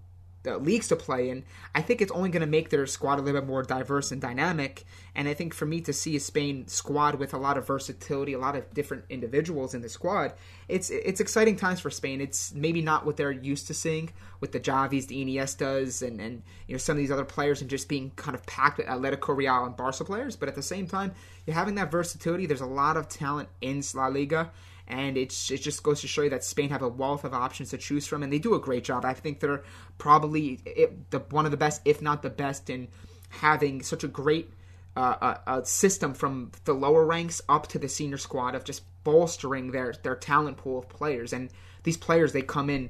uh, 0.45 0.57
leagues 0.57 0.87
to 0.89 0.95
play 0.95 1.29
in, 1.29 1.43
I 1.73 1.81
think 1.81 2.01
it's 2.01 2.11
only 2.11 2.29
going 2.29 2.41
to 2.41 2.47
make 2.47 2.69
their 2.69 2.85
squad 2.85 3.19
a 3.19 3.21
little 3.21 3.39
bit 3.39 3.47
more 3.47 3.63
diverse 3.63 4.11
and 4.11 4.21
dynamic. 4.21 4.85
And 5.15 5.27
I 5.27 5.33
think 5.33 5.53
for 5.53 5.65
me 5.65 5.81
to 5.81 5.93
see 5.93 6.15
a 6.15 6.19
Spain 6.19 6.67
squad 6.67 7.15
with 7.15 7.33
a 7.33 7.37
lot 7.37 7.57
of 7.57 7.67
versatility, 7.67 8.33
a 8.33 8.39
lot 8.39 8.55
of 8.55 8.73
different 8.73 9.05
individuals 9.09 9.73
in 9.73 9.81
the 9.81 9.89
squad, 9.89 10.33
it's 10.67 10.89
it's 10.89 11.19
exciting 11.19 11.55
times 11.55 11.79
for 11.79 11.89
Spain. 11.89 12.21
It's 12.21 12.53
maybe 12.53 12.81
not 12.81 13.05
what 13.05 13.17
they're 13.17 13.31
used 13.31 13.67
to 13.67 13.73
seeing 13.73 14.11
with 14.39 14.51
the 14.51 14.59
Xavis, 14.59 15.07
the 15.07 15.23
Iniestas, 15.23 16.05
and 16.05 16.19
and 16.19 16.41
you 16.67 16.73
know 16.73 16.79
some 16.79 16.93
of 16.93 16.97
these 16.97 17.11
other 17.11 17.25
players, 17.25 17.61
and 17.61 17.69
just 17.69 17.87
being 17.87 18.11
kind 18.15 18.35
of 18.35 18.45
packed 18.45 18.77
with 18.77 18.87
Atletico 18.87 19.35
Real 19.35 19.65
and 19.65 19.75
Barca 19.75 20.03
players. 20.03 20.35
But 20.35 20.49
at 20.49 20.55
the 20.55 20.63
same 20.63 20.87
time, 20.87 21.13
you're 21.45 21.55
having 21.55 21.75
that 21.75 21.91
versatility. 21.91 22.45
There's 22.45 22.61
a 22.61 22.65
lot 22.65 22.97
of 22.97 23.07
talent 23.07 23.49
in 23.61 23.83
La 23.93 24.07
Liga 24.07 24.51
and 24.87 25.17
it's 25.17 25.49
it 25.49 25.61
just 25.61 25.83
goes 25.83 26.01
to 26.01 26.07
show 26.07 26.23
you 26.23 26.29
that 26.29 26.43
Spain 26.43 26.69
have 26.69 26.81
a 26.81 26.87
wealth 26.87 27.23
of 27.23 27.33
options 27.33 27.69
to 27.69 27.77
choose 27.77 28.05
from, 28.05 28.23
and 28.23 28.31
they 28.31 28.39
do 28.39 28.53
a 28.53 28.59
great 28.59 28.83
job. 28.83 29.05
I 29.05 29.13
think 29.13 29.39
they're 29.39 29.63
probably 29.97 30.59
it, 30.65 31.09
the, 31.11 31.19
one 31.19 31.45
of 31.45 31.51
the 31.51 31.57
best, 31.57 31.81
if 31.85 32.01
not 32.01 32.21
the 32.21 32.29
best, 32.29 32.69
in 32.69 32.87
having 33.29 33.81
such 33.81 34.03
a 34.03 34.07
great 34.07 34.51
uh, 34.95 35.37
a, 35.47 35.59
a 35.59 35.65
system 35.65 36.13
from 36.13 36.51
the 36.65 36.73
lower 36.73 37.05
ranks 37.05 37.41
up 37.49 37.67
to 37.67 37.79
the 37.79 37.89
senior 37.89 38.17
squad 38.17 38.55
of 38.55 38.63
just 38.63 38.83
bolstering 39.03 39.71
their 39.71 39.93
their 40.03 40.15
talent 40.15 40.57
pool 40.57 40.79
of 40.79 40.89
players. 40.89 41.33
And 41.33 41.49
these 41.83 41.97
players 41.97 42.33
they 42.33 42.41
come 42.41 42.69
in 42.69 42.89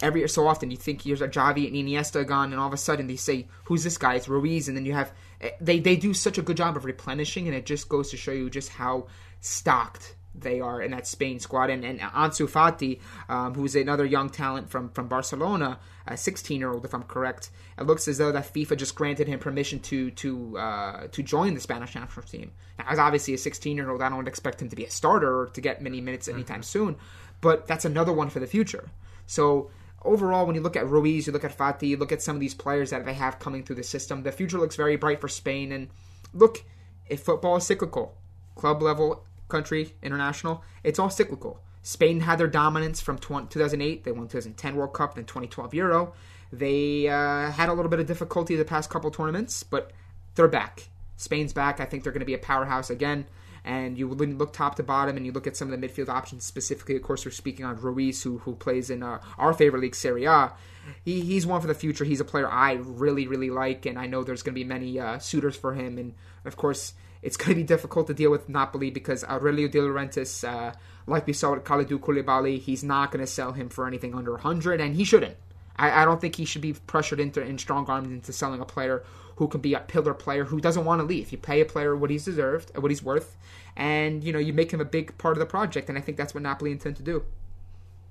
every 0.00 0.28
so 0.28 0.46
often. 0.46 0.70
You 0.70 0.76
think 0.76 1.02
here's 1.02 1.22
a 1.22 1.28
Xavi 1.28 1.66
and 1.66 1.74
Iniesta 1.74 2.26
gone, 2.26 2.52
and 2.52 2.60
all 2.60 2.68
of 2.68 2.74
a 2.74 2.78
sudden 2.78 3.06
they 3.06 3.16
say, 3.16 3.48
"Who's 3.64 3.82
this 3.82 3.96
guy?" 3.96 4.14
It's 4.14 4.28
Ruiz, 4.28 4.68
and 4.68 4.76
then 4.76 4.84
you 4.84 4.92
have 4.92 5.12
eh, 5.40 5.50
they 5.60 5.80
they 5.80 5.96
do 5.96 6.12
such 6.12 6.36
a 6.36 6.42
good 6.42 6.58
job 6.58 6.76
of 6.76 6.84
replenishing, 6.84 7.46
and 7.46 7.56
it 7.56 7.66
just 7.66 7.88
goes 7.88 8.10
to 8.10 8.16
show 8.18 8.32
you 8.32 8.50
just 8.50 8.68
how 8.68 9.06
stocked 9.40 10.14
they 10.34 10.60
are 10.60 10.82
in 10.82 10.90
that 10.90 11.06
Spain 11.06 11.38
squad. 11.38 11.70
And, 11.70 11.84
and 11.84 12.00
Ansu 12.00 12.48
Fati, 12.48 13.00
um, 13.28 13.54
who's 13.54 13.74
another 13.74 14.04
young 14.04 14.30
talent 14.30 14.68
from, 14.68 14.90
from 14.90 15.08
Barcelona, 15.08 15.78
a 16.06 16.16
16 16.16 16.58
year 16.58 16.70
old, 16.70 16.84
if 16.84 16.94
I'm 16.94 17.04
correct, 17.04 17.50
it 17.78 17.84
looks 17.86 18.08
as 18.08 18.18
though 18.18 18.32
that 18.32 18.52
FIFA 18.52 18.76
just 18.76 18.94
granted 18.94 19.28
him 19.28 19.38
permission 19.38 19.80
to 19.80 20.10
to 20.10 20.58
uh, 20.58 21.06
to 21.08 21.22
join 21.22 21.54
the 21.54 21.60
Spanish 21.60 21.94
national 21.94 22.26
team. 22.26 22.52
Now, 22.78 22.86
as 22.88 22.98
obviously 22.98 23.34
a 23.34 23.38
16 23.38 23.76
year 23.76 23.90
old, 23.90 24.02
I 24.02 24.08
don't 24.08 24.28
expect 24.28 24.60
him 24.60 24.68
to 24.68 24.76
be 24.76 24.84
a 24.84 24.90
starter 24.90 25.40
or 25.40 25.46
to 25.46 25.60
get 25.60 25.80
many 25.80 26.00
minutes 26.00 26.28
anytime 26.28 26.56
mm-hmm. 26.56 26.62
soon, 26.62 26.96
but 27.40 27.66
that's 27.66 27.84
another 27.84 28.12
one 28.12 28.28
for 28.28 28.40
the 28.40 28.46
future. 28.46 28.90
So 29.26 29.70
overall, 30.02 30.46
when 30.46 30.54
you 30.54 30.60
look 30.60 30.76
at 30.76 30.86
Ruiz, 30.86 31.26
you 31.26 31.32
look 31.32 31.44
at 31.44 31.56
Fati, 31.56 31.88
you 31.88 31.96
look 31.96 32.12
at 32.12 32.22
some 32.22 32.36
of 32.36 32.40
these 32.40 32.54
players 32.54 32.90
that 32.90 33.06
they 33.06 33.14
have 33.14 33.38
coming 33.38 33.64
through 33.64 33.76
the 33.76 33.82
system, 33.82 34.22
the 34.22 34.32
future 34.32 34.58
looks 34.58 34.76
very 34.76 34.96
bright 34.96 35.20
for 35.20 35.28
Spain. 35.28 35.72
And 35.72 35.88
look, 36.32 36.62
if 37.08 37.22
football 37.22 37.56
is 37.56 37.64
cyclical, 37.64 38.16
club 38.54 38.82
level 38.82 39.24
country, 39.54 39.94
international, 40.02 40.64
it's 40.82 40.98
all 40.98 41.10
cyclical. 41.10 41.60
Spain 41.82 42.20
had 42.20 42.38
their 42.38 42.48
dominance 42.48 43.00
from 43.00 43.18
2008. 43.18 44.02
They 44.02 44.10
won 44.10 44.26
2010 44.26 44.74
World 44.74 44.94
Cup, 44.94 45.14
then 45.14 45.26
2012 45.26 45.74
Euro. 45.74 46.12
They 46.52 47.06
uh, 47.08 47.52
had 47.52 47.68
a 47.68 47.72
little 47.72 47.90
bit 47.90 48.00
of 48.00 48.06
difficulty 48.06 48.56
the 48.56 48.64
past 48.64 48.90
couple 48.90 49.12
tournaments, 49.12 49.62
but 49.62 49.92
they're 50.34 50.48
back. 50.48 50.88
Spain's 51.16 51.52
back. 51.52 51.78
I 51.78 51.84
think 51.84 52.02
they're 52.02 52.12
going 52.12 52.20
to 52.20 52.26
be 52.26 52.34
a 52.34 52.38
powerhouse 52.38 52.90
again. 52.90 53.26
And 53.64 53.96
you 53.96 54.08
look 54.08 54.52
top 54.52 54.74
to 54.74 54.82
bottom, 54.82 55.16
and 55.16 55.24
you 55.24 55.32
look 55.32 55.46
at 55.46 55.56
some 55.56 55.72
of 55.72 55.80
the 55.80 55.86
midfield 55.86 56.08
options 56.08 56.44
specifically. 56.44 56.96
Of 56.96 57.02
course, 57.02 57.24
we're 57.24 57.30
speaking 57.30 57.64
on 57.64 57.80
Ruiz, 57.80 58.22
who 58.22 58.38
who 58.38 58.56
plays 58.56 58.90
in 58.90 59.02
uh, 59.02 59.20
our 59.38 59.54
favorite 59.54 59.80
league, 59.80 59.94
Serie 59.94 60.24
A. 60.24 60.52
He, 61.02 61.20
he's 61.22 61.46
one 61.46 61.62
for 61.62 61.66
the 61.66 61.74
future. 61.74 62.04
He's 62.04 62.20
a 62.20 62.26
player 62.26 62.48
I 62.48 62.72
really, 62.74 63.26
really 63.26 63.48
like, 63.48 63.86
and 63.86 63.98
I 63.98 64.06
know 64.06 64.22
there's 64.22 64.42
going 64.42 64.54
to 64.54 64.60
be 64.60 64.64
many 64.64 65.00
uh, 65.00 65.18
suitors 65.18 65.56
for 65.56 65.72
him. 65.72 65.96
And 65.96 66.14
of 66.44 66.56
course, 66.56 66.92
it's 67.24 67.38
going 67.38 67.48
to 67.48 67.54
be 67.54 67.62
difficult 67.62 68.06
to 68.06 68.14
deal 68.14 68.30
with 68.30 68.50
Napoli 68.50 68.90
because 68.90 69.24
Aurelio 69.24 69.66
De 69.66 69.78
Laurentiis, 69.78 70.46
uh, 70.46 70.74
like 71.06 71.26
we 71.26 71.32
saw 71.32 71.52
with 71.54 71.64
Kalidou 71.64 71.98
Koulibaly, 71.98 72.60
he's 72.60 72.84
not 72.84 73.10
going 73.10 73.24
to 73.24 73.26
sell 73.26 73.52
him 73.52 73.70
for 73.70 73.86
anything 73.86 74.14
under 74.14 74.32
100, 74.32 74.78
and 74.78 74.94
he 74.94 75.04
shouldn't. 75.04 75.36
I, 75.76 76.02
I, 76.02 76.04
don't 76.04 76.20
think 76.20 76.36
he 76.36 76.44
should 76.44 76.60
be 76.60 76.74
pressured 76.74 77.18
into 77.18 77.42
in 77.42 77.56
strong 77.58 77.86
arms 77.86 78.08
into 78.08 78.32
selling 78.32 78.60
a 78.60 78.66
player 78.66 79.02
who 79.36 79.48
can 79.48 79.60
be 79.60 79.72
a 79.74 79.80
pillar 79.80 80.14
player 80.14 80.44
who 80.44 80.60
doesn't 80.60 80.84
want 80.84 81.00
to 81.00 81.04
leave. 81.04 81.32
You 81.32 81.38
pay 81.38 81.62
a 81.62 81.64
player 81.64 81.96
what 81.96 82.10
he's 82.10 82.26
deserved, 82.26 82.70
what 82.78 82.90
he's 82.90 83.02
worth, 83.02 83.36
and 83.74 84.22
you 84.22 84.32
know 84.32 84.38
you 84.38 84.52
make 84.52 84.70
him 84.70 84.80
a 84.80 84.84
big 84.84 85.16
part 85.18 85.32
of 85.32 85.40
the 85.40 85.46
project. 85.46 85.88
And 85.88 85.96
I 85.96 86.02
think 86.02 86.18
that's 86.18 86.34
what 86.34 86.42
Napoli 86.42 86.70
intend 86.70 86.96
to 86.96 87.02
do. 87.02 87.24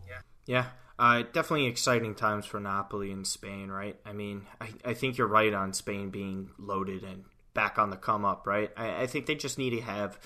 Yeah, 0.09 0.21
yeah, 0.45 0.65
uh, 0.99 1.23
definitely 1.31 1.67
exciting 1.67 2.15
times 2.15 2.45
for 2.45 2.59
Napoli 2.59 3.11
in 3.11 3.23
Spain, 3.25 3.69
right? 3.69 3.95
I 4.05 4.11
mean, 4.11 4.47
I, 4.59 4.69
I 4.83 4.93
think 4.93 5.17
you're 5.17 5.27
right 5.27 5.53
on 5.53 5.71
Spain 5.71 6.09
being 6.09 6.49
loaded 6.57 7.03
and 7.03 7.23
back 7.53 7.77
on 7.77 7.89
the 7.89 7.97
come 7.97 8.25
up, 8.25 8.47
right? 8.47 8.71
I, 8.75 9.03
I 9.03 9.07
think 9.07 9.25
they 9.25 9.35
just 9.35 9.57
need 9.57 9.71
to 9.71 9.81
have 9.81 10.19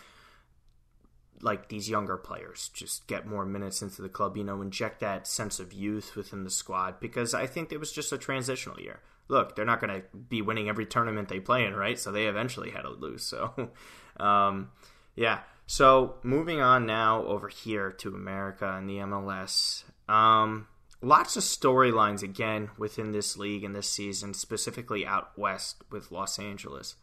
like 1.41 1.69
these 1.69 1.89
younger 1.89 2.17
players 2.17 2.69
just 2.73 3.07
get 3.07 3.27
more 3.27 3.45
minutes 3.45 3.81
into 3.81 4.01
the 4.01 4.09
club, 4.09 4.37
you 4.37 4.43
know, 4.43 4.61
inject 4.61 4.99
that 5.01 5.27
sense 5.27 5.59
of 5.59 5.73
youth 5.73 6.15
within 6.15 6.43
the 6.43 6.49
squad 6.49 6.99
because 6.99 7.33
I 7.33 7.45
think 7.45 7.71
it 7.71 7.79
was 7.79 7.91
just 7.91 8.11
a 8.11 8.17
transitional 8.17 8.79
year. 8.79 9.01
Look, 9.27 9.55
they're 9.55 9.65
not 9.65 9.81
going 9.81 10.01
to 10.01 10.17
be 10.17 10.41
winning 10.41 10.69
every 10.69 10.85
tournament 10.85 11.27
they 11.27 11.39
play 11.39 11.65
in, 11.65 11.75
right? 11.75 11.99
So 11.99 12.11
they 12.11 12.27
eventually 12.27 12.71
had 12.71 12.83
to 12.83 12.89
lose. 12.89 13.23
So, 13.23 13.71
um, 14.19 14.71
yeah. 15.15 15.39
So 15.67 16.15
moving 16.23 16.61
on 16.61 16.85
now 16.85 17.23
over 17.25 17.49
here 17.49 17.91
to 17.91 18.15
America 18.15 18.73
and 18.77 18.89
the 18.89 18.97
MLS. 18.99 19.83
Um, 20.07 20.67
lots 21.01 21.35
of 21.35 21.43
storylines 21.43 22.23
again 22.23 22.69
within 22.77 23.11
this 23.11 23.35
league 23.35 23.65
and 23.65 23.75
this 23.75 23.89
season, 23.89 24.33
specifically 24.33 25.05
out 25.05 25.37
west 25.37 25.83
with 25.91 26.11
Los 26.11 26.39
Angeles. 26.39 26.95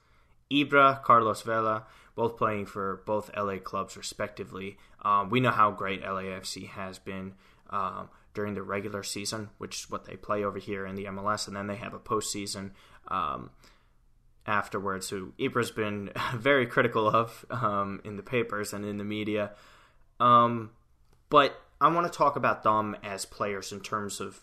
Ibra, 0.55 1.03
Carlos 1.03 1.43
Vela, 1.43 1.87
both 2.15 2.37
playing 2.37 2.67
for 2.67 3.03
both 3.07 3.31
LA 3.37 3.59
clubs 3.59 3.97
respectively. 3.97 4.77
Um, 5.03 5.31
we 5.31 5.41
know 5.41 5.51
how 5.51 5.71
great 5.71 6.03
LAFC 6.03 6.69
has 6.69 6.99
been 6.99 7.35
um, 7.71 8.09
during 8.35 8.55
the 8.55 8.63
regular 8.63 9.03
season, 9.03 9.51
which 9.59 9.81
is 9.81 9.91
what 9.91 10.05
they 10.05 10.17
play 10.17 10.45
over 10.45 10.59
here 10.59 10.87
in 10.87 10.95
the 10.95 11.07
MLS, 11.07 11.47
and 11.47 11.57
then 11.57 11.67
they 11.67 11.77
have 11.77 11.95
a 11.95 11.99
postseason 11.99 12.71
um, 13.09 13.51
afterwards, 14.47 15.09
who 15.11 15.33
Ibra's 15.41 15.71
been 15.71 16.11
very 16.35 16.67
critical 16.67 17.09
of 17.09 17.45
um, 17.51 18.01
in 18.05 18.17
the 18.17 18.23
papers 18.23 18.73
and 18.73 18.85
in 18.85 18.99
the 18.99 19.05
media. 19.05 19.53
Um, 20.21 20.71
but 21.31 21.61
I 21.81 21.89
want 21.89 22.11
to 22.11 22.17
talk 22.17 22.37
about 22.37 22.63
them 22.63 22.97
as 23.03 23.25
players 23.25 23.73
in 23.73 23.81
terms 23.81 24.21
of 24.21 24.41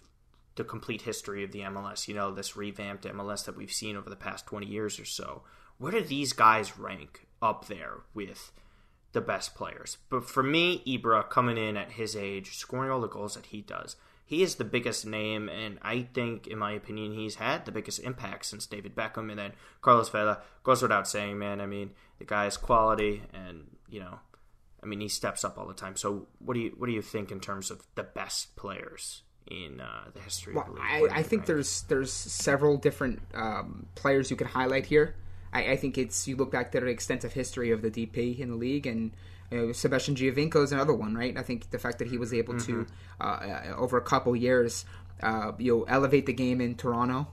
the 0.56 0.64
complete 0.64 1.04
history 1.04 1.44
of 1.44 1.52
the 1.52 1.62
MLS. 1.62 2.08
You 2.08 2.16
know, 2.16 2.32
this 2.32 2.58
revamped 2.58 3.06
MLS 3.06 3.46
that 3.46 3.56
we've 3.56 3.72
seen 3.72 3.96
over 3.96 4.10
the 4.10 4.16
past 4.16 4.46
20 4.48 4.68
years 4.68 5.00
or 5.00 5.06
so. 5.06 5.44
Where 5.82 5.92
do 5.92 6.02
these 6.02 6.32
guys 6.32 6.78
rank 6.78 7.26
up 7.42 7.66
there 7.66 8.02
with 8.14 8.52
the 9.14 9.22
best 9.22 9.56
players? 9.56 9.98
But 10.10 10.30
for 10.30 10.44
me, 10.44 10.84
Ibra 10.86 11.28
coming 11.28 11.58
in 11.58 11.76
at 11.76 11.94
his 11.94 12.16
age, 12.16 12.56
scoring 12.56 12.92
all 12.92 13.02
the 13.02 13.08
goals 13.08 13.34
that 13.34 13.48
he 13.48 13.62
does, 13.62 13.96
he 14.24 14.44
is 14.44 14.56
the 14.56 14.64
biggest 14.64 15.08
name, 15.08 15.50
and 15.50 15.80
I 15.82 16.04
think, 16.14 16.46
in 16.46 16.60
my 16.60 16.72
opinion, 16.72 17.14
he's 17.14 17.36
had 17.36 17.66
the 17.66 17.72
biggest 17.72 18.00
impact 18.00 18.46
since 18.46 18.68
David 18.68 18.96
Beckham. 18.96 19.30
And 19.32 19.40
then 19.40 19.54
Carlos 19.82 20.08
Vela 20.08 20.42
goes 20.64 20.84
without 20.84 21.08
saying, 21.08 21.40
man. 21.40 21.60
I 21.60 21.66
mean, 21.66 21.92
the 22.20 22.26
guy's 22.26 22.58
quality, 22.58 23.24
and 23.34 23.66
you 23.90 24.00
know, 24.02 24.20
I 24.84 24.86
mean, 24.86 25.00
he 25.02 25.10
steps 25.10 25.44
up 25.44 25.58
all 25.58 25.68
the 25.68 25.74
time. 25.74 25.96
So, 25.96 26.28
what 26.38 26.54
do 26.54 26.60
you 26.60 26.76
what 26.78 26.86
do 26.86 26.94
you 26.94 27.02
think 27.02 27.32
in 27.32 27.40
terms 27.40 27.72
of 27.72 27.82
the 27.96 28.04
best 28.04 28.56
players 28.56 29.24
in 29.48 29.82
uh, 29.82 30.12
the 30.14 30.22
history? 30.22 30.54
Well, 30.54 30.68
of 30.70 30.76
the 30.76 30.82
I, 30.82 31.08
I 31.12 31.24
think 31.24 31.48
there's 31.48 31.82
there's 31.90 32.14
several 32.14 32.78
different 32.78 33.20
um, 33.34 33.88
players 33.96 34.30
you 34.30 34.38
could 34.38 34.48
highlight 34.48 34.86
here. 34.86 35.16
I, 35.54 35.72
I, 35.72 35.76
think 35.76 35.98
it's 35.98 36.28
you 36.28 36.36
look 36.36 36.52
back 36.52 36.74
at 36.76 36.82
the 36.82 36.88
extensive 36.88 37.34
history 37.34 37.72
of 37.72 37.82
the 37.82 37.92
DP 37.92 38.40
in 38.40 38.50
the 38.50 38.56
league 38.56 38.88
and 38.88 39.12
you 39.52 39.58
know, 39.58 39.72
Sebastian 39.74 40.16
Giovinco 40.16 40.64
is 40.64 40.72
another 40.72 40.94
one, 40.94 41.16
right? 41.16 41.38
I 41.38 41.44
think 41.44 41.70
the 41.72 41.80
fact 41.80 42.00
that 42.00 42.08
he 42.08 42.18
was 42.18 42.34
able 42.34 42.54
mm-hmm. 42.54 42.84
to, 42.84 42.88
uh, 43.20 43.24
uh, 43.24 43.76
over 43.76 43.98
a 43.98 44.02
couple 44.02 44.36
years, 44.36 44.86
uh, 45.22 45.52
you 45.58 45.78
know, 45.78 45.84
elevate 45.84 46.26
the 46.26 46.34
game 46.34 46.62
in 46.62 46.76
Toronto. 46.76 47.28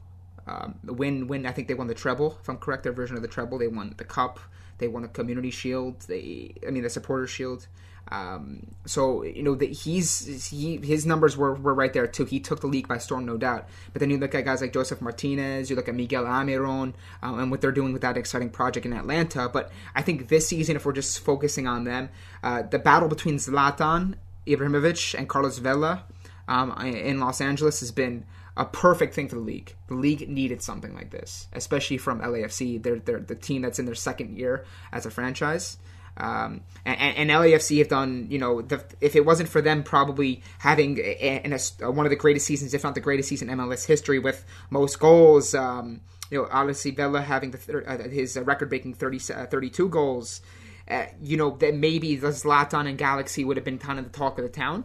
Um, 0.47 0.79
win, 0.85 1.29
win. 1.29 1.47
I 1.47 1.53
think 1.53 1.69
they 1.69 1.75
won 1.75 1.87
the 1.87 1.95
treble. 1.95 2.39
If 2.41 2.49
I'm 2.49 2.57
correct, 2.57 2.83
their 2.83 2.93
version 2.93 3.17
of 3.17 3.23
the 3.23 3.29
treble. 3.29 3.59
They 3.59 3.69
won 3.69 3.95
the 3.97 4.05
cup. 4.05 4.41
They 4.79 4.89
won 4.89 5.03
the 5.03 5.09
Community 5.09 5.51
Shield. 5.51 6.01
They, 6.09 6.55
I 6.67 6.71
mean, 6.71 6.83
the 6.83 6.91
Supporter 6.91 7.27
Shield. 7.27 7.69
Um, 8.11 8.67
so 8.87 9.23
you 9.23 9.43
know 9.43 9.55
that 9.55 9.71
he's 9.71 10.49
he 10.51 10.79
his 10.79 11.05
numbers 11.05 11.37
were, 11.37 11.55
were 11.55 11.75
right 11.75 11.93
there 11.93 12.07
too. 12.07 12.25
He 12.25 12.41
took 12.41 12.61
the 12.61 12.67
league 12.67 12.89
by 12.89 12.99
storm, 12.99 13.27
no 13.27 13.37
doubt. 13.37 13.69
But 13.93 14.01
then 14.01 14.11
you 14.11 14.19
look 14.19 14.35
at 14.35 14.45
guys 14.45 14.61
like 14.61 14.73
Josef 14.73 15.01
Martinez, 15.01 15.69
you 15.69 15.77
look 15.77 15.89
at 15.89 15.95
Miguel 15.95 16.25
Almiron, 16.25 16.95
um, 17.23 17.39
and 17.39 17.51
what 17.51 17.61
they're 17.61 17.73
doing 17.73 17.93
with 17.93 18.03
that 18.03 18.17
exciting 18.17 18.51
project 18.51 18.87
in 18.87 18.93
Atlanta. 18.93 19.49
But 19.49 19.71
I 19.95 20.03
think 20.03 20.29
this 20.29 20.49
season, 20.49 20.77
if 20.77 20.87
we're 20.87 20.93
just 20.93 21.21
focusing 21.21 21.67
on 21.67 21.85
them, 21.85 22.09
uh, 22.43 22.63
the 22.63 22.79
battle 22.79 23.09
between 23.09 23.37
Zlatan 23.37 24.15
Ibrahimovic 24.47 25.15
and 25.15 25.29
Carlos 25.29 25.59
Vela 25.59 26.05
um, 26.49 26.73
in 26.81 27.21
Los 27.21 27.41
Angeles 27.41 27.81
has 27.81 27.93
been 27.93 28.25
a 28.57 28.65
perfect 28.65 29.15
thing 29.15 29.29
for 29.29 29.37
the 29.37 29.41
league. 29.41 29.75
The 29.87 29.95
league 29.95 30.29
needed 30.29 30.63
something 30.63 30.95
like 30.95 31.11
this, 31.11 31.47
especially 31.53 31.99
from 31.99 32.21
LAFC. 32.21 32.83
They're, 32.83 32.99
they're 32.99 33.21
the 33.21 33.37
team 33.37 33.63
that's 33.63 33.79
in 33.79 33.85
their 33.85 33.95
second 33.95 34.37
year 34.37 34.65
as 34.93 35.07
a 35.07 35.11
franchise. 35.11 35.79
Um, 36.19 36.63
and, 36.85 37.17
and, 37.17 37.31
LAFC 37.31 37.79
have 37.79 37.89
done, 37.89 38.27
you 38.29 38.39
know, 38.39 38.61
the, 38.61 38.85
if 39.01 39.15
it 39.15 39.25
wasn't 39.25 39.49
for 39.49 39.61
them 39.61 39.85
probably 39.85 40.43
having 40.59 40.99
a, 40.99 41.43
a, 41.47 41.59
a, 41.83 41.91
one 41.93 42.07
of 42.07 42.11
the 42.11 42.17
greatest 42.17 42.45
seasons, 42.45 42.75
if 42.75 42.83
not 42.83 42.97
the 42.97 43.01
greatest 43.01 43.29
season 43.29 43.49
in 43.49 43.57
MLS 43.57 43.87
history 43.87 44.19
with 44.19 44.45
most 44.69 44.99
goals, 44.99 45.55
um, 45.55 46.01
you 46.29 46.39
know, 46.39 46.49
obviously 46.51 46.91
Vela 46.91 47.23
having 47.23 47.53
the, 47.53 47.85
uh, 47.87 48.09
his 48.09 48.37
record 48.37 48.69
breaking 48.69 48.95
30, 48.95 49.33
uh, 49.33 49.47
32 49.47 49.89
goals, 49.89 50.41
uh, 50.89 51.07
you 51.23 51.37
know, 51.37 51.57
that 51.59 51.77
maybe 51.77 52.17
the 52.17 52.29
Zlatan 52.29 52.89
and 52.89 52.99
Galaxy 52.99 53.45
would 53.45 53.57
have 53.57 53.65
been 53.65 53.79
kind 53.79 54.01
of 54.01 54.05
the 54.11 54.19
talk 54.19 54.37
of 54.39 54.45
the 54.45 54.51
town. 54.51 54.85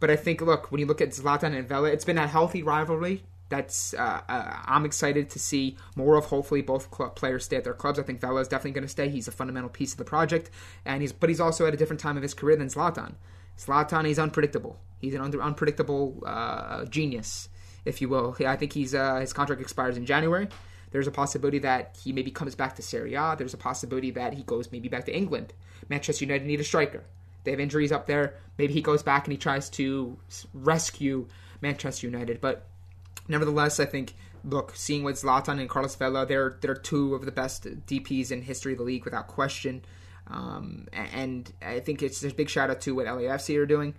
But 0.00 0.10
I 0.10 0.16
think, 0.16 0.40
look, 0.40 0.72
when 0.72 0.80
you 0.80 0.86
look 0.86 1.00
at 1.00 1.10
Zlatan 1.10 1.56
and 1.56 1.68
Vela, 1.68 1.88
it's 1.88 2.04
been 2.04 2.18
a 2.18 2.26
healthy 2.26 2.64
rivalry 2.64 3.22
that's 3.54 3.94
uh, 3.94 4.20
uh, 4.28 4.56
I'm 4.66 4.84
excited 4.84 5.30
to 5.30 5.38
see 5.38 5.76
more 5.94 6.16
of. 6.16 6.26
Hopefully, 6.26 6.62
both 6.62 6.90
club 6.90 7.14
players 7.14 7.44
stay 7.44 7.56
at 7.56 7.64
their 7.64 7.74
clubs. 7.74 7.98
I 7.98 8.02
think 8.02 8.20
Vela 8.20 8.40
is 8.40 8.48
definitely 8.48 8.72
going 8.72 8.82
to 8.82 8.88
stay. 8.88 9.08
He's 9.08 9.28
a 9.28 9.32
fundamental 9.32 9.70
piece 9.70 9.92
of 9.92 9.98
the 9.98 10.04
project, 10.04 10.50
and 10.84 11.02
he's 11.02 11.12
but 11.12 11.28
he's 11.28 11.40
also 11.40 11.66
at 11.66 11.74
a 11.74 11.76
different 11.76 12.00
time 12.00 12.16
of 12.16 12.22
his 12.22 12.34
career 12.34 12.56
than 12.56 12.68
Zlatan. 12.68 13.14
Zlatan, 13.56 14.08
is 14.08 14.18
unpredictable. 14.18 14.80
He's 14.98 15.14
an 15.14 15.20
unpredictable 15.20 16.20
uh, 16.26 16.84
genius, 16.86 17.48
if 17.84 18.00
you 18.00 18.08
will. 18.08 18.36
I 18.44 18.56
think 18.56 18.72
he's 18.72 18.94
uh, 18.94 19.20
his 19.20 19.32
contract 19.32 19.62
expires 19.62 19.96
in 19.96 20.04
January. 20.04 20.48
There's 20.90 21.06
a 21.06 21.12
possibility 21.12 21.60
that 21.60 21.96
he 22.02 22.12
maybe 22.12 22.30
comes 22.30 22.54
back 22.54 22.76
to 22.76 22.82
Serie 22.82 23.14
A. 23.14 23.34
There's 23.38 23.54
a 23.54 23.58
possibility 23.58 24.10
that 24.12 24.34
he 24.34 24.42
goes 24.42 24.72
maybe 24.72 24.88
back 24.88 25.04
to 25.06 25.16
England. 25.16 25.52
Manchester 25.88 26.24
United 26.24 26.46
need 26.46 26.60
a 26.60 26.64
striker. 26.64 27.04
They 27.44 27.50
have 27.50 27.60
injuries 27.60 27.92
up 27.92 28.06
there. 28.06 28.34
Maybe 28.58 28.72
he 28.72 28.80
goes 28.80 29.02
back 29.02 29.26
and 29.26 29.32
he 29.32 29.38
tries 29.38 29.68
to 29.70 30.16
rescue 30.54 31.26
Manchester 31.60 32.06
United. 32.06 32.40
But 32.40 32.66
Nevertheless, 33.28 33.80
I 33.80 33.86
think 33.86 34.14
look, 34.44 34.72
seeing 34.76 35.04
what 35.04 35.14
Zlatan 35.14 35.60
and 35.60 35.68
Carlos 35.68 35.96
Vela, 35.96 36.26
they're 36.26 36.58
they're 36.60 36.74
two 36.74 37.14
of 37.14 37.24
the 37.24 37.32
best 37.32 37.64
DPS 37.86 38.30
in 38.30 38.42
history 38.42 38.72
of 38.72 38.78
the 38.78 38.84
league 38.84 39.04
without 39.04 39.26
question. 39.26 39.84
Um, 40.26 40.86
and 40.92 41.52
I 41.60 41.80
think 41.80 42.02
it's 42.02 42.22
a 42.24 42.30
big 42.30 42.48
shout 42.48 42.70
out 42.70 42.80
to 42.82 42.94
what 42.94 43.06
LAFC 43.06 43.58
are 43.58 43.66
doing. 43.66 43.94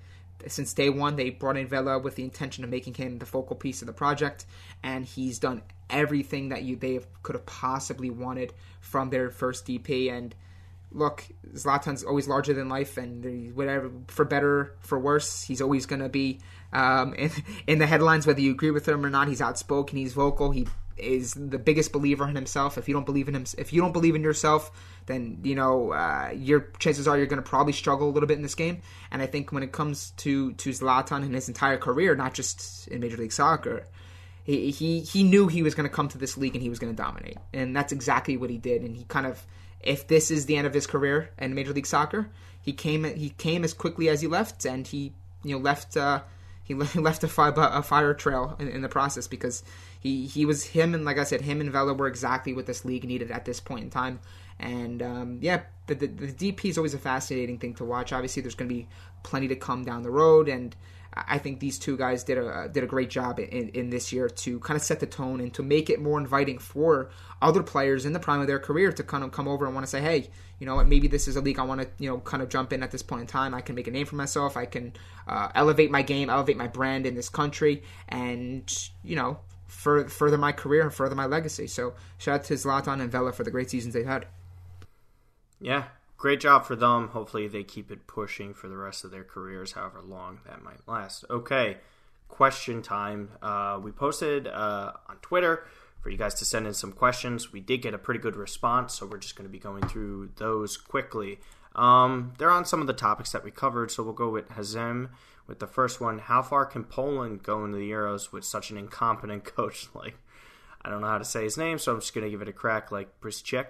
Since 0.47 0.73
day 0.73 0.89
one, 0.89 1.15
they 1.15 1.30
brought 1.30 1.57
in 1.57 1.67
Vela 1.67 1.99
with 1.99 2.15
the 2.15 2.23
intention 2.23 2.63
of 2.63 2.69
making 2.69 2.95
him 2.95 3.19
the 3.19 3.26
focal 3.26 3.55
piece 3.55 3.82
of 3.82 3.88
the 3.88 3.93
project, 3.93 4.45
and 4.84 5.05
he's 5.05 5.39
done 5.39 5.61
everything 5.89 6.49
that 6.49 6.63
you 6.63 6.76
they 6.76 6.99
could 7.23 7.36
have 7.36 7.45
possibly 7.45 8.09
wanted 8.09 8.53
from 8.82 9.09
their 9.09 9.30
first 9.30 9.65
DP. 9.65 10.11
And 10.11 10.36
look, 10.91 11.26
Zlatan's 11.53 12.03
always 12.03 12.28
larger 12.28 12.53
than 12.53 12.69
life, 12.69 12.97
and 12.97 13.55
whatever 13.55 13.91
for 14.07 14.26
better 14.26 14.76
for 14.80 14.99
worse, 14.99 15.43
he's 15.43 15.61
always 15.61 15.86
going 15.86 16.01
to 16.01 16.09
be 16.09 16.39
um, 16.74 17.13
in, 17.13 17.32
in 17.68 17.80
the 17.80 17.88
headlines, 17.88 18.28
whether 18.28 18.41
you 18.41 18.51
agree 18.51 18.72
with 18.72 18.88
him 18.88 19.05
or 19.05 19.09
not. 19.09 19.28
He's 19.28 19.41
outspoken, 19.41 19.97
he's 19.97 20.13
vocal, 20.13 20.51
he 20.51 20.68
is 20.97 21.34
the 21.34 21.59
biggest 21.59 21.91
believer 21.91 22.28
in 22.28 22.36
himself. 22.36 22.78
If 22.78 22.88
you 22.88 22.93
don't 22.93 23.05
believe 23.05 23.28
in 23.28 23.36
him, 23.36 23.45
if 23.57 23.74
you 23.74 23.82
don't 23.82 23.91
believe 23.91 24.16
in 24.16 24.24
yourself, 24.24 24.72
then 25.07 25.39
you 25.43 25.55
know 25.55 25.91
uh, 25.91 26.32
your 26.36 26.72
chances 26.80 27.07
are 27.07 27.18
you're 27.18 27.28
going 27.28 27.41
to 27.41 27.47
probably 27.47 27.74
struggle 27.74 28.09
a 28.09 28.11
little 28.11 28.28
bit 28.28 28.38
in 28.38 28.43
this 28.43 28.55
game. 28.55 28.82
And 29.11 29.22
I 29.22 29.28
think 29.28 29.51
when 29.51 29.63
it 29.63 29.72
comes 29.72 30.11
to 30.18 30.53
to 30.53 30.70
Zlatan 30.70 31.24
and 31.24 31.36
his 31.36 31.47
entire 31.47 31.78
career, 31.78 32.16
not 32.16 32.34
just 32.34 32.88
in 32.88 33.01
Major 33.01 33.18
League 33.18 33.34
Soccer, 33.34 33.86
he 34.43 34.72
he, 34.72 35.01
he 35.01 35.24
knew 35.24 35.47
he 35.47 35.63
was 35.63 35.76
going 35.76 35.89
to 35.89 35.93
come 35.93 36.07
to 36.09 36.18
this 36.18 36.38
league 36.38 36.55
and 36.55 36.61
he 36.61 36.70
was 36.70 36.80
going 36.80 36.95
to 36.95 37.01
dominate, 37.01 37.38
and 37.53 37.76
that's 37.76 37.91
exactly 37.91 38.38
what 38.38 38.49
he 38.49 38.57
did. 38.57 38.82
And 38.82 38.95
he 38.95 39.03
kind 39.05 39.26
of, 39.26 39.45
if 39.82 40.07
this 40.07 40.32
is 40.32 40.45
the 40.45 40.55
end 40.55 40.68
of 40.68 40.74
his 40.74 40.88
career 40.88 41.32
in 41.38 41.53
Major 41.55 41.74
League 41.74 41.88
Soccer, 41.88 42.30
he 42.61 42.74
came 42.74 43.03
he 43.03 43.30
came 43.30 43.63
as 43.63 43.74
quickly 43.74 44.07
as 44.07 44.22
he 44.22 44.28
left, 44.28 44.66
and 44.66 44.88
he 44.88 45.13
you 45.43 45.55
know 45.55 45.61
left. 45.61 45.97
Uh, 45.97 46.22
he 46.68 46.74
left 46.74 47.24
a 47.24 47.28
fire, 47.28 47.53
a 47.55 47.84
fire 47.84 48.13
trail 48.13 48.55
in, 48.59 48.68
in, 48.68 48.82
the 48.82 48.89
process 48.89 49.28
because 49.28 49.63
he, 49.99 50.26
he 50.26 50.45
was 50.45 50.66
him 50.66 50.93
and 50.95 51.05
like 51.05 51.20
I 51.20 51.24
said, 51.24 51.41
him 51.41 51.61
and 51.61 51.72
Vela 51.72 51.93
were 51.93 52.07
exactly 52.07 52.53
what 52.53 52.66
this 52.66 52.84
league 52.84 53.03
needed 53.03 53.30
at 53.30 53.45
this 53.45 53.59
point 53.59 53.84
in 53.84 53.89
time. 53.91 54.20
And 54.59 55.03
um, 55.03 55.39
yeah, 55.41 55.63
the, 55.88 55.95
the, 55.95 56.07
the 56.07 56.51
DP 56.53 56.66
is 56.66 56.78
always 56.78 56.93
a 56.93 56.99
fascinating 56.99 57.59
thing 57.59 57.76
to 57.76 57.86
watch. 57.86 58.11
Obviously, 58.13 58.41
there's 58.41 58.55
going 58.55 58.70
to 58.70 58.76
be 58.76 58.88
plenty 59.24 59.47
to 59.49 59.55
come 59.55 59.84
down 59.84 60.03
the 60.03 60.11
road, 60.11 60.47
and 60.47 60.76
I 61.16 61.38
think 61.38 61.59
these 61.59 61.80
two 61.80 61.95
guys 61.95 62.24
did 62.24 62.38
a 62.38 62.70
did 62.72 62.84
a 62.84 62.88
great 62.88 63.09
job 63.09 63.39
in, 63.39 63.70
in 63.70 63.89
this 63.89 64.11
year 64.11 64.28
to 64.28 64.59
kind 64.59 64.76
of 64.76 64.84
set 64.84 64.99
the 64.99 65.05
tone 65.05 65.39
and 65.39 65.53
to 65.53 65.63
make 65.63 65.89
it 65.89 66.01
more 66.01 66.20
inviting 66.20 66.57
for 66.57 67.09
other 67.41 67.63
players 67.63 68.05
in 68.05 68.13
the 68.13 68.20
prime 68.20 68.41
of 68.41 68.47
their 68.47 68.59
career 68.59 68.91
to 68.91 69.03
kind 69.03 69.24
of 69.24 69.32
come 69.32 69.47
over 69.47 69.66
and 69.66 69.74
want 69.74 69.86
to 69.86 69.89
say, 69.89 70.01
hey, 70.01 70.30
you 70.59 70.66
know 70.66 70.76
what, 70.76 70.88
maybe 70.88 71.07
this 71.07 71.28
is 71.28 71.36
a 71.36 71.41
league 71.41 71.59
I 71.59 71.63
want 71.63 71.82
to 71.82 71.88
you 71.99 72.09
know 72.09 72.20
kind 72.20 72.43
of 72.43 72.49
jump 72.49 72.74
in 72.74 72.84
at 72.84 72.91
this 72.91 73.01
point 73.01 73.22
in 73.22 73.28
time. 73.28 73.53
I 73.53 73.61
can 73.61 73.76
make 73.76 73.88
a 73.88 73.91
name 73.91 74.05
for 74.05 74.16
myself. 74.16 74.57
I 74.57 74.66
can 74.66 74.93
uh, 75.28 75.49
elevate 75.55 75.89
my 75.89 76.01
game, 76.01 76.30
elevate 76.30 76.57
my 76.57 76.68
brand 76.68 77.05
in 77.05 77.16
this 77.16 77.30
country, 77.30 77.84
and 78.09 78.89
you 79.03 79.16
know 79.16 79.39
further 79.68 80.38
my 80.38 80.51
career 80.51 80.84
and 80.84 80.93
further 80.93 81.16
my 81.16 81.26
legacy. 81.26 81.68
So 81.68 81.93
shout 82.18 82.41
out 82.41 82.45
to 82.45 82.53
Zlatan 82.53 83.01
and 83.01 83.11
Vela 83.11 83.32
for 83.32 83.43
the 83.43 83.51
great 83.51 83.70
seasons 83.70 83.93
they've 83.93 84.05
had. 84.05 84.28
Yeah, 85.59 85.86
great 86.26 86.39
job 86.39 86.65
for 86.65 86.76
them. 86.76 87.09
Hopefully, 87.09 87.47
they 87.47 87.63
keep 87.63 87.91
it 87.91 88.07
pushing 88.07 88.51
for 88.51 88.67
the 88.67 88.76
rest 88.76 89.03
of 89.03 89.11
their 89.11 89.23
careers, 89.23 89.73
however 89.73 90.01
long 90.03 90.39
that 90.47 90.59
might 90.63 90.80
last. 90.88 91.23
Okay, 91.30 91.78
question 92.30 92.82
time. 92.82 93.30
Uh, 93.43 93.80
we 93.80 93.91
posted 93.91 94.47
uh, 94.47 94.91
on 95.07 95.17
Twitter 95.21 95.67
for 96.01 96.09
you 96.09 96.17
guys 96.17 96.34
to 96.34 96.43
send 96.43 96.65
in 96.65 96.73
some 96.73 96.91
questions. 96.91 97.53
We 97.53 97.59
did 97.59 97.84
get 97.84 97.93
a 97.93 97.99
pretty 97.99 98.19
good 98.19 98.36
response, 98.36 98.95
so 98.95 99.05
we're 99.05 99.19
just 99.19 99.36
going 99.36 99.47
to 99.47 99.51
be 99.51 99.59
going 99.59 99.88
through 99.88 100.32
those 100.38 100.78
quickly. 100.78 101.38
Um, 101.76 102.34
they're 102.39 102.49
on 102.49 102.65
some 102.65 102.82
of 102.82 102.88
the 102.88 102.93
topics 102.93 103.32
that 103.32 103.43
we 103.43 103.51
covered, 103.51 103.91
so 103.91 104.01
we'll 104.01 104.13
go 104.13 104.30
with 104.30 104.49
Hazem 104.49 105.09
with 105.45 105.59
the 105.59 105.67
first 105.67 106.01
one. 106.01 106.17
How 106.17 106.41
far 106.41 106.65
can 106.65 106.86
Poland 106.86 107.43
go 107.43 107.63
into 107.63 107.78
the 107.78 107.91
Euros 107.91 108.32
with 108.32 108.45
such 108.45 108.71
an 108.71 108.78
incompetent 108.78 109.43
coach? 109.55 109.89
Like, 109.93 110.15
I 110.82 110.89
don't 110.89 111.01
know 111.01 111.07
how 111.07 111.19
to 111.19 111.23
say 111.23 111.43
his 111.43 111.55
name, 111.55 111.78
so 111.78 111.93
I'm 111.93 111.99
just 111.99 112.15
going 112.15 112.26
to 112.26 112.32
give 112.32 112.41
it 112.41 112.47
a 112.47 112.51
crack 112.51 112.91
like 112.91 113.21
Brischek. 113.21 113.67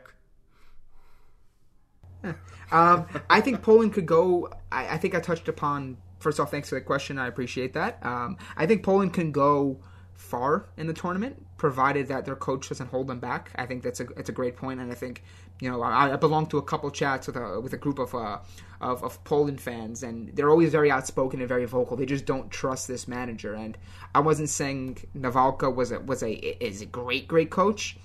um, 2.72 3.08
I 3.30 3.42
think 3.42 3.62
Poland 3.62 3.94
could 3.94 4.06
go. 4.06 4.50
I, 4.72 4.96
I, 4.96 4.98
think 4.98 5.16
I 5.16 5.20
touched 5.20 5.48
upon. 5.48 5.98
First 6.20 6.40
off, 6.40 6.52
thanks 6.52 6.70
for 6.70 6.76
the 6.76 6.82
question. 6.82 7.20
I 7.20 7.28
appreciate 7.28 7.74
that. 7.74 8.04
Um, 8.04 8.38
I 8.58 8.66
think 8.66 8.84
Poland 8.84 9.14
can 9.14 9.32
go 9.32 9.80
far 10.16 10.66
in 10.78 10.88
the 10.88 10.94
tournament, 10.94 11.46
provided 11.58 12.08
that 12.08 12.26
their 12.26 12.36
coach 12.36 12.70
doesn't 12.70 12.88
hold 12.88 13.08
them 13.08 13.20
back. 13.20 13.52
I 13.56 13.66
think 13.66 13.84
that's 13.84 14.00
a 14.00 14.08
it's 14.18 14.30
a 14.30 14.34
great 14.34 14.56
point, 14.56 14.80
and 14.80 14.92
I 14.92 14.96
think 14.96 15.24
you 15.60 15.70
know 15.70 15.82
I, 15.82 16.14
I 16.14 16.16
belong 16.16 16.48
to 16.48 16.58
a 16.58 16.64
couple 16.64 16.90
chats 16.90 17.28
with 17.28 17.36
a 17.36 17.60
with 17.62 17.74
a 17.74 17.78
group 17.78 18.00
of, 18.00 18.16
uh, 18.16 18.40
of 18.82 19.04
of 19.04 19.24
Poland 19.24 19.62
fans, 19.62 20.04
and 20.04 20.36
they're 20.36 20.50
always 20.50 20.72
very 20.72 20.90
outspoken 20.90 21.40
and 21.40 21.50
very 21.50 21.66
vocal. 21.66 21.98
They 21.98 22.06
just 22.06 22.26
don't 22.26 22.50
trust 22.50 22.88
this 22.88 23.08
manager, 23.08 23.54
and 23.54 23.78
I 24.14 24.22
wasn't 24.22 24.50
saying 24.50 25.00
Nawalka 25.16 25.74
was 25.74 25.92
a 25.92 26.00
was 26.00 26.24
a 26.24 26.32
is 26.34 26.82
a 26.82 26.86
great 26.86 27.28
great 27.28 27.50
coach 27.50 27.98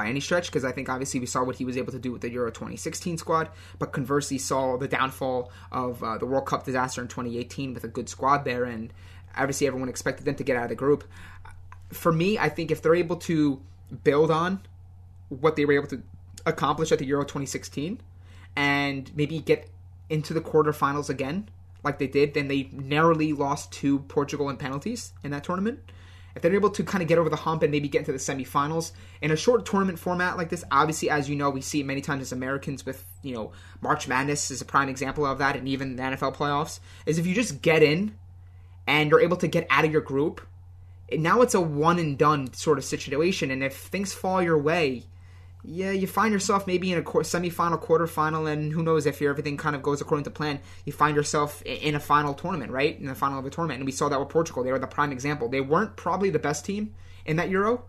by 0.00 0.08
any 0.08 0.20
stretch 0.20 0.46
because 0.46 0.64
I 0.64 0.72
think 0.72 0.88
obviously 0.88 1.20
we 1.20 1.26
saw 1.26 1.44
what 1.44 1.56
he 1.56 1.64
was 1.66 1.76
able 1.76 1.92
to 1.92 1.98
do 1.98 2.10
with 2.10 2.22
the 2.22 2.30
Euro 2.30 2.50
2016 2.50 3.18
squad, 3.18 3.50
but 3.78 3.92
conversely 3.92 4.38
saw 4.38 4.78
the 4.78 4.88
downfall 4.88 5.52
of 5.70 6.02
uh, 6.02 6.16
the 6.16 6.24
World 6.24 6.46
Cup 6.46 6.64
disaster 6.64 7.02
in 7.02 7.08
2018 7.08 7.74
with 7.74 7.84
a 7.84 7.88
good 7.88 8.08
squad 8.08 8.46
there, 8.46 8.64
and 8.64 8.94
obviously 9.36 9.66
everyone 9.66 9.90
expected 9.90 10.24
them 10.24 10.36
to 10.36 10.42
get 10.42 10.56
out 10.56 10.64
of 10.64 10.68
the 10.70 10.74
group. 10.74 11.04
For 11.90 12.12
me, 12.12 12.38
I 12.38 12.48
think 12.48 12.70
if 12.70 12.80
they're 12.80 12.94
able 12.94 13.16
to 13.16 13.60
build 14.02 14.30
on 14.30 14.62
what 15.28 15.56
they 15.56 15.66
were 15.66 15.74
able 15.74 15.88
to 15.88 16.02
accomplish 16.46 16.90
at 16.92 16.98
the 16.98 17.04
Euro 17.04 17.24
2016 17.24 18.00
and 18.56 19.14
maybe 19.14 19.38
get 19.38 19.68
into 20.08 20.32
the 20.32 20.40
quarterfinals 20.40 21.10
again, 21.10 21.50
like 21.84 21.98
they 21.98 22.06
did, 22.06 22.32
then 22.32 22.48
they 22.48 22.70
narrowly 22.72 23.34
lost 23.34 23.70
to 23.72 23.98
Portugal 23.98 24.48
in 24.48 24.56
penalties 24.56 25.12
in 25.22 25.30
that 25.32 25.44
tournament 25.44 25.80
if 26.34 26.42
they're 26.42 26.54
able 26.54 26.70
to 26.70 26.84
kind 26.84 27.02
of 27.02 27.08
get 27.08 27.18
over 27.18 27.28
the 27.28 27.36
hump 27.36 27.62
and 27.62 27.70
maybe 27.70 27.88
get 27.88 28.00
into 28.00 28.12
the 28.12 28.18
semifinals 28.18 28.92
in 29.20 29.30
a 29.30 29.36
short 29.36 29.66
tournament 29.66 29.98
format 29.98 30.36
like 30.36 30.48
this, 30.48 30.64
obviously, 30.70 31.10
as 31.10 31.28
you 31.28 31.36
know, 31.36 31.50
we 31.50 31.60
see 31.60 31.80
it 31.80 31.86
many 31.86 32.00
times 32.00 32.22
as 32.22 32.32
Americans 32.32 32.86
with, 32.86 33.04
you 33.22 33.34
know, 33.34 33.52
March 33.80 34.08
Madness 34.08 34.50
is 34.50 34.60
a 34.60 34.64
prime 34.64 34.88
example 34.88 35.26
of 35.26 35.38
that, 35.38 35.56
and 35.56 35.68
even 35.68 35.96
the 35.96 36.02
NFL 36.02 36.36
playoffs, 36.36 36.80
is 37.06 37.18
if 37.18 37.26
you 37.26 37.34
just 37.34 37.62
get 37.62 37.82
in 37.82 38.14
and 38.86 39.10
you're 39.10 39.20
able 39.20 39.36
to 39.38 39.48
get 39.48 39.66
out 39.70 39.84
of 39.84 39.92
your 39.92 40.00
group, 40.00 40.40
now 41.12 41.42
it's 41.42 41.54
a 41.54 41.60
one 41.60 41.98
and 41.98 42.16
done 42.16 42.52
sort 42.52 42.78
of 42.78 42.84
situation. 42.84 43.50
And 43.50 43.62
if 43.62 43.76
things 43.76 44.12
fall 44.12 44.42
your 44.42 44.58
way, 44.58 45.04
yeah, 45.62 45.90
you 45.90 46.06
find 46.06 46.32
yourself 46.32 46.66
maybe 46.66 46.90
in 46.90 46.98
a 46.98 47.02
semifinal, 47.02 47.82
quarterfinal, 47.82 48.50
and 48.50 48.72
who 48.72 48.82
knows 48.82 49.04
if 49.04 49.20
everything 49.20 49.56
kind 49.56 49.76
of 49.76 49.82
goes 49.82 50.00
according 50.00 50.24
to 50.24 50.30
plan, 50.30 50.60
you 50.84 50.92
find 50.92 51.14
yourself 51.14 51.60
in 51.62 51.94
a 51.94 52.00
final 52.00 52.32
tournament, 52.32 52.72
right? 52.72 52.98
In 52.98 53.06
the 53.06 53.14
final 53.14 53.38
of 53.38 53.44
a 53.44 53.50
tournament, 53.50 53.80
and 53.80 53.86
we 53.86 53.92
saw 53.92 54.08
that 54.08 54.18
with 54.18 54.30
Portugal. 54.30 54.64
They 54.64 54.72
were 54.72 54.78
the 54.78 54.86
prime 54.86 55.12
example. 55.12 55.48
They 55.48 55.60
weren't 55.60 55.96
probably 55.96 56.30
the 56.30 56.38
best 56.38 56.64
team 56.64 56.94
in 57.26 57.36
that 57.36 57.50
Euro, 57.50 57.84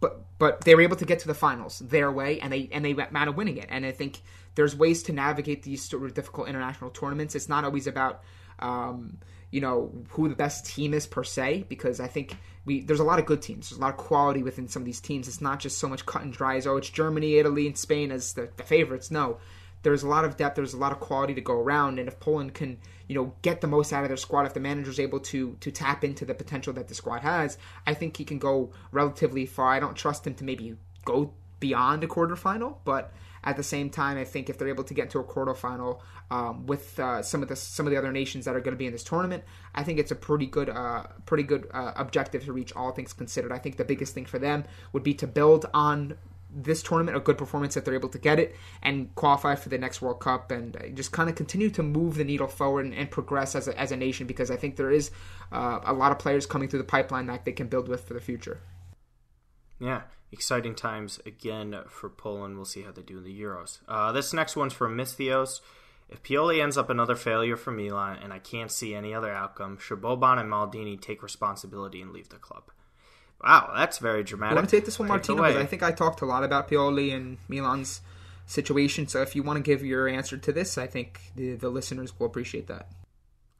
but 0.00 0.22
but 0.38 0.62
they 0.62 0.74
were 0.74 0.80
able 0.80 0.96
to 0.96 1.04
get 1.04 1.18
to 1.20 1.28
the 1.28 1.34
finals 1.34 1.80
their 1.80 2.10
way, 2.10 2.40
and 2.40 2.52
they 2.52 2.68
and 2.72 2.84
they 2.84 2.94
went 2.94 3.14
out 3.14 3.28
of 3.28 3.36
winning 3.36 3.58
it. 3.58 3.66
And 3.68 3.84
I 3.84 3.92
think 3.92 4.20
there's 4.54 4.74
ways 4.74 5.02
to 5.04 5.12
navigate 5.12 5.62
these 5.62 5.82
sort 5.82 6.04
of 6.04 6.14
difficult 6.14 6.48
international 6.48 6.90
tournaments. 6.90 7.34
It's 7.34 7.48
not 7.48 7.64
always 7.64 7.86
about 7.86 8.22
um, 8.58 9.18
you 9.50 9.60
know 9.60 9.92
who 10.10 10.28
the 10.28 10.34
best 10.34 10.64
team 10.64 10.94
is 10.94 11.06
per 11.06 11.24
se, 11.24 11.66
because 11.68 12.00
I 12.00 12.06
think 12.06 12.36
we 12.64 12.80
there's 12.80 13.00
a 13.00 13.04
lot 13.04 13.18
of 13.18 13.26
good 13.26 13.42
teams. 13.42 13.70
There's 13.70 13.78
a 13.78 13.82
lot 13.82 13.90
of 13.90 13.96
quality 13.96 14.42
within 14.42 14.68
some 14.68 14.82
of 14.82 14.86
these 14.86 15.00
teams. 15.00 15.28
It's 15.28 15.40
not 15.40 15.60
just 15.60 15.78
so 15.78 15.88
much 15.88 16.06
cut 16.06 16.22
and 16.22 16.32
dry 16.32 16.56
as 16.56 16.66
oh 16.66 16.76
it's 16.76 16.90
Germany, 16.90 17.36
Italy, 17.36 17.66
and 17.66 17.76
Spain 17.76 18.12
as 18.12 18.34
the, 18.34 18.50
the 18.56 18.62
favorites. 18.62 19.10
No, 19.10 19.38
there's 19.82 20.02
a 20.02 20.08
lot 20.08 20.24
of 20.24 20.36
depth. 20.36 20.56
There's 20.56 20.74
a 20.74 20.78
lot 20.78 20.92
of 20.92 21.00
quality 21.00 21.34
to 21.34 21.40
go 21.40 21.54
around. 21.54 21.98
And 21.98 22.08
if 22.08 22.20
Poland 22.20 22.54
can 22.54 22.78
you 23.08 23.14
know 23.14 23.34
get 23.42 23.60
the 23.60 23.66
most 23.66 23.92
out 23.92 24.04
of 24.04 24.08
their 24.08 24.16
squad, 24.16 24.46
if 24.46 24.54
the 24.54 24.60
manager's 24.60 25.00
able 25.00 25.20
to 25.20 25.56
to 25.60 25.70
tap 25.70 26.04
into 26.04 26.24
the 26.24 26.34
potential 26.34 26.72
that 26.74 26.88
the 26.88 26.94
squad 26.94 27.22
has, 27.22 27.58
I 27.86 27.94
think 27.94 28.16
he 28.16 28.24
can 28.24 28.38
go 28.38 28.70
relatively 28.90 29.46
far. 29.46 29.72
I 29.72 29.80
don't 29.80 29.96
trust 29.96 30.26
him 30.26 30.34
to 30.34 30.44
maybe 30.44 30.76
go 31.04 31.32
beyond 31.58 32.04
a 32.04 32.08
quarterfinal, 32.08 32.76
but 32.84 33.12
at 33.44 33.56
the 33.56 33.62
same 33.62 33.90
time, 33.90 34.18
I 34.18 34.24
think 34.24 34.48
if 34.48 34.58
they're 34.58 34.68
able 34.68 34.84
to 34.84 34.94
get 34.94 35.10
to 35.10 35.18
a 35.18 35.24
quarterfinal 35.24 36.00
um, 36.30 36.66
with 36.66 36.98
uh, 36.98 37.22
some 37.22 37.42
of 37.42 37.48
the 37.48 37.56
some 37.56 37.86
of 37.86 37.90
the 37.90 37.96
other 37.96 38.12
nations 38.12 38.44
that 38.44 38.54
are 38.54 38.60
going 38.60 38.74
to 38.74 38.78
be 38.78 38.86
in 38.86 38.92
this 38.92 39.04
tournament, 39.04 39.44
I 39.74 39.82
think 39.82 39.98
it's 39.98 40.10
a 40.10 40.16
pretty 40.16 40.46
good 40.46 40.68
uh, 40.68 41.04
pretty 41.26 41.42
good 41.42 41.68
uh, 41.72 41.92
objective 41.96 42.44
to 42.44 42.52
reach. 42.52 42.72
All 42.74 42.92
things 42.92 43.12
considered, 43.12 43.52
I 43.52 43.58
think 43.58 43.76
the 43.76 43.84
biggest 43.84 44.14
thing 44.14 44.26
for 44.26 44.38
them 44.38 44.64
would 44.92 45.02
be 45.02 45.14
to 45.14 45.26
build 45.26 45.66
on 45.74 46.16
this 46.54 46.82
tournament 46.82 47.16
a 47.16 47.20
good 47.20 47.38
performance 47.38 47.76
if 47.76 47.84
they're 47.84 47.94
able 47.94 48.08
to 48.10 48.18
get 48.18 48.38
it 48.38 48.54
and 48.82 49.14
qualify 49.14 49.54
for 49.54 49.70
the 49.70 49.78
next 49.78 50.02
World 50.02 50.20
Cup 50.20 50.50
and 50.50 50.76
just 50.94 51.10
kind 51.12 51.30
of 51.30 51.34
continue 51.34 51.70
to 51.70 51.82
move 51.82 52.16
the 52.16 52.24
needle 52.24 52.46
forward 52.46 52.84
and, 52.84 52.94
and 52.94 53.10
progress 53.10 53.54
as 53.54 53.68
a, 53.68 53.80
as 53.80 53.90
a 53.90 53.96
nation 53.96 54.26
because 54.26 54.50
I 54.50 54.56
think 54.56 54.76
there 54.76 54.90
is 54.90 55.10
uh, 55.50 55.80
a 55.84 55.92
lot 55.92 56.12
of 56.12 56.18
players 56.18 56.44
coming 56.44 56.68
through 56.68 56.80
the 56.80 56.84
pipeline 56.84 57.26
that 57.26 57.44
they 57.44 57.52
can 57.52 57.68
build 57.68 57.88
with 57.88 58.06
for 58.06 58.14
the 58.14 58.20
future. 58.20 58.60
Yeah, 59.80 60.02
exciting 60.32 60.74
times 60.74 61.20
again 61.26 61.76
for 61.88 62.08
Poland. 62.08 62.56
We'll 62.56 62.64
see 62.64 62.82
how 62.82 62.90
they 62.90 63.02
do 63.02 63.18
in 63.18 63.24
the 63.24 63.40
Euros. 63.40 63.80
Uh, 63.86 64.10
this 64.12 64.32
next 64.32 64.56
one's 64.56 64.72
from 64.72 64.96
Mythios. 64.96 65.60
If 66.08 66.22
Pioli 66.22 66.62
ends 66.62 66.76
up 66.76 66.90
another 66.90 67.14
failure 67.14 67.56
for 67.56 67.70
Milan, 67.70 68.18
and 68.22 68.32
I 68.32 68.38
can't 68.38 68.70
see 68.70 68.94
any 68.94 69.14
other 69.14 69.32
outcome, 69.32 69.78
should 69.78 70.02
Boban 70.02 70.38
and 70.38 70.50
Maldini 70.50 71.00
take 71.00 71.22
responsibility 71.22 72.02
and 72.02 72.12
leave 72.12 72.28
the 72.28 72.36
club? 72.36 72.64
Wow, 73.42 73.72
that's 73.74 73.98
very 73.98 74.22
dramatic. 74.22 74.52
I 74.52 74.54
want 74.56 74.68
to 74.68 74.76
take 74.76 74.84
this 74.84 74.98
one, 74.98 75.08
Martino, 75.08 75.42
because 75.42 75.56
I 75.56 75.66
think 75.66 75.82
I 75.82 75.90
talked 75.90 76.20
a 76.20 76.26
lot 76.26 76.44
about 76.44 76.68
Pioli 76.68 77.14
and 77.14 77.38
Milan's 77.48 78.02
situation. 78.46 79.08
So 79.08 79.22
if 79.22 79.34
you 79.34 79.42
want 79.42 79.56
to 79.56 79.62
give 79.62 79.84
your 79.84 80.06
answer 80.06 80.36
to 80.36 80.52
this, 80.52 80.78
I 80.78 80.86
think 80.86 81.20
the, 81.34 81.54
the 81.54 81.70
listeners 81.70 82.18
will 82.18 82.26
appreciate 82.26 82.66
that. 82.68 82.88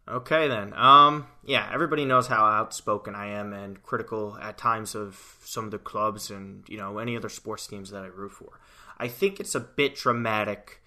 Okay 0.09 0.49
then. 0.49 0.73
Um 0.75 1.27
yeah, 1.45 1.69
everybody 1.73 2.05
knows 2.05 2.27
how 2.27 2.45
outspoken 2.45 3.15
I 3.15 3.29
am 3.29 3.53
and 3.53 3.83
critical 3.83 4.37
at 4.41 4.59
times 4.59 4.95
of 4.95 5.37
some 5.45 5.65
of 5.65 5.71
the 5.71 5.79
clubs 5.79 6.31
and, 6.31 6.69
you 6.69 6.77
know, 6.77 6.99
any 6.99 7.17
other 7.17 7.29
sports 7.29 7.67
teams 7.67 7.91
that 7.91 8.03
I 8.03 8.07
root 8.07 8.33
for. 8.33 8.61
I 8.99 9.09
think 9.09 9.41
it's 9.41 9.55
a 9.55 9.61
bit 9.61 9.97
dramatic 9.97 10.83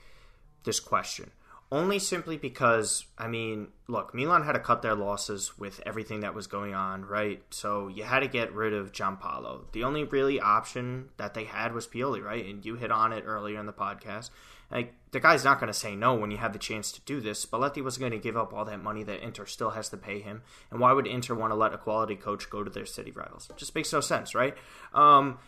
this 0.63 0.79
question. 0.79 1.31
Only 1.71 1.97
simply 1.97 2.37
because 2.37 3.05
I 3.17 3.27
mean, 3.27 3.69
look, 3.87 4.13
Milan 4.13 4.43
had 4.43 4.53
to 4.53 4.59
cut 4.59 4.81
their 4.81 4.95
losses 4.95 5.57
with 5.57 5.81
everything 5.85 6.19
that 6.19 6.35
was 6.35 6.47
going 6.47 6.73
on, 6.73 7.05
right? 7.05 7.41
So 7.49 7.87
you 7.87 8.03
had 8.03 8.19
to 8.19 8.27
get 8.27 8.53
rid 8.53 8.73
of 8.73 8.91
Giampaolo. 8.91 9.71
The 9.71 9.83
only 9.83 10.03
really 10.03 10.39
option 10.39 11.09
that 11.17 11.33
they 11.33 11.45
had 11.45 11.73
was 11.73 11.87
Pioli, 11.87 12.21
right? 12.21 12.45
And 12.45 12.65
you 12.65 12.75
hit 12.75 12.91
on 12.91 13.13
it 13.13 13.23
earlier 13.25 13.59
in 13.59 13.65
the 13.65 13.73
podcast. 13.73 14.29
Like 14.71 14.93
the 15.11 15.19
guy's 15.19 15.43
not 15.43 15.59
going 15.59 15.71
to 15.71 15.77
say 15.77 15.95
no 15.95 16.15
when 16.15 16.31
you 16.31 16.37
have 16.37 16.53
the 16.53 16.59
chance 16.59 16.91
to 16.91 17.01
do 17.01 17.21
this. 17.21 17.45
Spalletti 17.45 17.83
wasn't 17.83 18.01
going 18.01 18.11
to 18.11 18.17
give 18.17 18.35
up 18.35 18.53
all 18.53 18.65
that 18.65 18.81
money 18.81 19.03
that 19.03 19.21
Inter 19.21 19.45
still 19.45 19.71
has 19.71 19.89
to 19.89 19.97
pay 19.97 20.19
him, 20.19 20.41
and 20.71 20.79
why 20.79 20.91
would 20.91 21.07
Inter 21.07 21.35
want 21.35 21.51
to 21.51 21.55
let 21.55 21.73
a 21.73 21.77
quality 21.77 22.15
coach 22.15 22.49
go 22.49 22.63
to 22.63 22.69
their 22.69 22.85
city 22.85 23.11
rivals? 23.11 23.47
It 23.49 23.57
just 23.57 23.75
makes 23.75 23.93
no 23.93 24.01
sense, 24.01 24.35
right? 24.35 24.55
Um, 24.93 25.39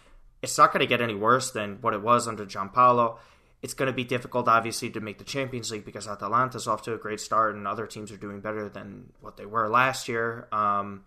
it's 0.42 0.58
not 0.58 0.72
going 0.72 0.82
to 0.82 0.88
get 0.88 1.02
any 1.02 1.16
worse 1.16 1.52
than 1.52 1.78
what 1.82 1.94
it 1.94 2.02
was 2.02 2.28
under 2.28 2.46
Giampaolo. 2.46 3.18
It's 3.64 3.74
going 3.74 3.88
to 3.88 3.94
be 3.94 4.04
difficult, 4.04 4.48
obviously, 4.48 4.92
to 4.92 5.00
make 5.00 5.18
the 5.18 5.24
Champions 5.24 5.72
League 5.72 5.84
because 5.84 6.08
Atalanta's 6.08 6.68
off 6.68 6.84
to 6.84 6.94
a 6.94 6.98
great 6.98 7.20
start, 7.20 7.56
and 7.56 7.68
other 7.68 7.88
teams 7.88 8.12
are 8.12 8.18
doing 8.18 8.40
better 8.40 8.70
than 8.70 9.12
what 9.20 9.36
they 9.38 9.48
were 9.48 9.68
last 9.68 10.08
year. 10.08 10.48
Um, 10.52 11.06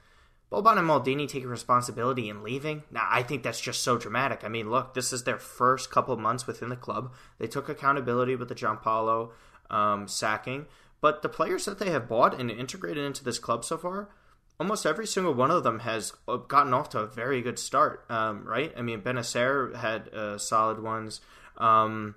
Boban 0.50 0.78
and 0.78 0.88
Maldini 0.88 1.28
taking 1.28 1.48
responsibility 1.48 2.28
and 2.28 2.42
leaving. 2.42 2.82
Now, 2.90 3.06
I 3.08 3.22
think 3.22 3.42
that's 3.42 3.60
just 3.60 3.82
so 3.82 3.96
dramatic. 3.96 4.42
I 4.42 4.48
mean, 4.48 4.68
look, 4.68 4.94
this 4.94 5.12
is 5.12 5.22
their 5.22 5.38
first 5.38 5.90
couple 5.90 6.16
months 6.16 6.46
within 6.46 6.70
the 6.70 6.76
club. 6.76 7.12
They 7.38 7.46
took 7.46 7.68
accountability 7.68 8.34
with 8.34 8.48
the 8.48 8.54
Giampaolo 8.54 9.30
um, 9.70 10.08
sacking, 10.08 10.66
but 11.00 11.22
the 11.22 11.28
players 11.28 11.64
that 11.66 11.78
they 11.78 11.90
have 11.90 12.08
bought 12.08 12.38
and 12.38 12.50
integrated 12.50 13.04
into 13.04 13.22
this 13.22 13.38
club 13.38 13.64
so 13.64 13.78
far, 13.78 14.08
almost 14.58 14.84
every 14.84 15.06
single 15.06 15.34
one 15.34 15.52
of 15.52 15.62
them 15.62 15.80
has 15.80 16.12
uh, 16.26 16.36
gotten 16.36 16.74
off 16.74 16.88
to 16.90 16.98
a 16.98 17.06
very 17.06 17.40
good 17.42 17.58
start, 17.58 18.04
um, 18.10 18.44
right? 18.44 18.72
I 18.76 18.82
mean, 18.82 19.02
Bennacer 19.02 19.76
had 19.76 20.08
uh, 20.08 20.36
solid 20.36 20.82
ones. 20.82 21.20
Um, 21.56 22.16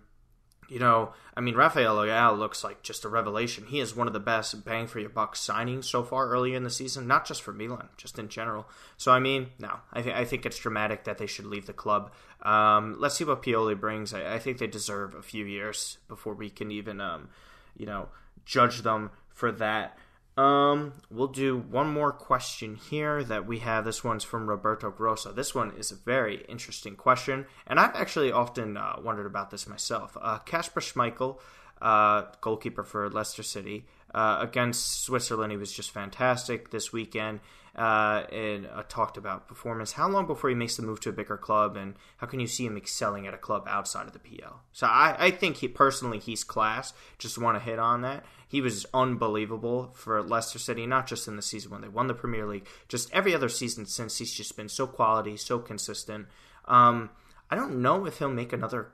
you 0.70 0.80
know, 0.80 1.14
I 1.36 1.42
mean, 1.42 1.56
Rafael 1.56 1.96
Leao 1.96 2.38
looks 2.38 2.64
like 2.64 2.84
just 2.84 3.06
a 3.06 3.10
revelation. 3.10 3.66
He 3.68 3.80
is 3.80 3.96
one 3.96 4.08
of 4.08 4.14
the 4.14 4.20
best 4.20 4.64
bang 4.66 4.88
for 4.88 5.00
your 5.00 5.10
buck 5.10 5.36
signings 5.36 5.86
so 5.86 6.04
far 6.04 6.30
early 6.30 6.56
in 6.56 6.64
the 6.64 6.70
season, 6.70 7.08
not 7.08 7.26
just 7.26 7.42
for 7.42 7.54
Milan, 7.54 7.90
just 7.98 8.20
in 8.20 8.30
general. 8.30 8.68
So, 8.98 9.12
I 9.12 9.20
mean, 9.20 9.50
no, 9.60 9.80
I, 9.92 10.02
th- 10.02 10.16
I 10.16 10.26
think 10.26 10.46
it's 10.46 10.58
dramatic 10.58 11.04
that 11.06 11.18
they 11.18 11.28
should 11.28 11.46
leave 11.46 11.66
the 11.66 11.74
club. 11.74 12.12
Um, 12.42 12.98
let's 13.00 13.16
see 13.16 13.24
what 13.24 13.44
Pioli 13.44 13.80
brings. 13.80 14.14
I-, 14.14 14.36
I, 14.36 14.40
think 14.40 14.58
they 14.58 14.68
deserve 14.68 15.16
a 15.16 15.22
few 15.22 15.46
years 15.46 15.98
before 16.08 16.34
we 16.34 16.50
can 16.50 16.72
even, 16.72 17.00
um, 17.00 17.30
you 17.78 17.86
know, 17.86 18.10
judge 18.46 18.82
them 18.82 19.12
for 19.30 19.52
that. 19.54 19.98
Um, 20.36 20.94
we'll 21.12 21.28
do 21.28 21.58
one 21.58 21.88
more 21.88 22.12
question 22.12 22.76
here 22.76 23.24
that 23.24 23.46
we 23.46 23.60
have. 23.60 23.86
This 23.86 24.04
one's 24.04 24.24
from 24.24 24.50
Roberto 24.50 24.90
Grosso. 24.90 25.32
This 25.32 25.54
one 25.54 25.72
is 25.78 25.92
a 25.92 25.96
very 25.96 26.44
interesting 26.50 26.96
question, 26.96 27.46
and 27.68 27.80
I've 27.80 27.96
actually 27.96 28.32
often 28.32 28.76
uh, 28.78 28.96
wondered 29.04 29.28
about 29.28 29.52
this 29.52 29.68
myself. 29.68 30.18
Uh, 30.20 30.40
Kasper 30.40 30.82
Schmeichel, 30.82 31.40
uh, 31.82 32.24
goalkeeper 32.42 32.84
for 32.84 33.10
Leicester 33.10 33.44
City, 33.44 33.86
Uh, 34.16 34.38
against 34.42 35.04
Switzerland, 35.06 35.52
he 35.52 35.58
was 35.58 35.74
just 35.74 35.90
fantastic 35.90 36.70
this 36.70 36.94
weekend 36.94 37.40
uh, 37.76 38.24
and 38.32 38.68
uh, 38.68 38.84
talked 38.88 39.18
about 39.18 39.48
performance. 39.48 39.94
How 39.94 40.08
long 40.08 40.28
before 40.28 40.50
he 40.50 40.56
makes 40.56 40.76
the 40.76 40.84
move 40.84 41.00
to 41.02 41.10
a 41.10 41.14
bigger 41.14 41.38
club, 41.38 41.76
and 41.76 41.96
how 42.18 42.28
can 42.28 42.40
you 42.40 42.48
see 42.48 42.66
him 42.66 42.78
excelling 42.78 43.26
at 43.26 43.34
a 43.34 43.38
club 43.38 43.66
outside 43.68 44.06
of 44.06 44.14
the 44.14 44.20
PL? 44.20 44.62
So 44.72 44.88
I, 44.88 45.16
I 45.18 45.32
think 45.32 45.58
he 45.58 45.68
personally 45.68 46.20
he's 46.20 46.44
class. 46.44 46.94
Just 47.18 47.38
want 47.38 47.58
to 47.58 47.64
hit 47.64 47.80
on 47.80 48.02
that. 48.02 48.26
He 48.48 48.62
was 48.62 48.86
unbelievable 48.94 49.92
for 49.96 50.22
Leicester 50.22 50.60
City, 50.60 50.86
not 50.86 51.08
just 51.08 51.28
in 51.28 51.36
the 51.36 51.42
season 51.42 51.72
when 51.72 51.82
they 51.82 51.88
won 51.88 52.08
the 52.08 52.14
Premier 52.14 52.46
League, 52.46 52.68
just 52.88 53.12
every 53.12 53.34
other 53.34 53.50
season 53.50 53.86
since. 53.88 54.20
He's 54.20 54.34
just 54.34 54.56
been 54.56 54.70
so 54.70 54.86
quality, 54.86 55.36
so 55.38 55.58
consistent. 55.58 56.28
Um, 56.66 57.10
I 57.50 57.56
don't 57.56 57.82
know 57.82 58.06
if 58.06 58.20
he'll 58.20 58.30
make 58.30 58.54
another 58.54 58.90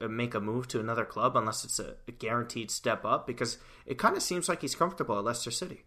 make 0.00 0.34
a 0.34 0.40
move 0.40 0.66
to 0.68 0.80
another 0.80 1.04
club 1.04 1.36
unless 1.36 1.64
it's 1.64 1.78
a, 1.78 1.94
a 2.08 2.12
guaranteed 2.12 2.70
step 2.70 3.04
up 3.04 3.26
because 3.26 3.58
it 3.86 3.98
kind 3.98 4.16
of 4.16 4.22
seems 4.22 4.48
like 4.48 4.62
he's 4.62 4.74
comfortable 4.74 5.18
at 5.18 5.24
Leicester 5.24 5.50
City. 5.50 5.84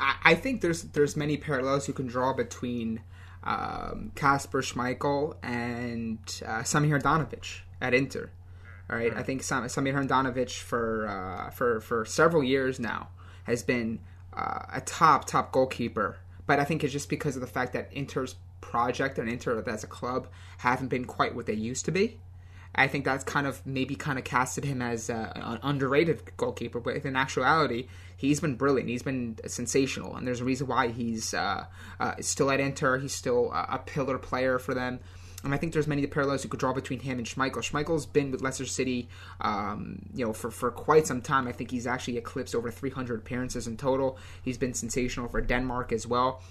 I, 0.00 0.34
think 0.34 0.60
there's 0.60 0.82
there's 0.82 1.16
many 1.16 1.36
parallels 1.36 1.86
you 1.86 1.94
can 1.94 2.06
draw 2.06 2.32
between 2.32 3.02
Kasper 3.44 4.58
um, 4.58 4.64
Schmeichel 4.64 5.36
and 5.42 6.18
uh, 6.46 6.60
Samir 6.62 7.00
Handanovic 7.00 7.60
at 7.80 7.94
Inter. 7.94 8.30
All 8.88 8.96
right, 8.96 9.14
I 9.14 9.22
think 9.22 9.42
Sam, 9.42 9.64
Samir 9.64 9.94
Handanovic 9.94 10.58
for 10.58 11.06
uh, 11.06 11.50
for 11.50 11.80
for 11.80 12.04
several 12.04 12.42
years 12.42 12.80
now 12.80 13.08
has 13.44 13.62
been 13.62 14.00
uh, 14.32 14.62
a 14.72 14.80
top 14.80 15.26
top 15.26 15.52
goalkeeper, 15.52 16.18
but 16.46 16.58
I 16.58 16.64
think 16.64 16.82
it's 16.82 16.92
just 16.92 17.08
because 17.08 17.36
of 17.36 17.40
the 17.40 17.46
fact 17.46 17.72
that 17.74 17.88
Inter's 17.92 18.36
project 18.60 19.18
and 19.18 19.28
Inter 19.28 19.62
as 19.66 19.84
a 19.84 19.86
club 19.86 20.28
haven't 20.58 20.88
been 20.88 21.04
quite 21.04 21.34
what 21.34 21.46
they 21.46 21.54
used 21.54 21.84
to 21.84 21.92
be. 21.92 22.18
I 22.74 22.86
think 22.86 23.04
that's 23.04 23.24
kind 23.24 23.46
of 23.46 23.64
maybe 23.66 23.96
kind 23.96 24.18
of 24.18 24.24
casted 24.24 24.64
him 24.64 24.80
as 24.80 25.10
uh, 25.10 25.32
an 25.34 25.58
underrated 25.62 26.36
goalkeeper, 26.36 26.80
but 26.80 26.96
in 26.96 27.16
actuality, 27.16 27.88
he's 28.16 28.40
been 28.40 28.54
brilliant. 28.54 28.88
He's 28.88 29.02
been 29.02 29.36
sensational, 29.46 30.16
and 30.16 30.26
there's 30.26 30.40
a 30.40 30.44
reason 30.44 30.68
why 30.68 30.88
he's 30.88 31.34
uh, 31.34 31.64
uh, 31.98 32.14
still 32.20 32.50
at 32.50 32.60
Inter. 32.60 32.98
He's 32.98 33.14
still 33.14 33.50
a 33.52 33.78
pillar 33.78 34.18
player 34.18 34.58
for 34.58 34.74
them. 34.74 35.00
And 35.42 35.54
I 35.54 35.56
think 35.56 35.72
there's 35.72 35.86
many 35.86 36.06
parallels 36.06 36.44
you 36.44 36.50
could 36.50 36.60
draw 36.60 36.72
between 36.74 37.00
him 37.00 37.18
and 37.18 37.26
Schmeichel. 37.26 37.62
Schmeichel's 37.62 38.04
been 38.04 38.30
with 38.30 38.42
Leicester 38.42 38.66
City, 38.66 39.08
um, 39.40 40.00
you 40.14 40.26
know, 40.26 40.32
for, 40.34 40.50
for 40.50 40.70
quite 40.70 41.06
some 41.06 41.22
time. 41.22 41.48
I 41.48 41.52
think 41.52 41.70
he's 41.70 41.86
actually 41.86 42.18
eclipsed 42.18 42.54
over 42.54 42.70
300 42.70 43.20
appearances 43.20 43.66
in 43.66 43.78
total. 43.78 44.18
He's 44.42 44.58
been 44.58 44.74
sensational 44.74 45.28
for 45.28 45.40
Denmark 45.40 45.92
as 45.92 46.06
well. 46.06 46.42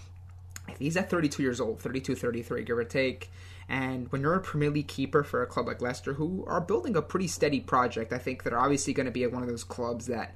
He's 0.80 0.98
at 0.98 1.10
32 1.10 1.44
years 1.44 1.62
old, 1.62 1.80
32, 1.80 2.16
33, 2.16 2.64
give 2.64 2.78
or 2.78 2.84
take. 2.84 3.30
And 3.70 4.12
when 4.12 4.22
you're 4.22 4.34
a 4.34 4.41
Premier 4.41 4.72
League 4.72 4.88
keeper 4.88 5.24
for 5.24 5.44
a 5.44 5.48
club 5.48 5.68
like 5.68 5.80
Leicester, 5.80 6.14
who 6.14 6.44
are 6.48 6.60
building 6.60 6.96
a 6.96 7.04
pretty 7.04 7.28
steady 7.28 7.60
project, 7.60 8.12
I 8.12 8.18
think 8.18 8.44
they're 8.44 8.60
obviously 8.60 8.94
going 8.94 9.06
to 9.06 9.12
be 9.12 9.26
one 9.28 9.44
of 9.44 9.48
those 9.48 9.64
clubs 9.64 10.08
that 10.08 10.36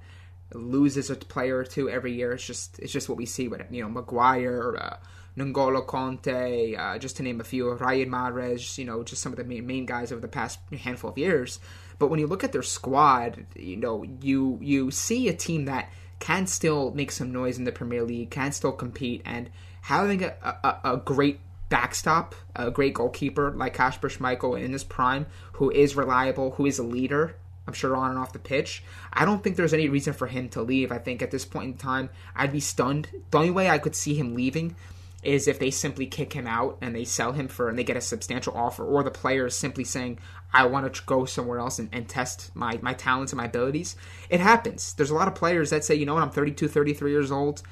loses 0.53 1.09
a 1.09 1.15
player 1.15 1.57
or 1.57 1.63
two 1.63 1.89
every 1.89 2.13
year. 2.13 2.33
It's 2.33 2.45
just 2.45 2.77
it's 2.77 2.93
just 2.93 3.09
what 3.09 3.17
we 3.17 3.25
see 3.25 3.47
with 3.47 3.59
it. 3.59 3.67
You 3.71 3.81
know, 3.81 3.89
Maguire, 3.89 4.77
uh, 4.77 4.97
N'Golo 5.35 5.83
Kanté, 5.83 6.77
uh, 6.77 6.99
just 6.99 7.17
to 7.17 7.23
name 7.23 7.41
a 7.41 7.43
few, 7.43 7.65
Riyad 7.65 8.07
Mahrez, 8.07 8.77
you 8.77 8.85
know, 8.85 9.03
just 9.03 9.23
some 9.23 9.33
of 9.33 9.37
the 9.37 9.43
main, 9.43 9.65
main 9.65 9.87
guys 9.87 10.11
over 10.11 10.21
the 10.21 10.27
past 10.27 10.59
handful 10.83 11.09
of 11.09 11.17
years. 11.17 11.59
But 11.97 12.09
when 12.09 12.19
you 12.19 12.27
look 12.27 12.43
at 12.43 12.51
their 12.51 12.61
squad, 12.61 13.47
you 13.55 13.77
know, 13.77 14.03
you 14.21 14.59
you 14.61 14.91
see 14.91 15.27
a 15.27 15.33
team 15.33 15.65
that 15.65 15.89
can 16.19 16.45
still 16.45 16.91
make 16.91 17.11
some 17.11 17.33
noise 17.33 17.57
in 17.57 17.63
the 17.63 17.71
Premier 17.71 18.03
League, 18.03 18.29
can 18.29 18.51
still 18.51 18.71
compete, 18.71 19.23
and 19.25 19.49
having 19.81 20.23
a, 20.23 20.35
a, 20.43 20.93
a 20.93 20.97
great 20.97 21.39
backstop, 21.73 22.35
a 22.55 22.69
great 22.69 22.93
goalkeeper 22.93 23.49
like 23.49 23.73
Kasper 23.73 24.07
Schmeichel 24.07 24.61
in 24.61 24.73
his 24.73 24.83
prime, 24.83 25.25
who 25.53 25.71
is 25.71 25.95
reliable, 25.95 26.51
who 26.51 26.67
is 26.67 26.77
a 26.77 26.83
leader, 26.83 27.35
I'm 27.65 27.73
sure 27.73 27.95
on 27.95 28.11
and 28.11 28.19
off 28.19 28.31
the 28.31 28.37
pitch. 28.37 28.83
I 29.11 29.25
don't 29.25 29.43
think 29.43 29.55
there's 29.55 29.73
any 29.73 29.89
reason 29.89 30.13
for 30.13 30.27
him 30.27 30.49
to 30.49 30.61
leave. 30.61 30.91
I 30.91 30.99
think 30.99 31.23
at 31.23 31.31
this 31.31 31.45
point 31.45 31.71
in 31.71 31.77
time, 31.79 32.11
I'd 32.35 32.51
be 32.51 32.59
stunned. 32.59 33.07
The 33.31 33.39
only 33.39 33.49
way 33.49 33.71
I 33.71 33.79
could 33.79 33.95
see 33.95 34.13
him 34.13 34.35
leaving 34.35 34.75
is 35.23 35.47
if 35.47 35.57
they 35.57 35.71
simply 35.71 36.05
kick 36.05 36.33
him 36.33 36.45
out 36.45 36.77
and 36.79 36.95
they 36.95 37.05
sell 37.05 37.31
him 37.31 37.47
for 37.47 37.69
and 37.69 37.79
they 37.79 37.83
get 37.83 37.97
a 37.97 38.01
substantial 38.01 38.55
offer, 38.55 38.85
or 38.85 39.01
the 39.01 39.09
player 39.09 39.47
is 39.47 39.57
simply 39.57 39.83
saying, 39.83 40.19
I 40.53 40.67
want 40.67 40.93
to 40.93 41.01
go 41.07 41.25
somewhere 41.25 41.57
else 41.57 41.79
and, 41.79 41.89
and 41.91 42.07
test 42.07 42.55
my, 42.55 42.77
my 42.83 42.93
talents 42.93 43.31
and 43.31 43.37
my 43.37 43.45
abilities. 43.45 43.95
It 44.29 44.41
happens. 44.41 44.93
There's 44.93 45.09
a 45.09 45.15
lot 45.15 45.27
of 45.27 45.33
players 45.33 45.71
that 45.71 45.83
say, 45.83 45.95
you 45.95 46.05
know 46.05 46.13
what, 46.13 46.21
I'm 46.21 46.29
32, 46.29 46.67
33 46.67 47.09
years 47.09 47.31
old. 47.31 47.63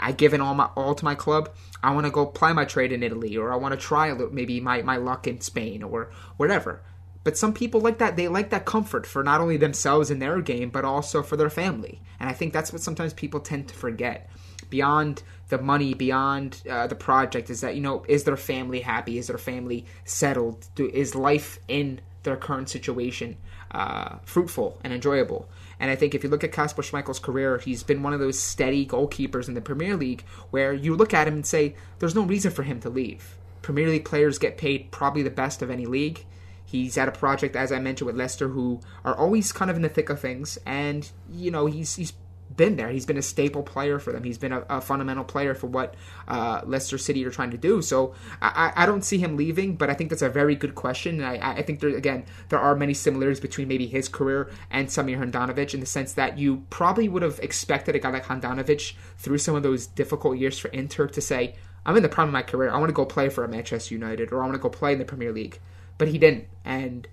I 0.00 0.12
given 0.12 0.40
all 0.40 0.54
my 0.54 0.70
all 0.74 0.94
to 0.94 1.04
my 1.04 1.14
club. 1.14 1.50
I 1.82 1.92
want 1.94 2.06
to 2.06 2.10
go 2.10 2.22
apply 2.22 2.52
my 2.54 2.64
trade 2.64 2.90
in 2.90 3.02
Italy, 3.02 3.36
or 3.36 3.52
I 3.52 3.56
want 3.56 3.72
to 3.72 3.86
try 3.86 4.12
maybe 4.12 4.60
my, 4.60 4.82
my 4.82 4.96
luck 4.96 5.26
in 5.26 5.40
Spain, 5.40 5.82
or 5.82 6.10
whatever. 6.36 6.80
But 7.22 7.36
some 7.36 7.52
people 7.52 7.80
like 7.80 7.98
that. 7.98 8.16
They 8.16 8.28
like 8.28 8.48
that 8.50 8.64
comfort 8.64 9.06
for 9.06 9.22
not 9.22 9.40
only 9.40 9.58
themselves 9.58 10.10
in 10.10 10.18
their 10.18 10.40
game, 10.40 10.70
but 10.70 10.86
also 10.86 11.22
for 11.22 11.36
their 11.36 11.50
family. 11.50 12.00
And 12.18 12.28
I 12.30 12.32
think 12.32 12.52
that's 12.52 12.72
what 12.72 12.82
sometimes 12.82 13.12
people 13.12 13.40
tend 13.40 13.68
to 13.68 13.74
forget. 13.74 14.30
Beyond 14.70 15.22
the 15.48 15.58
money, 15.58 15.94
beyond 15.94 16.62
uh, 16.68 16.86
the 16.86 16.94
project, 16.94 17.50
is 17.50 17.60
that, 17.60 17.74
you 17.74 17.82
know, 17.82 18.04
is 18.08 18.24
their 18.24 18.36
family 18.36 18.80
happy? 18.80 19.18
Is 19.18 19.26
their 19.26 19.38
family 19.38 19.84
settled? 20.04 20.66
Do, 20.74 20.88
is 20.88 21.14
life 21.14 21.58
in 21.68 22.00
their 22.22 22.36
current 22.36 22.70
situation 22.70 23.36
uh, 23.70 24.16
fruitful 24.24 24.78
and 24.82 24.92
enjoyable? 24.92 25.48
And 25.80 25.90
I 25.90 25.96
think 25.96 26.14
if 26.14 26.22
you 26.22 26.30
look 26.30 26.44
at 26.44 26.52
Kasper 26.52 26.82
Schmeichel's 26.82 27.18
career, 27.18 27.58
he's 27.58 27.82
been 27.82 28.02
one 28.02 28.12
of 28.12 28.20
those 28.20 28.38
steady 28.38 28.86
goalkeepers 28.86 29.48
in 29.48 29.54
the 29.54 29.60
Premier 29.62 29.96
League 29.96 30.22
where 30.50 30.72
you 30.72 30.94
look 30.94 31.14
at 31.14 31.26
him 31.26 31.34
and 31.34 31.46
say, 31.46 31.74
there's 31.98 32.14
no 32.14 32.22
reason 32.22 32.52
for 32.52 32.62
him 32.62 32.80
to 32.80 32.90
leave. 32.90 33.36
Premier 33.62 33.88
League 33.88 34.04
players 34.04 34.38
get 34.38 34.58
paid 34.58 34.90
probably 34.90 35.22
the 35.22 35.30
best 35.30 35.62
of 35.62 35.70
any 35.70 35.86
league. 35.86 36.24
He's 36.64 36.96
at 36.96 37.08
a 37.08 37.12
project, 37.12 37.56
as 37.56 37.72
I 37.72 37.80
mentioned, 37.80 38.06
with 38.06 38.16
Leicester, 38.16 38.48
who 38.48 38.80
are 39.04 39.16
always 39.16 39.50
kind 39.50 39.70
of 39.70 39.76
in 39.76 39.82
the 39.82 39.88
thick 39.88 40.08
of 40.08 40.20
things, 40.20 40.56
and 40.64 41.10
you 41.28 41.50
know 41.50 41.66
he's 41.66 41.96
he's 41.96 42.12
been 42.60 42.76
there. 42.76 42.90
He's 42.90 43.06
been 43.06 43.16
a 43.16 43.22
staple 43.22 43.62
player 43.62 43.98
for 43.98 44.12
them. 44.12 44.22
He's 44.22 44.36
been 44.36 44.52
a, 44.52 44.60
a 44.68 44.80
fundamental 44.82 45.24
player 45.24 45.54
for 45.54 45.66
what 45.66 45.94
uh, 46.28 46.60
Leicester 46.66 46.98
City 46.98 47.24
are 47.24 47.30
trying 47.30 47.52
to 47.52 47.56
do. 47.56 47.80
So 47.80 48.14
I, 48.42 48.70
I, 48.76 48.84
don't 48.84 49.02
see 49.02 49.16
him 49.16 49.38
leaving, 49.38 49.76
but 49.76 49.88
I 49.88 49.94
think 49.94 50.10
that's 50.10 50.20
a 50.20 50.28
very 50.28 50.54
good 50.54 50.74
question. 50.74 51.24
I, 51.24 51.60
I 51.60 51.62
think 51.62 51.80
there 51.80 51.96
again 51.96 52.26
there 52.50 52.58
are 52.58 52.76
many 52.76 52.92
similarities 52.92 53.40
between 53.40 53.66
maybe 53.66 53.86
his 53.86 54.10
career 54.10 54.50
and 54.70 54.88
Samir 54.88 55.18
Handanovic 55.18 55.72
in 55.72 55.80
the 55.80 55.86
sense 55.86 56.12
that 56.12 56.36
you 56.36 56.66
probably 56.68 57.08
would 57.08 57.22
have 57.22 57.38
expected 57.38 57.96
a 57.96 57.98
guy 57.98 58.10
like 58.10 58.26
Handanovic 58.26 58.92
through 59.16 59.38
some 59.38 59.54
of 59.54 59.62
those 59.62 59.86
difficult 59.86 60.36
years 60.36 60.58
for 60.58 60.68
Inter 60.68 61.06
to 61.06 61.20
say, 61.22 61.54
"I'm 61.86 61.96
in 61.96 62.02
the 62.02 62.10
prime 62.10 62.28
of 62.28 62.34
my 62.34 62.42
career. 62.42 62.70
I 62.70 62.76
want 62.76 62.90
to 62.90 63.00
go 63.00 63.06
play 63.06 63.30
for 63.30 63.48
Manchester 63.48 63.94
United 63.94 64.32
or 64.32 64.42
I 64.42 64.46
want 64.46 64.54
to 64.54 64.60
go 64.60 64.68
play 64.68 64.92
in 64.92 64.98
the 64.98 65.06
Premier 65.06 65.32
League." 65.32 65.58
but 66.00 66.08
he 66.08 66.16
didn't. 66.16 66.46
And 66.64 67.06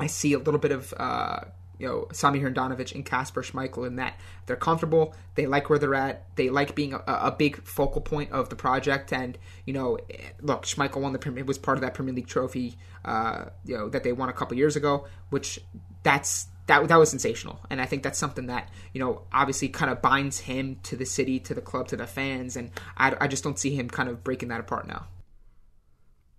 I 0.00 0.08
see 0.08 0.32
a 0.32 0.38
little 0.40 0.58
bit 0.58 0.72
of 0.72 0.92
uh, 0.96 1.42
you 1.82 1.88
know 1.88 2.06
Samir 2.12 2.42
Handanovic 2.42 2.94
and 2.94 3.04
Kasper 3.04 3.42
Schmeichel 3.42 3.88
in 3.88 3.96
that 3.96 4.14
they're 4.46 4.54
comfortable, 4.54 5.16
they 5.34 5.46
like 5.46 5.68
where 5.68 5.80
they're 5.80 5.96
at, 5.96 6.24
they 6.36 6.48
like 6.48 6.76
being 6.76 6.94
a, 6.94 7.02
a 7.06 7.34
big 7.36 7.60
focal 7.64 8.00
point 8.00 8.30
of 8.30 8.50
the 8.50 8.54
project. 8.54 9.12
And 9.12 9.36
you 9.66 9.72
know, 9.72 9.98
look, 10.40 10.62
Schmeichel 10.62 11.00
won 11.00 11.12
the 11.12 11.18
Premier, 11.18 11.44
was 11.44 11.58
part 11.58 11.76
of 11.76 11.82
that 11.82 11.94
Premier 11.94 12.14
League 12.14 12.28
trophy, 12.28 12.78
uh, 13.04 13.46
you 13.64 13.76
know, 13.76 13.88
that 13.88 14.04
they 14.04 14.12
won 14.12 14.28
a 14.28 14.32
couple 14.32 14.56
years 14.56 14.76
ago, 14.76 15.08
which 15.30 15.58
that's 16.04 16.46
that 16.68 16.86
that 16.86 16.96
was 16.96 17.10
sensational, 17.10 17.58
and 17.68 17.80
I 17.80 17.86
think 17.86 18.04
that's 18.04 18.18
something 18.18 18.46
that 18.46 18.70
you 18.92 19.00
know 19.00 19.22
obviously 19.32 19.68
kind 19.68 19.90
of 19.90 20.00
binds 20.00 20.38
him 20.38 20.78
to 20.84 20.94
the 20.94 21.04
city, 21.04 21.40
to 21.40 21.52
the 21.52 21.60
club, 21.60 21.88
to 21.88 21.96
the 21.96 22.06
fans, 22.06 22.56
and 22.56 22.70
I, 22.96 23.16
I 23.20 23.26
just 23.26 23.42
don't 23.42 23.58
see 23.58 23.74
him 23.74 23.90
kind 23.90 24.08
of 24.08 24.22
breaking 24.22 24.50
that 24.50 24.60
apart 24.60 24.86
now. 24.86 25.08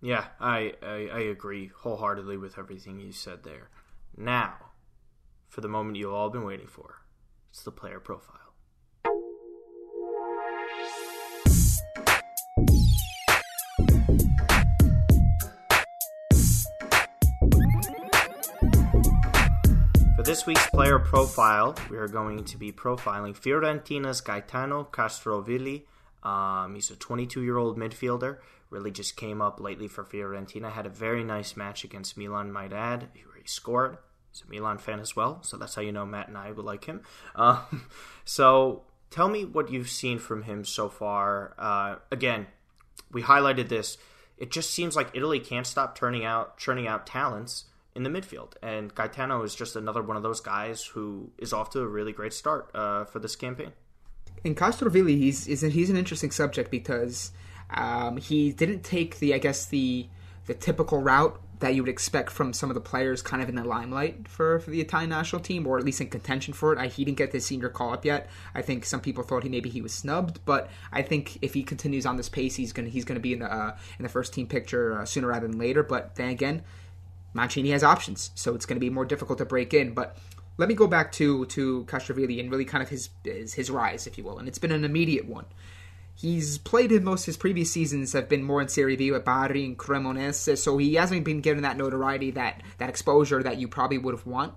Yeah, 0.00 0.24
I, 0.40 0.72
I, 0.82 1.08
I 1.12 1.20
agree 1.20 1.70
wholeheartedly 1.80 2.38
with 2.38 2.58
everything 2.58 2.98
you 3.00 3.12
said 3.12 3.42
there. 3.42 3.68
Now, 4.16 4.54
for 5.54 5.60
the 5.60 5.68
moment 5.68 5.96
you've 5.96 6.12
all 6.12 6.30
been 6.30 6.42
waiting 6.42 6.66
for, 6.66 7.00
it's 7.48 7.62
the 7.62 7.70
player 7.70 8.00
profile. 8.00 8.40
For 20.16 20.24
this 20.24 20.44
week's 20.44 20.66
player 20.70 20.98
profile, 20.98 21.76
we 21.88 21.98
are 21.98 22.08
going 22.08 22.44
to 22.46 22.56
be 22.56 22.72
profiling 22.72 23.36
Fiorentina's 23.36 24.20
Gaetano 24.20 24.88
Castrovilli. 24.90 25.84
Um, 26.24 26.74
he's 26.74 26.90
a 26.90 26.96
22 26.96 27.42
year 27.42 27.58
old 27.58 27.78
midfielder 27.78 28.38
really 28.70 28.90
just 28.90 29.14
came 29.14 29.40
up 29.40 29.60
lately 29.60 29.86
for 29.86 30.02
Fiorentina. 30.02 30.72
Had 30.72 30.86
a 30.86 30.90
very 30.90 31.22
nice 31.22 31.56
match 31.56 31.84
against 31.84 32.16
Milan, 32.16 32.50
might 32.50 32.72
add, 32.72 33.08
where 33.14 33.40
he 33.40 33.46
scored. 33.46 33.98
He's 34.34 34.42
a 34.42 34.50
Milan 34.50 34.78
fan 34.78 34.98
as 34.98 35.14
well, 35.14 35.38
so 35.42 35.56
that's 35.56 35.76
how 35.76 35.82
you 35.82 35.92
know 35.92 36.04
Matt 36.04 36.26
and 36.26 36.36
I 36.36 36.50
would 36.50 36.64
like 36.64 36.86
him. 36.86 37.02
Um, 37.36 37.86
so 38.24 38.82
tell 39.10 39.28
me 39.28 39.44
what 39.44 39.70
you've 39.70 39.88
seen 39.88 40.18
from 40.18 40.42
him 40.42 40.64
so 40.64 40.88
far. 40.88 41.54
Uh, 41.56 41.96
again, 42.10 42.48
we 43.12 43.22
highlighted 43.22 43.68
this. 43.68 43.96
It 44.36 44.50
just 44.50 44.70
seems 44.70 44.96
like 44.96 45.10
Italy 45.14 45.38
can't 45.38 45.66
stop 45.66 45.96
turning 45.96 46.24
out 46.24 46.58
churning 46.58 46.88
out 46.88 47.06
talents 47.06 47.66
in 47.94 48.02
the 48.02 48.10
midfield, 48.10 48.54
and 48.60 48.92
Gaetano 48.92 49.44
is 49.44 49.54
just 49.54 49.76
another 49.76 50.02
one 50.02 50.16
of 50.16 50.24
those 50.24 50.40
guys 50.40 50.82
who 50.82 51.30
is 51.38 51.52
off 51.52 51.70
to 51.70 51.80
a 51.80 51.86
really 51.86 52.12
great 52.12 52.32
start 52.32 52.68
uh, 52.74 53.04
for 53.04 53.20
this 53.20 53.36
campaign. 53.36 53.70
In 54.42 54.56
Castrovilli, 54.56 55.16
he's 55.16 55.44
he's 55.44 55.90
an 55.90 55.96
interesting 55.96 56.32
subject 56.32 56.72
because 56.72 57.30
um, 57.70 58.16
he 58.16 58.50
didn't 58.50 58.82
take 58.82 59.20
the, 59.20 59.32
I 59.32 59.38
guess 59.38 59.66
the 59.66 60.08
the 60.46 60.54
typical 60.54 61.00
route 61.00 61.40
that 61.60 61.74
you 61.74 61.82
would 61.82 61.88
expect 61.88 62.30
from 62.30 62.52
some 62.52 62.70
of 62.70 62.74
the 62.74 62.80
players 62.80 63.22
kind 63.22 63.42
of 63.42 63.48
in 63.48 63.54
the 63.54 63.64
limelight 63.64 64.28
for, 64.28 64.58
for 64.58 64.70
the 64.70 64.80
Italian 64.80 65.10
national 65.10 65.40
team, 65.40 65.66
or 65.66 65.78
at 65.78 65.84
least 65.84 66.00
in 66.00 66.08
contention 66.08 66.52
for 66.52 66.72
it. 66.72 66.78
I, 66.78 66.88
he 66.88 67.04
didn't 67.04 67.18
get 67.18 67.30
the 67.30 67.40
senior 67.40 67.68
call 67.68 67.92
up 67.92 68.04
yet. 68.04 68.28
I 68.54 68.62
think 68.62 68.84
some 68.84 69.00
people 69.00 69.22
thought 69.22 69.42
he 69.42 69.48
maybe 69.48 69.70
he 69.70 69.80
was 69.80 69.92
snubbed, 69.92 70.40
but 70.44 70.68
I 70.92 71.02
think 71.02 71.38
if 71.42 71.54
he 71.54 71.62
continues 71.62 72.06
on 72.06 72.16
this 72.16 72.28
pace, 72.28 72.56
he's 72.56 72.72
gonna 72.72 72.88
he's 72.88 73.04
gonna 73.04 73.20
be 73.20 73.32
in 73.32 73.38
the 73.38 73.52
uh, 73.52 73.76
in 73.98 74.02
the 74.02 74.08
first 74.08 74.34
team 74.34 74.46
picture 74.46 75.00
uh, 75.00 75.04
sooner 75.04 75.28
rather 75.28 75.46
than 75.46 75.58
later. 75.58 75.82
But 75.82 76.16
then 76.16 76.30
again, 76.30 76.62
Mancini 77.34 77.70
has 77.70 77.82
options, 77.82 78.30
so 78.34 78.54
it's 78.54 78.64
going 78.64 78.76
to 78.76 78.80
be 78.80 78.90
more 78.90 79.04
difficult 79.04 79.38
to 79.38 79.44
break 79.44 79.74
in. 79.74 79.92
But 79.92 80.16
let 80.56 80.68
me 80.68 80.74
go 80.74 80.86
back 80.86 81.12
to 81.12 81.46
to 81.46 81.84
Castrovilli 81.86 82.40
and 82.40 82.50
really 82.50 82.64
kind 82.64 82.82
of 82.82 82.88
his 82.88 83.10
his, 83.24 83.54
his 83.54 83.70
rise, 83.70 84.06
if 84.06 84.16
you 84.16 84.24
will, 84.24 84.38
and 84.38 84.48
it's 84.48 84.58
been 84.58 84.72
an 84.72 84.84
immediate 84.84 85.26
one. 85.26 85.46
He's 86.16 86.58
played 86.58 86.92
in 86.92 87.04
most 87.04 87.22
of 87.22 87.26
his 87.26 87.36
previous 87.36 87.72
seasons 87.72 88.12
have 88.12 88.28
been 88.28 88.44
more 88.44 88.62
in 88.62 88.68
Serie 88.68 88.96
B 88.96 89.10
with 89.10 89.24
Bari 89.24 89.64
and 89.64 89.76
Cremonese, 89.76 90.58
so 90.58 90.78
he 90.78 90.94
hasn't 90.94 91.24
been 91.24 91.40
given 91.40 91.64
that 91.64 91.76
notoriety, 91.76 92.30
that 92.32 92.62
that 92.78 92.88
exposure 92.88 93.42
that 93.42 93.58
you 93.58 93.66
probably 93.66 93.98
would 93.98 94.14
have 94.14 94.26
want. 94.26 94.54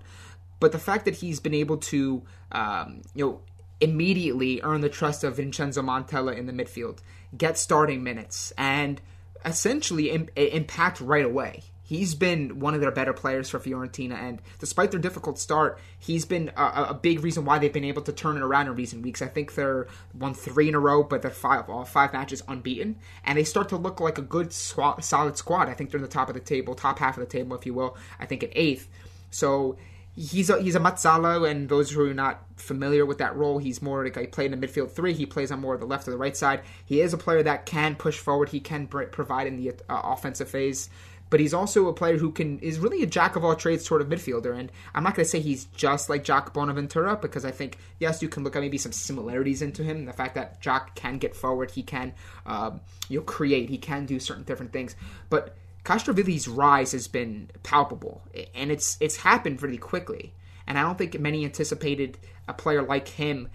But 0.60 0.72
the 0.72 0.78
fact 0.78 1.04
that 1.04 1.16
he's 1.16 1.40
been 1.40 1.54
able 1.54 1.78
to, 1.78 2.22
um, 2.52 3.02
you 3.14 3.24
know, 3.24 3.40
immediately 3.80 4.60
earn 4.62 4.80
the 4.80 4.88
trust 4.88 5.24
of 5.24 5.36
Vincenzo 5.36 5.82
Montella 5.82 6.36
in 6.36 6.46
the 6.46 6.52
midfield, 6.52 6.98
get 7.36 7.58
starting 7.58 8.02
minutes, 8.02 8.52
and 8.56 9.00
essentially 9.44 10.10
Im- 10.10 10.28
impact 10.36 11.00
right 11.00 11.24
away 11.24 11.64
he's 11.88 12.14
been 12.14 12.60
one 12.60 12.74
of 12.74 12.82
their 12.82 12.90
better 12.90 13.14
players 13.14 13.48
for 13.48 13.58
Fiorentina, 13.58 14.12
and 14.12 14.42
despite 14.58 14.90
their 14.90 15.00
difficult 15.00 15.38
start, 15.38 15.80
he's 15.98 16.26
been 16.26 16.52
a, 16.54 16.88
a, 16.90 16.94
big 16.94 17.24
reason 17.24 17.46
why 17.46 17.58
they've 17.58 17.72
been 17.72 17.84
able 17.84 18.02
to 18.02 18.12
turn 18.12 18.36
it 18.36 18.42
around 18.42 18.66
in 18.66 18.74
recent 18.74 19.02
weeks. 19.02 19.22
I 19.22 19.28
think 19.28 19.54
they're 19.54 19.86
won 20.12 20.34
three 20.34 20.68
in 20.68 20.74
a 20.74 20.78
row, 20.78 21.02
but 21.02 21.22
they're 21.22 21.30
five 21.30 21.70
all 21.70 21.86
five 21.86 22.12
matches 22.12 22.42
unbeaten, 22.46 22.96
and 23.24 23.38
they 23.38 23.44
start 23.44 23.70
to 23.70 23.76
look 23.76 24.00
like 24.00 24.18
a 24.18 24.22
good 24.22 24.52
squad, 24.52 25.02
solid 25.02 25.38
squad. 25.38 25.68
I 25.68 25.74
think 25.74 25.90
they're 25.90 25.98
in 25.98 26.02
the 26.02 26.08
top 26.08 26.28
of 26.28 26.34
the 26.34 26.40
table, 26.40 26.74
top 26.74 26.98
half 26.98 27.16
of 27.16 27.20
the 27.20 27.30
table, 27.30 27.56
if 27.56 27.64
you 27.64 27.72
will. 27.72 27.96
I 28.20 28.26
think 28.26 28.42
at 28.42 28.50
eighth. 28.52 28.88
So 29.30 29.78
he's 30.14 30.50
a, 30.50 30.60
he's 30.60 30.74
a 30.74 30.80
Mezzala, 30.80 31.50
and 31.50 31.70
those 31.70 31.90
who 31.90 32.10
are 32.10 32.14
not 32.14 32.42
familiar 32.56 33.06
with 33.06 33.18
that 33.18 33.34
role, 33.34 33.58
he's 33.58 33.80
more 33.80 34.04
like 34.04 34.16
he 34.16 34.26
played 34.26 34.52
in 34.52 34.60
the 34.60 34.66
midfield 34.66 34.90
three. 34.90 35.14
He 35.14 35.24
plays 35.24 35.50
on 35.50 35.60
more 35.60 35.74
of 35.74 35.80
the 35.80 35.86
left 35.86 36.06
or 36.06 36.10
the 36.10 36.18
right 36.18 36.36
side. 36.36 36.60
He 36.84 37.00
is 37.00 37.14
a 37.14 37.18
player 37.18 37.42
that 37.44 37.64
can 37.64 37.94
push 37.94 38.18
forward. 38.18 38.50
He 38.50 38.60
can 38.60 38.88
provide 38.88 39.46
in 39.46 39.56
the 39.56 39.70
uh, 39.88 40.02
offensive 40.04 40.50
phase 40.50 40.90
but 41.30 41.40
he's 41.40 41.54
also 41.54 41.88
a 41.88 41.92
player 41.92 42.16
who 42.16 42.30
can 42.30 42.58
is 42.60 42.78
really 42.78 43.02
a 43.02 43.06
jack 43.06 43.36
of 43.36 43.44
all 43.44 43.54
trades 43.54 43.86
sort 43.86 44.00
of 44.00 44.08
midfielder. 44.08 44.58
And 44.58 44.70
I'm 44.94 45.02
not 45.02 45.14
going 45.14 45.24
to 45.24 45.30
say 45.30 45.40
he's 45.40 45.64
just 45.66 46.08
like 46.08 46.24
Jack 46.24 46.52
Bonaventura 46.52 47.16
because 47.16 47.44
I 47.44 47.50
think 47.50 47.78
yes, 47.98 48.22
you 48.22 48.28
can 48.28 48.44
look 48.44 48.56
at 48.56 48.62
maybe 48.62 48.78
some 48.78 48.92
similarities 48.92 49.62
into 49.62 49.82
him. 49.82 50.04
The 50.04 50.12
fact 50.12 50.34
that 50.34 50.60
Jack 50.60 50.94
can 50.94 51.18
get 51.18 51.34
forward, 51.34 51.70
he 51.70 51.82
can 51.82 52.14
um, 52.46 52.80
you 53.08 53.18
know 53.18 53.24
create, 53.24 53.68
he 53.70 53.78
can 53.78 54.06
do 54.06 54.18
certain 54.18 54.44
different 54.44 54.72
things, 54.72 54.96
but 55.30 55.56
Castrovilli's 55.84 56.48
rise 56.48 56.92
has 56.92 57.08
been 57.08 57.50
palpable, 57.62 58.22
and 58.54 58.70
it's 58.70 58.96
it's 59.00 59.16
happened 59.16 59.62
really 59.62 59.78
quickly. 59.78 60.34
And 60.66 60.78
I 60.78 60.82
don't 60.82 60.98
think 60.98 61.18
many 61.18 61.46
anticipated 61.46 62.18
a 62.46 62.52
player 62.52 62.82
like 62.82 63.08
him 63.08 63.48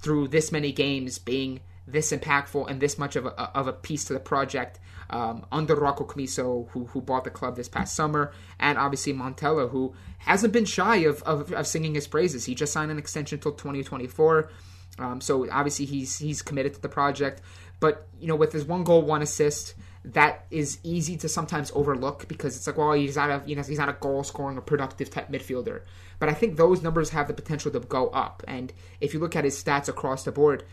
through 0.00 0.28
this 0.28 0.50
many 0.50 0.72
games 0.72 1.18
being 1.18 1.60
this 1.86 2.10
impactful 2.10 2.68
and 2.68 2.80
this 2.80 2.98
much 2.98 3.14
of 3.14 3.26
a, 3.26 3.56
of 3.56 3.68
a 3.68 3.72
piece 3.72 4.04
to 4.06 4.12
the 4.12 4.20
project 4.20 4.80
um, 5.10 5.46
under 5.52 5.74
Rocco 5.74 6.04
Commisso, 6.04 6.68
who, 6.70 6.86
who 6.86 7.00
bought 7.00 7.24
the 7.24 7.30
club 7.30 7.56
this 7.56 7.68
past 7.68 7.94
summer, 7.94 8.32
and 8.58 8.78
obviously 8.78 9.12
Montella, 9.12 9.70
who 9.70 9.94
hasn't 10.18 10.52
been 10.52 10.64
shy 10.64 10.96
of, 10.98 11.22
of, 11.22 11.52
of 11.52 11.66
singing 11.66 11.94
his 11.94 12.06
praises. 12.06 12.44
He 12.44 12.54
just 12.54 12.72
signed 12.72 12.90
an 12.90 12.98
extension 12.98 13.36
until 13.36 13.52
2024. 13.52 14.50
Um, 14.98 15.20
so 15.20 15.48
obviously 15.50 15.84
he's 15.84 16.18
he's 16.18 16.42
committed 16.42 16.74
to 16.74 16.80
the 16.80 16.88
project. 16.88 17.42
But 17.80 18.06
you 18.18 18.26
know, 18.26 18.36
with 18.36 18.52
his 18.52 18.64
one 18.64 18.84
goal, 18.84 19.02
one 19.02 19.22
assist, 19.22 19.74
that 20.04 20.46
is 20.50 20.78
easy 20.82 21.16
to 21.18 21.28
sometimes 21.28 21.70
overlook 21.74 22.28
because 22.28 22.56
it's 22.56 22.66
like, 22.66 22.78
well, 22.78 22.92
he's 22.92 23.16
not 23.16 23.30
a 23.30 23.42
you 23.46 23.56
know 23.56 23.62
he's 23.62 23.78
not 23.78 23.88
a 23.88 23.94
goal 23.94 24.24
scoring 24.24 24.56
or 24.56 24.62
productive 24.62 25.10
type 25.10 25.30
midfielder. 25.30 25.82
But 26.18 26.28
I 26.28 26.32
think 26.32 26.56
those 26.56 26.82
numbers 26.82 27.10
have 27.10 27.28
the 27.28 27.34
potential 27.34 27.70
to 27.72 27.80
go 27.80 28.08
up. 28.08 28.42
And 28.48 28.72
if 29.00 29.12
you 29.12 29.20
look 29.20 29.36
at 29.36 29.44
his 29.44 29.62
stats 29.62 29.88
across 29.88 30.24
the 30.24 30.32
board, 30.32 30.64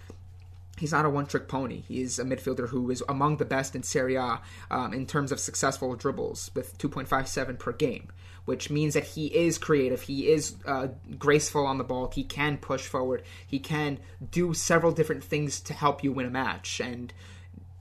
he's 0.78 0.92
not 0.92 1.06
a 1.06 1.10
one 1.10 1.26
trick 1.26 1.48
pony. 1.48 1.84
He's 1.88 2.20
a 2.20 2.24
midfielder 2.24 2.70
who 2.70 2.90
is 2.90 3.04
among 3.08 3.38
the 3.38 3.46
best 3.46 3.76
in 3.76 3.84
Serie 3.84 4.16
A 4.16 4.42
um, 4.72 4.94
in 4.94 5.06
terms 5.06 5.32
of 5.32 5.40
successful 5.40 5.96
dribbles 5.96 6.52
with 6.56 6.78
2.57 6.78 7.60
per 7.60 7.72
game, 7.74 8.12
which 8.46 8.70
means 8.70 8.94
that 8.96 9.04
he 9.04 9.28
is 9.28 9.58
creative. 9.58 10.02
He 10.02 10.30
is 10.30 10.56
uh, 10.66 10.88
graceful 11.18 11.66
on 11.66 11.78
the 11.78 11.84
ball. 11.84 12.12
He 12.14 12.24
can 12.24 12.58
push 12.58 12.88
forward. 12.88 13.24
He 13.46 13.60
can 13.60 14.00
do 14.32 14.54
several 14.54 14.92
different 14.92 15.24
things 15.24 15.60
to 15.62 15.74
help 15.74 16.04
you 16.04 16.12
win 16.12 16.26
a 16.26 16.32
match. 16.32 16.80
And 16.80 17.14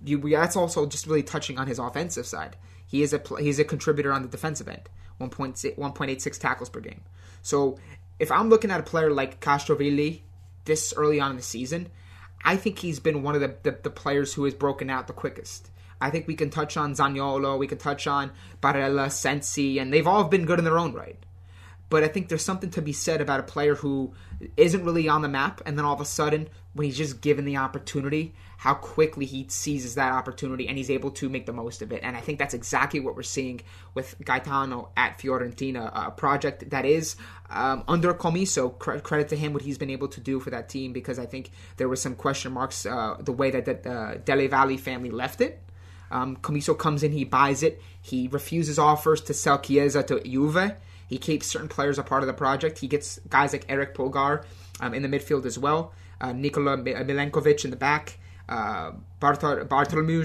you, 0.04 0.18
that's 0.18 0.56
also 0.56 0.86
just 0.86 1.06
really 1.06 1.22
touching 1.22 1.58
on 1.58 1.66
his 1.66 1.78
offensive 1.78 2.26
side. 2.26 2.56
He 2.86 3.02
is 3.02 3.14
a 3.14 3.22
he's 3.38 3.58
a 3.58 3.64
contributor 3.64 4.12
on 4.12 4.20
the 4.20 4.28
defensive 4.28 4.68
end, 4.68 4.90
1.86 5.18 6.38
tackles 6.38 6.68
per 6.68 6.80
game. 6.80 7.00
So 7.40 7.78
if 8.18 8.30
I'm 8.30 8.50
looking 8.50 8.70
at 8.70 8.80
a 8.80 8.82
player 8.82 9.10
like 9.10 9.40
Castrovilli 9.40 10.20
this 10.66 10.92
early 10.94 11.18
on 11.18 11.30
in 11.30 11.36
the 11.38 11.42
season, 11.42 11.90
I 12.44 12.56
think 12.56 12.78
he's 12.78 13.00
been 13.00 13.22
one 13.22 13.34
of 13.34 13.40
the, 13.40 13.54
the, 13.62 13.78
the, 13.82 13.90
players 13.90 14.34
who 14.34 14.44
has 14.44 14.54
broken 14.54 14.90
out 14.90 15.06
the 15.06 15.12
quickest. 15.12 15.70
I 16.00 16.10
think 16.10 16.26
we 16.26 16.34
can 16.34 16.50
touch 16.50 16.76
on 16.76 16.94
Zaniolo, 16.94 17.58
we 17.58 17.68
can 17.68 17.78
touch 17.78 18.06
on 18.06 18.32
Barella, 18.60 19.10
Sensi, 19.10 19.78
and 19.78 19.92
they've 19.92 20.06
all 20.06 20.24
been 20.24 20.46
good 20.46 20.58
in 20.58 20.64
their 20.64 20.78
own 20.78 20.92
right. 20.92 21.18
But 21.88 22.02
I 22.02 22.08
think 22.08 22.28
there's 22.28 22.44
something 22.44 22.70
to 22.70 22.82
be 22.82 22.92
said 22.92 23.20
about 23.20 23.40
a 23.40 23.44
player 23.44 23.74
who 23.76 24.14
isn't 24.56 24.84
really 24.84 25.08
on 25.08 25.22
the 25.22 25.28
map, 25.28 25.60
and 25.64 25.78
then 25.78 25.84
all 25.84 25.94
of 25.94 26.00
a 26.00 26.06
sudden, 26.06 26.48
when 26.72 26.86
he's 26.86 26.96
just 26.96 27.20
given 27.20 27.44
the 27.44 27.58
opportunity, 27.58 28.34
how 28.62 28.74
quickly 28.74 29.26
he 29.26 29.44
seizes 29.48 29.96
that 29.96 30.12
opportunity 30.12 30.68
and 30.68 30.78
he's 30.78 30.88
able 30.88 31.10
to 31.10 31.28
make 31.28 31.46
the 31.46 31.52
most 31.52 31.82
of 31.82 31.90
it. 31.90 32.00
And 32.04 32.16
I 32.16 32.20
think 32.20 32.38
that's 32.38 32.54
exactly 32.54 33.00
what 33.00 33.16
we're 33.16 33.24
seeing 33.24 33.60
with 33.92 34.14
Gaetano 34.24 34.90
at 34.96 35.18
Fiorentina, 35.18 35.90
a 35.92 36.12
project 36.12 36.70
that 36.70 36.84
is 36.84 37.16
um, 37.50 37.82
under 37.88 38.14
Commisso. 38.14 38.78
Credit 38.78 39.28
to 39.30 39.36
him 39.36 39.52
what 39.52 39.62
he's 39.62 39.78
been 39.78 39.90
able 39.90 40.06
to 40.06 40.20
do 40.20 40.38
for 40.38 40.50
that 40.50 40.68
team 40.68 40.92
because 40.92 41.18
I 41.18 41.26
think 41.26 41.50
there 41.76 41.88
were 41.88 41.96
some 41.96 42.14
question 42.14 42.52
marks 42.52 42.86
uh, 42.86 43.16
the 43.18 43.32
way 43.32 43.50
that 43.50 43.64
the 43.64 43.90
uh, 43.90 44.14
Della 44.24 44.46
Valle 44.46 44.76
family 44.76 45.10
left 45.10 45.40
it. 45.40 45.60
Um, 46.12 46.36
Commisso 46.36 46.78
comes 46.78 47.02
in, 47.02 47.10
he 47.10 47.24
buys 47.24 47.64
it, 47.64 47.82
he 48.00 48.28
refuses 48.28 48.78
offers 48.78 49.20
to 49.22 49.34
sell 49.34 49.58
Chiesa 49.58 50.04
to 50.04 50.20
Juve. 50.20 50.76
He 51.08 51.18
keeps 51.18 51.48
certain 51.48 51.68
players 51.68 51.98
a 51.98 52.04
part 52.04 52.22
of 52.22 52.28
the 52.28 52.32
project. 52.32 52.78
He 52.78 52.86
gets 52.86 53.18
guys 53.28 53.52
like 53.52 53.66
Erick 53.68 53.94
Pulgar 53.94 54.44
um, 54.78 54.94
in 54.94 55.02
the 55.02 55.08
midfield 55.08 55.46
as 55.46 55.58
well. 55.58 55.92
Uh, 56.20 56.32
Nikola 56.32 56.76
Milenkovic 56.76 57.64
in 57.64 57.72
the 57.72 57.76
back 57.76 58.18
uh, 58.48 58.92
Bartolomew 59.20 60.24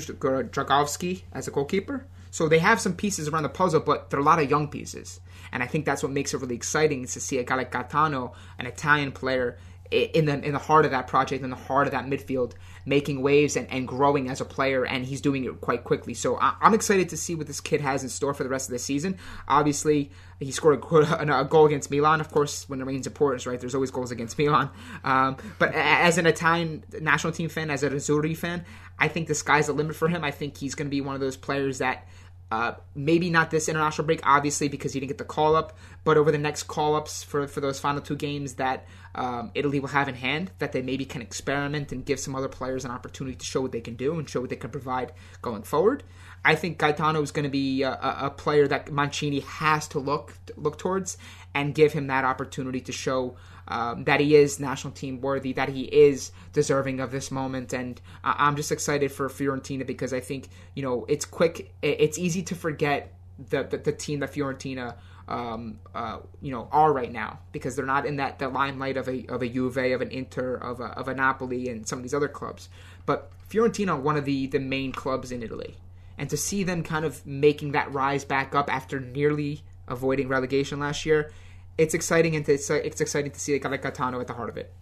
Dragowski 0.49 1.23
as 1.33 1.47
a 1.47 1.51
goalkeeper. 1.51 2.05
So 2.31 2.47
they 2.47 2.59
have 2.59 2.79
some 2.79 2.93
pieces 2.93 3.27
around 3.27 3.43
the 3.43 3.49
puzzle, 3.49 3.79
but 3.79 4.09
they're 4.09 4.19
a 4.19 4.23
lot 4.23 4.39
of 4.39 4.49
young 4.49 4.67
pieces. 4.67 5.19
And 5.51 5.63
I 5.63 5.67
think 5.67 5.85
that's 5.85 6.03
what 6.03 6.11
makes 6.11 6.33
it 6.33 6.41
really 6.41 6.55
exciting 6.55 7.03
is 7.03 7.13
to 7.13 7.19
see 7.19 7.37
a 7.37 7.43
guy 7.43 7.55
like 7.55 7.71
Gaetano, 7.71 8.33
an 8.59 8.65
Italian 8.65 9.11
player, 9.11 9.57
in 9.91 10.25
the 10.25 10.43
in 10.43 10.53
the 10.53 10.59
heart 10.59 10.85
of 10.85 10.91
that 10.91 11.07
project, 11.07 11.43
in 11.43 11.49
the 11.49 11.55
heart 11.55 11.87
of 11.87 11.91
that 11.93 12.05
midfield, 12.05 12.53
making 12.87 13.21
waves 13.21 13.57
and, 13.57 13.69
and 13.69 13.85
growing 13.85 14.29
as 14.29 14.39
a 14.39 14.45
player, 14.45 14.85
and 14.85 15.05
he's 15.05 15.19
doing 15.19 15.43
it 15.43 15.59
quite 15.59 15.83
quickly. 15.83 16.13
So 16.13 16.37
I, 16.37 16.55
am 16.61 16.73
excited 16.73 17.09
to 17.09 17.17
see 17.17 17.35
what 17.35 17.45
this 17.45 17.59
kid 17.59 17.81
has 17.81 18.01
in 18.01 18.09
store 18.09 18.33
for 18.33 18.43
the 18.43 18.49
rest 18.49 18.69
of 18.69 18.73
the 18.73 18.79
season. 18.79 19.17
Obviously, 19.47 20.09
he 20.39 20.51
scored 20.51 20.81
a, 20.81 21.39
a 21.41 21.45
goal 21.45 21.65
against 21.65 21.91
Milan. 21.91 22.21
Of 22.21 22.31
course, 22.31 22.67
when 22.69 22.79
it 22.79 22.85
rains, 22.85 23.05
pours, 23.09 23.45
right? 23.45 23.59
There's 23.59 23.75
always 23.75 23.91
goals 23.91 24.11
against 24.11 24.37
Milan. 24.37 24.69
Um, 25.03 25.35
but 25.59 25.73
as 25.75 26.17
an 26.17 26.25
Italian 26.25 26.85
national 27.01 27.33
team 27.33 27.49
fan, 27.49 27.69
as 27.69 27.83
a 27.83 27.89
Azzurri 27.89 28.37
fan, 28.37 28.63
I 28.97 29.09
think 29.09 29.27
the 29.27 29.35
sky's 29.35 29.67
the 29.67 29.73
limit 29.73 29.95
for 29.95 30.07
him. 30.07 30.23
I 30.23 30.31
think 30.31 30.57
he's 30.57 30.73
going 30.73 30.87
to 30.87 30.91
be 30.91 31.01
one 31.01 31.13
of 31.13 31.21
those 31.21 31.35
players 31.35 31.79
that 31.79 32.07
uh, 32.49 32.73
maybe 32.95 33.29
not 33.29 33.51
this 33.51 33.67
international 33.67 34.05
break, 34.05 34.21
obviously, 34.23 34.69
because 34.69 34.93
he 34.93 34.99
didn't 34.99 35.09
get 35.09 35.17
the 35.17 35.25
call 35.25 35.55
up, 35.55 35.77
but 36.03 36.17
over 36.17 36.31
the 36.31 36.37
next 36.37 36.63
call 36.63 36.95
ups 36.95 37.23
for, 37.23 37.45
for 37.47 37.59
those 37.59 37.79
final 37.79 38.01
two 38.01 38.15
games 38.15 38.53
that 38.53 38.85
um, 39.15 39.51
Italy 39.53 39.79
will 39.79 39.89
have 39.89 40.07
in 40.07 40.15
hand, 40.15 40.51
that 40.59 40.71
they 40.71 40.81
maybe 40.81 41.03
can 41.03 41.21
experiment 41.21 41.91
and 41.91 42.05
give 42.05 42.19
some 42.19 42.35
other 42.35 42.47
players 42.47 42.85
an 42.85 42.91
opportunity 42.91 43.35
to 43.35 43.45
show 43.45 43.61
what 43.61 43.73
they 43.73 43.81
can 43.81 43.95
do 43.95 44.17
and 44.17 44.29
show 44.29 44.39
what 44.39 44.49
they 44.49 44.55
can 44.55 44.69
provide 44.69 45.11
going 45.41 45.63
forward. 45.63 46.03
I 46.45 46.55
think 46.55 46.77
Gaetano 46.77 47.21
is 47.21 47.31
going 47.31 47.43
to 47.43 47.49
be 47.49 47.81
a, 47.81 47.91
a, 47.91 48.29
player 48.29 48.67
that 48.69 48.91
Mancini 48.91 49.41
has 49.41 49.87
to 49.89 49.99
look 49.99 50.33
look 50.55 50.77
towards 50.77 51.17
and 51.53 51.75
give 51.75 51.91
him 51.91 52.07
that 52.07 52.23
opportunity 52.23 52.79
to 52.81 52.91
show 52.93 53.35
um, 53.67 54.05
that 54.05 54.19
he 54.19 54.35
is 54.35 54.59
national 54.59 54.93
team 54.93 55.21
worthy, 55.21 55.53
that 55.53 55.69
he 55.69 55.83
is 55.83 56.31
deserving 56.53 56.99
of 56.99 57.11
this 57.11 57.31
moment. 57.31 57.73
And 57.73 57.99
I'm 58.23 58.55
just 58.55 58.71
excited 58.71 59.11
for 59.11 59.29
Fiorentina 59.29 59.85
because 59.85 60.13
I 60.13 60.19
think 60.19 60.49
you 60.75 60.83
know 60.83 61.05
it's 61.07 61.25
quick, 61.25 61.73
it's 61.81 62.17
easy 62.17 62.43
to 62.43 62.55
forget 62.55 63.13
the 63.49 63.63
the, 63.63 63.77
the 63.77 63.91
team 63.91 64.19
that 64.19 64.33
Fiorentina. 64.33 64.95
Um, 65.29 65.81
uh, 65.93 66.19
you 66.39 66.51
know, 66.51 66.69
are 66.71 66.93
right 66.93 67.11
now 67.11 67.39
because 67.51 67.75
they're 67.75 67.85
not 67.85 68.05
in 68.05 68.15
that 68.15 68.39
the 68.39 68.47
limelight 68.47 68.95
of 68.95 69.09
a 69.09 69.25
of 69.27 69.41
a 69.41 69.49
Juve, 69.49 69.75
of 69.75 69.99
an 69.99 70.09
Inter, 70.09 70.55
of 70.55 70.79
a 70.79 70.85
of 70.85 71.09
a 71.09 71.13
Napoli, 71.13 71.67
and 71.67 71.85
some 71.85 71.99
of 71.99 72.03
these 72.03 72.13
other 72.13 72.29
clubs. 72.29 72.69
But 73.05 73.29
Fiorentina 73.49 73.99
one 73.99 74.15
of 74.15 74.23
the 74.23 74.47
the 74.47 74.61
main 74.61 74.93
clubs 74.93 75.33
in 75.33 75.43
Italy, 75.43 75.75
and 76.17 76.29
to 76.29 76.37
see 76.37 76.63
them 76.63 76.81
kind 76.81 77.03
of 77.03 77.25
making 77.25 77.73
that 77.73 77.91
rise 77.91 78.23
back 78.23 78.55
up 78.55 78.73
after 78.73 79.01
nearly 79.01 79.63
avoiding 79.89 80.29
relegation 80.29 80.79
last 80.79 81.05
year 81.05 81.29
it's 81.77 81.93
exciting 81.93 82.35
and 82.35 82.47
it's, 82.47 82.69
it's 82.69 83.01
exciting 83.01 83.31
to 83.31 83.39
see 83.39 83.57
guy 83.59 83.69
like 83.69 83.81
Gaetano 83.81 84.19
at 84.19 84.27
the 84.27 84.33
heart 84.33 84.49
of 84.49 84.57
it. 84.57 84.73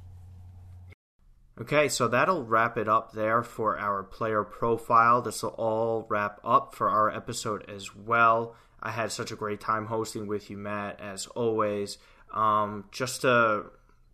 Okay, 1.60 1.88
so 1.88 2.10
that'll 2.10 2.44
wrap 2.44 2.78
it 2.78 2.90
up 2.90 3.14
there 3.14 3.42
for 3.42 3.80
our 3.80 4.04
player 4.04 4.44
profile. 4.44 5.22
This 5.22 5.42
will 5.42 5.52
all 5.52 6.06
wrap 6.10 6.40
up 6.44 6.76
for 6.76 6.90
our 6.90 7.10
episode 7.10 7.70
as 7.70 7.96
well. 7.96 8.56
I 8.82 8.92
had 8.92 9.12
such 9.12 9.32
a 9.32 9.38
great 9.38 9.62
time 9.62 9.86
hosting 9.86 10.28
with 10.28 10.50
you, 10.50 10.58
Matt, 10.58 11.00
as 11.00 11.28
always. 11.28 11.98
Um, 12.34 12.86
just 12.92 13.22
to 13.22 13.68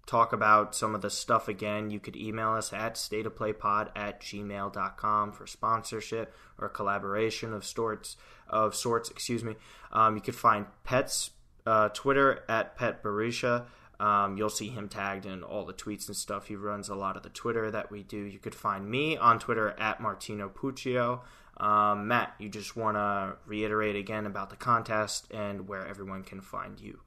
talk 0.06 0.34
about 0.34 0.76
some 0.76 0.94
of 0.94 1.02
the 1.02 1.10
stuff 1.10 1.48
again, 1.48 1.90
you 1.90 2.00
could 2.00 2.16
email 2.16 2.50
us 2.50 2.74
at 2.74 2.94
stateofplaypod 2.94 3.90
at 3.96 4.22
gmail.com 4.22 5.32
for 5.32 5.48
sponsorship 5.48 6.36
or 6.60 6.70
collaboration 6.70 7.54
of 7.54 7.66
sorts. 7.66 8.18
Of 8.48 8.76
sorts, 8.76 9.10
excuse 9.10 9.44
me. 9.44 9.56
Um, 9.92 10.16
you 10.16 10.22
could 10.22 10.36
find 10.36 10.68
Pet's 10.84 11.32
uh, 11.66 11.90
Twitter 11.90 12.44
at 12.48 12.76
Pet 12.76 13.04
Barisha. 13.04 13.66
Um, 14.00 14.36
you'll 14.36 14.50
see 14.50 14.70
him 14.70 14.90
tagged 14.90 15.26
in 15.26 15.44
all 15.44 15.66
the 15.66 15.74
tweets 15.74 16.08
and 16.08 16.16
stuff. 16.16 16.48
He 16.48 16.56
runs 16.56 16.90
a 16.90 16.96
lot 16.96 17.18
of 17.18 17.24
the 17.24 17.30
Twitter 17.30 17.70
that 17.70 17.92
we 17.92 18.02
do. 18.02 18.18
You 18.18 18.40
could 18.40 18.56
find 18.56 18.90
me 18.90 19.16
on 19.16 19.38
Twitter 19.38 19.76
at 19.80 20.02
Martino 20.02 20.50
Puccio. 20.50 21.22
Um, 21.58 22.08
Matt, 22.08 22.34
you 22.40 22.50
just 22.50 22.76
want 22.76 22.98
to 22.98 23.36
reiterate 23.46 23.96
again 23.96 24.26
about 24.26 24.50
the 24.50 24.56
contest 24.56 25.32
and 25.32 25.68
where 25.68 25.86
everyone 25.86 26.24
can 26.24 26.42
find 26.42 26.80
you. 26.80 27.02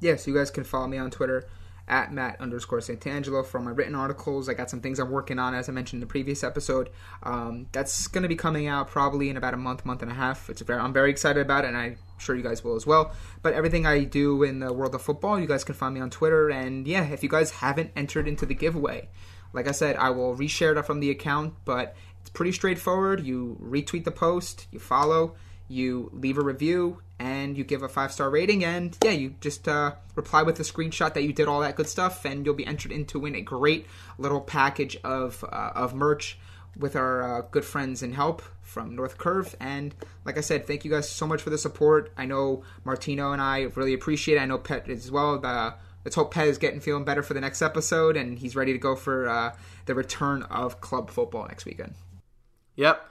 Yes, 0.00 0.26
you 0.26 0.34
guys 0.34 0.50
can 0.50 0.64
follow 0.64 0.86
me 0.86 0.98
on 0.98 1.10
Twitter 1.10 1.48
at 1.88 2.12
Matt 2.12 2.40
underscore 2.40 2.80
Santangelo 2.80 3.44
for 3.46 3.60
my 3.60 3.70
written 3.70 3.94
articles. 3.94 4.48
I 4.48 4.54
got 4.54 4.70
some 4.70 4.80
things 4.80 4.98
I'm 4.98 5.10
working 5.10 5.38
on, 5.38 5.54
as 5.54 5.68
I 5.68 5.72
mentioned 5.72 5.98
in 5.98 6.08
the 6.08 6.10
previous 6.10 6.42
episode. 6.42 6.90
Um, 7.22 7.66
that's 7.72 8.08
going 8.08 8.22
to 8.22 8.28
be 8.28 8.36
coming 8.36 8.66
out 8.66 8.88
probably 8.88 9.30
in 9.30 9.36
about 9.36 9.54
a 9.54 9.56
month, 9.56 9.84
month 9.84 10.02
and 10.02 10.10
a 10.10 10.14
half. 10.14 10.50
It's 10.50 10.60
very, 10.62 10.80
I'm 10.80 10.92
very 10.92 11.10
excited 11.10 11.40
about 11.40 11.64
it, 11.64 11.68
and 11.68 11.76
I'm 11.76 11.98
sure 12.18 12.34
you 12.34 12.42
guys 12.42 12.64
will 12.64 12.74
as 12.74 12.86
well. 12.86 13.12
But 13.42 13.54
everything 13.54 13.86
I 13.86 14.04
do 14.04 14.42
in 14.42 14.58
the 14.58 14.72
world 14.72 14.94
of 14.94 15.02
football, 15.02 15.38
you 15.38 15.46
guys 15.46 15.64
can 15.64 15.74
find 15.74 15.94
me 15.94 16.00
on 16.00 16.10
Twitter. 16.10 16.50
And 16.50 16.86
yeah, 16.86 17.04
if 17.04 17.22
you 17.22 17.28
guys 17.28 17.50
haven't 17.52 17.92
entered 17.94 18.26
into 18.26 18.46
the 18.46 18.54
giveaway, 18.54 19.08
like 19.52 19.68
I 19.68 19.72
said, 19.72 19.96
I 19.96 20.10
will 20.10 20.36
reshare 20.36 20.76
it 20.76 20.82
from 20.84 21.00
the 21.00 21.10
account, 21.10 21.54
but 21.64 21.94
it's 22.20 22.30
pretty 22.30 22.52
straightforward. 22.52 23.24
You 23.24 23.56
retweet 23.62 24.04
the 24.04 24.10
post, 24.10 24.66
you 24.72 24.80
follow, 24.80 25.36
you 25.68 26.10
leave 26.12 26.38
a 26.38 26.42
review, 26.42 27.00
and 27.18 27.56
you 27.56 27.64
give 27.64 27.82
a 27.82 27.88
five 27.88 28.12
star 28.12 28.30
rating. 28.30 28.64
And 28.64 28.96
yeah, 29.04 29.10
you 29.10 29.34
just 29.40 29.68
uh, 29.68 29.92
reply 30.14 30.42
with 30.42 30.58
a 30.60 30.62
screenshot 30.62 31.14
that 31.14 31.22
you 31.22 31.32
did 31.32 31.48
all 31.48 31.60
that 31.60 31.76
good 31.76 31.88
stuff, 31.88 32.24
and 32.24 32.44
you'll 32.44 32.54
be 32.54 32.66
entered 32.66 32.92
in 32.92 33.04
to 33.06 33.18
win 33.18 33.34
a 33.34 33.40
great 33.40 33.86
little 34.18 34.40
package 34.40 34.96
of 35.04 35.44
uh, 35.44 35.72
of 35.74 35.94
merch 35.94 36.38
with 36.78 36.94
our 36.96 37.22
uh, 37.22 37.40
good 37.50 37.64
friends 37.64 38.02
and 38.02 38.14
help 38.14 38.42
from 38.62 38.94
North 38.94 39.16
Curve. 39.18 39.54
And 39.60 39.94
like 40.24 40.36
I 40.36 40.42
said, 40.42 40.66
thank 40.66 40.84
you 40.84 40.90
guys 40.90 41.08
so 41.08 41.26
much 41.26 41.40
for 41.40 41.50
the 41.50 41.58
support. 41.58 42.12
I 42.16 42.26
know 42.26 42.62
Martino 42.84 43.32
and 43.32 43.40
I 43.40 43.62
really 43.74 43.94
appreciate 43.94 44.36
it. 44.36 44.40
I 44.40 44.46
know 44.46 44.58
Pet 44.58 44.88
as 44.90 45.10
well. 45.10 45.38
The, 45.38 45.74
let's 46.04 46.16
hope 46.16 46.34
Pet 46.34 46.48
is 46.48 46.58
getting 46.58 46.80
feeling 46.80 47.04
better 47.04 47.22
for 47.22 47.34
the 47.34 47.40
next 47.40 47.62
episode, 47.62 48.16
and 48.16 48.38
he's 48.38 48.54
ready 48.54 48.72
to 48.72 48.78
go 48.78 48.94
for 48.94 49.28
uh, 49.28 49.56
the 49.86 49.94
return 49.94 50.42
of 50.44 50.80
club 50.80 51.10
football 51.10 51.46
next 51.46 51.64
weekend. 51.64 51.94
Yep. 52.74 53.02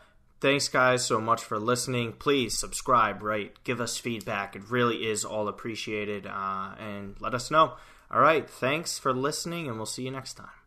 Thanks, 0.45 0.67
guys, 0.67 1.03
so 1.03 1.19
much 1.19 1.43
for 1.43 1.57
listening. 1.57 2.13
Please 2.13 2.55
subscribe, 2.55 3.23
rate, 3.23 3.63
give 3.63 3.81
us 3.81 3.97
feedback. 3.97 4.55
It 4.55 4.61
really 4.69 5.07
is 5.07 5.25
all 5.25 5.47
appreciated, 5.47 6.27
uh, 6.27 6.75
and 6.77 7.15
let 7.19 7.33
us 7.33 7.49
know. 7.49 7.73
All 8.11 8.21
right, 8.21 8.47
thanks 8.47 8.99
for 8.99 9.11
listening, 9.11 9.67
and 9.67 9.77
we'll 9.77 9.87
see 9.87 10.03
you 10.03 10.11
next 10.11 10.35
time. 10.35 10.64